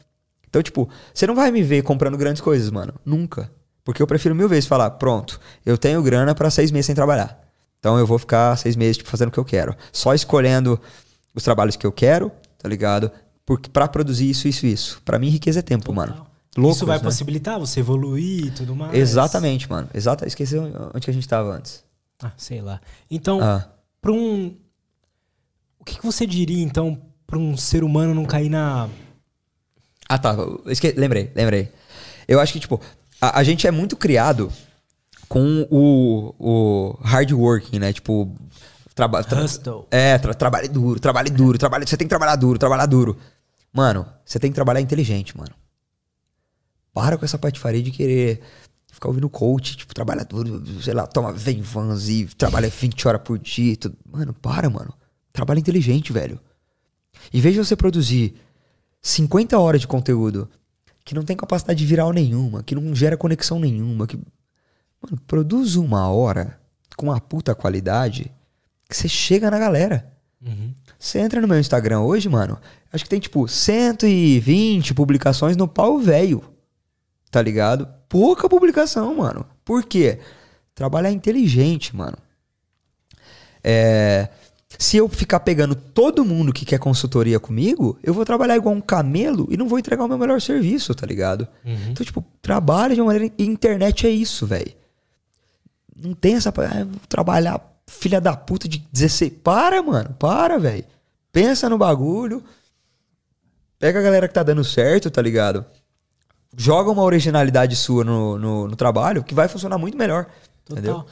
Então, 0.48 0.62
tipo, 0.62 0.88
você 1.14 1.26
não 1.26 1.34
vai 1.34 1.50
me 1.50 1.62
ver 1.62 1.82
comprando 1.82 2.18
grandes 2.18 2.42
coisas, 2.42 2.70
mano. 2.70 2.92
Nunca. 3.04 3.50
Porque 3.82 4.02
eu 4.02 4.06
prefiro 4.06 4.34
mil 4.34 4.48
vezes 4.48 4.66
falar, 4.66 4.90
pronto, 4.92 5.40
eu 5.64 5.78
tenho 5.78 6.02
grana 6.02 6.34
pra 6.34 6.50
seis 6.50 6.70
meses 6.70 6.86
sem 6.86 6.94
trabalhar. 6.94 7.40
Então 7.78 7.98
eu 7.98 8.06
vou 8.06 8.18
ficar 8.18 8.56
seis 8.56 8.76
meses, 8.76 8.96
tipo, 8.98 9.08
fazendo 9.08 9.28
o 9.28 9.30
que 9.30 9.38
eu 9.38 9.44
quero. 9.44 9.74
Só 9.92 10.12
escolhendo 10.14 10.80
os 11.34 11.42
trabalhos 11.42 11.76
que 11.76 11.86
eu 11.86 11.92
quero, 11.92 12.30
tá 12.58 12.68
ligado? 12.68 13.10
Porque 13.46 13.68
para 13.68 13.86
produzir 13.88 14.28
isso, 14.30 14.48
isso, 14.48 14.64
isso. 14.66 15.02
Pra 15.04 15.18
mim, 15.18 15.28
riqueza 15.28 15.58
é 15.58 15.62
tempo, 15.62 15.92
mano. 15.92 16.26
Loucos, 16.56 16.76
Isso 16.76 16.86
vai 16.86 16.98
né? 16.98 17.02
possibilitar 17.04 17.58
você 17.58 17.80
evoluir 17.80 18.46
e 18.46 18.50
tudo 18.52 18.76
mais. 18.76 18.94
Exatamente, 18.94 19.68
mano. 19.68 19.88
Exato. 19.92 20.24
Esqueci 20.24 20.56
onde 20.56 21.04
que 21.04 21.10
a 21.10 21.12
gente 21.12 21.26
tava 21.28 21.50
antes. 21.52 21.84
Ah, 22.22 22.30
sei 22.36 22.62
lá. 22.62 22.80
Então, 23.10 23.40
Ah, 23.42 23.68
pra 24.00 24.12
um. 24.12 24.56
O 25.80 25.84
que, 25.84 25.98
que 25.98 26.06
você 26.06 26.24
diria, 26.24 26.62
então, 26.62 27.02
pra 27.26 27.38
um 27.38 27.56
ser 27.56 27.84
humano 27.84 28.14
não 28.14 28.24
cair 28.24 28.48
na. 28.48 28.88
Ah, 30.08 30.18
tá. 30.18 30.36
Esque... 30.66 30.92
Lembrei, 30.92 31.32
lembrei. 31.34 31.72
Eu 32.28 32.40
acho 32.40 32.52
que, 32.52 32.60
tipo, 32.60 32.80
a, 33.20 33.40
a 33.40 33.44
gente 33.44 33.66
é 33.66 33.70
muito 33.70 33.96
criado 33.96 34.52
com 35.28 35.66
o, 35.70 36.34
o 36.38 36.98
hard 37.02 37.32
working, 37.32 37.78
né? 37.78 37.92
Tipo, 37.92 38.34
traba, 38.94 39.22
tra, 39.24 39.42
Hustle. 39.42 39.86
é, 39.90 40.18
tra, 40.18 40.34
trabalhe 40.34 40.68
duro, 40.68 41.00
trabalhe 41.00 41.30
duro, 41.30 41.58
trabalhe, 41.58 41.86
você 41.86 41.96
tem 41.96 42.06
que 42.06 42.10
trabalhar 42.10 42.36
duro, 42.36 42.58
trabalhar 42.58 42.86
duro. 42.86 43.16
Mano, 43.72 44.06
você 44.24 44.38
tem 44.38 44.50
que 44.50 44.54
trabalhar 44.54 44.80
inteligente, 44.80 45.36
mano. 45.36 45.52
Para 46.92 47.18
com 47.18 47.24
essa 47.24 47.38
patifaria 47.38 47.82
de 47.82 47.90
querer 47.90 48.40
ficar 48.92 49.08
ouvindo 49.08 49.28
coach, 49.28 49.76
tipo, 49.76 49.92
trabalha 49.92 50.24
duro, 50.24 50.62
sei 50.80 50.94
lá, 50.94 51.06
toma 51.06 51.32
vem 51.32 51.60
vans 51.60 52.08
e 52.08 52.26
trabalha 52.26 52.68
20 52.68 53.08
horas 53.08 53.20
por 53.22 53.38
dia. 53.38 53.72
e 53.72 53.76
Tudo. 53.76 53.96
Mano, 54.08 54.32
para, 54.32 54.70
mano. 54.70 54.94
Trabalha 55.32 55.58
inteligente, 55.58 56.12
velho. 56.12 56.38
Em 57.32 57.40
vez 57.40 57.54
de 57.54 57.64
você 57.64 57.76
produzir 57.76 58.34
50 59.02 59.58
horas 59.58 59.80
de 59.80 59.86
conteúdo 59.86 60.48
que 61.04 61.14
não 61.14 61.22
tem 61.22 61.36
capacidade 61.36 61.84
viral 61.84 62.12
nenhuma, 62.12 62.62
que 62.62 62.74
não 62.74 62.94
gera 62.94 63.16
conexão 63.16 63.58
nenhuma, 63.60 64.06
que. 64.06 64.16
Mano, 64.16 65.20
produz 65.26 65.76
uma 65.76 66.08
hora 66.08 66.58
com 66.96 67.06
uma 67.06 67.20
puta 67.20 67.54
qualidade 67.54 68.32
que 68.88 68.96
você 68.96 69.08
chega 69.08 69.50
na 69.50 69.58
galera. 69.58 70.10
Uhum. 70.44 70.72
Você 70.98 71.18
entra 71.18 71.40
no 71.40 71.48
meu 71.48 71.58
Instagram 71.58 72.00
hoje, 72.00 72.28
mano, 72.28 72.58
acho 72.92 73.04
que 73.04 73.10
tem 73.10 73.20
tipo 73.20 73.46
120 73.46 74.94
publicações 74.94 75.56
no 75.56 75.68
pau 75.68 75.98
velho. 75.98 76.42
Tá 77.30 77.42
ligado? 77.42 77.88
Pouca 78.08 78.48
publicação, 78.48 79.16
mano. 79.16 79.44
Por 79.64 79.84
quê? 79.84 80.20
Trabalhar 80.74 81.10
inteligente, 81.10 81.94
mano. 81.94 82.16
É, 83.62 84.28
se 84.78 84.96
eu 84.96 85.08
ficar 85.08 85.40
pegando 85.40 85.74
todo 85.74 86.24
mundo 86.24 86.52
que 86.52 86.64
quer 86.64 86.78
consultoria 86.78 87.38
comigo, 87.38 87.98
eu 88.02 88.12
vou 88.12 88.24
trabalhar 88.24 88.56
igual 88.56 88.74
um 88.74 88.80
camelo 88.80 89.46
e 89.50 89.56
não 89.56 89.68
vou 89.68 89.78
entregar 89.78 90.04
o 90.04 90.08
meu 90.08 90.18
melhor 90.18 90.40
serviço, 90.40 90.94
tá 90.94 91.06
ligado? 91.06 91.46
Uhum. 91.64 91.90
Então, 91.90 92.04
tipo, 92.04 92.24
trabalha 92.42 92.94
de 92.94 93.00
uma 93.00 93.12
maneira. 93.12 93.34
Internet 93.38 94.06
é 94.06 94.10
isso, 94.10 94.46
velho. 94.46 94.72
Não 95.96 96.14
tem 96.14 96.34
essa. 96.34 96.50
Ah, 96.50 96.84
vou 96.84 97.00
trabalhar, 97.08 97.60
filha 97.86 98.20
da 98.20 98.36
puta 98.36 98.68
de 98.68 98.78
16. 98.92 99.32
Para, 99.42 99.82
mano. 99.82 100.14
Para, 100.18 100.58
velho. 100.58 100.84
Pensa 101.32 101.68
no 101.68 101.78
bagulho. 101.78 102.42
Pega 103.78 103.98
a 103.98 104.02
galera 104.02 104.28
que 104.28 104.34
tá 104.34 104.42
dando 104.42 104.64
certo, 104.64 105.10
tá 105.10 105.20
ligado? 105.20 105.64
Joga 106.56 106.90
uma 106.90 107.02
originalidade 107.02 107.74
sua 107.76 108.04
no, 108.04 108.38
no, 108.38 108.68
no 108.68 108.76
trabalho 108.76 109.22
que 109.22 109.34
vai 109.34 109.48
funcionar 109.48 109.78
muito 109.78 109.98
melhor. 109.98 110.26
Total. 110.64 110.78
Entendeu? 110.78 111.06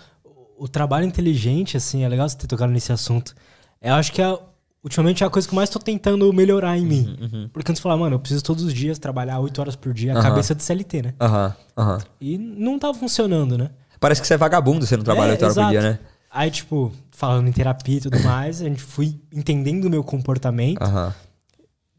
O 0.56 0.68
trabalho 0.68 1.04
inteligente, 1.04 1.76
assim, 1.76 2.04
é 2.04 2.08
legal 2.08 2.28
você 2.28 2.36
ter 2.36 2.46
tocado 2.46 2.72
nesse 2.72 2.92
assunto. 2.92 3.34
Eu 3.82 3.94
acho 3.94 4.12
que 4.12 4.22
é, 4.22 4.38
ultimamente 4.84 5.24
é 5.24 5.26
a 5.26 5.30
coisa 5.30 5.46
que 5.48 5.52
eu 5.52 5.56
mais 5.56 5.68
tô 5.70 5.78
tentando 5.78 6.32
melhorar 6.32 6.76
em 6.78 6.84
mim. 6.86 7.48
Porque 7.52 7.70
antes 7.72 7.80
eu 7.80 7.82
falava, 7.82 8.00
mano, 8.02 8.14
eu 8.16 8.20
preciso 8.20 8.44
todos 8.44 8.62
os 8.64 8.72
dias 8.72 8.98
trabalhar 8.98 9.38
8 9.40 9.60
horas 9.60 9.76
por 9.76 9.92
dia, 9.92 10.16
a 10.18 10.22
cabeça 10.22 10.54
de 10.54 10.62
CLT, 10.62 11.02
né? 11.02 11.14
Aham, 11.20 11.54
aham. 11.76 11.98
E 12.20 12.38
não 12.38 12.78
tava 12.78 12.94
funcionando, 12.94 13.58
né? 13.58 13.70
Parece 13.98 14.20
que 14.20 14.26
você 14.26 14.34
é 14.34 14.36
vagabundo, 14.36 14.86
você 14.86 14.96
não 14.96 15.04
trabalha 15.04 15.30
É, 15.30 15.32
8 15.32 15.42
horas 15.42 15.54
por 15.54 15.60
exato. 15.60 15.70
dia, 15.72 15.82
né? 15.82 15.98
Aí, 16.30 16.50
tipo, 16.50 16.90
falando 17.10 17.46
em 17.48 17.52
terapia 17.52 17.98
e 17.98 18.00
tudo 18.00 18.18
mais, 18.24 18.60
a 18.62 18.64
gente 18.64 18.82
fui 18.82 19.20
entendendo 19.32 19.84
o 19.84 19.90
meu 19.90 20.02
comportamento, 20.02 20.80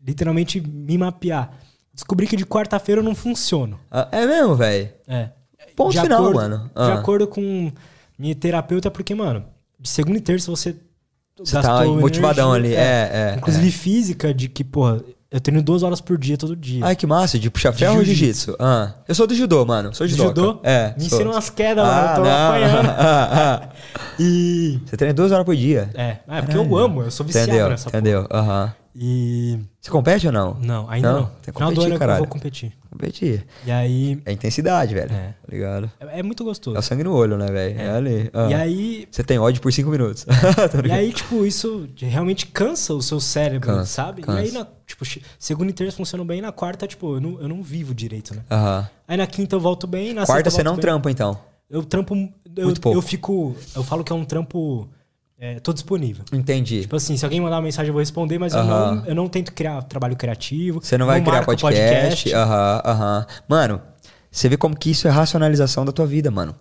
literalmente 0.05 0.59
me 0.61 0.97
mapear. 0.97 1.51
Descobri 1.93 2.27
que 2.27 2.35
de 2.35 2.45
quarta-feira 2.45 2.99
eu 3.01 3.05
não 3.05 3.13
funciono. 3.15 3.79
Ah, 3.91 4.07
É 4.11 4.25
mesmo, 4.25 4.55
velho? 4.55 4.89
É. 5.07 5.29
Ponto 5.75 5.91
De 5.93 6.01
final, 6.01 6.21
acordo- 6.21 6.35
mano. 6.35 6.57
De 6.65 6.71
Ah. 6.75 6.93
acordo 6.95 7.27
com 7.27 7.71
minha 8.17 8.35
terapeuta, 8.35 8.89
porque, 8.91 9.13
mano, 9.15 9.45
de 9.79 9.87
segunda 9.89 10.17
e 10.17 10.21
terça 10.21 10.49
você. 10.51 10.75
Você 11.37 11.59
tá 11.61 11.83
motivadão 11.85 12.53
ali. 12.53 12.75
É, 12.75 13.33
é. 13.33 13.35
Inclusive 13.37 13.71
física, 13.71 14.33
de 14.33 14.47
que, 14.47 14.63
porra, 14.63 15.01
eu 15.31 15.39
treino 15.41 15.63
duas 15.63 15.81
horas 15.81 15.99
por 15.99 16.15
dia 16.17 16.37
todo 16.37 16.55
dia. 16.55 16.85
Ai, 16.85 16.95
que 16.95 17.07
massa, 17.07 17.39
de 17.39 17.49
puxar 17.49 17.73
ferro 17.73 17.97
ou 17.97 18.03
jiu-jitsu. 18.05 18.55
Ah, 18.59 18.93
eu 19.07 19.15
sou 19.15 19.25
do 19.25 19.33
judô, 19.33 19.65
mano. 19.65 19.93
Sou 19.95 20.05
judoca. 20.07 20.29
judô? 20.29 20.59
É. 20.63 20.93
Me 20.95 21.09
sou. 21.09 21.17
ensina 21.17 21.31
umas 21.31 21.49
quedas, 21.49 21.83
mano. 21.83 21.97
Ah, 21.99 22.11
Eu 22.11 22.15
tô 22.15 22.21
não. 22.23 22.47
apanhando. 22.47 22.89
Ah, 22.99 23.29
ah. 23.33 23.69
E. 24.19 24.79
Você 24.85 24.95
treina 24.95 25.13
duas 25.15 25.31
horas 25.31 25.43
por 25.43 25.55
dia. 25.55 25.89
É, 25.95 26.17
é 26.27 26.41
porque 26.43 26.55
eu 26.55 26.77
amo, 26.77 27.01
eu 27.01 27.09
sou 27.09 27.25
viciado 27.25 27.47
Entendeu? 27.49 27.69
nessa 27.69 27.89
Entendeu? 27.89 28.27
Aham. 28.31 28.73
E. 28.95 29.59
Você 29.81 29.89
compete 29.89 30.27
ou 30.27 30.33
não? 30.33 30.53
Não, 30.61 30.87
ainda 30.87 31.11
não. 31.11 31.19
Não? 31.21 31.25
Tem 31.41 31.51
que 31.51 31.53
Final 31.53 31.69
do 31.71 31.75
competir, 31.75 31.85
ano 31.87 31.95
eu 31.95 31.99
caralho. 31.99 32.19
vou 32.19 32.27
competir. 32.27 32.73
Competir. 32.93 33.43
E 33.65 33.71
aí. 33.71 34.21
É 34.23 34.31
intensidade, 34.31 34.93
velho. 34.93 35.11
É. 35.11 35.29
Tá 35.29 35.51
ligado? 35.51 35.91
É, 35.99 36.19
é 36.19 36.23
muito 36.23 36.43
gostoso. 36.43 36.75
É 36.77 36.79
o 36.79 36.81
sangue 36.83 37.03
no 37.03 37.11
olho, 37.13 37.37
né, 37.37 37.47
velho? 37.47 37.79
É. 37.81 37.89
ali. 37.89 38.29
Ah. 38.31 38.49
E 38.49 38.53
aí. 38.53 39.07
Você 39.09 39.23
tem 39.23 39.39
ódio 39.39 39.61
por 39.61 39.73
cinco 39.73 39.89
minutos. 39.89 40.25
Tô 40.71 40.87
E 40.87 40.91
aí, 40.91 41.11
tipo, 41.11 41.43
isso 41.43 41.89
realmente 41.97 42.45
cansa 42.47 42.93
o 42.93 43.01
seu 43.01 43.19
cérebro, 43.19 43.67
Cansa, 43.69 43.85
sabe? 43.85 44.21
cansa. 44.21 44.41
E 44.41 44.43
aí, 44.45 44.51
na, 44.51 44.67
tipo, 44.85 45.03
segunda 45.39 45.71
e 45.71 45.73
terça 45.73 45.97
funcionam 45.97 46.25
bem, 46.25 46.39
na 46.39 46.51
quarta, 46.51 46.85
tipo, 46.85 47.15
eu 47.15 47.19
não, 47.21 47.41
eu 47.41 47.47
não 47.47 47.63
vivo 47.63 47.95
direito, 47.95 48.35
né? 48.35 48.43
Aham. 48.51 48.87
Aí 49.07 49.17
na 49.17 49.25
quinta 49.27 49.55
eu 49.55 49.59
volto 49.59 49.87
bem, 49.87 50.13
na 50.13 50.25
Quarta 50.25 50.49
sexta 50.49 50.51
você 50.51 50.61
eu 50.61 50.65
não 50.65 50.73
bem. 50.73 50.81
trampa, 50.81 51.09
então. 51.09 51.39
Eu 51.69 51.83
trampo. 51.83 52.13
Eu, 52.55 52.65
Muito 52.65 52.79
pouco. 52.79 52.97
eu 52.97 53.01
fico. 53.01 53.55
Eu 53.75 53.83
falo 53.83 54.03
que 54.03 54.11
é 54.13 54.15
um 54.15 54.23
trampo. 54.23 54.87
É, 55.43 55.59
tô 55.59 55.73
disponível. 55.73 56.23
Entendi. 56.31 56.83
Tipo 56.83 56.95
assim, 56.95 57.17
se 57.17 57.25
alguém 57.25 57.41
mandar 57.41 57.57
uma 57.57 57.63
mensagem, 57.63 57.89
eu 57.89 57.93
vou 57.93 57.99
responder, 57.99 58.39
mas 58.39 58.53
eu, 58.53 58.63
não, 58.63 59.05
eu 59.05 59.13
não 59.13 59.27
tento 59.27 59.51
criar 59.51 59.81
trabalho 59.81 60.15
criativo. 60.15 60.79
Você 60.81 60.97
não 60.97 61.05
vai 61.05 61.19
criar 61.19 61.45
marco 61.45 61.57
podcast. 61.57 62.33
Aham, 62.33 62.81
aham. 62.85 63.25
Mano, 63.45 63.81
você 64.31 64.47
vê 64.47 64.55
como 64.55 64.73
que 64.73 64.89
isso 64.89 65.05
é 65.05 65.11
racionalização 65.11 65.83
da 65.83 65.91
tua 65.91 66.05
vida, 66.07 66.31
mano. 66.31 66.55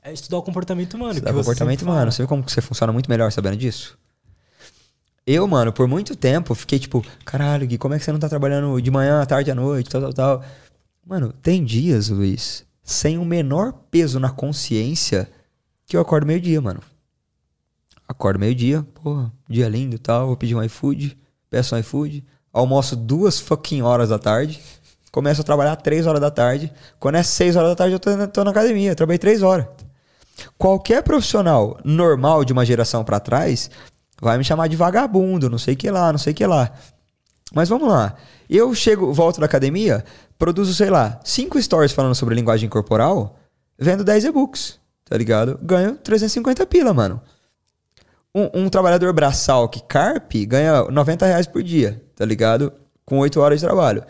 É 0.00 0.12
estudar 0.12 0.38
o 0.38 0.42
comportamento 0.44 0.94
humano. 0.94 1.14
Estudar 1.14 1.32
você 1.32 1.38
comportamento 1.40 1.82
humano. 1.82 2.12
Você 2.12 2.22
vê 2.22 2.28
como 2.28 2.44
que 2.44 2.52
você 2.52 2.60
funciona 2.60 2.92
muito 2.92 3.10
melhor 3.10 3.32
sabendo 3.32 3.56
disso? 3.56 3.98
Eu, 5.26 5.48
mano, 5.48 5.72
por 5.72 5.88
muito 5.88 6.14
tempo 6.14 6.54
fiquei 6.54 6.78
tipo, 6.78 7.04
caralho, 7.24 7.66
Gui, 7.66 7.78
como 7.78 7.94
é 7.94 7.98
que 7.98 8.04
você 8.04 8.12
não 8.12 8.20
tá 8.20 8.28
trabalhando 8.28 8.80
de 8.80 8.92
manhã, 8.92 9.22
à 9.22 9.26
tarde, 9.26 9.50
à 9.50 9.56
noite, 9.56 9.90
tal, 9.90 10.00
tal, 10.02 10.12
tal. 10.12 10.44
Mano, 11.04 11.32
tem 11.42 11.64
dias, 11.64 12.10
Luiz, 12.10 12.64
sem 12.80 13.18
o 13.18 13.24
menor 13.24 13.72
peso 13.90 14.20
na 14.20 14.30
consciência 14.30 15.28
que 15.84 15.96
eu 15.96 16.00
acordo 16.00 16.28
meio-dia, 16.28 16.60
mano. 16.60 16.80
Acordo 18.06 18.38
meio-dia, 18.38 18.86
porra, 19.02 19.32
dia 19.48 19.68
lindo 19.68 19.96
e 19.96 19.98
tal, 19.98 20.26
vou 20.26 20.36
pedir 20.36 20.54
um 20.54 20.62
iFood, 20.62 21.16
peço 21.48 21.74
um 21.74 21.78
iFood, 21.78 22.24
almoço 22.52 22.94
duas 22.94 23.40
fucking 23.40 23.82
horas 23.82 24.10
da 24.10 24.18
tarde, 24.18 24.60
começo 25.10 25.40
a 25.40 25.44
trabalhar 25.44 25.76
três 25.76 26.06
horas 26.06 26.20
da 26.20 26.30
tarde. 26.30 26.72
Quando 26.98 27.16
é 27.16 27.22
seis 27.22 27.56
horas 27.56 27.70
da 27.70 27.76
tarde, 27.76 27.94
eu 27.94 28.00
tô 28.00 28.14
na, 28.16 28.26
tô 28.26 28.44
na 28.44 28.50
academia, 28.50 28.94
trabalhei 28.94 29.18
três 29.18 29.42
horas. 29.42 29.66
Qualquer 30.58 31.02
profissional 31.02 31.78
normal 31.84 32.44
de 32.44 32.52
uma 32.52 32.64
geração 32.64 33.04
pra 33.04 33.20
trás 33.20 33.70
vai 34.20 34.36
me 34.36 34.44
chamar 34.44 34.68
de 34.68 34.76
vagabundo, 34.76 35.48
não 35.48 35.58
sei 35.58 35.76
que 35.76 35.90
lá, 35.90 36.10
não 36.10 36.18
sei 36.18 36.34
que 36.34 36.44
lá. 36.44 36.72
Mas 37.54 37.68
vamos 37.68 37.88
lá. 37.88 38.16
Eu 38.50 38.74
chego, 38.74 39.12
volto 39.12 39.38
da 39.38 39.46
academia, 39.46 40.04
produzo, 40.36 40.74
sei 40.74 40.90
lá, 40.90 41.20
cinco 41.24 41.60
stories 41.62 41.92
falando 41.92 42.14
sobre 42.14 42.34
linguagem 42.34 42.68
corporal, 42.68 43.38
vendo 43.78 44.02
10 44.02 44.24
e-books, 44.24 44.80
tá 45.04 45.16
ligado? 45.16 45.58
Ganho 45.62 45.96
350 45.96 46.66
pila, 46.66 46.92
mano. 46.92 47.20
Um, 48.34 48.64
um 48.64 48.68
trabalhador 48.68 49.12
braçal 49.12 49.68
que 49.68 49.80
carpe 49.80 50.44
ganha 50.44 50.84
90 50.84 51.24
reais 51.24 51.46
por 51.46 51.62
dia, 51.62 52.02
tá 52.16 52.24
ligado? 52.24 52.72
Com 53.04 53.18
8 53.18 53.40
horas 53.40 53.60
de 53.60 53.66
trabalho. 53.66 54.02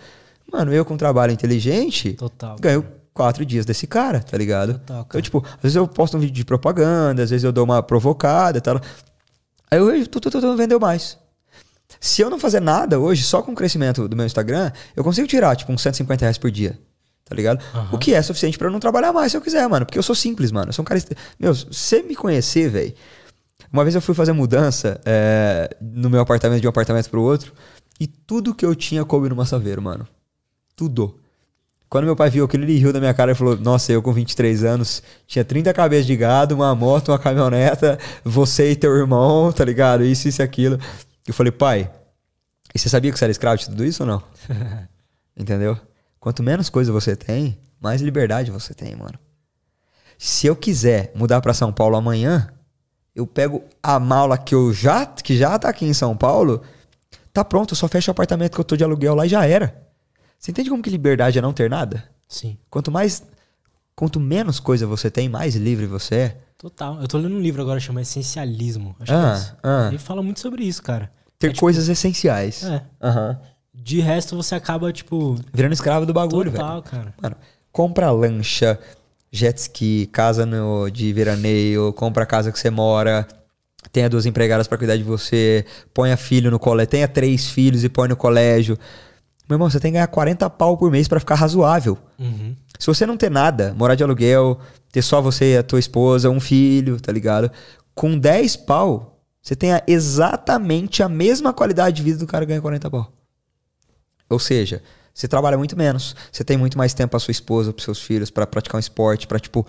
Mano, 0.51 0.73
eu 0.73 0.85
com 0.85 0.97
trabalho 0.97 1.33
inteligente, 1.33 2.15
Total. 2.15 2.57
ganho 2.59 2.87
quatro 3.13 3.45
dias 3.45 3.65
desse 3.65 3.87
cara, 3.87 4.21
tá 4.21 4.37
ligado? 4.37 4.75
Total, 4.75 5.05
cara. 5.05 5.07
Então, 5.09 5.21
tipo, 5.23 5.45
às 5.47 5.63
vezes 5.63 5.77
eu 5.77 5.87
posto 5.87 6.17
um 6.17 6.21
vídeo 6.21 6.35
de 6.35 6.45
propaganda, 6.45 7.23
às 7.23 7.31
vezes 7.31 7.45
eu 7.45 7.53
dou 7.53 7.65
uma 7.65 7.83
provocada 7.83 8.59
e 8.59 8.61
tal. 8.61 8.81
Aí 9.71 9.79
eu 9.79 9.87
vejo, 9.87 10.07
tu, 10.09 10.21
tu, 10.21 10.31
tu, 10.31 10.41
tu, 10.41 10.57
vendeu 10.57 10.81
mais. 10.81 11.19
Se 12.01 12.23
eu 12.23 12.31
não 12.31 12.39
fazer 12.39 12.61
nada 12.61 12.99
hoje, 12.99 13.23
só 13.23 13.43
com 13.43 13.53
o 13.53 13.55
crescimento 13.55 14.09
do 14.09 14.17
meu 14.17 14.27
Instagram, 14.27 14.73
eu 14.97 15.05
consigo 15.05 15.27
tirar, 15.29 15.55
tipo, 15.57 15.73
uns 15.73 15.83
150 15.83 16.25
reais 16.25 16.39
por 16.39 16.51
dia. 16.51 16.79
Tá 17.25 17.35
ligado? 17.35 17.59
O 17.91 17.97
que 17.97 18.13
é 18.13 18.21
suficiente 18.21 18.59
pra 18.59 18.69
eu 18.69 18.71
não 18.71 18.79
trabalhar 18.79 19.11
mais 19.11 19.33
se 19.33 19.39
eu 19.39 19.41
quiser, 19.41 19.67
mano. 19.67 19.87
Porque 19.87 19.99
eu 19.99 20.03
sou 20.03 20.15
simples, 20.15 20.53
mano. 20.53 20.69
Eu 20.69 20.73
sou 20.75 20.83
um 20.83 20.87
cara. 20.87 21.01
Meu, 21.41 21.55
você 21.55 22.03
me 22.03 22.15
conhecer, 22.15 22.69
velho. 22.69 22.95
Uma 23.75 23.83
vez 23.83 23.97
eu 23.97 24.01
fui 24.01 24.15
fazer 24.15 24.33
mudança 24.33 25.01
é, 25.05 25.69
no 25.81 26.09
meu 26.09 26.21
apartamento, 26.21 26.61
de 26.61 26.67
um 26.69 26.71
apartamento 26.71 27.11
pro 27.11 27.21
outro, 27.21 27.53
e 27.99 28.07
tudo 28.07 28.55
que 28.55 28.65
eu 28.65 28.73
tinha 28.73 29.05
coube 29.05 29.29
no 29.29 29.35
massaveiro, 29.35 29.83
mano. 29.83 30.07
Tudo. 30.77 31.19
Quando 31.89 32.05
meu 32.05 32.15
pai 32.15 32.31
viu 32.31 32.45
aquilo, 32.45 32.63
ele 32.63 32.79
riu 32.79 32.93
da 32.93 33.01
minha 33.01 33.13
cara 33.13 33.33
e 33.33 33.35
falou: 33.35 33.57
Nossa, 33.57 33.91
eu 33.91 34.01
com 34.01 34.13
23 34.13 34.63
anos 34.63 35.03
tinha 35.27 35.45
30 35.45 35.75
cabeças 35.75 36.07
de 36.07 36.15
gado, 36.17 36.55
uma 36.55 36.73
moto, 36.73 37.09
uma 37.09 37.19
caminhoneta, 37.19 37.99
você 38.23 38.71
e 38.71 38.77
teu 38.77 38.95
irmão, 38.95 39.51
tá 39.51 39.65
ligado? 39.65 40.05
Isso, 40.05 40.29
isso 40.29 40.41
e 40.41 40.45
aquilo. 40.45 40.79
Eu 41.27 41.35
falei: 41.35 41.51
Pai, 41.51 41.91
e 42.73 42.79
você 42.79 42.89
sabia 42.89 43.11
que 43.11 43.19
você 43.19 43.25
era 43.25 43.33
escravo 43.33 43.59
de 43.59 43.69
tudo 43.71 43.85
isso 43.85 44.05
ou 44.05 44.07
não? 44.07 44.23
Entendeu? 45.37 45.77
Quanto 46.21 46.45
menos 46.45 46.71
coisa 46.71 46.93
você 46.93 47.17
tem, 47.17 47.59
mais 47.81 48.01
liberdade 48.01 48.53
você 48.53 48.73
tem, 48.73 48.95
mano. 48.95 49.19
Se 50.17 50.47
eu 50.47 50.55
quiser 50.55 51.11
mudar 51.13 51.41
pra 51.41 51.53
São 51.53 51.73
Paulo 51.73 51.97
amanhã, 51.97 52.54
eu 53.15 53.27
pego 53.27 53.63
a 53.83 53.99
mala 53.99 54.37
que 54.39 54.55
eu 54.55 54.73
já 54.73 55.07
que 55.07 55.37
já 55.37 55.59
tá 55.59 55.69
aqui 55.69 55.85
em 55.87 55.95
São 55.95 56.17
Paulo, 56.17 56.63
tá 57.33 57.45
pronto, 57.45 57.73
eu 57.73 57.77
só 57.77 57.87
fecho 57.89 58.11
o 58.11 58.13
apartamento 58.13 58.55
que 58.55 58.61
eu 58.61 58.65
tô 58.65 58.77
de 58.77 58.85
aluguel 58.85 59.15
lá 59.15 59.27
e 59.27 59.29
já 59.29 59.47
era. 59.47 59.83
Você 60.39 60.51
entende 60.51 60.69
como 60.71 60.83
que 60.83 60.91
liberdade 60.91 61.39
é 61.39 61.43
não 61.43 61.53
ter 61.53 61.71
nada? 61.71 62.05
Sim. 62.29 62.59
Quanto 62.69 62.91
mais 62.91 63.23
quanto 63.97 64.19
menos 64.19 64.59
coisa 64.59 64.87
você 64.87 65.11
tem, 65.11 65.29
mais 65.29 65.55
livre 65.55 65.87
você 65.87 66.15
é. 66.17 66.37
Total. 66.59 67.01
Eu 67.01 67.07
tô 67.07 67.19
lendo 67.19 67.35
um 67.37 67.41
livro 67.41 67.63
agora 67.63 67.79
chama 67.79 68.01
Essencialismo. 68.03 68.97
Acho 69.01 69.13
que 69.13 69.19
Ah, 69.19 69.33
é 69.33 69.39
isso. 69.39 69.57
ah. 69.63 69.87
Ele 69.89 69.99
fala 69.99 70.23
muito 70.23 70.41
sobre 70.41 70.65
isso, 70.65 70.83
cara. 70.83 71.11
ter 71.39 71.55
coisas 71.57 71.89
essenciais. 71.89 72.65
É. 72.65 72.83
Aham. 73.03 73.39
De 73.75 74.01
resto, 74.01 74.35
você 74.37 74.55
acaba, 74.55 74.93
tipo. 74.93 75.37
Virando 75.53 75.73
escravo 75.75 76.07
do 76.07 76.13
bagulho, 76.15 76.51
velho. 76.51 76.63
Total, 76.63 76.83
cara. 76.83 77.15
Mano, 77.21 77.37
compra 77.71 78.11
lancha, 78.11 78.79
jet 79.35 79.59
ski, 79.59 80.09
casa 80.13 80.47
no, 80.47 80.89
de 80.89 81.13
veraneio, 81.13 81.93
compra 81.93 82.23
a 82.23 82.27
casa 82.27 82.53
que 82.53 82.59
você 82.59 82.71
mora, 82.71 83.27
tenha 83.91 84.09
duas 84.09 84.27
empregadas 84.27 84.69
pra 84.69 84.79
cuidar 84.79 84.97
de 84.97 85.03
você, 85.03 85.65
ponha 85.93 86.17
filho 86.17 86.51
no 86.51 86.59
colégio, 86.59 86.91
tenha 86.91 87.09
três 87.09 87.49
filhos 87.51 87.83
e 87.83 87.89
põe 87.89 88.09
no 88.09 88.17
colégio. 88.17 88.79
Meu 89.49 89.57
irmão, 89.57 89.69
você 89.69 89.81
tem 89.81 89.91
que 89.91 89.95
ganhar 89.97 90.07
40 90.07 90.49
pau 90.51 90.77
por 90.79 90.91
mês 90.91 91.09
pra 91.09 91.19
ficar 91.19 91.35
razoável. 91.35 91.99
Uhum. 92.19 92.55
Se 92.79 92.87
você 92.87 93.05
não 93.05 93.17
ter 93.17 93.31
nada, 93.31 93.75
morar 93.77 93.95
de 93.97 94.05
aluguel, 94.05 94.59
ter 94.93 95.03
só 95.03 95.21
você 95.21 95.55
e 95.55 95.57
a 95.59 95.63
tua 95.63 95.79
esposa, 95.81 96.31
um 96.31 96.41
filho, 96.41 97.01
tá 97.01 97.11
ligado? 97.13 97.51
Com 97.95 98.17
10 98.19 98.57
pau, 98.57 99.21
você 99.43 99.55
tem 99.57 99.73
a- 99.73 99.83
exatamente 99.87 101.03
a 101.03 101.09
mesma 101.09 101.53
qualidade 101.53 101.97
de 101.97 102.03
vida 102.03 102.19
do 102.19 102.27
cara 102.27 102.45
que 102.47 102.51
ganha 102.51 102.63
40 102.63 102.89
pau. 102.91 103.13
Ou 104.31 104.39
seja, 104.39 104.81
você 105.15 105.29
trabalha 105.29 105.57
muito 105.57 105.77
menos, 105.77 106.17
você 106.33 106.43
tem 106.43 106.57
muito 106.57 106.77
mais 106.77 106.93
tempo 106.93 107.13
pra 107.13 107.21
sua 107.21 107.31
esposa, 107.31 107.73
pros 107.73 107.85
seus 107.85 108.01
filhos, 108.01 108.31
pra 108.31 108.47
praticar 108.47 108.77
um 108.77 108.81
esporte, 108.81 109.29
pra, 109.29 109.39
tipo, 109.39 109.65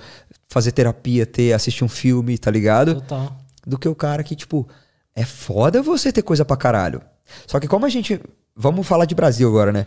fazer 0.49 0.71
terapia, 0.71 1.25
ter, 1.25 1.53
assistir 1.53 1.83
um 1.83 1.87
filme, 1.87 2.35
tá 2.37 2.49
ligado? 2.49 2.95
Total. 2.95 3.37
do 3.65 3.77
que 3.77 3.87
o 3.87 3.93
cara 3.95 4.23
que, 4.23 4.35
tipo, 4.35 4.67
é 5.15 5.23
foda 5.23 5.81
você 5.83 6.11
ter 6.11 6.23
coisa 6.23 6.43
pra 6.43 6.57
caralho. 6.57 7.01
Só 7.47 7.59
que 7.59 7.67
como 7.67 7.85
a 7.85 7.89
gente. 7.89 8.19
Vamos 8.55 8.87
falar 8.87 9.05
de 9.05 9.13
Brasil 9.13 9.47
agora, 9.47 9.71
né? 9.71 9.85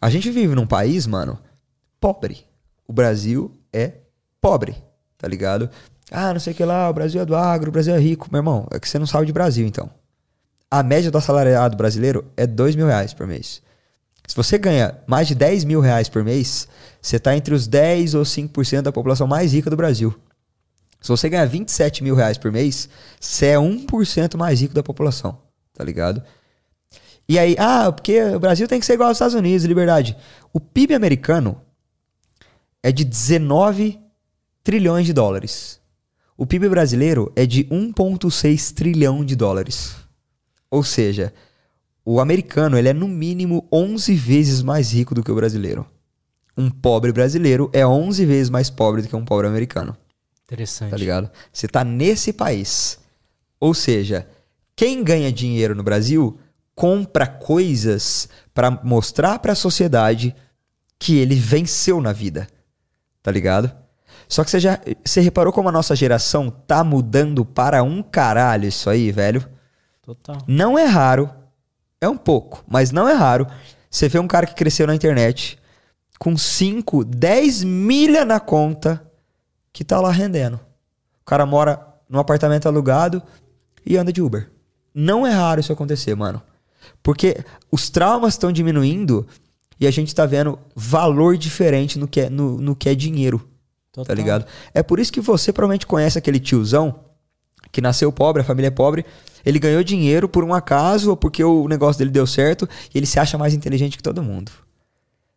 A 0.00 0.10
gente 0.10 0.30
vive 0.30 0.54
num 0.54 0.66
país, 0.66 1.06
mano, 1.06 1.38
pobre. 2.00 2.44
O 2.86 2.92
Brasil 2.92 3.50
é 3.72 3.94
pobre, 4.40 4.76
tá 5.16 5.26
ligado? 5.26 5.70
Ah, 6.10 6.32
não 6.32 6.40
sei 6.40 6.52
o 6.52 6.56
que 6.56 6.64
lá, 6.64 6.88
o 6.90 6.92
Brasil 6.92 7.20
é 7.20 7.24
do 7.24 7.34
agro, 7.34 7.70
o 7.70 7.72
Brasil 7.72 7.94
é 7.94 7.98
rico. 7.98 8.28
Meu 8.30 8.40
irmão, 8.40 8.66
é 8.70 8.78
que 8.78 8.88
você 8.88 8.98
não 8.98 9.06
sabe 9.06 9.26
de 9.26 9.32
Brasil, 9.32 9.66
então. 9.66 9.90
A 10.70 10.82
média 10.82 11.10
do 11.10 11.16
assalariado 11.16 11.76
brasileiro 11.76 12.26
é 12.36 12.46
2 12.46 12.76
mil 12.76 12.86
reais 12.86 13.14
por 13.14 13.26
mês. 13.26 13.62
Se 14.26 14.34
você 14.34 14.56
ganha 14.58 14.98
mais 15.06 15.28
de 15.28 15.34
10 15.34 15.64
mil 15.64 15.80
reais 15.80 16.08
por 16.08 16.24
mês, 16.24 16.66
você 17.00 17.18
tá 17.18 17.36
entre 17.36 17.54
os 17.54 17.66
10 17.66 18.14
ou 18.14 18.22
5% 18.22 18.82
da 18.82 18.92
população 18.92 19.26
mais 19.26 19.52
rica 19.52 19.68
do 19.68 19.76
Brasil. 19.76 20.14
Se 21.00 21.08
você 21.08 21.28
ganhar 21.28 21.44
27 21.44 22.02
mil 22.02 22.14
reais 22.14 22.38
por 22.38 22.50
mês, 22.50 22.88
você 23.20 23.46
é 23.48 23.56
1% 23.56 24.36
mais 24.38 24.60
rico 24.60 24.72
da 24.72 24.82
população, 24.82 25.38
tá 25.74 25.84
ligado? 25.84 26.22
E 27.28 27.38
aí, 27.38 27.54
ah, 27.58 27.92
porque 27.92 28.22
o 28.22 28.40
Brasil 28.40 28.66
tem 28.66 28.80
que 28.80 28.86
ser 28.86 28.94
igual 28.94 29.08
aos 29.08 29.16
Estados 29.16 29.34
Unidos, 29.34 29.66
liberdade. 29.66 30.16
O 30.52 30.60
PIB 30.60 30.94
americano 30.94 31.60
é 32.82 32.90
de 32.90 33.04
19 33.04 33.98
trilhões 34.62 35.06
de 35.06 35.12
dólares. 35.12 35.78
O 36.36 36.46
PIB 36.46 36.68
brasileiro 36.68 37.30
é 37.36 37.46
de 37.46 37.64
1,6 37.64 38.72
trilhão 38.72 39.24
de 39.24 39.36
dólares. 39.36 39.94
Ou 40.70 40.82
seja, 40.82 41.32
o 42.04 42.20
americano 42.20 42.76
ele 42.76 42.88
é 42.88 42.92
no 42.92 43.08
mínimo 43.08 43.66
11 43.72 44.14
vezes 44.14 44.62
mais 44.62 44.92
rico 44.92 45.14
do 45.14 45.22
que 45.22 45.32
o 45.32 45.34
brasileiro. 45.34 45.86
Um 46.56 46.70
pobre 46.70 47.12
brasileiro 47.12 47.70
é 47.72 47.86
11 47.86 48.24
vezes 48.26 48.50
mais 48.50 48.70
pobre 48.70 49.02
do 49.02 49.08
que 49.08 49.16
um 49.16 49.24
pobre 49.24 49.46
americano. 49.46 49.96
Interessante. 50.44 50.90
Tá 50.90 50.96
ligado? 50.96 51.30
Você 51.52 51.66
tá 51.66 51.82
nesse 51.82 52.32
país. 52.32 52.98
Ou 53.58 53.72
seja, 53.72 54.28
quem 54.76 55.02
ganha 55.02 55.32
dinheiro 55.32 55.74
no 55.74 55.82
Brasil 55.82 56.38
compra 56.74 57.26
coisas 57.26 58.28
pra 58.52 58.70
mostrar 58.70 59.38
pra 59.38 59.54
sociedade 59.54 60.34
que 60.98 61.16
ele 61.16 61.34
venceu 61.34 62.00
na 62.00 62.12
vida. 62.12 62.46
Tá 63.22 63.30
ligado? 63.30 63.72
Só 64.28 64.44
que 64.44 64.50
você 64.50 64.60
já 64.60 64.78
você 65.04 65.20
reparou 65.20 65.52
como 65.52 65.68
a 65.68 65.72
nossa 65.72 65.96
geração 65.96 66.50
tá 66.50 66.84
mudando 66.84 67.44
para 67.44 67.82
um 67.82 68.02
caralho 68.02 68.68
isso 68.68 68.88
aí, 68.90 69.10
velho? 69.10 69.46
Total. 70.02 70.38
Não 70.46 70.78
é 70.78 70.84
raro, 70.84 71.30
é 72.04 72.08
um 72.08 72.16
pouco, 72.16 72.64
mas 72.68 72.90
não 72.90 73.08
é 73.08 73.12
raro. 73.12 73.46
Você 73.90 74.08
vê 74.08 74.18
um 74.18 74.26
cara 74.26 74.46
que 74.46 74.54
cresceu 74.54 74.86
na 74.86 74.94
internet 74.94 75.58
com 76.18 76.36
5, 76.36 77.04
10 77.04 77.64
milha 77.64 78.24
na 78.24 78.40
conta 78.40 79.04
que 79.72 79.84
tá 79.84 80.00
lá 80.00 80.10
rendendo. 80.10 80.56
O 81.20 81.24
cara 81.24 81.44
mora 81.44 81.86
num 82.08 82.18
apartamento 82.18 82.66
alugado 82.66 83.22
e 83.84 83.96
anda 83.96 84.12
de 84.12 84.22
Uber. 84.22 84.50
Não 84.94 85.26
é 85.26 85.30
raro 85.30 85.60
isso 85.60 85.72
acontecer, 85.72 86.14
mano. 86.14 86.40
Porque 87.02 87.44
os 87.70 87.90
traumas 87.90 88.34
estão 88.34 88.52
diminuindo 88.52 89.26
e 89.78 89.86
a 89.86 89.90
gente 89.90 90.14
tá 90.14 90.24
vendo 90.24 90.58
valor 90.74 91.36
diferente 91.36 91.98
no 91.98 92.06
que 92.06 92.22
é, 92.22 92.30
no, 92.30 92.58
no 92.60 92.76
que 92.76 92.88
é 92.88 92.94
dinheiro. 92.94 93.48
Total. 93.92 94.06
Tá 94.06 94.14
ligado? 94.14 94.46
É 94.72 94.82
por 94.82 94.98
isso 94.98 95.12
que 95.12 95.20
você 95.20 95.52
provavelmente 95.52 95.86
conhece 95.86 96.18
aquele 96.18 96.40
tiozão 96.40 97.00
que 97.70 97.80
nasceu 97.80 98.12
pobre, 98.12 98.42
a 98.42 98.44
família 98.44 98.68
é 98.68 98.70
pobre. 98.70 99.04
Ele 99.44 99.58
ganhou 99.58 99.82
dinheiro 99.84 100.28
por 100.28 100.42
um 100.44 100.54
acaso 100.54 101.10
ou 101.10 101.16
porque 101.16 101.42
o 101.44 101.68
negócio 101.68 101.98
dele 101.98 102.10
deu 102.10 102.26
certo 102.26 102.68
e 102.94 102.98
ele 102.98 103.06
se 103.06 103.18
acha 103.18 103.36
mais 103.38 103.54
inteligente 103.54 103.96
que 103.96 104.02
todo 104.02 104.22
mundo. 104.22 104.50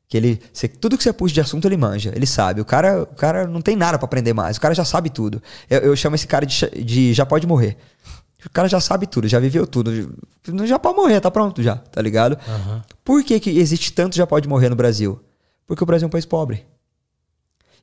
Que 0.10 0.16
ele, 0.16 0.40
você- 0.54 0.68
tudo 0.70 0.98
que 0.98 1.04
você 1.04 1.12
puxa 1.12 1.34
de 1.34 1.42
assunto 1.42 1.66
ele 1.68 1.76
manja, 1.76 2.14
ele 2.16 2.26
sabe. 2.26 2.62
O 2.62 2.66
cara, 2.66 3.04
o 3.04 3.08
cara 3.16 3.46
não 3.46 3.62
tem 3.62 3.76
nada 3.76 3.98
pra 3.98 4.06
aprender 4.06 4.34
mais, 4.34 4.56
o 4.58 4.62
cara 4.62 4.74
já 4.74 4.86
sabe 4.86 5.10
tudo. 5.10 5.42
Eu, 5.70 5.80
eu 5.80 5.96
chamo 5.96 6.16
esse 6.16 6.26
cara 6.28 6.46
de, 6.46 6.70
de 6.84 7.14
já 7.14 7.26
pode 7.26 7.46
morrer. 7.46 7.76
O 8.46 8.50
cara 8.50 8.70
já 8.70 8.80
sabe 8.80 9.06
tudo, 9.08 9.28
já 9.28 9.40
viveu 9.40 9.68
tudo. 9.68 9.92
Já 10.66 10.80
pode 10.80 10.96
morrer, 10.96 11.20
tá 11.20 11.30
pronto 11.30 11.62
já, 11.62 11.76
tá 11.76 12.02
ligado? 12.02 12.38
Aham. 12.48 12.84
Por 13.04 13.22
que, 13.24 13.38
que 13.40 13.50
existe 13.50 13.92
tanto 13.92 14.16
já 14.16 14.26
pode 14.26 14.48
morrer 14.48 14.70
no 14.70 14.76
Brasil? 14.76 15.20
Porque 15.66 15.84
o 15.84 15.86
Brasil 15.86 16.06
é 16.06 16.08
um 16.08 16.12
país 16.12 16.26
pobre. 16.26 16.64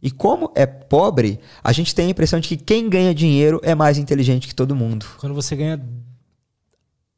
E 0.01 0.11
como 0.11 0.51
é 0.55 0.65
pobre, 0.65 1.41
a 1.63 1.73
gente 1.73 1.95
tem 1.95 2.07
a 2.07 2.11
impressão 2.11 2.39
de 2.41 2.49
que 2.49 2.57
quem 2.57 2.89
ganha 2.89 3.15
dinheiro 3.15 3.61
é 3.63 3.75
mais 3.75 3.99
inteligente 3.99 4.47
que 4.49 4.55
todo 4.55 4.75
mundo. 4.77 5.05
Quando 5.19 5.35
você 5.35 5.55
ganha. 5.57 5.79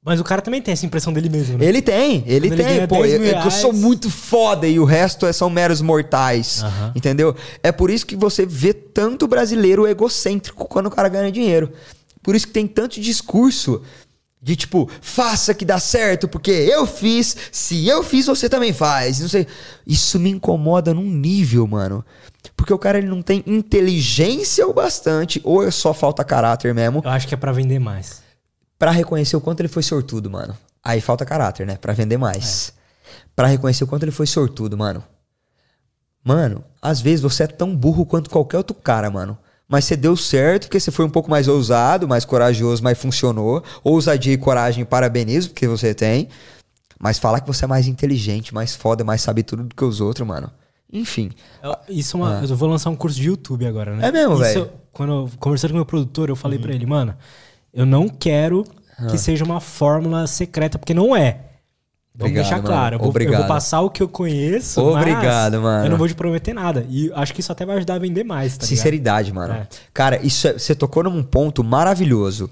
Mas 0.06 0.20
o 0.20 0.24
cara 0.24 0.40
também 0.40 0.62
tem 0.62 0.70
essa 0.70 0.86
impressão 0.86 1.12
dele 1.12 1.28
mesmo, 1.28 1.58
né? 1.58 1.66
Ele 1.66 1.82
tem, 1.82 2.22
ele 2.28 2.48
Quando 2.48 2.58
tem. 2.58 2.86
Pô, 2.86 3.02
10 3.02 3.14
eu, 3.14 3.24
é 3.24 3.44
eu 3.44 3.50
sou 3.50 3.72
muito 3.72 4.08
foda 4.08 4.64
e 4.64 4.78
o 4.78 4.84
resto 4.84 5.26
é- 5.26 5.32
são 5.32 5.50
meros 5.50 5.80
mortais. 5.80 6.62
Aham. 6.62 6.92
Entendeu? 6.94 7.34
É 7.60 7.72
por 7.72 7.90
isso 7.90 8.06
que 8.06 8.14
você 8.14 8.46
vê 8.46 8.72
tanto 8.72 9.26
brasileiro 9.26 9.84
egocêntrico 9.84 10.68
quando 10.68 10.86
o 10.86 10.90
cara 10.92 11.08
ganha 11.08 11.32
dinheiro. 11.32 11.72
Por 12.22 12.36
isso 12.36 12.46
que 12.46 12.52
tem 12.52 12.68
tanto 12.68 13.00
discurso 13.00 13.82
de 14.40 14.54
tipo, 14.54 14.88
faça 15.00 15.52
que 15.52 15.64
dá 15.64 15.80
certo, 15.80 16.28
porque 16.28 16.52
eu 16.52 16.86
fiz, 16.86 17.36
se 17.50 17.88
eu 17.88 18.04
fiz, 18.04 18.26
você 18.26 18.48
também 18.48 18.72
faz. 18.72 19.18
Não 19.18 19.28
sei. 19.28 19.44
Isso 19.84 20.20
me 20.20 20.30
incomoda 20.30 20.94
num 20.94 21.10
nível, 21.10 21.66
mano. 21.66 22.04
Porque 22.56 22.72
o 22.72 22.78
cara 22.78 22.98
ele 22.98 23.08
não 23.08 23.22
tem 23.22 23.42
inteligência 23.44 24.68
o 24.68 24.72
bastante, 24.72 25.40
ou 25.42 25.68
só 25.72 25.92
falta 25.92 26.22
caráter 26.22 26.72
mesmo, 26.72 27.02
Eu 27.04 27.10
acho 27.10 27.26
que 27.26 27.34
é 27.34 27.36
pra 27.36 27.50
vender 27.50 27.80
mais. 27.80 28.24
Pra 28.78 28.90
reconhecer 28.90 29.36
o 29.36 29.40
quanto 29.40 29.60
ele 29.60 29.68
foi 29.68 29.82
sortudo, 29.82 30.30
mano. 30.30 30.56
Aí 30.84 31.00
falta 31.00 31.24
caráter, 31.24 31.66
né? 31.66 31.76
Pra 31.76 31.92
vender 31.92 32.16
mais. 32.16 32.72
Pra 33.34 33.46
reconhecer 33.46 33.84
o 33.84 33.86
quanto 33.86 34.02
ele 34.04 34.12
foi 34.12 34.26
sortudo, 34.26 34.76
mano. 34.76 35.02
Mano, 36.24 36.64
às 36.82 37.00
vezes 37.00 37.20
você 37.20 37.44
é 37.44 37.46
tão 37.46 37.74
burro 37.74 38.04
quanto 38.04 38.28
qualquer 38.30 38.58
outro 38.58 38.74
cara, 38.74 39.10
mano. 39.10 39.38
Mas 39.68 39.84
você 39.84 39.96
deu 39.96 40.16
certo 40.16 40.64
porque 40.64 40.78
você 40.78 40.90
foi 40.90 41.04
um 41.04 41.10
pouco 41.10 41.30
mais 41.30 41.48
ousado, 41.48 42.06
mais 42.06 42.24
corajoso, 42.24 42.82
mas 42.82 42.98
funcionou. 42.98 43.62
Ousadia 43.82 44.32
e 44.32 44.38
coragem, 44.38 44.84
parabenizo, 44.84 45.50
porque 45.50 45.66
você 45.66 45.92
tem. 45.94 46.28
Mas 46.98 47.18
falar 47.18 47.40
que 47.40 47.46
você 47.46 47.64
é 47.64 47.68
mais 47.68 47.86
inteligente, 47.86 48.54
mais 48.54 48.74
foda, 48.74 49.04
mais 49.04 49.20
sabe 49.20 49.42
tudo 49.42 49.64
do 49.64 49.74
que 49.74 49.84
os 49.84 50.00
outros, 50.00 50.26
mano. 50.26 50.50
Enfim. 50.92 51.30
Eu- 51.62 51.76
Isso 51.88 52.16
é 52.16 52.20
uma, 52.20 52.44
Eu 52.48 52.56
vou 52.56 52.68
lançar 52.68 52.90
um 52.90 52.96
curso 52.96 53.16
de 53.20 53.26
YouTube 53.26 53.66
agora, 53.66 53.94
né? 53.96 54.04
Ah. 54.04 54.08
É 54.08 54.12
mesmo, 54.12 54.36
velho? 54.36 54.70
Quando 54.92 55.12
eu 55.12 55.30
conversando 55.38 55.70
com 55.70 55.74
o 55.74 55.78
meu 55.78 55.86
produtor, 55.86 56.28
eu 56.28 56.36
falei 56.36 56.58
pra 56.58 56.72
ele, 56.72 56.86
mano, 56.86 57.14
eu 57.76 57.86
não 57.86 58.08
quero 58.08 58.64
Ah. 58.98 59.06
que 59.06 59.18
seja 59.18 59.44
uma 59.44 59.60
fórmula 59.60 60.26
secreta, 60.26 60.78
porque 60.78 60.94
não 60.94 61.14
é. 61.14 61.40
Vamos 62.18 62.30
Obrigado, 62.32 62.44
deixar 62.48 62.62
claro. 62.62 62.94
Eu 62.96 62.98
vou, 63.12 63.12
eu 63.20 63.36
vou 63.36 63.46
passar 63.46 63.82
o 63.82 63.90
que 63.90 64.02
eu 64.02 64.08
conheço. 64.08 64.80
Obrigado, 64.80 65.60
mano. 65.60 65.84
Eu 65.84 65.90
não 65.90 65.98
vou 65.98 66.08
te 66.08 66.14
prometer 66.14 66.54
nada. 66.54 66.86
E 66.88 67.12
acho 67.14 67.34
que 67.34 67.40
isso 67.40 67.52
até 67.52 67.66
vai 67.66 67.76
ajudar 67.76 67.96
a 67.96 67.98
vender 67.98 68.24
mais, 68.24 68.52
tá 68.56 68.64
ligado? 68.64 68.68
Sinceridade, 68.68 69.32
mano. 69.34 69.52
É. 69.52 69.68
Cara, 69.92 70.18
isso 70.24 70.48
é- 70.48 70.54
você 70.58 70.74
tocou 70.74 71.02
num 71.02 71.22
ponto 71.22 71.62
maravilhoso. 71.62 72.48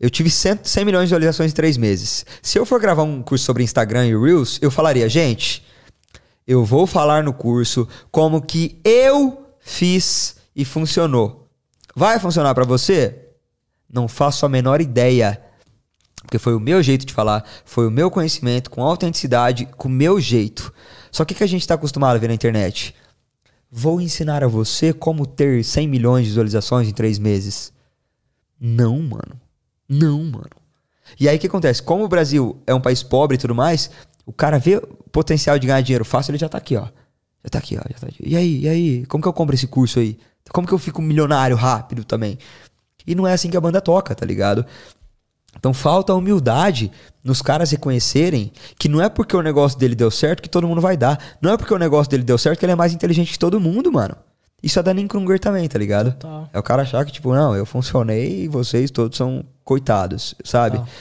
Eu 0.00 0.08
tive 0.08 0.30
100, 0.30 0.60
100 0.62 0.84
milhões 0.86 1.02
de 1.02 1.06
visualizações 1.08 1.52
em 1.52 1.54
três 1.54 1.76
meses. 1.76 2.24
Se 2.40 2.58
eu 2.58 2.64
for 2.64 2.80
gravar 2.80 3.02
um 3.02 3.20
curso 3.22 3.44
sobre 3.44 3.62
Instagram 3.62 4.06
e 4.06 4.16
Reels, 4.18 4.58
eu 4.62 4.70
falaria, 4.70 5.06
gente, 5.10 5.62
eu 6.46 6.64
vou 6.64 6.86
falar 6.86 7.22
no 7.22 7.34
curso 7.34 7.86
como 8.10 8.40
que 8.40 8.80
eu 8.82 9.44
fiz 9.60 10.36
e 10.56 10.64
funcionou. 10.64 11.46
Vai 11.94 12.18
funcionar 12.18 12.54
pra 12.54 12.64
você? 12.64 13.14
Não 13.92 14.06
faço 14.08 14.46
a 14.46 14.48
menor 14.48 14.80
ideia. 14.80 15.40
Porque 16.22 16.38
foi 16.38 16.54
o 16.54 16.60
meu 16.60 16.82
jeito 16.82 17.04
de 17.04 17.12
falar, 17.12 17.44
foi 17.64 17.86
o 17.86 17.90
meu 17.90 18.10
conhecimento, 18.10 18.70
com 18.70 18.82
autenticidade, 18.82 19.66
com 19.76 19.88
o 19.88 19.90
meu 19.90 20.20
jeito. 20.20 20.72
Só 21.10 21.24
que 21.24 21.34
o 21.34 21.36
que 21.36 21.44
a 21.44 21.48
gente 21.48 21.66
tá 21.66 21.74
acostumado 21.74 22.16
a 22.16 22.18
ver 22.18 22.28
na 22.28 22.34
internet? 22.34 22.94
Vou 23.70 24.00
ensinar 24.00 24.44
a 24.44 24.48
você 24.48 24.92
como 24.92 25.26
ter 25.26 25.64
100 25.64 25.88
milhões 25.88 26.24
de 26.24 26.30
visualizações 26.30 26.88
em 26.88 26.92
três 26.92 27.18
meses. 27.18 27.72
Não, 28.60 28.98
mano. 29.00 29.40
Não, 29.88 30.22
mano. 30.22 30.50
E 31.18 31.28
aí 31.28 31.36
o 31.36 31.40
que 31.40 31.46
acontece? 31.46 31.82
Como 31.82 32.04
o 32.04 32.08
Brasil 32.08 32.60
é 32.66 32.74
um 32.74 32.80
país 32.80 33.02
pobre 33.02 33.36
e 33.36 33.38
tudo 33.38 33.54
mais, 33.54 33.90
o 34.24 34.32
cara 34.32 34.58
vê 34.58 34.76
o 34.76 34.86
potencial 35.10 35.58
de 35.58 35.66
ganhar 35.66 35.80
dinheiro 35.80 36.04
fácil, 36.04 36.30
ele 36.30 36.38
já 36.38 36.48
tá 36.48 36.58
aqui, 36.58 36.76
ó. 36.76 36.86
Já 37.42 37.50
tá 37.50 37.58
aqui, 37.58 37.76
ó. 37.76 37.82
Já 37.90 37.98
tá 37.98 38.06
aqui. 38.06 38.22
E 38.24 38.36
aí, 38.36 38.60
e 38.60 38.68
aí? 38.68 39.06
Como 39.06 39.22
que 39.22 39.28
eu 39.28 39.32
compro 39.32 39.54
esse 39.54 39.66
curso 39.66 39.98
aí? 39.98 40.18
Como 40.50 40.66
que 40.66 40.74
eu 40.74 40.78
fico 40.78 41.00
milionário 41.00 41.56
rápido 41.56 42.04
também? 42.04 42.38
E 43.06 43.14
não 43.14 43.26
é 43.26 43.32
assim 43.32 43.50
que 43.50 43.56
a 43.56 43.60
banda 43.60 43.80
toca, 43.80 44.14
tá 44.14 44.24
ligado? 44.26 44.64
Então 45.56 45.74
falta 45.74 46.14
humildade 46.14 46.92
nos 47.24 47.42
caras 47.42 47.70
reconhecerem 47.72 48.52
que 48.78 48.88
não 48.88 49.02
é 49.02 49.08
porque 49.08 49.36
o 49.36 49.42
negócio 49.42 49.78
dele 49.78 49.94
deu 49.94 50.10
certo 50.10 50.42
que 50.42 50.48
todo 50.48 50.66
mundo 50.66 50.80
vai 50.80 50.96
dar. 50.96 51.18
Não 51.42 51.52
é 51.52 51.56
porque 51.56 51.74
o 51.74 51.78
negócio 51.78 52.10
dele 52.10 52.22
deu 52.22 52.38
certo 52.38 52.58
que 52.58 52.64
ele 52.64 52.72
é 52.72 52.76
mais 52.76 52.92
inteligente 52.92 53.32
que 53.32 53.38
todo 53.38 53.58
mundo, 53.60 53.90
mano. 53.92 54.16
Isso 54.62 54.78
é 54.78 54.82
Danin 54.82 55.08
Krunger 55.08 55.40
também, 55.40 55.66
tá 55.68 55.78
ligado? 55.78 56.12
Total. 56.12 56.48
É 56.52 56.58
o 56.58 56.62
cara 56.62 56.82
achar 56.82 57.04
que, 57.04 57.10
tipo, 57.12 57.34
não, 57.34 57.56
eu 57.56 57.64
funcionei 57.66 58.42
e 58.44 58.48
vocês 58.48 58.90
todos 58.90 59.16
são 59.16 59.42
coitados, 59.64 60.34
sabe? 60.44 60.76
Total. 60.78 60.92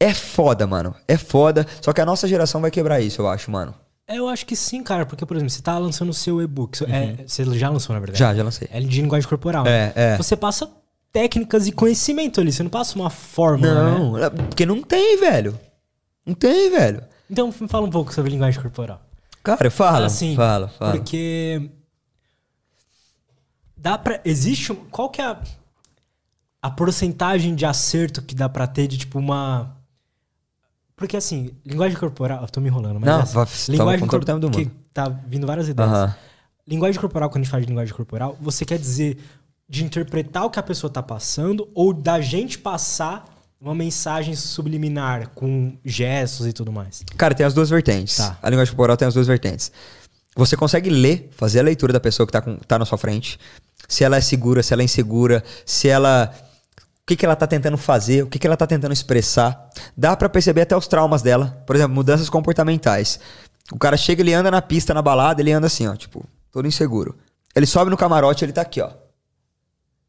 É 0.00 0.12
foda, 0.12 0.66
mano. 0.66 0.94
É 1.06 1.16
foda. 1.16 1.64
Só 1.80 1.92
que 1.92 2.00
a 2.00 2.04
nossa 2.06 2.26
geração 2.26 2.60
vai 2.60 2.70
quebrar 2.72 3.00
isso, 3.00 3.22
eu 3.22 3.28
acho, 3.28 3.50
mano. 3.50 3.72
É, 4.06 4.18
Eu 4.18 4.28
acho 4.28 4.44
que 4.44 4.56
sim, 4.56 4.82
cara, 4.82 5.06
porque, 5.06 5.24
por 5.24 5.36
exemplo, 5.36 5.50
você 5.50 5.62
tá 5.62 5.78
lançando 5.78 6.08
o 6.10 6.14
seu 6.14 6.42
e-book. 6.42 6.76
seu- 6.76 6.88
é, 6.88 7.18
você 7.26 7.44
já 7.56 7.70
lançou, 7.70 7.94
na 7.94 8.00
verdade? 8.00 8.18
Já, 8.18 8.34
já 8.34 8.42
lancei. 8.42 8.68
É 8.72 8.80
de 8.80 9.00
linguagem 9.00 9.28
corporal. 9.28 9.64
É, 9.66 9.92
é. 9.94 10.16
Você 10.16 10.36
passa 10.36 10.68
técnicas 11.12 11.66
e 11.66 11.72
conhecimento 11.72 12.40
ali, 12.40 12.50
você 12.50 12.62
não 12.62 12.70
passa 12.70 12.96
uma 12.96 13.10
fórmula, 13.10 13.74
né? 13.74 13.98
Não, 13.98 14.18
é 14.18 14.30
porque 14.30 14.64
não 14.64 14.82
tem, 14.82 15.18
velho. 15.18 15.58
Não 16.24 16.34
tem, 16.34 16.70
velho. 16.70 17.02
Então 17.28 17.48
me 17.48 17.68
fala 17.68 17.86
um 17.86 17.90
pouco 17.90 18.12
sobre 18.12 18.30
linguagem 18.30 18.60
corporal. 18.60 19.00
Cara, 19.42 19.70
fala. 19.70 20.06
Assim, 20.06 20.34
fala, 20.36 20.68
fala. 20.68 20.92
Porque 20.92 21.70
dá 23.76 23.98
para 23.98 24.20
existe 24.24 24.72
qual 24.90 25.10
que 25.10 25.20
é 25.20 25.24
a, 25.26 25.42
a 26.62 26.70
porcentagem 26.70 27.54
de 27.54 27.66
acerto 27.66 28.22
que 28.22 28.34
dá 28.34 28.48
pra 28.48 28.66
ter 28.66 28.86
de 28.86 28.98
tipo 28.98 29.18
uma 29.18 29.76
porque 30.94 31.16
assim, 31.16 31.50
linguagem 31.66 31.98
corporal, 31.98 32.42
eu 32.42 32.48
tô 32.48 32.60
me 32.60 32.68
enrolando, 32.68 33.00
mas 33.00 33.10
Não, 33.10 33.18
é 33.18 33.22
assim, 33.22 33.34
vai- 33.76 33.96
linguagem 33.96 34.38
do 34.38 34.50
que 34.50 34.66
tá 34.94 35.08
vindo 35.08 35.46
várias 35.46 35.68
ideias. 35.68 35.90
Aham. 35.90 36.14
Linguagem 36.64 37.00
corporal, 37.00 37.28
quando 37.28 37.38
a 37.38 37.42
gente 37.42 37.50
fala 37.50 37.60
de 37.62 37.66
linguagem 37.68 37.92
corporal, 37.92 38.38
você 38.40 38.64
quer 38.64 38.78
dizer 38.78 39.18
de 39.72 39.82
interpretar 39.82 40.44
o 40.44 40.50
que 40.50 40.58
a 40.58 40.62
pessoa 40.62 40.92
tá 40.92 41.02
passando 41.02 41.66
ou 41.74 41.94
da 41.94 42.20
gente 42.20 42.58
passar 42.58 43.24
uma 43.58 43.74
mensagem 43.74 44.36
subliminar 44.36 45.30
com 45.30 45.78
gestos 45.82 46.46
e 46.46 46.52
tudo 46.52 46.70
mais. 46.70 47.02
Cara, 47.16 47.34
tem 47.34 47.46
as 47.46 47.54
duas 47.54 47.70
vertentes. 47.70 48.18
Tá. 48.18 48.36
A 48.42 48.50
linguagem 48.50 48.70
corporal 48.70 48.98
tem 48.98 49.08
as 49.08 49.14
duas 49.14 49.26
vertentes. 49.26 49.72
Você 50.36 50.58
consegue 50.58 50.90
ler, 50.90 51.30
fazer 51.30 51.60
a 51.60 51.62
leitura 51.62 51.90
da 51.90 51.98
pessoa 51.98 52.26
que 52.26 52.32
tá, 52.34 52.42
com, 52.42 52.56
tá 52.56 52.78
na 52.78 52.84
sua 52.84 52.98
frente. 52.98 53.40
Se 53.88 54.04
ela 54.04 54.18
é 54.18 54.20
segura, 54.20 54.62
se 54.62 54.74
ela 54.74 54.82
é 54.82 54.84
insegura, 54.84 55.42
se 55.64 55.88
ela. 55.88 56.30
O 56.76 57.06
que, 57.06 57.16
que 57.16 57.24
ela 57.24 57.34
tá 57.34 57.46
tentando 57.46 57.78
fazer, 57.78 58.24
o 58.24 58.26
que, 58.26 58.38
que 58.38 58.46
ela 58.46 58.58
tá 58.58 58.66
tentando 58.66 58.92
expressar. 58.92 59.70
Dá 59.96 60.14
pra 60.14 60.28
perceber 60.28 60.60
até 60.60 60.76
os 60.76 60.86
traumas 60.86 61.22
dela. 61.22 61.62
Por 61.66 61.74
exemplo, 61.74 61.94
mudanças 61.94 62.28
comportamentais. 62.28 63.18
O 63.72 63.78
cara 63.78 63.96
chega, 63.96 64.20
ele 64.20 64.34
anda 64.34 64.50
na 64.50 64.60
pista, 64.60 64.92
na 64.92 65.00
balada, 65.00 65.40
ele 65.40 65.50
anda 65.50 65.66
assim, 65.66 65.86
ó, 65.86 65.96
tipo, 65.96 66.22
todo 66.50 66.68
inseguro. 66.68 67.16
Ele 67.56 67.64
sobe 67.64 67.90
no 67.90 67.96
camarote, 67.96 68.44
ele 68.44 68.52
tá 68.52 68.60
aqui, 68.60 68.82
ó. 68.82 68.90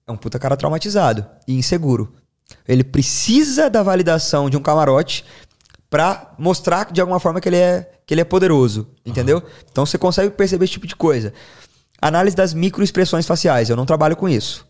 É 0.08 0.12
um 0.12 0.18
puta 0.18 0.38
cara 0.38 0.58
traumatizado 0.58 1.26
e 1.48 1.56
inseguro. 1.56 2.14
Ele 2.68 2.84
precisa 2.84 3.70
da 3.70 3.82
validação 3.82 4.50
de 4.50 4.58
um 4.58 4.62
camarote 4.62 5.26
pra 5.90 6.34
mostrar 6.38 6.92
de 6.92 7.00
alguma 7.00 7.20
forma 7.20 7.40
que 7.40 7.48
ele 7.48 7.58
é, 7.58 7.92
que 8.06 8.14
ele 8.14 8.22
é 8.22 8.26
poderoso, 8.26 8.88
entendeu? 9.06 9.42
Então 9.72 9.86
você 9.86 9.98
consegue 9.98 10.32
perceber 10.32 10.66
esse 10.66 10.74
tipo 10.74 10.88
de 10.88 10.96
coisa. 10.96 11.34
Análise 12.02 12.36
das 12.36 12.54
microexpressões 12.54 13.26
faciais, 13.26 13.70
eu 13.70 13.76
não 13.76 13.86
trabalho 13.86 14.16
com 14.16 14.28
isso. 14.28 14.68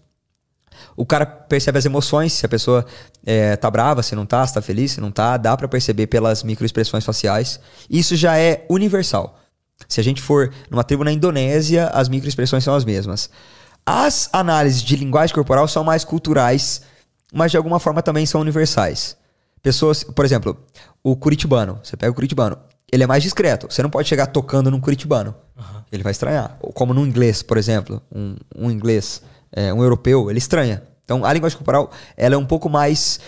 O 0.95 1.05
cara 1.05 1.25
percebe 1.25 1.79
as 1.79 1.85
emoções, 1.85 2.33
se 2.33 2.45
a 2.45 2.49
pessoa 2.49 2.85
é, 3.25 3.55
tá 3.55 3.71
brava, 3.71 4.03
se 4.03 4.15
não 4.15 4.25
tá, 4.25 4.45
se 4.45 4.53
tá 4.53 4.61
feliz, 4.61 4.91
se 4.91 5.01
não 5.01 5.11
tá, 5.11 5.37
dá 5.37 5.55
pra 5.57 5.67
perceber 5.67 6.07
pelas 6.07 6.43
microexpressões 6.43 7.03
faciais. 7.03 7.59
Isso 7.89 8.15
já 8.15 8.37
é 8.37 8.65
universal. 8.69 9.39
Se 9.87 9.99
a 9.99 10.03
gente 10.03 10.21
for 10.21 10.53
numa 10.69 10.83
tribo 10.83 11.03
na 11.03 11.11
Indonésia, 11.11 11.87
as 11.87 12.09
microexpressões 12.09 12.63
são 12.63 12.75
as 12.75 12.85
mesmas. 12.85 13.29
As 13.85 14.29
análises 14.31 14.81
de 14.81 14.95
linguagem 14.95 15.35
corporal 15.35 15.67
são 15.67 15.83
mais 15.83 16.03
culturais, 16.05 16.83
mas 17.33 17.51
de 17.51 17.57
alguma 17.57 17.79
forma 17.79 18.01
também 18.01 18.25
são 18.25 18.39
universais. 18.39 19.17
Pessoas, 19.61 20.03
por 20.03 20.23
exemplo, 20.23 20.57
o 21.03 21.15
curitibano, 21.15 21.79
você 21.83 21.97
pega 21.97 22.11
o 22.11 22.15
curitibano, 22.15 22.57
ele 22.91 23.03
é 23.03 23.07
mais 23.07 23.23
discreto. 23.23 23.67
Você 23.69 23.81
não 23.81 23.89
pode 23.89 24.07
chegar 24.07 24.27
tocando 24.27 24.69
num 24.69 24.79
curitibano. 24.79 25.33
Ele 25.91 26.03
vai 26.03 26.11
estranhar. 26.11 26.57
Ou 26.61 26.71
Como 26.71 26.93
no 26.93 27.05
inglês, 27.05 27.41
por 27.41 27.57
exemplo, 27.57 28.01
um, 28.13 28.35
um 28.55 28.69
inglês, 28.69 29.21
é, 29.51 29.73
um 29.73 29.81
europeu, 29.81 30.29
ele 30.29 30.37
estranha. 30.37 30.83
Então 31.03 31.25
a 31.25 31.33
linguagem 31.33 31.57
corporal 31.57 31.91
ela 32.15 32.35
é 32.35 32.37
um 32.37 32.45
pouco 32.45 32.69
mais 32.69 33.19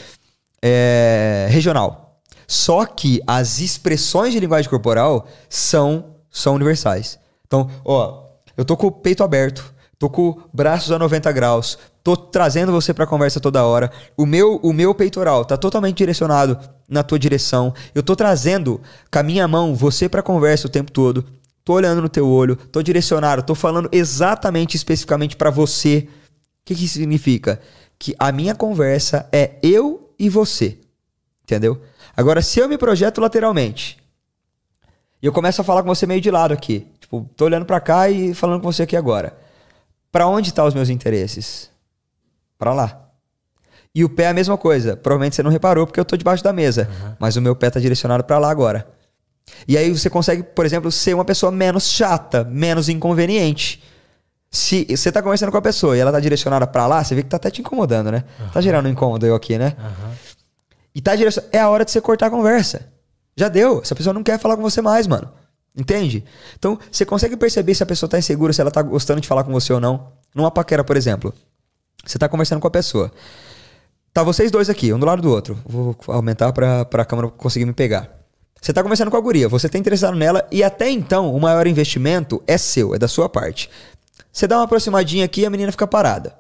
é, 0.62 1.48
regional. 1.50 2.22
Só 2.48 2.86
que 2.86 3.22
as 3.26 3.60
expressões 3.60 4.34
de 4.34 4.40
linguagem 4.40 4.70
corporal 4.70 5.28
são, 5.50 6.16
são 6.30 6.54
universais. 6.56 7.20
Então, 7.48 7.70
ó, 7.84 8.24
eu 8.56 8.64
tô 8.64 8.78
com 8.78 8.88
o 8.88 8.92
peito 8.92 9.24
aberto, 9.24 9.74
tô 9.98 10.10
com 10.10 10.42
braços 10.54 10.92
a 10.92 11.00
90 11.00 11.32
graus, 11.32 11.78
tô 12.04 12.16
trazendo 12.16 12.72
você 12.72 12.94
pra 12.94 13.08
conversa 13.08 13.40
toda 13.40 13.66
hora. 13.66 13.92
O 14.16 14.26
meu, 14.26 14.60
o 14.62 14.72
meu 14.72 14.94
peitoral 14.94 15.46
tá 15.46 15.58
totalmente 15.58 15.98
direcionado 15.98 16.60
na 16.88 17.04
tua 17.04 17.18
direção. 17.18 17.74
Eu 17.94 18.04
tô 18.04 18.16
trazendo 18.16 18.82
com 19.12 19.20
a 19.20 19.24
minha 19.24 19.48
mão 19.48 19.76
você 19.76 20.08
pra 20.08 20.22
conversa 20.22 20.68
o 20.68 20.70
tempo 20.70 20.92
todo. 20.92 21.26
Tô 21.64 21.74
olhando 21.74 22.02
no 22.02 22.10
teu 22.10 22.28
olho, 22.28 22.56
tô 22.56 22.84
direcionado, 22.84 23.42
tô 23.42 23.56
falando 23.56 23.90
exatamente, 23.92 24.78
especificamente 24.78 25.36
pra 25.36 25.50
você. 25.50 26.08
O 26.08 26.66
que, 26.66 26.76
que 26.76 26.86
isso 26.86 27.00
significa? 27.00 27.60
Que 27.98 28.16
a 28.20 28.32
minha 28.32 28.54
conversa 28.54 29.28
é 29.32 29.56
eu 29.64 30.14
e 30.20 30.30
você. 30.30 30.78
Entendeu? 31.44 31.82
Agora, 32.16 32.42
se 32.42 32.60
eu 32.60 32.70
me 32.70 32.78
projeto 32.78 33.20
lateralmente 33.20 33.98
e 35.22 35.26
eu 35.26 35.34
começo 35.34 35.60
a 35.60 35.64
falar 35.64 35.82
com 35.82 35.88
você 35.88 36.06
meio 36.06 36.22
de 36.22 36.30
lado 36.30 36.54
aqui, 36.54 36.88
tipo, 37.00 37.28
tô 37.36 37.46
olhando 37.46 37.66
pra 37.66 37.80
cá 37.80 38.10
e 38.10 38.34
falando 38.34 38.62
com 38.62 38.72
você 38.72 38.84
aqui 38.84 38.96
agora. 38.96 39.45
Pra 40.16 40.28
onde 40.28 40.54
tá 40.54 40.64
os 40.64 40.74
meus 40.74 40.88
interesses? 40.88 41.70
Pra 42.58 42.74
lá. 42.74 43.10
E 43.94 44.02
o 44.02 44.08
pé 44.08 44.24
é 44.24 44.28
a 44.30 44.34
mesma 44.34 44.58
coisa. 44.58 44.96
Provavelmente 44.96 45.36
você 45.36 45.44
não 45.44 45.52
reparou 45.52 45.86
porque 45.86 46.00
eu 46.00 46.06
tô 46.06 46.16
debaixo 46.16 46.42
da 46.42 46.54
mesa, 46.54 46.90
mas 47.20 47.36
o 47.36 47.42
meu 47.42 47.54
pé 47.54 47.70
tá 47.70 47.82
direcionado 47.82 48.24
pra 48.24 48.38
lá 48.38 48.50
agora. 48.50 48.88
E 49.68 49.78
aí 49.78 49.92
você 49.92 50.10
consegue, 50.10 50.42
por 50.42 50.66
exemplo, 50.66 50.90
ser 50.90 51.14
uma 51.14 51.26
pessoa 51.26 51.52
menos 51.52 51.90
chata, 51.90 52.46
menos 52.46 52.88
inconveniente. 52.88 53.84
Se 54.50 54.86
você 54.90 55.12
tá 55.12 55.22
conversando 55.22 55.52
com 55.52 55.58
a 55.58 55.62
pessoa 55.62 55.98
e 55.98 56.00
ela 56.00 56.14
tá 56.14 56.22
direcionada 56.22 56.66
pra 56.66 56.88
lá, 56.88 57.04
você 57.04 57.14
vê 57.14 57.22
que 57.22 57.28
tá 57.28 57.36
até 57.36 57.52
te 57.52 57.60
incomodando, 57.60 58.10
né? 58.10 58.24
Tá 58.54 58.62
gerando 58.62 58.86
um 58.86 58.90
incômodo 58.90 59.26
eu 59.26 59.36
aqui, 59.36 59.58
né? 59.58 59.76
E 60.96 61.02
tá 61.02 61.14
direcionado. 61.14 61.54
É 61.54 61.60
a 61.60 61.70
hora 61.70 61.84
de 61.84 61.92
você 61.92 62.00
cortar 62.00 62.28
a 62.28 62.30
conversa. 62.30 62.88
Já 63.36 63.50
deu. 63.50 63.82
Essa 63.82 63.94
pessoa 63.94 64.14
não 64.14 64.24
quer 64.24 64.40
falar 64.40 64.56
com 64.56 64.62
você 64.62 64.82
mais, 64.82 65.08
mano. 65.08 65.30
Entende? 65.78 66.24
Então, 66.58 66.80
você 66.90 67.06
consegue 67.06 67.36
perceber 67.36 67.76
se 67.76 67.84
a 67.84 67.86
pessoa 67.86 68.10
tá 68.10 68.18
insegura, 68.18 68.54
se 68.54 68.62
ela 68.62 68.72
tá 68.72 68.82
gostando 68.82 69.20
de 69.20 69.28
falar 69.28 69.44
com 69.44 69.52
você 69.52 69.74
ou 69.74 69.80
não. 69.80 70.14
Numa 70.34 70.50
paquera, 70.50 70.84
por 70.84 70.96
exemplo. 70.96 71.34
Você 72.06 72.18
tá 72.18 72.30
conversando 72.30 72.62
com 72.62 72.68
a 72.68 72.72
pessoa. 72.72 73.12
Tá 74.14 74.24
vocês 74.24 74.50
dois 74.50 74.70
aqui, 74.70 74.94
um 74.94 75.00
do 75.00 75.06
lado 75.06 75.22
do 75.22 75.30
outro. 75.30 75.60
Vou 75.66 75.96
aumentar 76.08 76.54
pra, 76.54 76.86
pra 76.86 77.04
câmera 77.04 77.30
conseguir 77.30 77.66
me 77.66 77.74
pegar. 77.74 78.10
Você 78.62 78.72
tá 78.72 78.82
conversando 78.82 79.12
com 79.12 79.18
a 79.18 79.22
guria, 79.22 79.50
você 79.50 79.68
tá 79.68 79.78
interessado 79.78 80.16
nela 80.16 80.48
e 80.50 80.64
até 80.64 80.90
então 80.90 81.36
o 81.36 81.40
maior 81.40 81.68
investimento 81.68 82.42
é 82.48 82.58
seu, 82.58 82.96
é 82.96 82.98
da 82.98 83.08
sua 83.08 83.28
parte. 83.28 83.70
Você 84.32 84.48
dá 84.48 84.58
uma 84.58 84.64
aproximadinha 84.64 85.26
aqui 85.26 85.42
e 85.42 85.46
a 85.46 85.50
menina 85.50 85.72
fica 85.72 85.86
parada. 85.86 86.36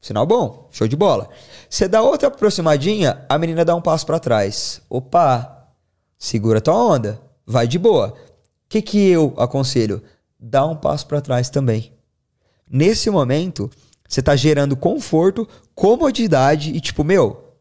Sinal 0.00 0.24
bom, 0.24 0.68
show 0.70 0.86
de 0.86 0.96
bola. 0.96 1.28
Você 1.68 1.88
dá 1.88 2.00
outra 2.00 2.28
aproximadinha, 2.28 3.24
a 3.28 3.38
menina 3.38 3.64
dá 3.64 3.74
um 3.74 3.82
passo 3.82 4.06
pra 4.06 4.18
trás. 4.18 4.80
Opa, 4.88 5.66
segura 6.18 6.60
tua 6.60 6.74
onda, 6.74 7.20
vai 7.50 7.66
de 7.66 7.78
boa. 7.78 8.08
O 8.08 8.14
que, 8.68 8.80
que 8.80 9.08
eu 9.08 9.34
aconselho? 9.36 10.02
Dá 10.38 10.64
um 10.64 10.76
passo 10.76 11.06
pra 11.06 11.20
trás 11.20 11.50
também. 11.50 11.92
Nesse 12.70 13.10
momento, 13.10 13.68
você 14.08 14.22
tá 14.22 14.36
gerando 14.36 14.76
conforto, 14.76 15.46
comodidade 15.74 16.70
e 16.70 16.80
tipo, 16.80 17.02
meu, 17.02 17.56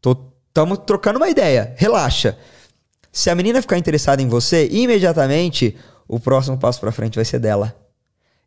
tô, 0.00 0.14
tamo 0.54 0.76
trocando 0.76 1.18
uma 1.18 1.28
ideia, 1.28 1.74
relaxa. 1.76 2.38
Se 3.10 3.28
a 3.28 3.34
menina 3.34 3.60
ficar 3.60 3.76
interessada 3.76 4.22
em 4.22 4.28
você, 4.28 4.68
imediatamente 4.70 5.76
o 6.06 6.20
próximo 6.20 6.56
passo 6.56 6.80
pra 6.80 6.92
frente 6.92 7.16
vai 7.16 7.24
ser 7.24 7.40
dela. 7.40 7.74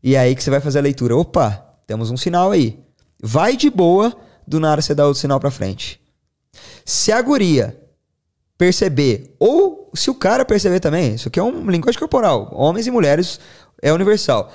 E 0.02 0.16
é 0.16 0.20
aí 0.20 0.36
que 0.36 0.44
você 0.44 0.50
vai 0.50 0.62
fazer 0.62 0.80
a 0.80 0.84
leitura. 0.84 1.16
Opa, 1.16 1.78
temos 1.86 2.10
um 2.10 2.18
sinal 2.18 2.52
aí. 2.52 2.80
Vai 3.22 3.58
de 3.58 3.70
boa, 3.70 4.16
do 4.48 4.60
nada 4.60 4.82
você 4.82 4.96
dá 4.96 5.06
outro 5.06 5.20
sinal 5.20 5.40
pra 5.40 5.52
frente. 5.52 6.00
Se 6.86 7.12
a 7.12 7.22
guria 7.22 7.85
perceber, 8.58 9.36
ou 9.40 9.92
se 9.94 10.10
o 10.10 10.16
cara 10.16 10.46
perceber 10.46 10.80
também, 10.80 11.16
isso 11.16 11.28
aqui 11.28 11.40
é 11.40 11.44
um 11.44 11.70
linguagem 11.70 12.00
corporal, 12.00 12.50
homens 12.54 12.88
e 12.88 12.92
mulheres 12.92 13.40
é 13.82 13.92
universal. 13.92 14.52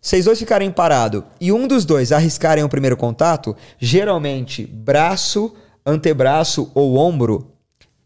Vocês 0.00 0.24
dois 0.24 0.38
ficarem 0.38 0.70
parados 0.70 1.22
e 1.40 1.52
um 1.52 1.66
dos 1.66 1.84
dois 1.84 2.12
arriscarem 2.12 2.64
o 2.64 2.68
primeiro 2.68 2.96
contato, 2.96 3.54
geralmente 3.78 4.66
braço, 4.66 5.54
antebraço 5.84 6.70
ou 6.74 6.96
ombro, 6.96 7.50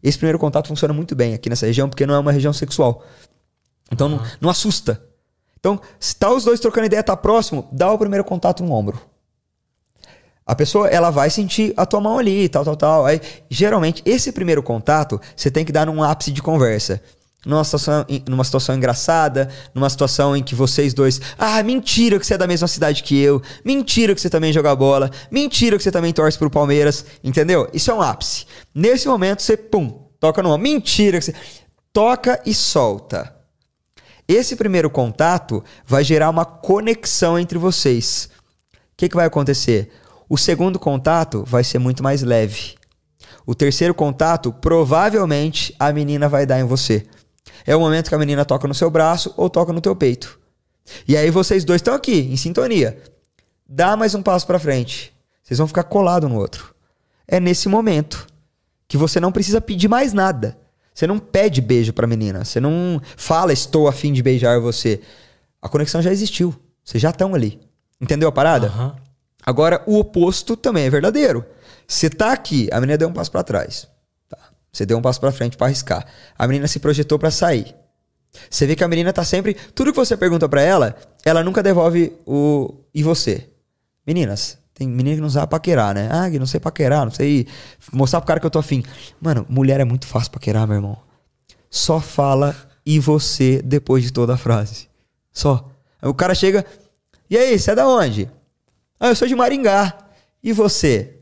esse 0.05 0.19
primeiro 0.19 0.37
contato 0.37 0.67
funciona 0.67 0.93
muito 0.93 1.15
bem 1.15 1.33
aqui 1.33 1.49
nessa 1.49 1.65
região, 1.65 1.89
porque 1.89 2.05
não 2.05 2.13
é 2.13 2.19
uma 2.19 2.31
região 2.31 2.53
sexual. 2.53 3.03
Então 3.91 4.07
não, 4.07 4.21
não 4.39 4.49
assusta. 4.51 5.03
Então, 5.59 5.81
se 5.99 6.15
tá 6.15 6.31
os 6.31 6.43
dois 6.43 6.59
trocando 6.59 6.85
ideia, 6.85 7.01
tá 7.01 7.17
próximo, 7.17 7.67
dá 7.71 7.91
o 7.91 7.97
primeiro 7.97 8.23
contato 8.23 8.63
no 8.63 8.71
ombro. 8.71 9.01
A 10.45 10.53
pessoa, 10.53 10.87
ela 10.87 11.09
vai 11.09 11.29
sentir 11.31 11.73
a 11.75 11.87
tua 11.87 11.99
mão 11.99 12.19
ali, 12.19 12.47
tal, 12.47 12.63
tal, 12.63 12.75
tal. 12.75 13.05
Aí, 13.05 13.19
geralmente, 13.49 14.03
esse 14.05 14.31
primeiro 14.31 14.61
contato, 14.61 15.19
você 15.35 15.49
tem 15.49 15.65
que 15.65 15.71
dar 15.71 15.87
num 15.87 16.03
ápice 16.03 16.31
de 16.31 16.41
conversa. 16.41 17.01
numa 17.45 17.63
situação, 17.63 18.05
numa 18.27 18.43
situação 18.43 18.75
engraçada, 18.75 19.49
numa 19.73 19.89
situação 19.89 20.35
em 20.35 20.43
que 20.43 20.55
vocês 20.55 20.93
dois. 20.93 21.21
Ah, 21.37 21.61
mentira 21.63 22.19
que 22.19 22.25
você 22.25 22.35
é 22.35 22.37
da 22.37 22.47
mesma 22.47 22.67
cidade 22.67 23.03
que 23.03 23.19
eu. 23.19 23.41
Mentira 23.63 24.13
que 24.13 24.21
você 24.21 24.29
também 24.29 24.51
joga 24.53 24.75
bola. 24.75 25.09
Mentira 25.31 25.77
que 25.77 25.83
você 25.83 25.91
também 25.91 26.13
torce 26.13 26.37
pro 26.37 26.49
Palmeiras. 26.49 27.05
Entendeu? 27.23 27.67
Isso 27.73 27.89
é 27.89 27.93
um 27.93 28.01
ápice. 28.01 28.45
Nesse 28.73 29.07
momento, 29.07 29.41
você, 29.41 29.57
pum, 29.57 29.89
toca 30.19 30.43
numa. 30.43 30.57
Mentira 30.57 31.19
que 31.19 31.25
você. 31.25 31.35
Toca 31.91 32.41
e 32.45 32.53
solta. 32.53 33.33
Esse 34.27 34.55
primeiro 34.55 34.89
contato 34.89 35.63
vai 35.85 36.03
gerar 36.03 36.29
uma 36.29 36.45
conexão 36.45 37.37
entre 37.37 37.57
vocês. 37.57 38.29
O 38.73 38.77
que, 38.97 39.09
que 39.09 39.15
vai 39.15 39.25
acontecer? 39.25 39.91
O 40.35 40.37
segundo 40.37 40.77
contato 40.77 41.45
vai 41.47 41.63
ser 41.63 41.79
muito 41.79 42.03
mais 42.03 42.21
leve. 42.21 42.75
O 43.45 43.55
terceiro 43.55 43.93
contato, 43.93 44.51
provavelmente, 44.51 45.73
a 45.79 45.93
menina 45.93 46.27
vai 46.27 46.45
dar 46.45 46.59
em 46.59 46.65
você. 46.65 47.05
É 47.65 47.73
o 47.73 47.79
momento 47.79 48.09
que 48.09 48.15
a 48.15 48.17
menina 48.17 48.43
toca 48.43 48.67
no 48.67 48.73
seu 48.73 48.89
braço 48.89 49.33
ou 49.37 49.49
toca 49.49 49.71
no 49.71 49.79
teu 49.79 49.95
peito. 49.95 50.37
E 51.07 51.15
aí 51.15 51.31
vocês 51.31 51.63
dois 51.63 51.79
estão 51.79 51.93
aqui, 51.93 52.27
em 52.29 52.35
sintonia. 52.35 53.01
Dá 53.65 53.95
mais 53.95 54.13
um 54.13 54.21
passo 54.21 54.45
para 54.45 54.59
frente. 54.59 55.13
Vocês 55.41 55.57
vão 55.57 55.67
ficar 55.67 55.83
colado 55.83 56.27
no 56.27 56.35
outro. 56.35 56.75
É 57.25 57.39
nesse 57.39 57.69
momento 57.69 58.27
que 58.89 58.97
você 58.97 59.21
não 59.21 59.31
precisa 59.31 59.61
pedir 59.61 59.87
mais 59.87 60.11
nada. 60.11 60.57
Você 60.93 61.07
não 61.07 61.17
pede 61.17 61.61
beijo 61.61 61.93
pra 61.93 62.05
menina. 62.05 62.43
Você 62.43 62.59
não 62.59 63.01
fala, 63.15 63.53
estou 63.53 63.87
afim 63.87 64.11
de 64.11 64.21
beijar 64.21 64.59
você. 64.59 64.99
A 65.61 65.69
conexão 65.69 66.01
já 66.01 66.11
existiu. 66.11 66.53
Vocês 66.83 67.01
já 67.01 67.11
estão 67.11 67.33
ali. 67.33 67.57
Entendeu 68.01 68.27
a 68.27 68.33
parada? 68.33 68.67
Aham. 68.67 69.04
Agora, 69.45 69.83
o 69.85 69.99
oposto 69.99 70.57
também 70.57 70.85
é 70.85 70.89
verdadeiro. 70.89 71.45
Você 71.87 72.09
tá 72.09 72.31
aqui, 72.31 72.67
a 72.71 72.79
menina 72.81 72.97
deu 72.97 73.07
um 73.07 73.13
passo 73.13 73.31
para 73.31 73.43
trás. 73.43 73.87
Tá. 74.27 74.37
Você 74.71 74.85
deu 74.85 74.97
um 74.97 75.01
passo 75.01 75.19
para 75.19 75.31
frente 75.31 75.55
para 75.55 75.67
arriscar. 75.67 76.05
A 76.37 76.47
menina 76.47 76.67
se 76.67 76.79
projetou 76.79 77.19
para 77.19 77.29
sair. 77.29 77.75
Você 78.49 78.65
vê 78.65 78.75
que 78.75 78.83
a 78.83 78.87
menina 78.87 79.13
tá 79.13 79.23
sempre. 79.23 79.53
Tudo 79.53 79.91
que 79.91 79.97
você 79.97 80.17
pergunta 80.17 80.49
para 80.49 80.61
ela, 80.61 80.95
ela 81.23 81.43
nunca 81.43 81.61
devolve 81.61 82.13
o. 82.25 82.73
E 82.93 83.03
você? 83.03 83.47
Meninas, 84.05 84.57
tem 84.73 84.87
menina 84.87 85.15
que 85.15 85.21
não 85.21 85.29
sabe 85.29 85.49
paquerar, 85.49 85.93
né? 85.93 86.09
Ah, 86.11 86.29
que 86.29 86.37
não 86.37 86.45
sei 86.45 86.59
paquerar, 86.59 87.05
não 87.05 87.11
sei 87.11 87.47
mostrar 87.93 88.21
pro 88.21 88.27
cara 88.27 88.39
que 88.39 88.45
eu 88.45 88.51
tô 88.51 88.59
afim. 88.59 88.83
Mano, 89.21 89.45
mulher 89.47 89.79
é 89.79 89.85
muito 89.85 90.07
fácil 90.07 90.31
paquerar, 90.31 90.67
meu 90.67 90.77
irmão. 90.77 90.97
Só 91.69 91.99
fala 91.99 92.55
e 92.85 92.99
você 92.99 93.61
depois 93.63 94.03
de 94.03 94.11
toda 94.11 94.33
a 94.33 94.37
frase. 94.37 94.87
Só. 95.31 95.69
O 96.01 96.13
cara 96.13 96.35
chega. 96.35 96.65
E 97.29 97.37
aí, 97.37 97.57
você 97.57 97.71
é 97.71 97.75
da 97.75 97.87
onde? 97.87 98.29
Ah, 98.99 99.09
eu 99.09 99.15
sou 99.15 99.27
de 99.27 99.35
Maringá. 99.35 99.97
E 100.43 100.51
você? 100.53 101.19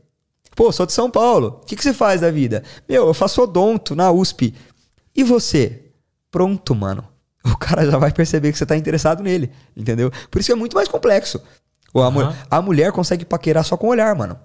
Pô, 0.54 0.70
sou 0.70 0.86
de 0.86 0.92
São 0.92 1.10
Paulo. 1.10 1.60
O 1.62 1.66
que, 1.66 1.74
que 1.76 1.82
você 1.82 1.92
faz 1.92 2.20
da 2.20 2.30
vida? 2.30 2.62
Meu, 2.88 3.06
eu 3.08 3.14
faço 3.14 3.42
odonto 3.42 3.94
na 3.96 4.10
USP. 4.12 4.54
E 5.14 5.24
você? 5.24 5.90
Pronto, 6.30 6.74
mano. 6.74 7.06
O 7.46 7.58
cara 7.58 7.84
já 7.90 7.98
vai 7.98 8.10
perceber 8.10 8.50
que 8.52 8.56
você 8.58 8.64
tá 8.64 8.74
interessado 8.74 9.22
nele, 9.22 9.50
entendeu? 9.76 10.10
Por 10.30 10.38
isso 10.40 10.46
que 10.48 10.52
é 10.52 10.56
muito 10.56 10.74
mais 10.74 10.88
complexo. 10.88 11.42
O 11.92 12.00
a, 12.00 12.10
mu- 12.10 12.20
Aham. 12.22 12.34
a 12.50 12.62
mulher 12.62 12.90
consegue 12.90 13.22
paquerar 13.24 13.62
só 13.64 13.76
com 13.76 13.86
o 13.86 13.90
olhar, 13.90 14.14
mano. 14.16 14.38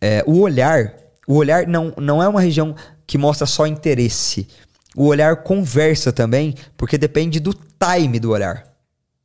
É, 0.00 0.22
o 0.26 0.40
olhar, 0.40 0.94
o 1.26 1.34
olhar 1.36 1.66
não, 1.66 1.92
não 1.96 2.22
é 2.22 2.28
uma 2.28 2.42
região 2.42 2.74
que 3.06 3.16
mostra 3.16 3.46
só 3.46 3.66
interesse. 3.66 4.46
O 4.94 5.06
olhar 5.06 5.36
conversa 5.44 6.12
também, 6.12 6.54
porque 6.76 6.98
depende 6.98 7.40
do 7.40 7.54
time 7.54 8.20
do 8.20 8.30
olhar. 8.32 8.64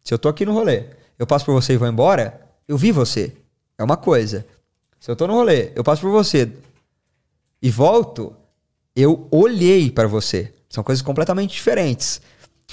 Se 0.04 0.14
eu 0.14 0.18
tô 0.20 0.30
aqui 0.30 0.46
no 0.46 0.54
rolê, 0.54 0.86
eu 1.20 1.28
passo 1.28 1.44
por 1.46 1.54
você 1.54 1.74
e 1.74 1.78
vou 1.78 1.88
embora, 1.88 2.47
eu 2.68 2.78
vi 2.78 2.92
você. 2.92 3.34
É 3.78 3.84
uma 3.84 3.98
coisa. 3.98 4.46
Se 5.00 5.10
eu 5.10 5.16
tô 5.16 5.28
no 5.28 5.34
rolê, 5.34 5.72
eu 5.76 5.84
passo 5.84 6.02
por 6.02 6.12
você 6.12 6.52
e 7.62 7.70
volto, 7.70 8.36
eu 8.96 9.28
olhei 9.32 9.92
para 9.92 10.08
você. 10.08 10.54
São 10.70 10.84
coisas 10.84 11.02
completamente 11.02 11.54
diferentes. 11.54 12.22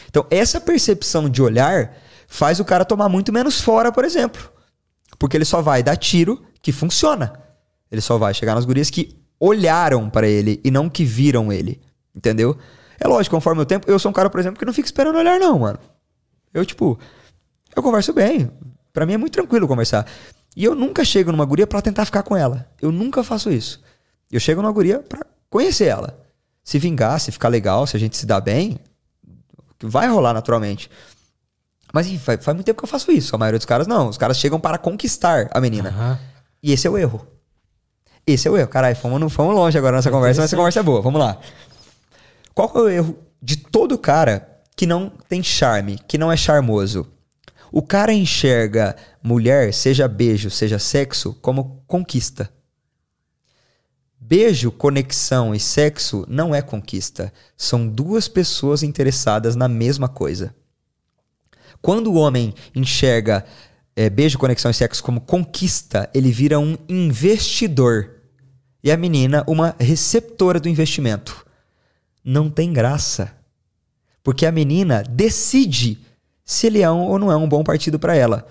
Então, 0.09 0.27
essa 0.31 0.61
percepção 0.61 1.29
de 1.29 1.43
olhar 1.43 1.97
faz 2.27 2.59
o 2.59 2.65
cara 2.65 2.85
tomar 2.85 3.09
muito 3.09 3.33
menos 3.33 3.61
fora, 3.61 3.93
por 3.93 4.05
exemplo. 4.05 4.51
Porque 5.19 5.37
ele 5.37 5.45
só 5.45 5.63
vai 5.63 5.83
dar 5.83 5.97
tiro 5.97 6.43
que 6.61 6.73
funciona. 6.73 7.41
Ele 7.91 8.01
só 8.01 8.19
vai 8.19 8.35
chegar 8.35 8.55
nas 8.55 8.65
gurias 8.65 8.91
que 8.91 9.17
olharam 9.39 10.11
para 10.11 10.27
ele 10.27 10.61
e 10.65 10.71
não 10.71 10.89
que 10.89 11.05
viram 11.05 11.53
ele. 11.53 11.81
Entendeu? 12.15 12.57
É 12.99 13.07
lógico, 13.07 13.37
conforme 13.37 13.63
o 13.63 13.67
tempo, 13.67 13.91
eu 13.91 13.99
sou 13.99 14.11
um 14.11 14.15
cara, 14.15 14.31
por 14.31 14.41
exemplo, 14.41 14.59
que 14.59 14.65
não 14.65 14.73
fica 14.73 14.89
esperando 14.89 15.19
olhar, 15.19 15.39
não, 15.39 15.59
mano. 15.59 15.79
Eu, 16.53 16.65
tipo, 16.65 16.99
eu 17.75 17.83
converso 17.83 18.13
bem. 18.13 18.51
Pra 18.95 19.05
mim 19.05 19.15
é 19.15 19.19
muito 19.19 19.33
tranquilo 19.33 19.67
conversar. 19.67 20.07
E 20.57 20.65
eu 20.65 20.75
nunca 20.75 21.05
chego 21.05 21.33
numa 21.33 21.45
guria 21.45 21.67
pra 21.67 21.83
tentar 21.83 22.05
ficar 22.05 22.23
com 22.23 22.37
ela. 22.37 22.67
Eu 22.81 22.93
nunca 22.93 23.25
faço 23.25 23.51
isso. 23.51 23.83
Eu 24.31 24.39
chego 24.39 24.63
numa 24.63 24.73
guria 24.73 25.01
pra 25.01 25.27
conhecer 25.51 25.87
ela. 25.87 26.17
Se 26.63 26.79
vingar, 26.79 27.19
se 27.21 27.33
ficar 27.33 27.49
legal, 27.49 27.87
se 27.89 27.97
a 27.97 28.01
gente 28.01 28.17
se 28.17 28.25
dá 28.25 28.41
bem, 28.41 28.79
vai 29.83 30.09
rolar 30.09 30.33
naturalmente. 30.33 30.89
Mas 31.93 32.07
enfim, 32.07 32.19
faz, 32.19 32.45
faz 32.45 32.55
muito 32.55 32.67
tempo 32.67 32.79
que 32.79 32.85
eu 32.85 32.89
faço 32.89 33.11
isso. 33.11 33.35
A 33.35 33.39
maioria 33.39 33.59
dos 33.59 33.67
caras 33.67 33.89
não. 33.89 34.09
Os 34.09 34.17
caras 34.17 34.39
chegam 34.39 34.61
para 34.61 34.79
conquistar 34.79 35.49
a 35.51 35.61
menina. 35.61 35.89
Aham. 35.89 36.19
E 36.63 36.73
esse 36.73 36.87
é 36.87 36.91
o 36.91 36.97
erro. 36.97 37.27
Esse 38.25 38.47
é 38.47 38.51
o 38.51 38.57
erro. 38.57 38.69
Caralho, 38.69 38.95
fomos, 38.95 39.33
fomos 39.33 39.55
longe 39.55 39.77
agora 39.77 39.97
nessa 39.97 40.11
conversa, 40.11 40.41
mas 40.41 40.51
essa 40.51 40.57
conversa 40.57 40.81
é 40.81 40.83
boa. 40.85 41.03
Vamos 41.03 41.21
lá. 41.21 41.39
Qual 42.55 42.71
é 42.77 42.79
o 42.79 42.89
erro 42.89 43.19
de 43.43 43.57
todo 43.57 43.99
cara 43.99 44.49
que 44.77 44.87
não 44.87 45.13
tem 45.29 45.43
charme, 45.43 45.99
que 46.07 46.17
não 46.17 46.31
é 46.31 46.37
charmoso? 46.37 47.07
O 47.77 47.83
cara 47.83 48.13
enxerga 48.13 48.95
mulher, 49.21 49.75
seja 49.75 50.07
beijo, 50.07 50.49
seja 50.49 50.79
sexo, 50.79 51.35
como 51.43 51.83
conquista. 51.89 52.49
Beijo, 54.17 54.71
conexão 54.71 55.53
e 55.53 55.59
sexo 55.59 56.25
não 56.29 56.55
é 56.55 56.63
conquista. 56.63 57.33
São 57.57 57.89
duas 57.89 58.29
pessoas 58.29 58.85
interessadas 58.85 59.57
na 59.57 59.67
mesma 59.67 60.09
coisa. 60.09 60.55
Quando 61.83 62.13
o 62.13 62.15
homem 62.15 62.55
enxerga 62.77 63.45
é, 63.97 64.09
beijo, 64.09 64.39
conexão 64.39 64.71
e 64.71 64.75
sexo 64.75 65.03
como 65.03 65.21
conquista, 65.21 66.09
ele 66.15 66.31
vira 66.31 66.61
um 66.61 66.79
investidor. 66.89 68.21
E 68.85 68.93
a 68.93 68.97
menina, 68.97 69.43
uma 69.49 69.75
receptora 69.81 70.61
do 70.61 70.69
investimento. 70.69 71.45
Não 72.25 72.49
tem 72.49 72.73
graça. 72.73 73.37
Porque 74.23 74.47
a 74.47 74.53
menina 74.53 75.03
decide 75.03 76.14
se 76.45 76.67
ele 76.67 76.83
é 76.83 76.91
um 76.91 77.09
ou 77.09 77.19
não 77.19 77.33
é 77.33 77.37
um 77.37 77.49
bom 77.49 77.65
partido 77.65 77.99
para 77.99 78.15
ela. 78.15 78.47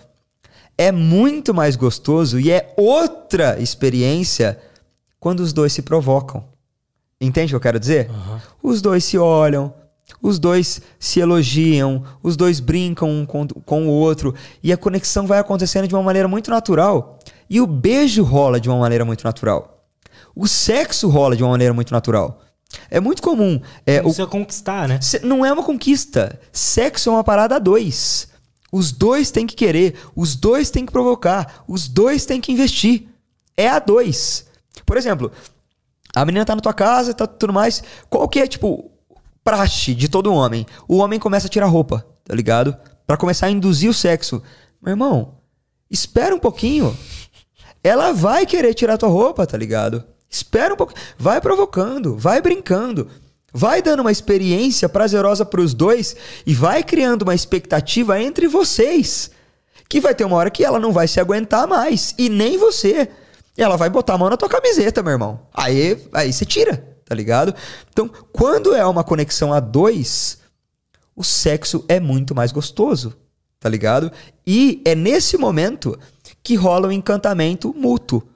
É 0.78 0.92
muito 0.92 1.54
mais 1.54 1.76
gostoso 1.76 2.40
e 2.40 2.52
é 2.52 2.74
outra 2.76 3.60
experiência 3.60 4.60
quando 5.20 5.42
os 5.42 5.54
dois 5.54 5.72
se 5.72 5.82
provocam. 5.82 6.44
Entende 7.22 7.48
o 7.48 7.50
que 7.52 7.56
eu 7.56 7.62
quero 7.62 7.80
dizer? 7.80 8.10
Os 8.62 8.82
dois 8.82 9.06
se 9.06 9.18
olham, 9.18 9.74
os 10.22 10.40
dois 10.40 10.82
se 11.00 11.20
elogiam, 11.20 12.04
os 12.22 12.36
dois 12.36 12.60
brincam 12.60 13.10
um 13.10 13.26
com, 13.26 13.48
com 13.48 13.88
o 13.88 13.92
outro 13.92 14.34
e 14.62 14.74
a 14.74 14.78
conexão 14.78 15.28
vai 15.28 15.40
acontecendo 15.40 15.88
de 15.88 15.94
uma 15.94 16.04
maneira 16.04 16.28
muito 16.28 16.50
natural. 16.50 17.20
E 17.50 17.62
o 17.62 17.68
beijo 17.68 18.24
rola 18.24 18.60
de 18.60 18.68
uma 18.68 18.80
maneira 18.80 19.06
muito 19.06 19.24
natural. 19.24 19.86
O 20.36 20.48
sexo 20.48 21.08
rola 21.08 21.36
de 21.36 21.44
uma 21.44 21.52
maneira 21.52 21.74
muito 21.74 21.92
natural. 21.92 22.42
É 22.90 23.00
muito 23.00 23.22
comum. 23.22 23.62
É, 23.86 24.02
Não 24.02 24.10
o, 24.10 24.28
conquistar, 24.28 24.88
né? 24.88 25.00
Não 25.24 25.46
é 25.46 25.52
uma 25.52 25.64
conquista. 25.64 26.40
Sexo 26.52 27.10
é 27.10 27.14
uma 27.14 27.24
parada 27.24 27.56
a 27.56 27.60
dois. 27.60 28.28
Os 28.72 28.92
dois 28.92 29.30
têm 29.30 29.46
que 29.46 29.56
querer, 29.56 29.96
os 30.16 30.36
dois 30.36 30.72
têm 30.72 30.84
que 30.84 30.92
provocar, 30.92 31.64
os 31.68 31.88
dois 31.88 32.26
têm 32.26 32.42
que 32.42 32.52
investir. 32.52 33.08
É 33.56 33.70
a 33.70 33.78
dois. 33.78 34.48
Por 34.84 34.98
exemplo, 34.98 35.32
a 36.16 36.26
menina 36.26 36.44
tá 36.44 36.56
na 36.56 36.62
tua 36.62 36.74
casa, 36.74 37.14
tá 37.14 37.28
tudo 37.28 37.54
mais. 37.54 37.84
Qual 38.10 38.28
que 38.28 38.40
é, 38.40 38.48
tipo, 38.48 38.92
praxe 39.44 39.94
de 39.94 40.08
todo 40.08 40.34
homem? 40.34 40.66
O 40.88 40.98
homem 40.98 41.20
começa 41.20 41.46
a 41.48 41.50
tirar 41.50 41.68
roupa, 41.68 42.06
tá 42.24 42.34
ligado? 42.34 42.76
Pra 43.06 43.18
começar 43.18 43.48
a 43.48 43.52
induzir 43.52 43.90
o 43.90 43.94
sexo. 43.94 44.42
Meu 44.82 44.94
irmão, 44.94 45.36
espera 45.90 46.34
um 46.34 46.40
pouquinho. 46.40 46.98
Ela 47.84 48.12
vai 48.12 48.46
querer 48.46 48.74
tirar 48.74 48.98
tua 48.98 49.10
roupa, 49.10 49.46
tá 49.46 49.58
ligado? 49.58 50.04
Espera 50.34 50.74
um 50.74 50.78
pouco. 50.78 50.96
Vai 51.16 51.40
provocando, 51.40 52.18
vai 52.18 52.42
brincando. 52.42 53.08
Vai 53.54 53.84
dando 53.84 54.00
uma 54.00 54.12
experiência 54.12 54.90
prazerosa 54.90 55.46
pros 55.46 55.76
dois 55.76 56.16
e 56.44 56.56
vai 56.56 56.84
criando 56.84 57.22
uma 57.22 57.36
expectativa 57.36 58.20
entre 58.20 58.48
vocês. 58.48 59.30
Que 59.88 60.02
vai 60.02 60.16
ter 60.16 60.24
uma 60.24 60.36
hora 60.36 60.50
que 60.50 60.66
ela 60.66 60.80
não 60.80 60.92
vai 60.92 61.08
se 61.08 61.20
aguentar 61.20 61.68
mais. 61.68 62.16
E 62.18 62.30
nem 62.30 62.58
você. 62.58 63.10
Ela 63.56 63.78
vai 63.78 63.92
botar 63.92 64.16
a 64.16 64.18
mão 64.18 64.28
na 64.28 64.36
tua 64.36 64.50
camiseta, 64.50 65.04
meu 65.04 65.12
irmão. 65.12 65.40
Aí, 65.54 66.04
aí 66.12 66.34
você 66.34 66.46
tira, 66.46 66.84
tá 67.06 67.14
ligado? 67.14 67.54
Então, 67.92 68.10
quando 68.32 68.74
é 68.74 68.84
uma 68.84 69.04
conexão 69.04 69.54
a 69.54 69.60
dois, 69.60 70.40
o 71.16 71.24
sexo 71.24 71.86
é 71.88 72.00
muito 72.00 72.34
mais 72.34 72.52
gostoso, 72.52 73.16
tá 73.60 73.70
ligado? 73.70 74.12
E 74.48 74.82
é 74.84 74.96
nesse 74.96 75.38
momento 75.38 75.96
que 76.42 76.56
rola 76.56 76.88
um 76.88 76.92
encantamento 76.92 77.72
mútuo. 77.78 78.33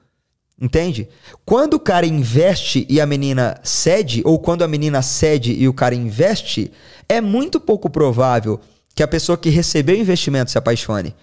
Entende? 0.60 1.08
Quando 1.44 1.74
o 1.74 1.80
cara 1.80 2.04
investe 2.04 2.84
e 2.88 3.00
a 3.00 3.06
menina 3.06 3.60
cede, 3.62 4.22
ou 4.24 4.38
quando 4.40 4.62
a 4.62 4.68
menina 4.68 5.00
cede 5.02 5.52
e 5.52 5.68
o 5.68 5.72
cara 5.72 5.94
investe, 5.94 6.72
é 7.08 7.20
muito 7.20 7.60
pouco 7.60 7.88
provável 7.88 8.60
que 8.94 9.02
a 9.02 9.08
pessoa 9.08 9.38
que 9.38 9.50
recebeu 9.50 9.94
o 9.94 10.00
investimento 10.00 10.50
se 10.50 10.58
apaixone. 10.58 11.14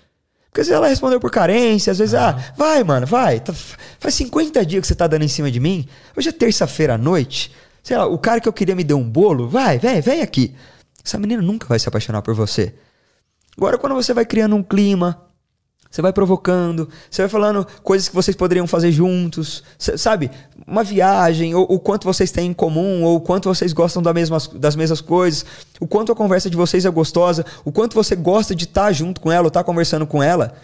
Porque 0.49 0.61
às 0.61 0.67
vezes 0.67 0.77
ela 0.77 0.87
respondeu 0.87 1.19
por 1.19 1.29
carência, 1.29 1.91
às 1.91 1.97
vezes, 1.97 2.13
ah, 2.13 2.53
vai, 2.55 2.81
mano, 2.85 3.05
vai. 3.05 3.41
tá- 3.41 3.53
faz 3.99 4.13
50 4.13 4.65
dias 4.65 4.79
que 4.79 4.87
você 4.87 4.95
tá 4.95 5.05
dando 5.05 5.23
em 5.25 5.27
cima 5.27 5.51
de 5.51 5.59
mim. 5.59 5.85
Hoje 6.15 6.29
é 6.29 6.31
terça-feira 6.31 6.93
à 6.93 6.97
noite. 6.97 7.51
Sei 7.83 7.97
lá, 7.97 8.05
o 8.05 8.17
cara 8.17 8.39
que 8.39 8.47
eu 8.47 8.53
queria 8.53 8.73
me 8.73 8.85
deu 8.85 8.97
um 8.97 9.03
bolo, 9.03 9.49
vai, 9.49 9.77
vem, 9.77 9.99
vem 9.99 10.21
aqui. 10.21 10.55
Essa 11.05 11.19
menina 11.19 11.41
nunca 11.41 11.67
vai 11.67 11.77
se 11.77 11.89
apaixonar 11.89 12.21
por 12.21 12.33
você. 12.33 12.73
Agora, 13.57 13.77
quando 13.77 13.95
você 13.95 14.13
vai 14.13 14.25
criando 14.25 14.55
um 14.55 14.63
clima, 14.63 15.24
você 15.95 16.01
vai 16.01 16.11
provocando, 16.11 16.89
você 17.09 17.21
vai 17.21 17.29
falando 17.29 17.65
coisas 17.81 18.09
que 18.09 18.13
vocês 18.13 18.35
poderiam 18.35 18.67
fazer 18.67 18.91
juntos, 18.91 19.63
sabe? 19.77 20.29
Uma 20.67 20.83
viagem, 20.83 21.55
ou 21.55 21.63
o 21.69 21.79
quanto 21.79 22.03
vocês 22.03 22.31
têm 22.31 22.47
em 22.47 22.53
comum, 22.53 23.03
ou 23.03 23.15
o 23.15 23.21
quanto 23.21 23.47
vocês 23.47 23.71
gostam 23.71 24.03
da 24.03 24.13
mesmas, 24.13 24.45
das 24.47 24.75
mesmas 24.75 24.99
coisas, 24.99 25.45
o 25.79 25.87
quanto 25.87 26.11
a 26.11 26.15
conversa 26.15 26.49
de 26.49 26.57
vocês 26.57 26.83
é 26.83 26.89
gostosa, 26.89 27.45
o 27.63 27.71
quanto 27.71 27.93
você 27.93 28.13
gosta 28.13 28.53
de 28.53 28.65
estar 28.65 28.91
junto 28.91 29.21
com 29.21 29.31
ela 29.31 29.43
ou 29.43 29.47
estar 29.47 29.63
conversando 29.63 30.05
com 30.05 30.21
ela. 30.21 30.55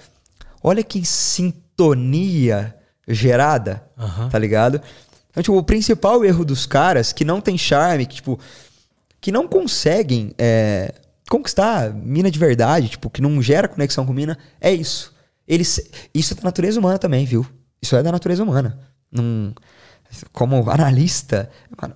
Olha 0.62 0.84
que 0.84 1.06
sintonia 1.06 2.76
gerada, 3.08 3.82
Aham. 3.98 4.28
tá 4.28 4.38
ligado? 4.38 4.82
Então, 5.30 5.42
tipo, 5.42 5.58
o 5.58 5.64
principal 5.64 6.26
erro 6.26 6.44
dos 6.44 6.66
caras 6.66 7.14
que 7.14 7.24
não 7.24 7.40
tem 7.40 7.58
charme, 7.58 8.06
que, 8.06 8.16
tipo, 8.16 8.38
que 9.22 9.32
não 9.32 9.48
conseguem 9.48 10.36
é, 10.38 10.94
conquistar 11.30 11.94
mina 11.94 12.30
de 12.30 12.38
verdade, 12.38 12.90
tipo, 12.90 13.10
que 13.10 13.22
não 13.22 13.42
gera 13.42 13.70
conexão 13.70 14.06
com 14.06 14.12
mina, 14.12 14.38
é 14.60 14.74
isso. 14.74 15.21
Eles, 15.48 15.82
isso 16.14 16.34
é 16.34 16.38
da 16.38 16.44
natureza 16.44 16.80
humana 16.80 16.98
também, 16.98 17.26
viu? 17.26 17.46
Isso 17.82 17.96
é 17.96 18.04
da 18.04 18.12
natureza 18.12 18.44
humana. 18.44 18.80
Não, 19.12 19.54
como 20.32 20.70
analista, 20.70 21.50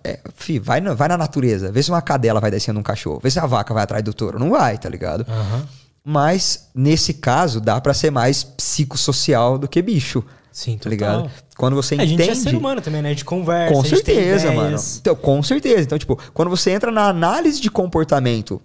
é, 0.03 0.19
fi, 0.35 0.57
vai, 0.59 0.81
na, 0.81 0.93
vai 0.93 1.07
na 1.07 1.17
natureza, 1.17 1.71
vê 1.71 1.81
se 1.83 1.89
uma 1.89 2.01
cadela 2.01 2.39
vai 2.39 2.49
descendo 2.51 2.79
um 2.79 2.83
cachorro, 2.83 3.19
vê 3.21 3.29
se 3.29 3.39
a 3.39 3.45
vaca 3.45 3.73
vai 3.73 3.83
atrás 3.83 4.03
do 4.03 4.13
touro. 4.13 4.39
Não 4.39 4.49
vai, 4.49 4.77
tá 4.77 4.89
ligado? 4.89 5.25
Aham. 5.29 5.67
Mas, 6.07 6.69
nesse 6.75 7.15
caso, 7.15 7.59
dá 7.59 7.81
pra 7.81 7.93
ser 7.93 8.11
mais 8.11 8.43
psicossocial 8.43 9.57
do 9.57 9.67
que 9.67 9.81
bicho. 9.81 10.23
Sim, 10.51 10.77
Tá 10.77 10.83
total. 10.89 10.91
ligado? 10.91 11.31
Quando 11.57 11.75
você 11.75 11.95
É, 11.95 12.01
a 12.01 12.05
gente 12.05 12.13
entende. 12.21 12.29
é 12.31 12.35
ser 12.35 12.55
humano 12.55 12.79
também, 12.81 13.01
né? 13.01 13.09
A 13.09 13.11
gente 13.11 13.25
conversa, 13.25 13.73
Com 13.73 13.83
certeza, 13.83 14.51
mano. 14.51 14.77
Então, 15.01 15.15
com 15.15 15.41
certeza. 15.43 15.81
Então, 15.81 15.97
tipo, 15.97 16.17
quando 16.33 16.49
você 16.49 16.71
entra 16.71 16.91
na 16.91 17.07
análise 17.09 17.59
de 17.59 17.69
comportamento 17.71 18.61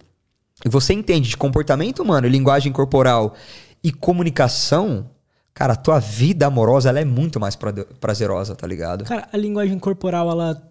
e 0.64 0.68
você 0.68 0.92
entende 0.92 1.28
de 1.30 1.36
comportamento 1.36 2.00
humano, 2.02 2.28
linguagem 2.28 2.70
corporal 2.72 3.34
e 3.82 3.92
comunicação, 3.92 5.10
cara, 5.54 5.72
a 5.72 5.76
tua 5.76 5.98
vida 5.98 6.46
amorosa 6.46 6.88
ela 6.88 7.00
é 7.00 7.04
muito 7.04 7.38
mais 7.40 7.56
pra- 7.56 7.72
prazerosa, 8.00 8.54
tá 8.54 8.66
ligado? 8.66 9.04
Cara, 9.04 9.28
a 9.32 9.36
linguagem 9.36 9.78
corporal, 9.78 10.30
ela. 10.30 10.62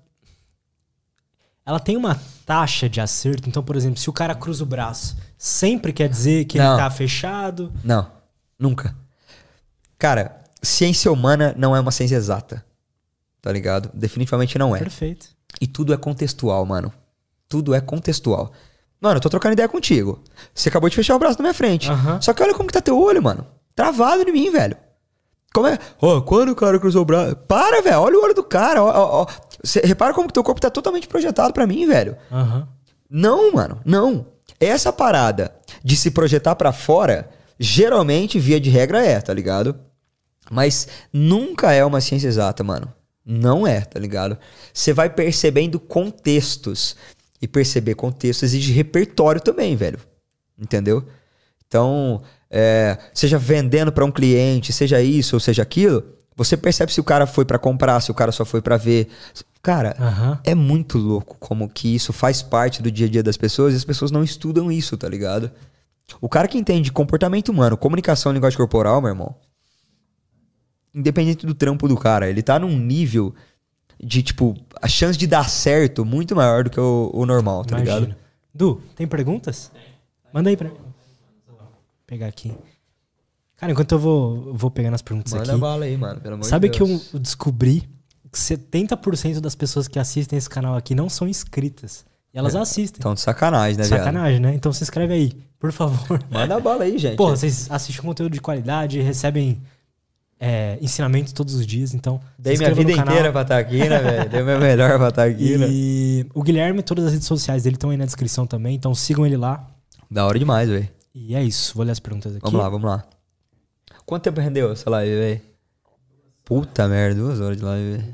Ela 1.65 1.79
tem 1.79 1.95
uma 1.95 2.19
taxa 2.45 2.89
de 2.89 2.99
acerto. 2.99 3.47
Então, 3.47 3.61
por 3.63 3.75
exemplo, 3.75 3.99
se 3.99 4.09
o 4.09 4.13
cara 4.13 4.33
cruza 4.33 4.63
o 4.63 4.67
braço, 4.67 5.15
sempre 5.37 5.93
quer 5.93 6.09
dizer 6.09 6.45
que 6.45 6.57
Não. 6.57 6.73
ele 6.73 6.81
tá 6.83 6.89
fechado. 6.89 7.71
Não, 7.83 8.09
nunca. 8.57 8.95
Cara, 9.97 10.41
ciência 10.63 11.11
humana 11.11 11.53
não 11.57 11.75
é 11.75 11.79
uma 11.79 11.91
ciência 11.91 12.15
exata. 12.15 12.65
Tá 13.41 13.51
ligado? 13.51 13.89
Definitivamente 13.93 14.57
não 14.57 14.75
é. 14.75 14.79
Perfeito. 14.79 15.27
E 15.61 15.67
tudo 15.67 15.93
é 15.93 15.97
contextual, 15.97 16.65
mano. 16.65 16.91
Tudo 17.47 17.73
é 17.73 17.79
contextual. 17.81 18.51
Mano, 19.01 19.17
eu 19.17 19.21
tô 19.21 19.29
trocando 19.29 19.53
ideia 19.53 19.69
contigo. 19.69 20.21
Você 20.53 20.69
acabou 20.69 20.89
de 20.89 20.95
fechar 20.95 21.15
o 21.15 21.19
braço 21.19 21.37
na 21.39 21.43
minha 21.43 21.53
frente. 21.53 21.89
Aham. 21.89 22.21
Só 22.21 22.33
que 22.33 22.43
olha 22.43 22.53
como 22.53 22.67
que 22.67 22.73
tá 22.73 22.81
teu 22.81 22.99
olho, 22.99 23.21
mano. 23.23 23.47
Travado 23.75 24.23
em 24.27 24.31
mim, 24.31 24.51
velho. 24.51 24.75
Como 25.53 25.67
é? 25.67 25.79
Ó, 26.01 26.21
quando 26.21 26.49
o 26.49 26.55
cara 26.55 26.79
cruzou 26.79 27.01
o 27.01 27.05
braço. 27.05 27.35
Para, 27.35 27.81
velho. 27.81 28.01
Olha 28.01 28.17
o 28.17 28.23
olho 28.23 28.33
do 28.35 28.43
cara. 28.43 28.83
Ó, 28.83 28.87
ó, 28.89 29.21
ó. 29.21 29.27
Cê 29.63 29.81
repara 29.83 30.13
como 30.13 30.27
que 30.27 30.33
teu 30.33 30.43
corpo 30.43 30.59
tá 30.61 30.69
totalmente 30.69 31.07
projetado 31.07 31.53
pra 31.53 31.65
mim, 31.65 31.87
velho. 31.87 32.17
Aham. 32.31 32.67
Não, 33.09 33.53
mano. 33.53 33.79
Não. 33.85 34.25
Essa 34.59 34.91
parada 34.91 35.55
de 35.83 35.95
se 35.95 36.11
projetar 36.11 36.55
pra 36.55 36.73
fora, 36.73 37.29
geralmente, 37.57 38.37
via 38.37 38.59
de 38.59 38.69
regra, 38.69 39.03
é, 39.03 39.19
tá 39.21 39.33
ligado? 39.33 39.79
Mas 40.51 40.87
nunca 41.13 41.71
é 41.71 41.83
uma 41.85 42.01
ciência 42.01 42.27
exata, 42.27 42.63
mano. 42.63 42.93
Não 43.25 43.65
é, 43.65 43.81
tá 43.81 43.99
ligado? 43.99 44.37
Você 44.73 44.91
vai 44.91 45.09
percebendo 45.09 45.79
contextos. 45.79 46.95
E 47.41 47.47
perceber 47.47 47.95
contexto 47.95 48.43
exige 48.43 48.71
repertório 48.73 49.39
também, 49.39 49.75
velho. 49.75 49.99
Entendeu? 50.57 51.05
Então, 51.67 52.21
é, 52.49 52.97
seja 53.13 53.37
vendendo 53.37 53.91
pra 53.91 54.03
um 54.03 54.11
cliente, 54.11 54.73
seja 54.73 55.01
isso 55.01 55.35
ou 55.35 55.39
seja 55.39 55.61
aquilo, 55.61 56.03
você 56.35 56.55
percebe 56.57 56.91
se 56.91 56.99
o 56.99 57.03
cara 57.03 57.27
foi 57.27 57.45
pra 57.45 57.59
comprar, 57.59 57.99
se 58.01 58.11
o 58.11 58.13
cara 58.13 58.31
só 58.31 58.45
foi 58.45 58.61
pra 58.61 58.77
ver. 58.77 59.09
Cara, 59.61 59.95
Aham. 59.99 60.39
é 60.43 60.55
muito 60.55 60.97
louco 60.97 61.35
como 61.39 61.67
que 61.69 61.93
isso 61.93 62.13
faz 62.13 62.41
parte 62.41 62.81
do 62.81 62.89
dia 62.89 63.07
a 63.07 63.09
dia 63.09 63.21
das 63.21 63.35
pessoas 63.35 63.73
e 63.73 63.77
as 63.77 63.83
pessoas 63.83 64.09
não 64.09 64.23
estudam 64.23 64.71
isso, 64.71 64.97
tá 64.97 65.07
ligado? 65.07 65.51
O 66.21 66.29
cara 66.29 66.47
que 66.47 66.57
entende 66.57 66.91
comportamento 66.91 67.49
humano, 67.49 67.77
comunicação 67.77 68.31
e 68.31 68.35
linguagem 68.35 68.57
corporal, 68.57 69.01
meu 69.01 69.09
irmão, 69.09 69.35
independente 70.95 71.45
do 71.45 71.53
trampo 71.53 71.87
do 71.87 71.97
cara, 71.97 72.29
ele 72.29 72.41
tá 72.41 72.57
num 72.57 72.77
nível 72.79 73.35
de, 74.01 74.23
tipo, 74.23 74.55
a 74.81 74.87
chance 74.87 75.17
de 75.17 75.27
dar 75.27 75.49
certo 75.49 76.05
muito 76.05 76.35
maior 76.35 76.63
do 76.63 76.69
que 76.69 76.79
o, 76.79 77.11
o 77.13 77.25
normal, 77.25 77.65
tá 77.65 77.77
Imagina. 77.77 77.99
ligado? 77.99 78.15
Du, 78.53 78.81
tem 78.95 79.07
perguntas? 79.07 79.71
Manda 80.33 80.49
aí 80.49 80.57
pra 80.57 80.69
mim. 80.69 80.75
Vou 81.47 81.57
pegar 82.07 82.27
aqui. 82.27 82.53
Cara, 83.57 83.73
enquanto 83.73 83.91
eu 83.91 83.99
vou, 83.99 84.53
vou 84.53 84.71
pegando 84.71 84.93
as 84.93 85.01
perguntas 85.01 85.33
Manda 85.33 85.51
aqui. 85.51 85.59
bala 85.61 85.85
aí, 85.85 85.97
mano, 85.97 86.21
pelo 86.21 86.35
amor 86.35 86.45
Sabe 86.45 86.69
de 86.69 86.77
que 86.77 86.81
eu 86.81 87.19
descobri 87.19 87.81
que 88.31 88.39
70% 88.39 89.41
das 89.41 89.53
pessoas 89.53 89.87
que 89.87 89.99
assistem 89.99 90.37
esse 90.37 90.49
canal 90.49 90.75
aqui 90.75 90.95
não 90.95 91.09
são 91.09 91.27
inscritas. 91.27 92.05
E 92.33 92.37
elas 92.37 92.55
assistem. 92.55 92.99
Então, 92.99 93.13
de 93.13 93.19
sacanagem, 93.19 93.77
né, 93.77 93.83
viado? 93.83 93.99
Sacanagem, 93.99 94.39
né? 94.39 94.53
Então 94.53 94.71
se 94.71 94.83
inscreve 94.83 95.13
aí, 95.13 95.33
por 95.59 95.71
favor. 95.71 96.23
Manda 96.29 96.59
bala 96.59 96.83
aí, 96.83 96.95
gente. 96.99 97.17
Porra, 97.17 97.35
vocês 97.35 97.69
assistem 97.69 98.05
conteúdo 98.05 98.31
de 98.31 98.39
qualidade, 98.39 99.01
recebem 99.01 99.61
é, 100.39 100.77
ensinamentos 100.81 101.33
todos 101.33 101.53
os 101.53 101.67
dias, 101.67 101.93
então. 101.93 102.19
Dei 102.37 102.57
minha 102.57 102.73
vida 102.73 102.91
inteira 102.93 103.31
pra 103.31 103.41
estar 103.41 103.57
aqui, 103.57 103.77
né, 103.77 103.99
velho? 103.99 104.29
Dei 104.29 104.41
o 104.41 104.45
meu 104.45 104.59
melhor 104.59 104.97
pra 104.97 105.09
estar 105.09 105.25
aqui, 105.25 105.57
né? 105.57 105.67
E 105.69 106.25
o 106.33 106.41
Guilherme, 106.41 106.81
todas 106.81 107.05
as 107.05 107.11
redes 107.11 107.27
sociais 107.27 107.63
dele 107.63 107.75
estão 107.75 107.89
aí 107.89 107.97
na 107.97 108.05
descrição 108.05 108.47
também, 108.47 108.75
então 108.75 108.95
sigam 108.95 109.25
ele 109.25 109.35
lá. 109.35 109.67
Da 110.09 110.25
hora 110.25 110.39
demais, 110.39 110.69
velho. 110.69 110.87
E 111.13 111.35
é 111.35 111.43
isso, 111.43 111.75
vou 111.75 111.85
ler 111.85 111.91
as 111.91 111.99
perguntas 111.99 112.33
aqui. 112.35 112.45
Vamos 112.45 112.59
lá, 112.59 112.69
vamos 112.69 112.89
lá. 112.89 113.03
Quanto 114.05 114.23
tempo 114.23 114.39
rendeu 114.39 114.71
essa 114.71 114.89
live, 114.89 115.15
velho? 115.15 115.41
Puta 116.45 116.87
merda, 116.87 117.19
duas 117.19 117.41
horas 117.41 117.57
de 117.57 117.63
live, 117.63 117.97
velho. 117.97 118.13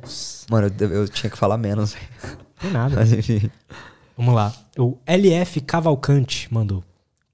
Mano, 0.49 0.71
eu, 0.79 0.91
eu 0.91 1.07
tinha 1.07 1.29
que 1.29 1.37
falar 1.37 1.57
menos, 1.57 1.93
velho. 1.93 2.37
Tem 2.59 2.71
nada. 2.71 2.95
Mas 2.95 3.13
enfim. 3.13 3.49
Vamos 4.17 4.33
lá. 4.33 4.53
O 4.77 4.97
LF 5.05 5.61
Cavalcante 5.61 6.51
mandou. 6.51 6.83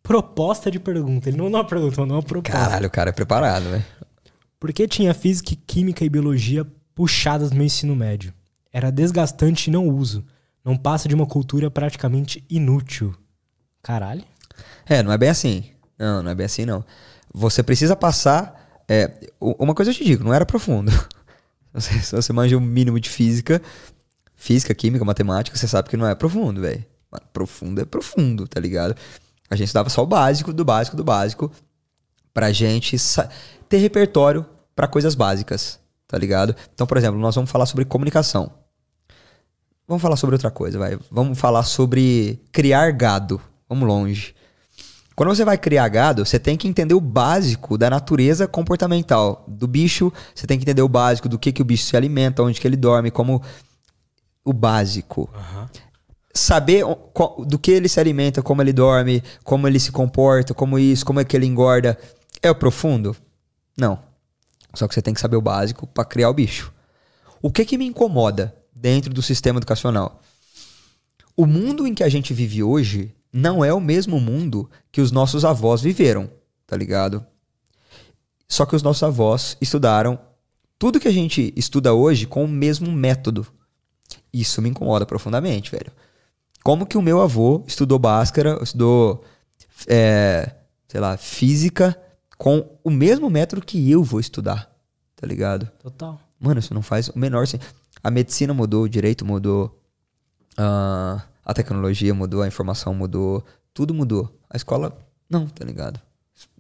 Proposta 0.04 0.70
de 0.70 0.80
pergunta. 0.80 1.30
Ele 1.30 1.38
não 1.38 1.46
mandou 1.46 1.62
uma 1.62 1.68
pergunta, 1.68 2.02
mandou 2.02 2.18
uma 2.18 2.24
proposta. 2.24 2.60
Caralho, 2.60 2.88
o 2.88 2.90
cara 2.92 3.10
é 3.10 3.14
preparado, 3.14 3.64
velho. 3.64 3.86
Por 4.62 4.72
que 4.72 4.88
tinha 4.88 5.12
física, 5.12 5.56
química 5.66 6.06
e 6.06 6.10
biologia 6.10 6.64
puxadas 6.94 7.50
no 7.50 7.58
meu 7.58 7.66
ensino 7.66 7.96
médio? 7.96 8.32
Era 8.72 8.92
desgastante 8.92 9.72
e 9.72 9.74
não 9.74 9.90
uso. 9.90 10.24
Não 10.64 10.78
passa 10.78 11.10
de 11.10 11.16
uma 11.16 11.26
cultura 11.26 11.72
praticamente 11.72 12.46
inútil. 12.48 13.16
Caralho. 13.82 14.24
É, 14.86 15.02
não 15.02 15.12
é 15.12 15.18
bem 15.18 15.30
assim. 15.30 15.64
Não, 15.98 16.22
não 16.22 16.30
é 16.30 16.36
bem 16.36 16.46
assim, 16.46 16.64
não. 16.64 16.86
Você 17.34 17.64
precisa 17.64 17.96
passar. 17.96 18.80
é, 18.88 19.12
uma 19.42 19.74
coisa 19.74 19.90
eu 19.90 19.96
te 19.96 20.06
digo, 20.06 20.24
não 20.24 20.32
era 20.34 20.46
profundo. 20.46 20.92
Você- 21.74 22.00
se 22.00 22.16
você 22.16 22.32
manja 22.32 22.56
o 22.56 22.62
mínimo 22.62 23.00
de 23.00 23.10
física, 23.10 23.60
física, 24.36 24.76
química, 24.76 25.04
matemática, 25.06 25.58
você 25.58 25.68
sabe 25.70 25.90
que 25.90 25.96
não 25.98 26.06
é 26.06 26.14
profundo, 26.14 26.60
velho. 26.62 26.86
Profundo 27.34 27.82
é 27.82 27.86
profundo, 27.86 28.46
tá 28.48 28.60
ligado? 28.60 28.94
A 29.50 29.56
gente 29.56 29.68
estudava 29.68 29.90
só 29.90 30.04
o 30.04 30.06
básico, 30.06 30.52
do 30.54 30.64
básico, 30.66 30.98
do 30.98 31.04
básico, 31.04 31.50
pra 32.34 32.52
gente 32.52 32.98
ter 33.68 33.78
repertório 33.78 34.46
pra 34.76 34.88
coisas 34.88 35.16
básicas, 35.16 35.80
tá 36.08 36.18
ligado? 36.18 36.56
Então, 36.74 36.88
por 36.88 36.98
exemplo, 36.98 37.20
nós 37.20 37.36
vamos 37.36 37.50
falar 37.52 37.66
sobre 37.66 37.86
comunicação. 37.86 38.52
Vamos 39.88 40.02
falar 40.02 40.16
sobre 40.16 40.36
outra 40.36 40.50
coisa, 40.52 40.80
vai. 40.80 40.98
Vamos 41.12 41.38
falar 41.38 41.64
sobre 41.64 42.42
criar 42.52 42.92
gado. 42.92 43.42
Vamos 43.68 43.88
longe. 43.88 44.34
Quando 45.16 45.36
você 45.36 45.44
vai 45.44 45.58
criar 45.58 45.88
gado, 45.90 46.26
você 46.26 46.40
tem 46.40 46.56
que 46.58 46.68
entender 46.68 46.94
o 46.94 47.02
básico 47.02 47.78
da 47.78 47.90
natureza 47.90 48.48
comportamental 48.48 49.44
do 49.48 49.68
bicho. 49.68 50.12
Você 50.34 50.48
tem 50.48 50.58
que 50.58 50.64
entender 50.64 50.82
o 50.82 50.88
básico 50.88 51.28
do 51.28 51.38
que, 51.38 51.52
que 51.52 51.62
o 51.62 51.66
bicho 51.66 51.84
se 51.84 51.98
alimenta, 51.98 52.42
onde 52.42 52.60
que 52.60 52.68
ele 52.68 52.78
dorme, 52.78 53.12
como 53.12 53.42
o 54.46 54.54
básico. 54.54 55.30
Saber 56.34 56.86
o- 56.86 56.96
qual- 56.96 57.44
do 57.46 57.60
que 57.60 57.72
ele 57.72 57.90
se 57.90 58.00
alimenta, 58.00 58.42
como 58.42 58.62
ele 58.62 58.72
dorme, 58.72 59.22
como 59.44 59.68
ele 59.68 59.80
se 59.80 59.92
comporta, 59.92 60.54
como 60.54 60.80
isso, 60.80 61.06
como 61.06 61.20
é 61.20 61.26
que 61.26 61.36
ele 61.36 61.46
engorda. 61.46 61.98
É 62.42 62.50
o 62.50 62.56
profundo? 62.56 63.16
Não. 63.78 64.00
Só 64.74 64.88
que 64.88 64.94
você 64.94 65.02
tem 65.02 65.14
que 65.14 65.22
saber 65.22 65.36
o 65.36 65.42
básico 65.42 65.86
para 65.86 66.06
criar 66.06 66.30
o 66.30 66.34
bicho. 66.34 66.74
O 67.42 67.52
que 67.52 67.66
que 67.66 67.78
me 67.78 67.86
incomoda 67.86 68.56
dentro 68.74 69.14
do 69.14 69.22
sistema 69.22 69.60
educacional? 69.60 70.22
O 71.36 71.46
mundo 71.46 71.86
em 71.86 71.94
que 71.94 72.04
a 72.04 72.10
gente 72.10 72.34
vive 72.34 72.64
hoje 72.64 73.14
não 73.32 73.64
é 73.64 73.74
o 73.74 73.80
mesmo 73.80 74.20
mundo 74.20 74.70
que 74.92 75.02
os 75.02 75.12
nossos 75.12 75.46
avós 75.46 75.82
viveram, 75.82 76.30
tá 76.68 76.76
ligado? 76.76 77.26
Só 78.48 78.66
que 78.66 78.76
os 78.76 78.84
nossos 78.84 79.04
avós 79.04 79.58
estudaram 79.62 80.20
tudo 80.78 81.00
que 81.00 81.08
a 81.08 81.14
gente 81.14 81.54
estuda 81.56 81.94
hoje 81.94 82.26
com 82.26 82.44
o 82.44 82.48
mesmo 82.48 82.92
método. 82.92 83.48
Isso 84.34 84.62
me 84.62 84.70
incomoda 84.70 85.06
profundamente, 85.06 85.72
velho. 85.72 85.92
Como 86.64 86.86
que 86.86 86.98
o 86.98 87.02
meu 87.02 87.22
avô 87.22 87.64
estudou 87.68 87.98
Bhaskara, 87.98 88.60
estudou, 88.62 89.24
é, 89.88 90.54
sei 90.88 91.00
lá, 91.00 91.18
física 91.18 91.98
com 92.42 92.66
o 92.84 92.90
mesmo 92.90 93.30
método 93.30 93.62
que 93.64 93.92
eu 93.92 94.04
vou 94.04 94.20
estudar, 94.20 94.68
tá 95.16 95.28
ligado? 95.28 95.70
Total. 95.78 96.20
Mano, 96.40 96.60
isso 96.60 96.74
não 96.74 96.82
faz 96.82 97.08
o 97.10 97.20
menor 97.20 97.46
sentido. 97.46 97.70
A 98.04 98.10
medicina 98.10 98.52
mudou, 98.52 98.82
o 98.86 98.90
direito 98.90 99.24
mudou, 99.24 99.80
ah, 100.58 101.22
a 101.46 101.54
tecnologia 101.54 102.12
mudou, 102.16 102.42
a 102.42 102.48
informação 102.48 102.96
mudou, 102.96 103.44
tudo 103.72 103.94
mudou. 103.94 104.28
A 104.50 104.58
escola, 104.58 104.98
não, 105.30 105.46
tá 105.46 105.64
ligado? 105.64 106.00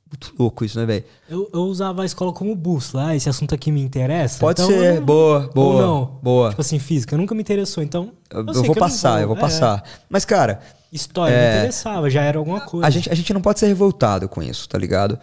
Muito 0.08 0.36
louco 0.38 0.64
isso, 0.64 0.78
né, 0.78 0.86
velho? 0.86 1.04
Eu, 1.28 1.50
eu 1.52 1.62
usava 1.62 2.04
a 2.04 2.06
escola 2.06 2.32
como 2.32 2.54
bússola. 2.56 3.08
Ah, 3.08 3.16
esse 3.16 3.28
assunto 3.28 3.56
aqui 3.56 3.72
me 3.72 3.82
interessa. 3.82 4.38
Pode 4.40 4.62
então 4.62 4.72
ser, 4.72 4.98
eu- 4.98 5.02
boa, 5.02 5.50
boa, 5.52 5.76
Ou 5.76 5.82
não. 5.82 6.20
boa. 6.22 6.50
Tipo 6.50 6.62
assim, 6.62 6.78
física. 6.78 7.18
Nunca 7.18 7.34
me 7.34 7.42
interessou. 7.42 7.82
Então. 7.82 8.12
Eu, 8.30 8.46
eu 8.46 8.54
vou 8.54 8.66
não 8.68 8.74
passar, 8.76 9.20
eu 9.22 9.28
vou 9.30 9.38
É, 9.38 9.40
passar. 9.40 9.84
Mas, 10.08 10.26
cara, 10.26 10.60
história 10.92 11.36
me 11.36 11.58
interessava, 11.58 12.08
já 12.08 12.22
era 12.22 12.38
alguma 12.38 12.62
coisa. 12.62 12.86
a 12.86 12.90
gente, 12.92 13.10
a 13.10 13.16
gente 13.16 13.34
não 13.34 13.42
pode 13.42 13.60
ser 13.60 13.66
revoltado 13.66 14.30
com 14.30 14.44
isso, 14.44 14.70
tá 14.70 14.78
ligado? 14.78 15.18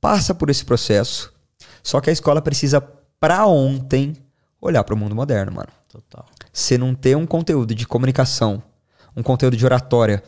Passa 0.00 0.34
por 0.34 0.50
esse 0.50 0.64
processo. 0.64 1.32
Só 1.82 2.00
que 2.00 2.10
a 2.10 2.12
escola 2.12 2.40
precisa, 2.40 2.80
pra 3.18 3.46
ontem, 3.46 4.16
olhar 4.60 4.84
pro 4.84 4.96
mundo 4.96 5.14
moderno, 5.14 5.52
mano. 5.52 5.68
Total. 5.88 6.26
Você 6.52 6.78
não 6.78 6.94
ter 6.94 7.16
um 7.16 7.26
conteúdo 7.26 7.74
de 7.74 7.86
comunicação, 7.86 8.62
um 9.16 9.22
conteúdo 9.22 9.56
de 9.56 9.64
oratória, 9.64 10.22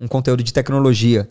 um 0.00 0.06
conteúdo 0.06 0.42
de 0.42 0.52
tecnologia, 0.52 1.28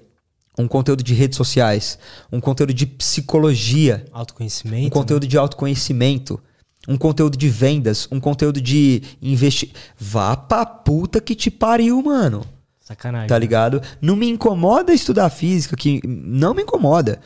um 0.58 0.68
conteúdo 0.68 1.04
de 1.04 1.14
redes 1.14 1.38
sociais, 1.38 1.98
um 2.32 2.40
conteúdo 2.40 2.74
de 2.74 2.86
psicologia, 2.86 4.06
um 4.14 4.18
Autoconhecimento. 4.18 4.92
conteúdo 4.92 5.28
de 5.28 5.38
autoconhecimento, 5.38 6.40
um 6.88 6.98
conteúdo 6.98 7.38
de 7.38 7.50
vendas, 7.50 8.08
um 8.12 8.20
conteúdo 8.20 8.60
de 8.62 9.02
investir. 9.22 9.72
Vá 9.98 10.36
pra 10.36 10.66
puta 10.66 11.22
que 11.22 11.36
te 11.36 11.52
pariu, 11.52 12.02
mano. 12.02 12.40
né? 12.40 12.46
Sacanagem. 12.82 13.28
Tá 13.28 13.38
ligado? 13.38 13.82
Não 14.02 14.16
me 14.16 14.30
incomoda 14.30 14.94
estudar 14.94 15.30
física, 15.30 15.76
que 15.76 16.02
não 16.06 16.54
me 16.54 16.64
incomoda. 16.64 17.20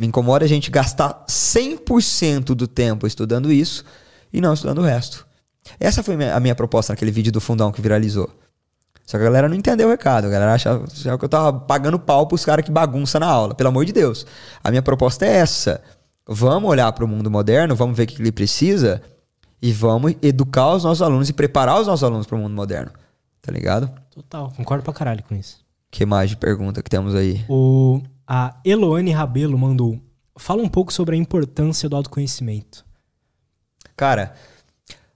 Me 0.00 0.06
incomoda 0.06 0.46
a 0.46 0.48
gente 0.48 0.70
gastar 0.70 1.26
100% 1.28 2.54
do 2.54 2.66
tempo 2.66 3.06
estudando 3.06 3.52
isso 3.52 3.84
e 4.32 4.40
não 4.40 4.54
estudando 4.54 4.78
o 4.78 4.82
resto. 4.82 5.26
Essa 5.78 6.02
foi 6.02 6.14
a 6.30 6.40
minha 6.40 6.54
proposta 6.54 6.94
naquele 6.94 7.10
vídeo 7.10 7.30
do 7.30 7.38
fundão 7.38 7.70
que 7.70 7.82
viralizou. 7.82 8.30
Só 9.04 9.18
que 9.18 9.22
a 9.22 9.26
galera 9.26 9.46
não 9.46 9.54
entendeu 9.54 9.88
o 9.88 9.90
recado. 9.90 10.26
A 10.26 10.30
galera 10.30 10.54
achava, 10.54 10.84
achava 10.84 11.18
que 11.18 11.24
eu 11.26 11.28
tava 11.28 11.52
pagando 11.52 11.98
pau 11.98 12.26
pros 12.26 12.46
caras 12.46 12.64
que 12.64 12.70
bagunça 12.70 13.20
na 13.20 13.26
aula. 13.26 13.54
Pelo 13.54 13.68
amor 13.68 13.84
de 13.84 13.92
Deus. 13.92 14.24
A 14.64 14.70
minha 14.70 14.80
proposta 14.80 15.26
é 15.26 15.36
essa. 15.36 15.82
Vamos 16.26 16.70
olhar 16.70 16.90
para 16.92 17.04
o 17.04 17.08
mundo 17.08 17.30
moderno, 17.30 17.76
vamos 17.76 17.94
ver 17.94 18.04
o 18.04 18.06
que 18.06 18.22
ele 18.22 18.32
precisa 18.32 19.02
e 19.60 19.70
vamos 19.70 20.14
educar 20.22 20.72
os 20.72 20.82
nossos 20.82 21.02
alunos 21.02 21.28
e 21.28 21.34
preparar 21.34 21.78
os 21.78 21.86
nossos 21.86 22.04
alunos 22.04 22.26
para 22.26 22.36
o 22.36 22.40
mundo 22.40 22.54
moderno. 22.54 22.90
Tá 23.42 23.52
ligado? 23.52 23.90
Total. 24.10 24.50
Concordo 24.56 24.82
pra 24.82 24.94
caralho 24.94 25.22
com 25.24 25.34
isso. 25.34 25.58
que 25.90 26.06
mais 26.06 26.30
de 26.30 26.38
pergunta 26.38 26.82
que 26.82 26.88
temos 26.88 27.14
aí? 27.14 27.44
O, 27.50 28.00
a 28.32 28.60
Eloane 28.64 29.10
Rabelo 29.10 29.58
mandou. 29.58 30.00
Fala 30.38 30.62
um 30.62 30.68
pouco 30.68 30.92
sobre 30.92 31.16
a 31.16 31.18
importância 31.18 31.88
do 31.88 31.96
autoconhecimento. 31.96 32.86
Cara, 33.96 34.36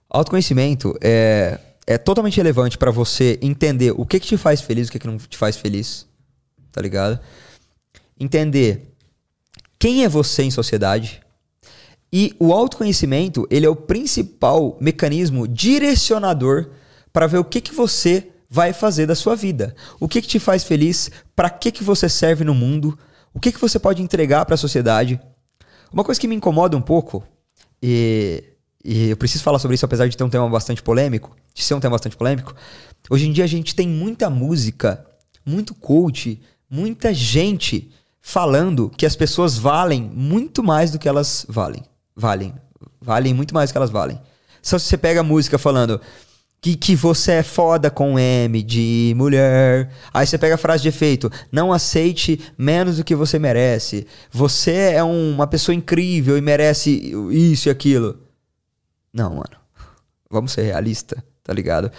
autoconhecimento 0.09 0.93
é, 1.01 1.57
é 1.87 1.97
totalmente 1.97 2.35
relevante 2.35 2.77
pra 2.77 2.91
você 2.91 3.39
entender 3.41 3.93
o 3.95 4.05
que, 4.05 4.19
que 4.19 4.27
te 4.27 4.35
faz 4.35 4.59
feliz 4.59 4.89
o 4.89 4.91
que, 4.91 4.99
que 4.99 5.07
não 5.07 5.17
te 5.17 5.37
faz 5.37 5.55
feliz. 5.55 6.05
Tá 6.73 6.81
ligado? 6.81 7.17
Entender 8.19 8.93
quem 9.79 10.03
é 10.03 10.09
você 10.09 10.43
em 10.43 10.51
sociedade. 10.51 11.21
E 12.11 12.35
o 12.37 12.51
autoconhecimento, 12.51 13.47
ele 13.49 13.65
é 13.65 13.69
o 13.69 13.77
principal 13.77 14.77
mecanismo 14.81 15.47
direcionador 15.47 16.69
para 17.13 17.27
ver 17.27 17.37
o 17.37 17.45
que, 17.45 17.61
que 17.61 17.73
você 17.73 18.29
vai 18.55 18.71
fazer 18.71 19.05
da 19.05 19.15
sua 19.15 19.35
vida. 19.35 19.75
O 19.99 20.07
que, 20.07 20.21
que 20.21 20.29
te 20.29 20.39
faz 20.39 20.63
feliz, 20.63 21.11
para 21.35 21.49
que, 21.49 21.69
que 21.73 21.83
você 21.83 22.07
serve 22.07 22.45
no 22.45 22.55
mundo, 22.55 22.97
o 23.33 23.39
que, 23.39 23.51
que 23.51 23.59
você 23.59 23.77
pode 23.77 24.01
entregar 24.01 24.45
para 24.45 24.55
a 24.55 24.57
sociedade. 24.57 25.19
Uma 25.91 26.05
coisa 26.05 26.21
que 26.21 26.25
me 26.25 26.35
incomoda 26.35 26.77
um 26.77 26.81
pouco, 26.81 27.21
e, 27.83 28.41
e 28.81 29.09
eu 29.09 29.17
preciso 29.17 29.43
falar 29.43 29.59
sobre 29.59 29.75
isso 29.75 29.83
apesar 29.83 30.07
de 30.07 30.15
ter 30.15 30.23
um 30.23 30.29
tema 30.29 30.49
bastante 30.49 30.81
polêmico, 30.81 31.35
de 31.53 31.61
ser 31.61 31.73
um 31.73 31.81
tema 31.81 31.95
bastante 31.95 32.15
polêmico, 32.15 32.55
hoje 33.09 33.27
em 33.27 33.33
dia 33.33 33.43
a 33.43 33.47
gente 33.47 33.75
tem 33.75 33.89
muita 33.89 34.29
música, 34.29 35.05
muito 35.45 35.75
coach, 35.75 36.41
muita 36.69 37.13
gente 37.13 37.91
falando 38.21 38.89
que 38.89 39.05
as 39.05 39.17
pessoas 39.17 39.57
valem 39.57 40.01
muito 40.01 40.63
mais 40.63 40.91
do 40.91 40.97
que 40.97 41.09
elas 41.09 41.45
valem. 41.49 41.83
Valem. 42.15 42.55
Valem 43.01 43.33
muito 43.33 43.53
mais 43.53 43.69
do 43.69 43.73
que 43.73 43.77
elas 43.77 43.91
valem. 43.91 44.17
Só 44.61 44.79
se 44.79 44.85
você 44.85 44.97
pega 44.97 45.19
a 45.19 45.23
música 45.23 45.59
falando 45.59 45.99
que, 46.61 46.75
que 46.75 46.95
você 46.95 47.33
é 47.33 47.43
foda 47.43 47.91
com 47.91 48.17
M 48.17 48.63
de 48.63 49.13
mulher. 49.15 49.91
Aí 50.13 50.25
você 50.25 50.37
pega 50.37 50.55
a 50.55 50.57
frase 50.57 50.81
de 50.83 50.89
efeito: 50.89 51.31
não 51.51 51.71
aceite 51.71 52.39
menos 52.57 52.97
do 52.97 53.03
que 53.03 53.13
você 53.15 53.37
merece. 53.37 54.07
Você 54.31 54.71
é 54.93 55.03
um- 55.03 55.31
uma 55.33 55.45
pessoa 55.47 55.75
incrível 55.75 56.37
e 56.37 56.41
merece 56.41 57.13
isso 57.31 57.69
e 57.69 57.71
aquilo. 57.71 58.19
Não, 59.13 59.29
mano. 59.29 59.57
Vamos 60.29 60.51
ser 60.51 60.63
realista, 60.63 61.23
tá 61.43 61.53
ligado? 61.53 61.91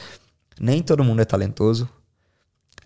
Nem 0.61 0.83
todo 0.83 1.05
mundo 1.05 1.21
é 1.23 1.25
talentoso. 1.25 1.89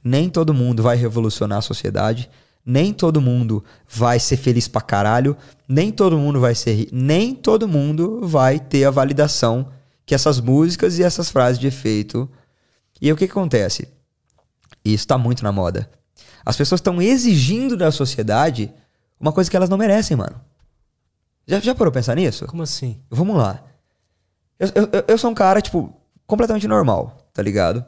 Nem 0.04 0.28
todo 0.28 0.54
mundo 0.54 0.82
vai 0.82 0.96
revolucionar 0.96 1.58
a 1.58 1.62
sociedade. 1.62 2.28
Nem 2.64 2.92
todo 2.92 3.20
mundo 3.20 3.64
vai 3.88 4.18
ser 4.20 4.36
feliz 4.36 4.68
pra 4.68 4.80
caralho. 4.82 5.36
Nem 5.66 5.90
todo 5.90 6.18
mundo 6.18 6.38
vai 6.40 6.54
ser. 6.54 6.88
Nem 6.92 7.34
todo 7.34 7.66
mundo 7.66 8.20
vai 8.26 8.58
ter 8.60 8.84
a 8.84 8.90
validação 8.90 9.68
que 10.10 10.14
essas 10.16 10.40
músicas 10.40 10.98
e 10.98 11.04
essas 11.04 11.30
frases 11.30 11.56
de 11.56 11.68
efeito. 11.68 12.28
E 13.00 13.06
aí 13.06 13.12
o 13.12 13.16
que, 13.16 13.26
que 13.28 13.30
acontece? 13.30 13.88
Isso 14.84 15.06
tá 15.06 15.16
muito 15.16 15.44
na 15.44 15.52
moda. 15.52 15.88
As 16.44 16.56
pessoas 16.56 16.80
estão 16.80 17.00
exigindo 17.00 17.76
da 17.76 17.92
sociedade 17.92 18.74
uma 19.20 19.30
coisa 19.32 19.48
que 19.48 19.56
elas 19.56 19.68
não 19.68 19.78
merecem, 19.78 20.16
mano. 20.16 20.40
Já, 21.46 21.60
já 21.60 21.76
parou 21.76 21.92
pensar 21.92 22.16
nisso? 22.16 22.44
Como 22.48 22.60
assim? 22.60 23.00
Vamos 23.08 23.36
lá. 23.36 23.62
Eu, 24.58 24.68
eu, 24.74 25.04
eu- 25.06 25.16
sou 25.18 25.30
um 25.30 25.34
cara, 25.34 25.62
tipo, 25.62 25.94
completamente 26.26 26.66
normal, 26.66 27.30
tá 27.32 27.40
ligado? 27.40 27.84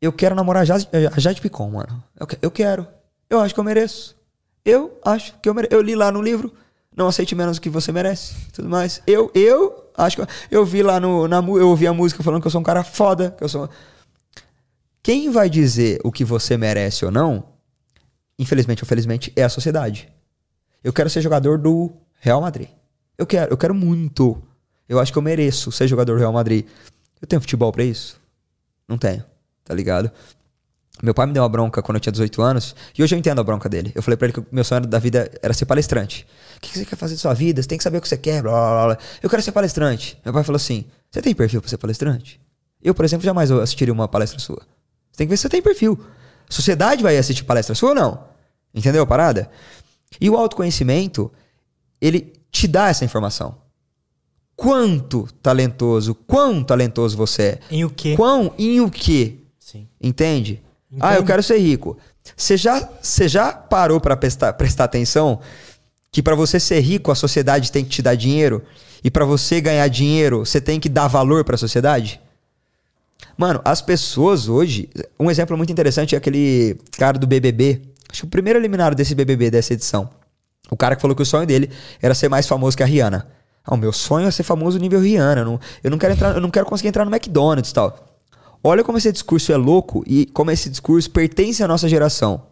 Eu 0.00 0.10
quero 0.10 0.34
namorar 0.34 0.62
a 0.62 0.64
Jade, 0.64 0.88
a 1.14 1.20
Jade 1.20 1.38
Picon, 1.42 1.68
mano. 1.70 2.02
Eu, 2.18 2.26
eu 2.40 2.50
quero. 2.50 2.88
Eu 3.28 3.40
acho 3.40 3.52
que 3.52 3.60
eu 3.60 3.64
mereço. 3.64 4.16
Eu 4.64 4.98
acho 5.04 5.34
que 5.42 5.50
eu 5.50 5.52
mereço. 5.52 5.74
Eu 5.74 5.82
li 5.82 5.94
lá 5.94 6.10
no 6.10 6.22
livro, 6.22 6.54
não 6.96 7.08
aceite 7.08 7.34
menos 7.34 7.58
do 7.58 7.60
que 7.60 7.68
você 7.68 7.90
merece. 7.90 8.34
Tudo 8.52 8.68
mais. 8.68 9.02
Eu, 9.06 9.30
eu 9.34 9.90
acho 9.96 10.16
que. 10.16 10.26
Eu, 10.50 10.64
vi 10.64 10.82
lá 10.82 11.00
no. 11.00 11.26
Na, 11.26 11.38
eu 11.38 11.68
ouvi 11.68 11.86
a 11.86 11.92
música 11.92 12.22
falando 12.22 12.40
que 12.40 12.46
eu 12.46 12.50
sou 12.50 12.60
um 12.60 12.64
cara 12.64 12.84
foda, 12.84 13.32
que 13.36 13.42
eu 13.42 13.48
sou. 13.48 13.68
Quem 15.02 15.30
vai 15.30 15.50
dizer 15.50 16.00
o 16.04 16.10
que 16.10 16.24
você 16.24 16.56
merece 16.56 17.04
ou 17.04 17.10
não, 17.10 17.44
infelizmente 18.38 18.82
ou 18.82 18.88
felizmente, 18.88 19.32
é 19.36 19.42
a 19.42 19.48
sociedade. 19.48 20.08
Eu 20.82 20.92
quero 20.92 21.10
ser 21.10 21.20
jogador 21.20 21.58
do 21.58 21.92
Real 22.20 22.40
Madrid. 22.40 22.68
Eu 23.18 23.26
quero, 23.26 23.52
eu 23.52 23.56
quero 23.56 23.74
muito. 23.74 24.42
Eu 24.88 24.98
acho 24.98 25.12
que 25.12 25.18
eu 25.18 25.22
mereço 25.22 25.72
ser 25.72 25.88
jogador 25.88 26.14
do 26.14 26.20
Real 26.20 26.32
Madrid. 26.32 26.66
Eu 27.20 27.26
tenho 27.26 27.40
futebol 27.40 27.72
pra 27.72 27.84
isso? 27.84 28.20
Não 28.88 28.98
tenho, 28.98 29.24
tá 29.64 29.74
ligado? 29.74 30.10
Meu 31.02 31.12
pai 31.12 31.26
me 31.26 31.32
deu 31.32 31.42
uma 31.42 31.48
bronca 31.48 31.82
quando 31.82 31.96
eu 31.96 32.00
tinha 32.00 32.12
18 32.12 32.40
anos, 32.40 32.74
e 32.96 33.02
hoje 33.02 33.14
eu 33.14 33.18
entendo 33.18 33.40
a 33.40 33.44
bronca 33.44 33.68
dele. 33.68 33.92
Eu 33.94 34.02
falei 34.02 34.16
pra 34.16 34.26
ele 34.26 34.32
que 34.32 34.40
o 34.40 34.46
meu 34.50 34.64
sonho 34.64 34.86
da 34.86 34.98
vida 34.98 35.30
era 35.42 35.52
ser 35.52 35.66
palestrante. 35.66 36.26
O 36.56 36.60
que 36.60 36.78
você 36.78 36.84
quer 36.84 36.96
fazer 36.96 37.14
de 37.14 37.20
sua 37.20 37.34
vida? 37.34 37.60
Você 37.60 37.68
tem 37.68 37.76
que 37.76 37.84
saber 37.84 37.98
o 37.98 38.00
que 38.00 38.08
você 38.08 38.16
quer, 38.16 38.42
blá, 38.42 38.52
blá, 38.52 38.84
blá. 38.86 38.98
Eu 39.22 39.28
quero 39.28 39.42
ser 39.42 39.52
palestrante. 39.52 40.16
Meu 40.24 40.32
pai 40.32 40.44
falou 40.44 40.56
assim: 40.56 40.84
Você 41.10 41.20
tem 41.20 41.34
perfil 41.34 41.60
pra 41.60 41.68
ser 41.68 41.78
palestrante? 41.78 42.40
Eu, 42.82 42.94
por 42.94 43.04
exemplo, 43.04 43.24
jamais 43.24 43.50
assistiria 43.50 43.92
uma 43.92 44.06
palestra 44.06 44.38
sua. 44.38 44.62
Você 45.10 45.18
tem 45.18 45.26
que 45.26 45.30
ver 45.30 45.36
se 45.36 45.42
você 45.42 45.48
tem 45.48 45.62
perfil. 45.62 45.98
Sociedade 46.48 47.02
vai 47.02 47.16
assistir 47.16 47.44
palestra 47.44 47.74
sua 47.74 47.90
ou 47.90 47.94
não? 47.94 48.24
Entendeu 48.74 49.02
a 49.02 49.06
parada? 49.06 49.50
E 50.20 50.30
o 50.30 50.36
autoconhecimento, 50.36 51.30
ele 52.00 52.32
te 52.50 52.68
dá 52.68 52.88
essa 52.88 53.04
informação. 53.04 53.56
Quanto 54.56 55.28
talentoso, 55.42 56.14
quão 56.14 56.62
talentoso 56.62 57.16
você 57.16 57.42
é. 57.42 57.60
Em 57.70 57.84
o 57.84 57.90
quê? 57.90 58.14
Quão 58.16 58.54
em 58.56 58.80
o 58.80 58.90
quê? 58.90 59.38
Sim. 59.58 59.88
Entende? 60.00 60.62
Ah, 61.00 61.14
eu 61.14 61.24
quero 61.24 61.42
ser 61.42 61.58
rico. 61.58 61.96
Você 62.36 62.56
já, 62.56 62.88
você 63.00 63.28
já 63.28 63.52
parou 63.52 64.00
pra 64.00 64.16
prestar, 64.16 64.52
prestar 64.54 64.84
atenção 64.84 65.40
que 66.10 66.22
pra 66.22 66.34
você 66.34 66.60
ser 66.60 66.80
rico 66.80 67.10
a 67.10 67.14
sociedade 67.14 67.72
tem 67.72 67.84
que 67.84 67.90
te 67.90 68.02
dar 68.02 68.14
dinheiro 68.14 68.62
e 69.02 69.10
pra 69.10 69.24
você 69.24 69.60
ganhar 69.60 69.86
dinheiro 69.88 70.46
você 70.46 70.60
tem 70.60 70.78
que 70.78 70.88
dar 70.88 71.08
valor 71.08 71.44
pra 71.44 71.56
sociedade? 71.56 72.20
Mano, 73.36 73.60
as 73.64 73.82
pessoas 73.82 74.48
hoje, 74.48 74.88
um 75.18 75.30
exemplo 75.30 75.56
muito 75.56 75.72
interessante 75.72 76.14
é 76.14 76.18
aquele 76.18 76.78
cara 76.96 77.18
do 77.18 77.26
BBB, 77.26 77.82
acho 78.10 78.22
que 78.22 78.26
o 78.26 78.30
primeiro 78.30 78.58
eliminado 78.58 78.94
desse 78.94 79.14
BBB 79.14 79.50
dessa 79.50 79.74
edição. 79.74 80.08
O 80.70 80.76
cara 80.76 80.96
que 80.96 81.02
falou 81.02 81.16
que 81.16 81.22
o 81.22 81.26
sonho 81.26 81.46
dele 81.46 81.70
era 82.00 82.14
ser 82.14 82.28
mais 82.28 82.46
famoso 82.46 82.76
que 82.76 82.82
a 82.82 82.86
Rihanna. 82.86 83.26
Ah, 83.64 83.74
o 83.74 83.78
meu 83.78 83.92
sonho 83.92 84.26
é 84.26 84.30
ser 84.30 84.42
famoso 84.42 84.78
nível 84.78 85.00
Rihanna. 85.00 85.40
Eu 85.40 85.44
não, 85.44 85.60
eu 85.82 85.90
não 85.90 85.98
quero 85.98 86.12
entrar, 86.14 86.34
eu 86.34 86.40
não 86.40 86.50
quero 86.50 86.66
conseguir 86.66 86.88
entrar 86.88 87.04
no 87.04 87.14
McDonald's 87.14 87.70
e 87.70 87.74
tal. 87.74 88.13
Olha 88.66 88.82
como 88.82 88.96
esse 88.96 89.12
discurso 89.12 89.52
é 89.52 89.56
louco 89.58 90.02
e 90.06 90.24
como 90.24 90.50
esse 90.50 90.70
discurso 90.70 91.10
pertence 91.10 91.62
à 91.62 91.68
nossa 91.68 91.86
geração. 91.86 92.46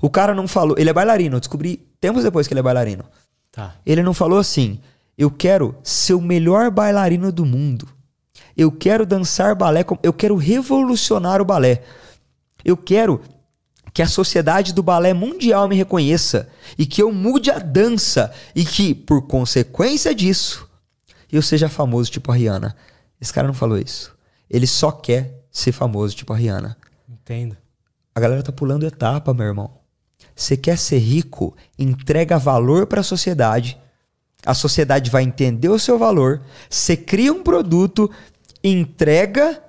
O 0.00 0.08
cara 0.08 0.34
não 0.34 0.48
falou, 0.48 0.74
ele 0.78 0.88
é 0.88 0.92
bailarino, 0.92 1.36
eu 1.36 1.40
descobri 1.40 1.86
tempos 2.00 2.24
depois 2.24 2.48
que 2.48 2.54
ele 2.54 2.60
é 2.60 2.62
bailarino. 2.62 3.04
Tá. 3.52 3.74
Ele 3.84 4.02
não 4.02 4.14
falou 4.14 4.38
assim: 4.38 4.80
eu 5.18 5.30
quero 5.30 5.76
ser 5.82 6.14
o 6.14 6.20
melhor 6.20 6.70
bailarino 6.70 7.30
do 7.30 7.44
mundo. 7.44 7.86
Eu 8.56 8.72
quero 8.72 9.04
dançar 9.04 9.54
balé, 9.54 9.84
eu 10.02 10.12
quero 10.12 10.36
revolucionar 10.36 11.42
o 11.42 11.44
balé. 11.44 11.82
Eu 12.64 12.76
quero 12.76 13.20
que 13.92 14.00
a 14.00 14.06
sociedade 14.06 14.72
do 14.72 14.82
balé 14.82 15.12
mundial 15.12 15.68
me 15.68 15.76
reconheça 15.76 16.48
e 16.78 16.86
que 16.86 17.02
eu 17.02 17.12
mude 17.12 17.50
a 17.50 17.58
dança 17.58 18.32
e 18.54 18.64
que, 18.64 18.94
por 18.94 19.26
consequência 19.26 20.14
disso, 20.14 20.68
eu 21.30 21.42
seja 21.42 21.68
famoso 21.68 22.10
tipo 22.10 22.32
a 22.32 22.34
Rihanna. 22.34 22.74
Esse 23.20 23.32
cara 23.32 23.46
não 23.46 23.54
falou 23.54 23.78
isso. 23.78 24.13
Ele 24.48 24.66
só 24.66 24.90
quer 24.90 25.44
ser 25.50 25.72
famoso, 25.72 26.14
tipo 26.14 26.32
a 26.32 26.36
Rihanna. 26.36 26.76
Entendo. 27.08 27.56
A 28.14 28.20
galera 28.20 28.42
tá 28.42 28.52
pulando 28.52 28.86
etapa, 28.86 29.34
meu 29.34 29.46
irmão. 29.46 29.70
Você 30.34 30.56
quer 30.56 30.78
ser 30.78 30.98
rico? 30.98 31.56
Entrega 31.78 32.38
valor 32.38 32.86
para 32.86 33.00
a 33.00 33.04
sociedade. 33.04 33.78
A 34.44 34.54
sociedade 34.54 35.10
vai 35.10 35.22
entender 35.22 35.68
o 35.68 35.78
seu 35.78 35.98
valor. 35.98 36.42
Você 36.68 36.96
cria 36.96 37.32
um 37.32 37.42
produto, 37.42 38.10
entrega 38.62 39.62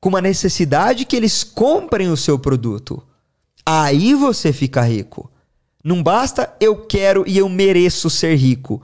com 0.00 0.08
uma 0.08 0.20
necessidade 0.20 1.04
que 1.04 1.16
eles 1.16 1.44
comprem 1.44 2.08
o 2.08 2.16
seu 2.16 2.38
produto. 2.38 3.02
Aí 3.64 4.14
você 4.14 4.52
fica 4.52 4.82
rico. 4.82 5.30
Não 5.82 6.02
basta 6.02 6.54
eu 6.60 6.86
quero 6.86 7.24
e 7.26 7.38
eu 7.38 7.48
mereço 7.48 8.08
ser 8.08 8.36
rico. 8.36 8.82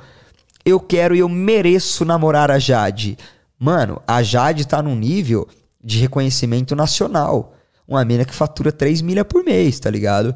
Eu 0.64 0.78
quero 0.78 1.14
e 1.14 1.20
eu 1.20 1.28
mereço 1.28 2.04
namorar 2.04 2.50
a 2.50 2.58
Jade. 2.58 3.18
Mano, 3.62 4.02
a 4.08 4.24
Jade 4.24 4.66
tá 4.66 4.82
num 4.82 4.96
nível 4.96 5.46
de 5.80 6.00
reconhecimento 6.00 6.74
nacional. 6.74 7.54
Uma 7.86 8.04
mina 8.04 8.24
que 8.24 8.34
fatura 8.34 8.72
3 8.72 9.00
milha 9.02 9.24
por 9.24 9.44
mês, 9.44 9.78
tá 9.78 9.88
ligado? 9.88 10.34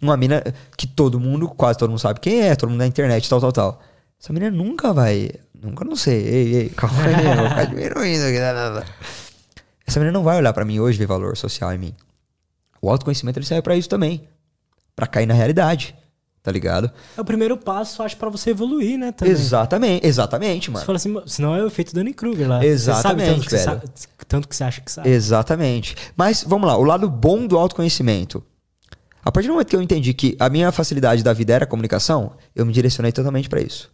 Uma 0.00 0.16
mina 0.16 0.40
que 0.76 0.86
todo 0.86 1.18
mundo, 1.18 1.48
quase 1.48 1.76
todo 1.76 1.90
mundo 1.90 1.98
sabe 1.98 2.20
quem 2.20 2.40
é, 2.42 2.54
todo 2.54 2.70
mundo 2.70 2.78
na 2.78 2.86
internet, 2.86 3.28
tal, 3.28 3.40
tal, 3.40 3.50
tal. 3.50 3.80
Essa 4.22 4.32
menina 4.32 4.56
nunca 4.56 4.92
vai. 4.92 5.28
Nunca 5.60 5.84
não 5.84 5.96
sei. 5.96 6.22
Ei, 6.22 6.54
ei, 6.54 6.68
calma 6.68 7.02
aí, 7.02 7.26
eu 7.26 7.36
vou 7.36 7.48
ficar 7.48 7.64
diminuindo 7.64 8.22
aqui. 8.22 8.86
Essa 9.84 9.98
menina 9.98 10.16
não 10.16 10.22
vai 10.22 10.36
olhar 10.36 10.52
para 10.52 10.64
mim 10.64 10.78
hoje 10.78 10.98
ver 10.98 11.06
valor 11.06 11.36
social 11.36 11.72
em 11.72 11.78
mim. 11.78 11.94
O 12.80 12.88
autoconhecimento 12.88 13.40
ele 13.40 13.46
serve 13.46 13.62
para 13.62 13.74
isso 13.74 13.88
também. 13.88 14.28
para 14.94 15.08
cair 15.08 15.26
na 15.26 15.34
realidade. 15.34 15.96
Tá 16.42 16.52
ligado? 16.52 16.90
É 17.16 17.20
o 17.20 17.24
primeiro 17.24 17.56
passo, 17.56 18.02
acho, 18.02 18.16
para 18.16 18.30
você 18.30 18.50
evoluir, 18.50 18.98
né? 18.98 19.12
Também. 19.12 19.32
Exatamente, 19.32 20.06
exatamente, 20.06 20.70
mano. 20.70 20.80
Você 20.80 20.86
fala 20.86 20.96
assim, 20.96 21.16
senão 21.26 21.54
é 21.54 21.62
o 21.62 21.66
efeito 21.66 21.94
Danny 21.94 22.14
Kruger 22.14 22.48
lá. 22.48 22.64
Exatamente, 22.64 22.88
você 22.88 23.02
sabe 23.02 23.34
tanto, 23.34 23.44
que 23.44 23.50
você 23.50 23.58
sabe, 23.58 23.82
tanto 24.28 24.48
que 24.48 24.56
você 24.56 24.64
acha 24.64 24.80
que 24.80 24.90
sabe. 24.90 25.08
Exatamente. 25.10 25.96
Mas 26.16 26.44
vamos 26.46 26.66
lá, 26.66 26.76
o 26.76 26.84
lado 26.84 27.08
bom 27.08 27.46
do 27.46 27.58
autoconhecimento. 27.58 28.42
A 29.22 29.32
partir 29.32 29.48
do 29.48 29.52
momento 29.52 29.68
que 29.68 29.76
eu 29.76 29.82
entendi 29.82 30.14
que 30.14 30.36
a 30.38 30.48
minha 30.48 30.72
facilidade 30.72 31.22
da 31.22 31.32
vida 31.32 31.52
era 31.52 31.66
comunicação, 31.66 32.32
eu 32.54 32.64
me 32.64 32.72
direcionei 32.72 33.12
totalmente 33.12 33.48
para 33.48 33.60
isso. 33.60 33.90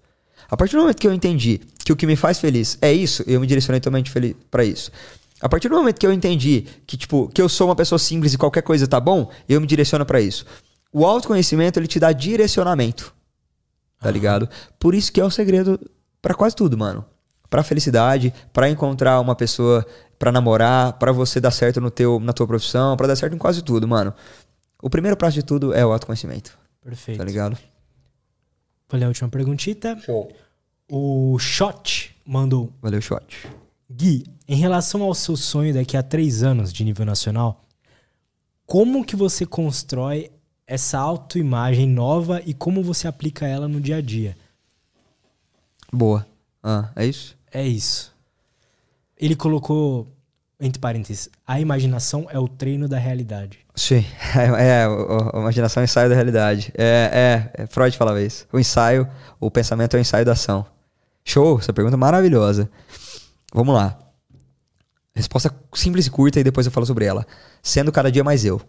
A 0.49 0.57
partir 0.57 0.77
do 0.77 0.83
momento 0.83 1.01
que 1.01 1.09
eu 1.09 1.13
entendi 1.13 1.61
que 1.85 1.93
o 1.93 1.97
que 1.97 2.07
me 2.07 2.15
faz 2.15 2.39
feliz 2.39 2.79
é 2.81 2.93
isso, 2.93 3.25
eu 3.27 3.41
me 3.41 3.47
direcionei 3.47 3.81
totalmente 3.81 4.13
para 4.51 4.65
isso. 4.65 4.93
A 5.41 5.49
partir 5.49 5.69
do 5.69 5.75
momento 5.75 5.99
que 5.99 6.07
eu 6.07 6.13
entendi 6.13 6.67
que, 6.87 6.97
tipo, 6.97 7.29
que 7.35 7.43
eu 7.43 7.49
sou 7.49 7.69
uma 7.69 7.75
pessoa 7.75 7.99
simples 7.99 8.33
e 8.33 8.39
qualquer 8.39 8.63
coisa 8.63 8.87
tá 8.87 9.01
bom, 9.01 9.31
eu 9.49 9.61
me 9.61 9.67
direciono 9.67 10.07
para 10.07 10.21
isso. 10.21 10.47
O 10.95 11.05
autoconhecimento, 11.05 11.77
ele 11.81 11.89
te 11.89 11.99
dá 11.99 12.13
direcionamento. 12.13 13.13
Tá 13.99 14.09
ligado? 14.13 14.49
Por 14.79 14.95
isso 14.95 15.13
que 15.13 15.21
é 15.21 15.25
o 15.25 15.31
segredo 15.31 15.77
para 16.23 16.35
quase 16.35 16.55
tudo, 16.55 16.79
mano. 16.79 17.05
Pra 17.51 17.65
felicidade, 17.65 18.33
para 18.53 18.71
encontrar 18.71 19.19
uma 19.19 19.35
pessoa 19.35 19.85
para 20.21 20.31
namorar, 20.31 20.93
para 20.93 21.11
você 21.11 21.41
dar 21.41 21.51
certo 21.51 21.81
no 21.81 21.91
teu, 21.91 22.21
na 22.21 22.33
tua 22.33 22.47
profissão, 22.47 22.97
para 22.97 23.09
dar 23.09 23.17
certo 23.17 23.35
em 23.35 23.39
quase 23.39 23.61
tudo, 23.61 23.89
mano. 23.89 24.15
O 24.81 24.89
primeiro 24.89 25.17
passo 25.17 25.35
de 25.35 25.43
tudo 25.43 25.75
é 25.75 25.85
o 25.85 25.93
autoconhecimento. 25.93 26.57
Perfeito. 26.81 27.19
Tá 27.19 27.25
ligado? 27.25 27.59
Vou 28.89 28.97
ler 28.97 29.07
a 29.07 29.09
última 29.09 29.29
perguntita. 29.29 29.99
Show. 29.99 30.31
O 30.89 31.37
Shot 31.41 32.15
mandou. 32.25 32.73
Valeu, 32.81 33.01
shot. 33.01 33.49
Gui, 33.91 34.25
em 34.47 34.57
relação 34.57 35.03
ao 35.03 35.13
seu 35.13 35.37
sonho 35.37 35.75
daqui 35.75 35.97
a 35.97 36.05
três 36.05 36.45
anos 36.45 36.73
de 36.73 36.85
nível 36.85 37.05
nacional, 37.05 37.65
como 38.65 39.05
que 39.05 39.17
você 39.17 39.45
constrói 39.45 40.31
essa 40.75 40.99
autoimagem 40.99 41.89
nova 41.89 42.43
e 42.45 42.53
como 42.53 42.83
você 42.83 43.07
aplica 43.07 43.47
ela 43.47 43.69
no 43.69 43.81
dia 43.81 43.97
a 43.97 44.01
dia? 44.01 44.37
Boa. 45.93 46.27
Ah, 46.63 46.91
é 46.97 47.07
isso? 47.07 47.37
É 47.53 47.65
isso. 47.65 48.13
Ele 49.17 49.37
colocou, 49.37 50.09
entre 50.61 50.81
parênteses, 50.81 51.29
a 51.47 51.61
imaginação 51.61 52.27
é 52.29 52.39
o 52.39 52.49
treino 52.49 52.89
da 52.89 52.99
realidade. 52.99 53.61
Sim, 53.77 54.05
é, 54.37 54.67
é 54.67 54.85
a 54.85 55.39
imaginação 55.39 55.81
é 55.81 55.85
o 55.85 55.87
ensaio 55.87 56.09
da 56.09 56.15
realidade. 56.17 56.73
É, 56.77 57.51
é, 57.57 57.63
é, 57.63 57.67
Freud 57.69 57.97
falava 57.97 58.21
isso. 58.21 58.47
O 58.53 58.59
ensaio, 58.59 59.09
o 59.39 59.51
pensamento 59.51 59.95
é 59.95 59.99
o 59.99 60.01
ensaio 60.01 60.25
da 60.25 60.33
ação. 60.33 60.67
Show, 61.25 61.61
essa 61.61 61.73
pergunta 61.73 61.97
é 61.97 61.99
maravilhosa. 61.99 62.69
Vamos 63.53 63.75
lá. 63.75 63.97
Resposta 65.15 65.55
simples 65.73 66.07
e 66.09 66.11
curta 66.11 66.41
e 66.41 66.45
depois 66.45 66.67
eu 66.67 66.73
falo 66.73 66.85
sobre 66.85 67.05
ela. 67.05 67.25
Sendo 67.63 67.93
cada 67.93 68.11
dia 68.11 68.25
mais 68.25 68.45
eu. 68.45 68.61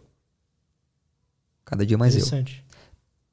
Cada 1.66 1.86
dia 1.86 1.98
mais 1.98 2.16
eu. 2.16 2.22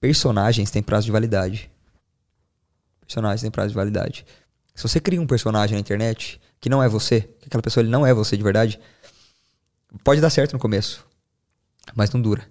Personagens 0.01 0.71
têm 0.71 0.83
prazo 0.83 1.07
de 1.07 1.13
validade. 1.13 1.71
Personagens 3.01 3.43
têm 3.43 3.51
prazo 3.51 3.69
de 3.69 3.75
validade. 3.75 4.25
Se 4.75 4.83
você 4.83 4.99
cria 4.99 5.21
um 5.21 5.27
personagem 5.27 5.75
na 5.75 5.81
internet 5.81 6.41
que 6.61 6.69
não 6.69 6.83
é 6.83 6.89
você, 6.89 7.21
que 7.21 7.47
aquela 7.47 7.63
pessoa 7.63 7.83
ele 7.83 7.91
não 7.91 8.07
é 8.07 8.15
você 8.15 8.37
de 8.37 8.43
verdade, 8.43 8.81
pode 10.03 10.21
dar 10.21 10.31
certo 10.31 10.55
no 10.55 10.59
começo, 10.59 11.05
mas 11.95 12.11
não 12.11 12.21
dura. 12.21 12.47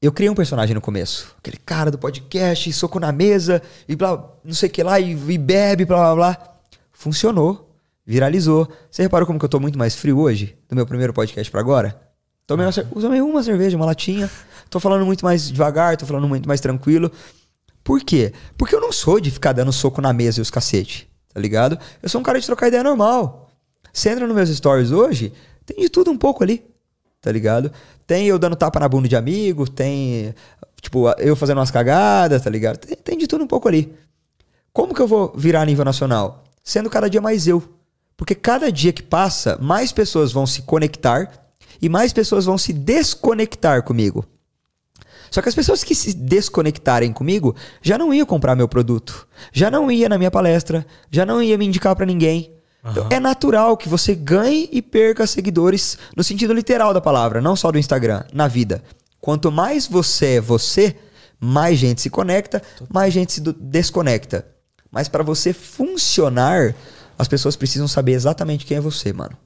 Eu 0.00 0.12
criei 0.12 0.30
um 0.30 0.34
personagem 0.34 0.74
no 0.74 0.80
começo, 0.80 1.34
aquele 1.38 1.56
cara 1.56 1.90
do 1.90 1.98
podcast, 1.98 2.72
soco 2.72 3.00
na 3.00 3.12
mesa 3.12 3.62
e 3.88 3.96
blá, 3.96 4.32
não 4.44 4.54
sei 4.54 4.68
o 4.68 4.72
que 4.72 4.82
lá, 4.82 5.00
e, 5.00 5.12
e 5.12 5.38
bebe, 5.38 5.84
blá 5.84 6.14
blá 6.14 6.14
blá. 6.14 6.56
Funcionou, 6.92 7.76
viralizou. 8.04 8.70
Você 8.90 9.02
reparou 9.02 9.26
como 9.26 9.38
que 9.38 9.44
eu 9.44 9.48
tô 9.48 9.58
muito 9.58 9.78
mais 9.78 9.94
frio 9.94 10.18
hoje, 10.18 10.56
do 10.68 10.76
meu 10.76 10.86
primeiro 10.86 11.12
podcast 11.12 11.50
para 11.50 11.60
agora? 11.60 12.11
Tomei, 12.46 12.66
uma, 12.66 12.72
tomei 12.72 13.20
uma 13.20 13.42
cerveja, 13.42 13.76
uma 13.76 13.86
latinha, 13.86 14.30
tô 14.68 14.80
falando 14.80 15.06
muito 15.06 15.24
mais 15.24 15.48
devagar, 15.48 15.96
tô 15.96 16.06
falando 16.06 16.28
muito 16.28 16.48
mais 16.48 16.60
tranquilo. 16.60 17.10
Por 17.84 18.00
quê? 18.00 18.32
Porque 18.56 18.74
eu 18.74 18.80
não 18.80 18.92
sou 18.92 19.20
de 19.20 19.30
ficar 19.30 19.52
dando 19.52 19.72
soco 19.72 20.00
na 20.00 20.12
mesa 20.12 20.40
e 20.40 20.42
os 20.42 20.50
cacete, 20.50 21.08
tá 21.32 21.40
ligado? 21.40 21.78
Eu 22.02 22.08
sou 22.08 22.20
um 22.20 22.24
cara 22.24 22.40
de 22.40 22.46
trocar 22.46 22.68
ideia 22.68 22.82
normal. 22.82 23.50
Você 23.92 24.10
entra 24.10 24.26
nos 24.26 24.34
meus 24.34 24.48
stories 24.48 24.90
hoje, 24.90 25.32
tem 25.66 25.78
de 25.78 25.88
tudo 25.88 26.10
um 26.10 26.16
pouco 26.16 26.42
ali, 26.42 26.64
tá 27.20 27.30
ligado? 27.30 27.70
Tem 28.06 28.26
eu 28.26 28.38
dando 28.38 28.56
tapa 28.56 28.80
na 28.80 28.88
bunda 28.88 29.08
de 29.08 29.16
amigo, 29.16 29.68
tem, 29.68 30.34
tipo, 30.80 31.08
eu 31.18 31.36
fazendo 31.36 31.58
umas 31.58 31.70
cagadas, 31.70 32.42
tá 32.42 32.50
ligado? 32.50 32.78
Tem, 32.78 32.96
tem 32.96 33.18
de 33.18 33.26
tudo 33.26 33.44
um 33.44 33.48
pouco 33.48 33.68
ali. 33.68 33.92
Como 34.72 34.94
que 34.94 35.02
eu 35.02 35.06
vou 35.06 35.32
virar 35.36 35.62
a 35.62 35.66
nível 35.66 35.84
nacional? 35.84 36.44
Sendo 36.64 36.88
cada 36.88 37.08
dia 37.08 37.20
mais 37.20 37.46
eu. 37.46 37.62
Porque 38.16 38.34
cada 38.34 38.70
dia 38.70 38.92
que 38.92 39.02
passa, 39.02 39.58
mais 39.60 39.92
pessoas 39.92 40.32
vão 40.32 40.46
se 40.46 40.62
conectar 40.62 41.41
e 41.82 41.88
mais 41.88 42.12
pessoas 42.12 42.44
vão 42.44 42.56
se 42.56 42.72
desconectar 42.72 43.82
comigo. 43.82 44.24
Só 45.32 45.42
que 45.42 45.48
as 45.48 45.54
pessoas 45.54 45.82
que 45.82 45.94
se 45.94 46.14
desconectarem 46.14 47.12
comigo 47.12 47.56
já 47.82 47.98
não 47.98 48.14
iam 48.14 48.26
comprar 48.26 48.54
meu 48.54 48.68
produto, 48.68 49.26
já 49.52 49.70
não 49.70 49.90
ia 49.90 50.08
na 50.08 50.18
minha 50.18 50.30
palestra, 50.30 50.86
já 51.10 51.26
não 51.26 51.42
ia 51.42 51.58
me 51.58 51.66
indicar 51.66 51.96
pra 51.96 52.06
ninguém. 52.06 52.54
Então, 52.84 53.06
é 53.10 53.18
natural 53.18 53.76
que 53.76 53.88
você 53.88 54.14
ganhe 54.14 54.68
e 54.72 54.82
perca 54.82 55.26
seguidores 55.26 55.98
no 56.16 56.22
sentido 56.22 56.52
literal 56.52 56.92
da 56.92 57.00
palavra, 57.00 57.40
não 57.40 57.56
só 57.56 57.72
do 57.72 57.78
Instagram, 57.78 58.24
na 58.32 58.46
vida. 58.46 58.82
Quanto 59.20 59.52
mais 59.52 59.86
você 59.86 60.34
é 60.34 60.40
você, 60.40 60.96
mais 61.40 61.78
gente 61.78 62.00
se 62.02 62.10
conecta, 62.10 62.60
mais 62.92 63.14
gente 63.14 63.32
se 63.32 63.40
desconecta. 63.40 64.46
Mas 64.90 65.08
para 65.08 65.22
você 65.22 65.52
funcionar, 65.52 66.74
as 67.18 67.28
pessoas 67.28 67.56
precisam 67.56 67.88
saber 67.88 68.12
exatamente 68.12 68.66
quem 68.66 68.76
é 68.76 68.80
você, 68.80 69.12
mano. 69.12 69.36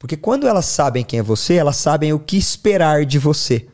Porque 0.00 0.16
quando 0.16 0.48
elas 0.48 0.64
sabem 0.64 1.04
quem 1.04 1.18
é 1.18 1.22
você, 1.22 1.56
elas 1.56 1.76
sabem 1.76 2.10
o 2.14 2.18
que 2.18 2.38
esperar 2.38 3.04
de 3.04 3.18
você. 3.18 3.68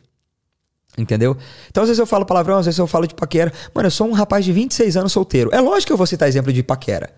Entendeu? 0.99 1.37
Então, 1.71 1.85
às 1.85 1.89
vezes 1.89 2.01
eu 2.01 2.07
falo 2.07 2.27
palavrão, 2.27 2.59
às 2.59 2.67
vezes 2.67 2.81
eu 2.81 2.87
falo 2.89 3.07
de 3.07 3.15
paquera. 3.15 3.53
Mano, 3.73 3.87
eu 3.87 3.91
sou 3.93 4.09
um 4.09 4.13
rapaz 4.13 4.45
de 4.45 4.53
26 4.53 4.97
anos 4.97 5.13
solteiro. 5.13 5.51
É 5.53 5.61
lógico 5.61 5.87
que 5.87 5.93
eu 5.93 5.97
vou 5.97 6.07
citar 6.07 6.29
exemplo 6.29 6.53
de 6.53 6.65
paquera. 6.65 7.15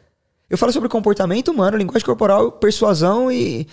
Eu 0.50 0.58
falo 0.58 0.72
sobre 0.72 0.90
comportamento 0.90 1.48
humano, 1.48 1.78
linguagem 1.78 2.04
corporal, 2.04 2.52
persuasão 2.52 3.32
e. 3.32 3.66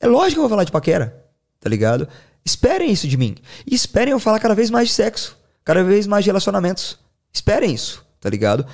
É 0.00 0.06
lógico 0.06 0.32
que 0.32 0.38
eu 0.38 0.42
vou 0.42 0.50
falar 0.50 0.64
de 0.64 0.72
paquera. 0.72 1.22
Tá 1.60 1.68
ligado? 1.68 2.08
Esperem 2.42 2.90
isso 2.90 3.06
de 3.06 3.18
mim. 3.18 3.34
E 3.66 3.74
esperem 3.74 4.12
eu 4.12 4.18
falar 4.18 4.40
cada 4.40 4.54
vez 4.54 4.70
mais 4.70 4.88
de 4.88 4.94
sexo. 4.94 5.36
Cada 5.62 5.84
vez 5.84 6.06
mais 6.06 6.24
de 6.24 6.30
relacionamentos. 6.30 6.98
Esperem 7.30 7.74
isso, 7.74 8.02
tá 8.18 8.30
ligado? 8.30 8.64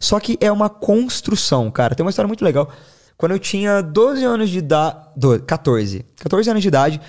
Só 0.00 0.18
que 0.18 0.36
é 0.40 0.50
uma 0.50 0.68
construção, 0.68 1.70
cara. 1.70 1.94
Tem 1.94 2.04
uma 2.04 2.10
história 2.10 2.26
muito 2.26 2.44
legal. 2.44 2.72
Quando 3.18 3.32
eu 3.32 3.38
tinha 3.40 3.82
12 3.82 4.24
anos 4.24 4.48
de 4.48 4.58
idade. 4.58 4.96
14. 5.44 6.06
14 6.20 6.50
anos 6.50 6.62
de 6.62 6.68
idade. 6.68 7.00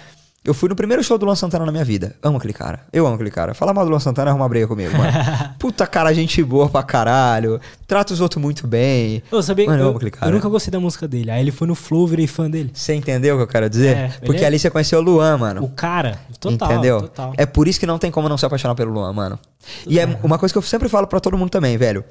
Eu 0.44 0.54
fui 0.56 0.68
no 0.70 0.76
primeiro 0.76 1.04
show 1.04 1.18
do 1.18 1.26
Luan 1.26 1.36
Santana 1.36 1.66
na 1.66 1.72
minha 1.72 1.84
vida. 1.86 2.16
Amo 2.24 2.38
aquele 2.38 2.54
cara. 2.54 2.80
Eu 2.92 3.06
amo 3.06 3.14
aquele 3.14 3.30
cara. 3.30 3.54
Falar 3.54 3.74
mal 3.74 3.84
do 3.84 3.92
Luan 3.92 4.00
Santana 4.00 4.30
é 4.30 4.32
arrumar 4.32 4.48
briga 4.50 4.68
comigo, 4.68 4.98
mano. 4.98 5.12
Puta 5.60 5.86
cara, 5.86 6.12
gente 6.14 6.42
boa 6.44 6.68
pra 6.68 6.82
caralho. 6.82 7.60
Trata 7.86 8.14
os 8.14 8.22
outros 8.22 8.42
muito 8.42 8.66
bem. 8.66 9.22
Eu, 9.32 9.44
sabia, 9.44 9.68
Mano, 9.68 9.78
eu 9.80 9.84
eu, 9.84 9.88
amo 9.90 9.98
aquele 9.98 10.10
cara. 10.12 10.32
eu 10.32 10.34
nunca 10.34 10.50
gostei 10.50 10.72
da 10.72 10.80
música 10.80 11.08
dele. 11.08 11.30
Aí 11.30 11.42
ele 11.42 11.52
foi 11.52 11.68
no 11.68 11.76
Flow, 11.76 12.08
virei 12.08 12.26
fã 12.26 12.50
dele. 12.50 12.72
Você 12.74 12.96
entendeu 12.96 13.36
o 13.36 13.38
que 13.38 13.44
eu 13.44 13.48
quero 13.48 13.70
dizer? 13.70 13.96
É, 13.98 14.08
Porque 14.26 14.44
é- 14.44 14.48
ali 14.48 14.58
você 14.58 14.70
conheceu 14.72 14.98
o 14.98 15.02
Luan, 15.04 15.38
mano. 15.38 15.64
O 15.64 15.70
cara, 15.70 16.18
total, 16.40 16.72
Entendeu? 16.72 17.02
total. 17.02 17.34
É 17.38 17.46
por 17.46 17.68
isso 17.68 17.80
que 17.80 17.86
não 17.86 18.00
tem 18.00 18.10
como 18.10 18.28
não 18.28 18.38
se 18.38 18.46
apaixonar 18.46 18.74
pelo 18.74 18.92
Luan, 18.94 19.12
mano. 19.14 19.38
E 19.86 20.00
é 20.00 20.06
uma 20.24 20.40
coisa 20.40 20.52
que 20.54 20.58
eu 20.58 20.62
sempre 20.64 20.90
falo 20.90 21.06
pra 21.06 21.20
todo 21.20 21.38
mundo 21.38 21.50
também, 21.52 21.78
velho. 21.78 22.04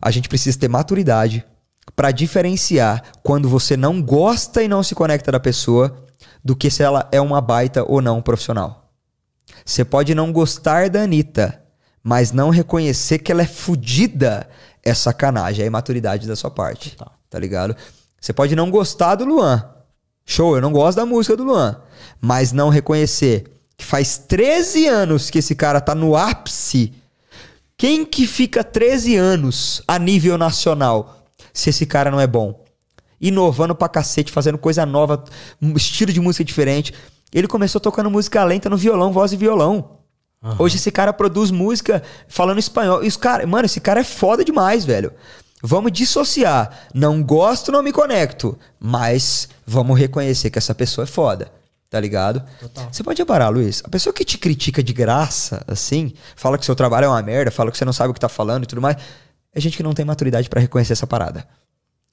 A 0.00 0.10
gente 0.10 0.28
precisa 0.30 0.58
ter 0.58 0.68
maturidade 0.68 1.44
pra 1.94 2.10
diferenciar 2.10 3.02
quando 3.22 3.48
você 3.48 3.76
não 3.76 4.02
gosta 4.02 4.62
e 4.62 4.68
não 4.68 4.82
se 4.82 4.94
conecta 4.94 5.32
da 5.32 5.40
pessoa 5.40 6.04
do 6.42 6.56
que 6.56 6.70
se 6.70 6.82
ela 6.82 7.08
é 7.12 7.20
uma 7.20 7.40
baita 7.40 7.84
ou 7.84 8.00
não 8.00 8.22
profissional. 8.22 8.90
Você 9.64 9.84
pode 9.84 10.14
não 10.14 10.32
gostar 10.32 10.88
da 10.88 11.02
Anitta, 11.02 11.60
mas 12.02 12.32
não 12.32 12.50
reconhecer 12.50 13.18
que 13.18 13.30
ela 13.30 13.42
é 13.42 13.46
fodida 13.46 14.48
é 14.82 14.94
sacanagem, 14.94 15.64
é 15.64 15.66
imaturidade 15.66 16.26
da 16.26 16.34
sua 16.34 16.50
parte. 16.50 16.96
Total. 16.96 17.12
Tá 17.28 17.38
ligado? 17.38 17.76
Você 18.20 18.32
pode 18.32 18.56
não 18.56 18.70
gostar 18.70 19.14
do 19.14 19.24
Luan. 19.24 19.64
Show, 20.24 20.56
eu 20.56 20.62
não 20.62 20.72
gosto 20.72 20.96
da 20.96 21.06
música 21.06 21.36
do 21.36 21.44
Luan. 21.44 21.80
Mas 22.20 22.52
não 22.52 22.68
reconhecer 22.68 23.44
que 23.76 23.84
faz 23.84 24.18
13 24.18 24.86
anos 24.86 25.30
que 25.30 25.38
esse 25.38 25.54
cara 25.54 25.80
tá 25.80 25.94
no 25.94 26.16
ápice. 26.16 26.92
Quem 27.76 28.04
que 28.04 28.26
fica 28.26 28.62
13 28.62 29.16
anos 29.16 29.82
a 29.86 29.98
nível 29.98 30.36
nacional 30.36 31.19
se 31.52 31.70
esse 31.70 31.86
cara 31.86 32.10
não 32.10 32.20
é 32.20 32.26
bom? 32.26 32.64
Inovando 33.20 33.74
pra 33.74 33.88
cacete, 33.88 34.32
fazendo 34.32 34.58
coisa 34.58 34.86
nova, 34.86 35.22
um 35.60 35.76
estilo 35.76 36.12
de 36.12 36.20
música 36.20 36.44
diferente. 36.44 36.94
Ele 37.32 37.46
começou 37.46 37.80
tocando 37.80 38.10
música 38.10 38.42
lenta 38.44 38.68
no 38.70 38.76
violão, 38.76 39.12
voz 39.12 39.32
e 39.32 39.36
violão. 39.36 39.98
Uhum. 40.42 40.56
Hoje 40.58 40.76
esse 40.76 40.90
cara 40.90 41.12
produz 41.12 41.50
música 41.50 42.02
falando 42.28 42.58
espanhol. 42.58 43.04
E 43.04 43.08
os 43.08 43.16
cara, 43.16 43.46
mano, 43.46 43.66
esse 43.66 43.80
cara 43.80 44.00
é 44.00 44.04
foda 44.04 44.44
demais, 44.44 44.84
velho. 44.84 45.12
Vamos 45.62 45.92
dissociar. 45.92 46.88
Não 46.94 47.22
gosto, 47.22 47.70
não 47.70 47.82
me 47.82 47.92
conecto. 47.92 48.58
Mas 48.78 49.48
vamos 49.66 49.98
reconhecer 49.98 50.50
que 50.50 50.58
essa 50.58 50.74
pessoa 50.74 51.04
é 51.04 51.06
foda. 51.06 51.52
Tá 51.90 51.98
ligado? 51.98 52.42
Total. 52.60 52.88
Você 52.90 53.02
pode 53.02 53.20
reparar, 53.20 53.48
Luiz. 53.48 53.82
A 53.84 53.88
pessoa 53.88 54.12
que 54.12 54.24
te 54.24 54.38
critica 54.38 54.80
de 54.82 54.92
graça, 54.92 55.62
assim, 55.66 56.14
fala 56.36 56.56
que 56.56 56.64
seu 56.64 56.76
trabalho 56.76 57.06
é 57.06 57.08
uma 57.08 57.20
merda, 57.20 57.50
fala 57.50 57.70
que 57.70 57.76
você 57.76 57.84
não 57.84 57.92
sabe 57.92 58.12
o 58.12 58.14
que 58.14 58.20
tá 58.20 58.28
falando 58.28 58.62
e 58.62 58.66
tudo 58.66 58.80
mais, 58.80 58.96
é 59.54 59.60
gente 59.60 59.76
que 59.76 59.82
não 59.82 59.92
tem 59.92 60.04
maturidade 60.04 60.48
para 60.48 60.60
reconhecer 60.60 60.92
essa 60.92 61.06
parada. 61.06 61.46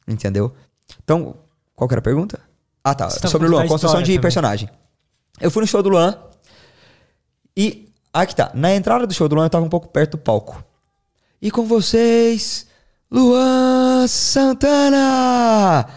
Entendeu? 0.07 0.53
Então, 1.03 1.35
qual 1.75 1.87
que 1.87 1.93
era 1.93 1.99
a 1.99 2.03
pergunta? 2.03 2.39
Ah, 2.83 2.95
tá. 2.95 3.07
tá 3.07 3.27
Sobre 3.27 3.47
o 3.47 3.51
Luan, 3.51 3.67
construção 3.67 4.01
de 4.01 4.11
também. 4.11 4.21
personagem. 4.21 4.69
Eu 5.39 5.51
fui 5.51 5.61
no 5.61 5.67
show 5.67 5.83
do 5.83 5.89
Luan 5.89 6.17
e. 7.55 7.87
Aqui 8.13 8.35
tá. 8.35 8.51
Na 8.55 8.73
entrada 8.73 9.05
do 9.05 9.13
show 9.13 9.27
do 9.27 9.35
Luan 9.35 9.45
eu 9.45 9.49
tava 9.49 9.65
um 9.65 9.69
pouco 9.69 9.89
perto 9.89 10.11
do 10.11 10.17
palco. 10.17 10.63
E 11.41 11.51
com 11.51 11.65
vocês, 11.65 12.65
Luan 13.11 14.07
Santana! 14.07 15.87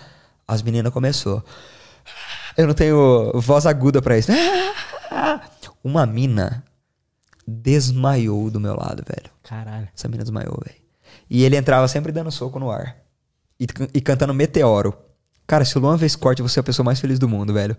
As 0.47 0.61
meninas 0.63 0.93
começou. 0.93 1.43
Eu 2.57 2.67
não 2.67 2.75
tenho 2.75 3.33
voz 3.37 3.65
aguda 3.65 4.03
para 4.03 4.19
isso. 4.19 4.31
Uma 5.83 6.05
mina 6.05 6.63
desmaiou 7.47 8.51
do 8.51 8.61
meu 8.61 8.75
lado, 8.75 9.03
velho. 9.07 9.31
Caralho. 9.43 9.89
Essa 9.97 10.09
mina 10.09 10.23
desmaiou, 10.23 10.61
velho. 10.65 10.80
E 11.31 11.45
ele 11.45 11.57
entrava 11.57 11.87
sempre 11.87 12.11
dando 12.11 12.33
soco 12.33 12.59
no 12.59 12.71
ar. 12.71 12.97
E, 13.59 13.67
e 13.95 14.01
cantando 14.01 14.35
Meteoro. 14.35 14.93
Cara, 15.47 15.65
se 15.65 15.79
o 15.79 15.81
Luan 15.81 15.97
fez 15.97 16.17
corte, 16.17 16.43
você 16.43 16.59
é 16.59 16.61
a 16.61 16.65
pessoa 16.65 16.85
mais 16.85 16.99
feliz 16.99 17.21
do 17.21 17.29
mundo, 17.29 17.55
velho. 17.55 17.77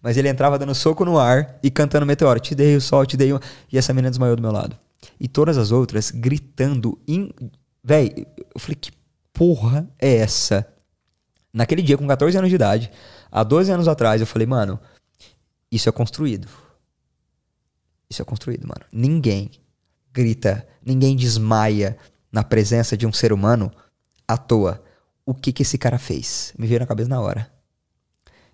Mas 0.00 0.16
ele 0.16 0.28
entrava 0.28 0.58
dando 0.58 0.74
soco 0.74 1.04
no 1.04 1.18
ar 1.18 1.58
e 1.62 1.70
cantando 1.70 2.06
Meteoro. 2.06 2.38
Te 2.38 2.54
dei 2.54 2.76
o 2.76 2.80
sol, 2.80 3.04
te 3.04 3.16
dei 3.16 3.32
o... 3.32 3.40
E 3.72 3.76
essa 3.76 3.92
menina 3.92 4.10
desmaiou 4.10 4.36
do 4.36 4.42
meu 4.42 4.52
lado. 4.52 4.78
E 5.18 5.26
todas 5.26 5.58
as 5.58 5.72
outras 5.72 6.12
gritando. 6.12 6.96
In... 7.08 7.30
Véi, 7.82 8.26
eu 8.54 8.60
falei, 8.60 8.76
que 8.76 8.92
porra 9.32 9.88
é 9.98 10.16
essa? 10.18 10.66
Naquele 11.52 11.82
dia, 11.82 11.98
com 11.98 12.06
14 12.06 12.38
anos 12.38 12.50
de 12.50 12.54
idade, 12.54 12.90
há 13.30 13.42
12 13.42 13.70
anos 13.72 13.88
atrás, 13.88 14.20
eu 14.20 14.26
falei, 14.26 14.46
mano, 14.46 14.78
isso 15.70 15.88
é 15.88 15.92
construído. 15.92 16.48
Isso 18.08 18.22
é 18.22 18.24
construído, 18.24 18.66
mano. 18.66 18.84
Ninguém 18.92 19.50
grita, 20.12 20.66
ninguém 20.84 21.16
desmaia 21.16 21.96
na 22.32 22.42
presença 22.42 22.96
de 22.96 23.06
um 23.06 23.12
ser 23.12 23.32
humano 23.32 23.70
à 24.26 24.36
toa. 24.36 24.82
O 25.24 25.34
que 25.34 25.52
que 25.52 25.62
esse 25.62 25.76
cara 25.76 25.98
fez? 25.98 26.54
Me 26.58 26.66
veio 26.66 26.80
na 26.80 26.86
cabeça 26.86 27.08
na 27.08 27.20
hora. 27.20 27.48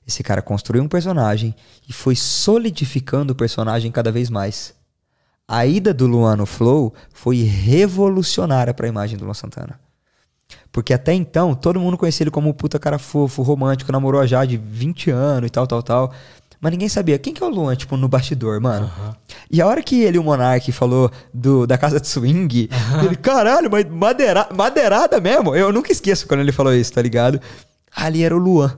Esse 0.07 0.23
cara 0.23 0.43
construiu 0.43 0.83
um 0.83 0.89
personagem 0.89 1.55
e 1.89 1.93
foi 1.93 2.17
solidificando 2.17 3.33
o 3.33 3.37
personagem 3.37 3.93
cada 3.93 4.11
vez 4.11 4.29
mais. 4.29 4.75
A 5.47 5.65
ida 5.65 5.95
do 5.95 6.07
Luan 6.07 6.37
no 6.37 6.47
Flow 6.47 6.93
foi 7.13 7.43
revolucionária 7.43 8.75
para 8.75 8.87
a 8.87 8.89
imagem 8.89 9.17
do 9.17 9.25
Luan 9.25 9.35
Santana. 9.35 9.79
Porque 10.73 10.95
até 10.95 11.13
então, 11.13 11.55
todo 11.55 11.81
mundo 11.81 11.99
conhecia 11.99 12.25
ele 12.25 12.31
como 12.31 12.49
um 12.49 12.53
puta 12.53 12.79
cara 12.79 12.99
fofo, 12.99 13.43
romântico, 13.43 13.93
namorou 13.93 14.27
já 14.27 14.45
de 14.45 14.57
20 14.57 15.11
anos 15.11 15.49
e 15.49 15.51
tal, 15.51 15.67
tal, 15.67 15.83
tal. 15.83 16.13
Mas 16.61 16.73
ninguém 16.73 16.89
sabia 16.89 17.19
quem 17.19 17.33
que 17.33 17.43
é 17.43 17.47
o 17.47 17.49
Luan, 17.49 17.77
tipo, 17.77 17.97
no 17.97 18.09
bastidor, 18.09 18.61
mano. 18.61 18.87
Uhum. 18.87 19.13
E 19.51 19.63
a 19.63 19.67
hora 19.67 19.83
que 19.83 20.03
ele, 20.03 20.19
o 20.19 20.25
Monark, 20.25 20.71
falou 20.73 21.11
do, 21.33 21.67
da 21.67 21.79
casa 21.79 22.01
de 22.01 22.09
swing, 22.09 22.69
uhum. 22.73 23.05
ele, 23.05 23.17
caralho, 23.17 23.71
mas 23.71 23.85
madeira, 23.89 24.49
madeirada 24.55 25.21
mesmo? 25.21 25.55
Eu 25.55 25.73
nunca 25.73 25.93
esqueço 25.93 26.27
quando 26.27 26.41
ele 26.41 26.53
falou 26.53 26.75
isso, 26.75 26.93
tá 26.93 27.01
ligado? 27.01 27.41
Ali 27.95 28.25
era 28.25 28.35
o 28.35 28.39
Luan. 28.39 28.77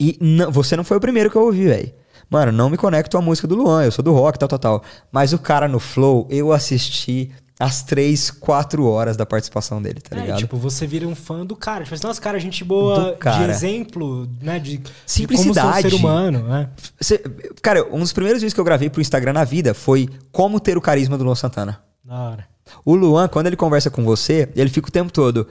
E 0.00 0.16
não, 0.20 0.50
você 0.50 0.74
não 0.76 0.84
foi 0.84 0.96
o 0.96 1.00
primeiro 1.00 1.30
que 1.30 1.36
eu 1.36 1.42
ouvi, 1.42 1.66
velho. 1.66 1.92
Mano, 2.30 2.50
não 2.50 2.70
me 2.70 2.78
conecto 2.78 3.18
à 3.18 3.20
música 3.20 3.46
do 3.46 3.54
Luan, 3.54 3.84
eu 3.84 3.92
sou 3.92 4.02
do 4.02 4.12
rock, 4.12 4.38
tal, 4.38 4.48
tal, 4.48 4.58
tal. 4.58 4.82
Mas 5.12 5.34
o 5.34 5.38
cara 5.38 5.68
no 5.68 5.78
Flow, 5.78 6.26
eu 6.30 6.50
assisti 6.50 7.30
as 7.62 7.80
três, 7.80 8.28
quatro 8.28 8.86
horas 8.86 9.16
da 9.16 9.24
participação 9.24 9.80
dele, 9.80 10.00
tá 10.00 10.16
é, 10.16 10.20
ligado? 10.20 10.38
Tipo, 10.38 10.56
você 10.56 10.84
vira 10.84 11.06
um 11.06 11.14
fã 11.14 11.46
do 11.46 11.54
cara. 11.54 11.84
Tipo 11.84 11.94
assim, 11.94 12.04
nossa, 12.04 12.20
cara, 12.20 12.36
gente 12.40 12.64
boa 12.64 13.16
de 13.16 13.50
exemplo, 13.50 14.28
né? 14.40 14.58
De 14.58 14.80
simplicidade. 15.06 15.84
De 15.84 15.90
ser 15.90 15.96
humano, 15.96 16.42
né? 16.48 16.68
Você, 17.00 17.18
cara, 17.62 17.86
um 17.94 18.00
dos 18.00 18.12
primeiros 18.12 18.42
vídeos 18.42 18.52
que 18.52 18.58
eu 18.58 18.64
gravei 18.64 18.90
pro 18.90 19.00
Instagram 19.00 19.32
na 19.32 19.44
vida 19.44 19.74
foi 19.74 20.08
como 20.32 20.58
ter 20.58 20.76
o 20.76 20.80
carisma 20.80 21.16
do 21.16 21.22
Luan 21.22 21.36
Santana. 21.36 21.80
Da 22.04 22.18
hora. 22.20 22.48
O 22.84 22.96
Luan, 22.96 23.28
quando 23.28 23.46
ele 23.46 23.56
conversa 23.56 23.90
com 23.90 24.02
você, 24.02 24.48
ele 24.56 24.68
fica 24.68 24.88
o 24.88 24.92
tempo 24.92 25.12
todo. 25.12 25.46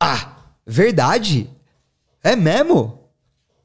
Ah, 0.00 0.32
verdade? 0.66 1.48
É 2.24 2.34
mesmo? 2.34 2.98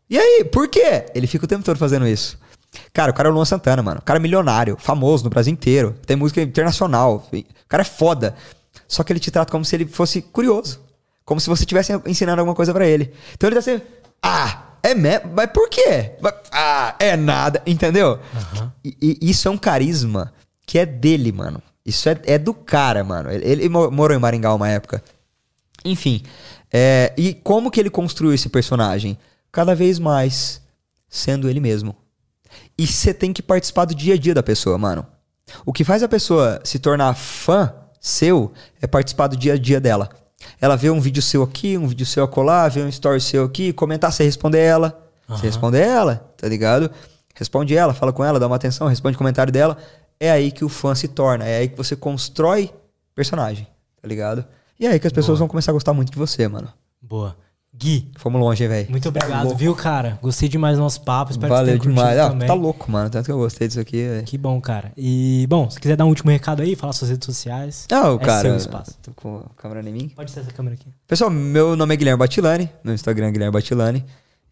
E 0.07 0.19
aí, 0.19 0.43
por 0.43 0.67
quê? 0.67 1.05
Ele 1.15 1.25
fica 1.25 1.45
o 1.45 1.47
tempo 1.47 1.63
todo 1.63 1.77
fazendo 1.77 2.07
isso. 2.07 2.37
Cara, 2.93 3.11
o 3.11 3.13
cara 3.13 3.29
é 3.29 3.31
o 3.31 3.33
Luan 3.33 3.45
Santana, 3.45 3.81
mano. 3.81 3.99
O 3.99 4.03
cara 4.03 4.19
é 4.19 4.21
milionário, 4.21 4.77
famoso 4.79 5.23
no 5.23 5.29
Brasil 5.29 5.53
inteiro. 5.53 5.95
Tem 6.05 6.15
música 6.15 6.41
internacional. 6.41 7.27
O 7.31 7.43
cara 7.67 7.81
é 7.81 7.85
foda. 7.85 8.35
Só 8.87 9.03
que 9.03 9.11
ele 9.11 9.19
te 9.19 9.31
trata 9.31 9.51
como 9.51 9.65
se 9.65 9.75
ele 9.75 9.85
fosse 9.85 10.21
curioso. 10.21 10.79
Como 11.25 11.39
se 11.41 11.49
você 11.49 11.63
estivesse 11.63 11.93
ensinando 12.05 12.39
alguma 12.39 12.55
coisa 12.55 12.73
para 12.73 12.87
ele. 12.87 13.13
Então 13.33 13.47
ele 13.47 13.55
tá 13.55 13.59
assim, 13.59 13.81
ah, 14.21 14.63
é 14.81 14.95
mesmo? 14.95 15.31
Mas 15.33 15.51
por 15.51 15.69
quê? 15.69 16.13
Ah, 16.51 16.95
é 16.99 17.17
nada, 17.17 17.61
entendeu? 17.65 18.19
Uhum. 18.33 18.71
E, 18.83 19.19
e, 19.21 19.29
isso 19.29 19.47
é 19.47 19.51
um 19.51 19.57
carisma 19.57 20.33
que 20.65 20.79
é 20.79 20.85
dele, 20.85 21.31
mano. 21.31 21.61
Isso 21.85 22.09
é, 22.09 22.19
é 22.25 22.37
do 22.37 22.53
cara, 22.53 23.03
mano. 23.03 23.31
Ele, 23.31 23.45
ele, 23.45 23.69
morou 23.69 24.15
em 24.15 24.19
Maringá 24.19 24.53
uma 24.53 24.69
época. 24.69 25.03
Enfim. 25.83 26.23
É, 26.71 27.13
e 27.17 27.33
como 27.33 27.71
que 27.71 27.79
ele 27.79 27.89
construiu 27.89 28.33
esse 28.33 28.49
personagem? 28.49 29.17
Cada 29.51 29.73
vez 29.73 29.99
mais 29.99 30.61
sendo 31.09 31.49
ele 31.49 31.59
mesmo. 31.59 31.95
E 32.77 32.85
você 32.85 33.13
tem 33.13 33.33
que 33.33 33.41
participar 33.41 33.85
do 33.85 33.95
dia 33.95 34.13
a 34.13 34.17
dia 34.17 34.33
da 34.33 34.43
pessoa, 34.43 34.77
mano. 34.77 35.05
O 35.65 35.73
que 35.73 35.83
faz 35.83 36.03
a 36.03 36.07
pessoa 36.07 36.59
se 36.63 36.77
tornar 36.77 37.13
fã 37.15 37.73
seu 37.99 38.51
é 38.81 38.87
participar 38.87 39.27
do 39.27 39.35
dia 39.35 39.53
a 39.53 39.57
dia 39.57 39.79
dela. 39.79 40.09
Ela 40.61 40.75
vê 40.75 40.89
um 40.89 40.99
vídeo 40.99 41.21
seu 41.21 41.41
aqui, 41.41 41.77
um 41.77 41.87
vídeo 41.87 42.05
seu 42.05 42.23
acolá, 42.23 42.67
vê 42.67 42.81
um 42.81 42.87
story 42.87 43.19
seu 43.19 43.45
aqui, 43.45 43.73
comentar, 43.73 44.11
você 44.11 44.23
responder 44.23 44.59
ela. 44.59 44.97
Uhum. 45.27 45.37
Você 45.37 45.47
responde 45.47 45.77
ela, 45.77 46.31
tá 46.37 46.47
ligado? 46.47 46.91
Responde 47.35 47.75
ela, 47.75 47.93
fala 47.93 48.13
com 48.13 48.23
ela, 48.23 48.39
dá 48.39 48.47
uma 48.47 48.55
atenção, 48.55 48.87
responde 48.87 49.15
o 49.15 49.17
comentário 49.17 49.51
dela. 49.51 49.77
É 50.19 50.31
aí 50.31 50.51
que 50.51 50.65
o 50.65 50.69
fã 50.69 50.95
se 50.95 51.07
torna, 51.07 51.45
é 51.45 51.57
aí 51.57 51.67
que 51.67 51.77
você 51.77 51.95
constrói 51.95 52.71
personagem, 53.13 53.67
tá 54.01 54.07
ligado? 54.07 54.45
E 54.79 54.85
é 54.85 54.91
aí 54.91 54.99
que 54.99 55.07
as 55.07 55.13
pessoas 55.13 55.37
Boa. 55.37 55.39
vão 55.39 55.47
começar 55.47 55.71
a 55.71 55.73
gostar 55.73 55.93
muito 55.93 56.11
de 56.11 56.17
você, 56.17 56.47
mano. 56.47 56.71
Boa. 57.01 57.35
Gui. 57.77 58.11
Fomos 58.17 58.41
longe, 58.41 58.67
velho. 58.67 58.89
Muito 58.89 59.07
obrigado, 59.07 59.51
é 59.51 59.55
viu, 59.55 59.75
cara? 59.75 60.17
Gostei 60.21 60.49
demais 60.49 60.77
do 60.77 60.81
nosso 60.81 61.01
papo. 61.01 61.31
Espero 61.31 61.53
Valeu 61.53 61.79
que 61.79 61.87
demais. 61.87 62.17
Ah, 62.17 62.33
tá 62.35 62.53
louco, 62.53 62.91
mano. 62.91 63.09
Tanto 63.09 63.25
que 63.25 63.31
eu 63.31 63.37
gostei 63.37 63.67
disso 63.67 63.79
aqui. 63.79 63.97
Véio. 63.97 64.23
Que 64.23 64.37
bom, 64.37 64.59
cara. 64.59 64.91
E, 64.97 65.45
bom, 65.47 65.69
se 65.69 65.79
quiser 65.79 65.95
dar 65.95 66.05
um 66.05 66.09
último 66.09 66.31
recado 66.31 66.61
aí, 66.63 66.75
falar 66.75 66.93
suas 66.93 67.11
redes 67.11 67.25
sociais. 67.25 67.85
Não, 67.91 68.15
é 68.15 68.17
cara. 68.17 68.41
Seu 68.41 68.57
espaço. 68.57 68.97
Tô 69.03 69.11
com 69.11 69.37
a 69.37 69.61
câmera 69.61 69.87
em 69.87 69.93
mim. 69.93 70.09
Pode 70.09 70.31
ser 70.31 70.39
essa 70.39 70.51
câmera 70.51 70.75
aqui. 70.75 70.87
Pessoal, 71.07 71.29
meu 71.29 71.75
nome 71.75 71.93
é 71.93 71.97
Guilherme 71.97 72.19
Batilani. 72.19 72.69
Meu 72.83 72.95
Instagram 72.95 73.27
é 73.27 73.31
Guilherme 73.31 73.53
Batilani. 73.53 74.03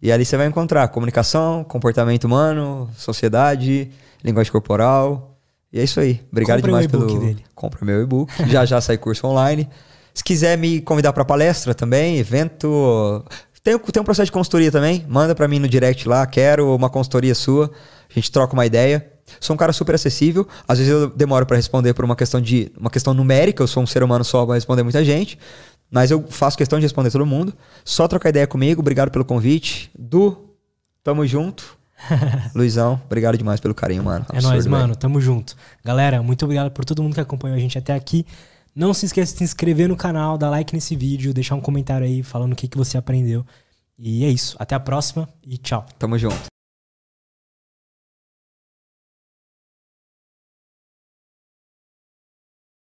E 0.01 0.11
ali 0.11 0.23
você 0.23 0.37
vai 0.37 0.45
encontrar 0.45 0.87
comunicação, 0.89 1.63
comportamento 1.63 2.25
humano, 2.25 2.89
sociedade, 2.95 3.89
linguagem 4.23 4.51
corporal. 4.51 5.35
E 5.73 5.79
é 5.79 5.83
isso 5.83 5.99
aí. 5.99 6.21
Obrigado 6.31 6.57
Compre 6.57 6.71
demais 6.71 6.87
pelo. 6.87 7.19
Dele. 7.19 7.43
Compra 7.55 7.83
meu 7.83 8.03
e-book. 8.03 8.31
já 8.47 8.65
já 8.65 8.79
sai 8.79 8.97
curso 8.97 9.25
online. 9.25 9.67
Se 10.15 10.23
quiser 10.23 10.57
me 10.57 10.81
convidar 10.81 11.11
para 11.11 11.25
palestra 11.25 11.75
também, 11.75 12.17
evento, 12.17 13.23
tem, 13.61 13.77
tem 13.77 14.01
um 14.01 14.05
processo 14.05 14.27
de 14.27 14.31
consultoria 14.31 14.71
também. 14.71 15.05
Manda 15.09 15.35
para 15.35 15.45
mim 15.47 15.59
no 15.59 15.67
direct 15.67 16.07
lá. 16.07 16.25
Quero 16.25 16.73
uma 16.73 16.89
consultoria 16.89 17.35
sua. 17.35 17.69
A 18.09 18.13
gente 18.13 18.31
troca 18.31 18.53
uma 18.53 18.65
ideia. 18.65 19.11
Sou 19.41 19.55
um 19.55 19.57
cara 19.57 19.73
super 19.73 19.93
acessível. 19.93 20.47
Às 20.65 20.77
vezes 20.77 20.93
eu 20.93 21.09
demoro 21.09 21.45
para 21.45 21.57
responder 21.57 21.93
por 21.93 22.05
uma 22.05 22.15
questão 22.15 22.39
de 22.39 22.71
uma 22.79 22.89
questão 22.89 23.13
numérica. 23.13 23.61
Eu 23.61 23.67
sou 23.67 23.83
um 23.83 23.87
ser 23.87 24.03
humano 24.03 24.23
só 24.23 24.45
para 24.45 24.55
responder 24.55 24.83
muita 24.83 25.03
gente. 25.03 25.37
Mas 25.91 26.11
eu 26.11 26.23
faço 26.29 26.57
questão 26.57 26.79
de 26.79 26.85
responder 26.85 27.11
todo 27.11 27.25
mundo. 27.25 27.53
Só 27.83 28.07
trocar 28.07 28.29
ideia 28.29 28.47
comigo. 28.47 28.79
Obrigado 28.79 29.11
pelo 29.11 29.25
convite. 29.25 29.91
Du, 29.97 30.37
tamo 31.03 31.25
junto. 31.27 31.75
Luizão, 32.55 33.01
obrigado 33.05 33.37
demais 33.37 33.59
pelo 33.59 33.73
carinho, 33.73 34.03
mano. 34.03 34.25
Absurdo, 34.29 34.47
é 34.47 34.49
nóis, 34.49 34.67
mano. 34.67 34.95
Tamo 34.95 35.19
junto. 35.19 35.55
Galera, 35.83 36.21
muito 36.21 36.45
obrigado 36.45 36.71
por 36.71 36.85
todo 36.85 37.01
mundo 37.01 37.15
que 37.15 37.21
acompanhou 37.21 37.57
a 37.57 37.59
gente 37.59 37.77
até 37.77 37.93
aqui. 37.93 38.25
Não 38.75 38.93
se 38.93 39.05
esqueça 39.05 39.31
de 39.31 39.37
se 39.37 39.43
inscrever 39.45 39.87
no 39.87 39.95
canal, 39.95 40.37
dar 40.37 40.49
like 40.49 40.73
nesse 40.73 40.97
vídeo, 40.97 41.33
deixar 41.33 41.55
um 41.55 41.61
comentário 41.61 42.05
aí 42.05 42.21
falando 42.21 42.51
o 42.51 42.55
que, 42.55 42.67
que 42.67 42.77
você 42.77 42.97
aprendeu. 42.97 43.45
E 43.97 44.25
é 44.25 44.29
isso. 44.29 44.57
Até 44.59 44.75
a 44.75 44.79
próxima 44.79 45.29
e 45.41 45.57
tchau. 45.57 45.85
Tamo 45.97 46.17
junto. 46.17 46.54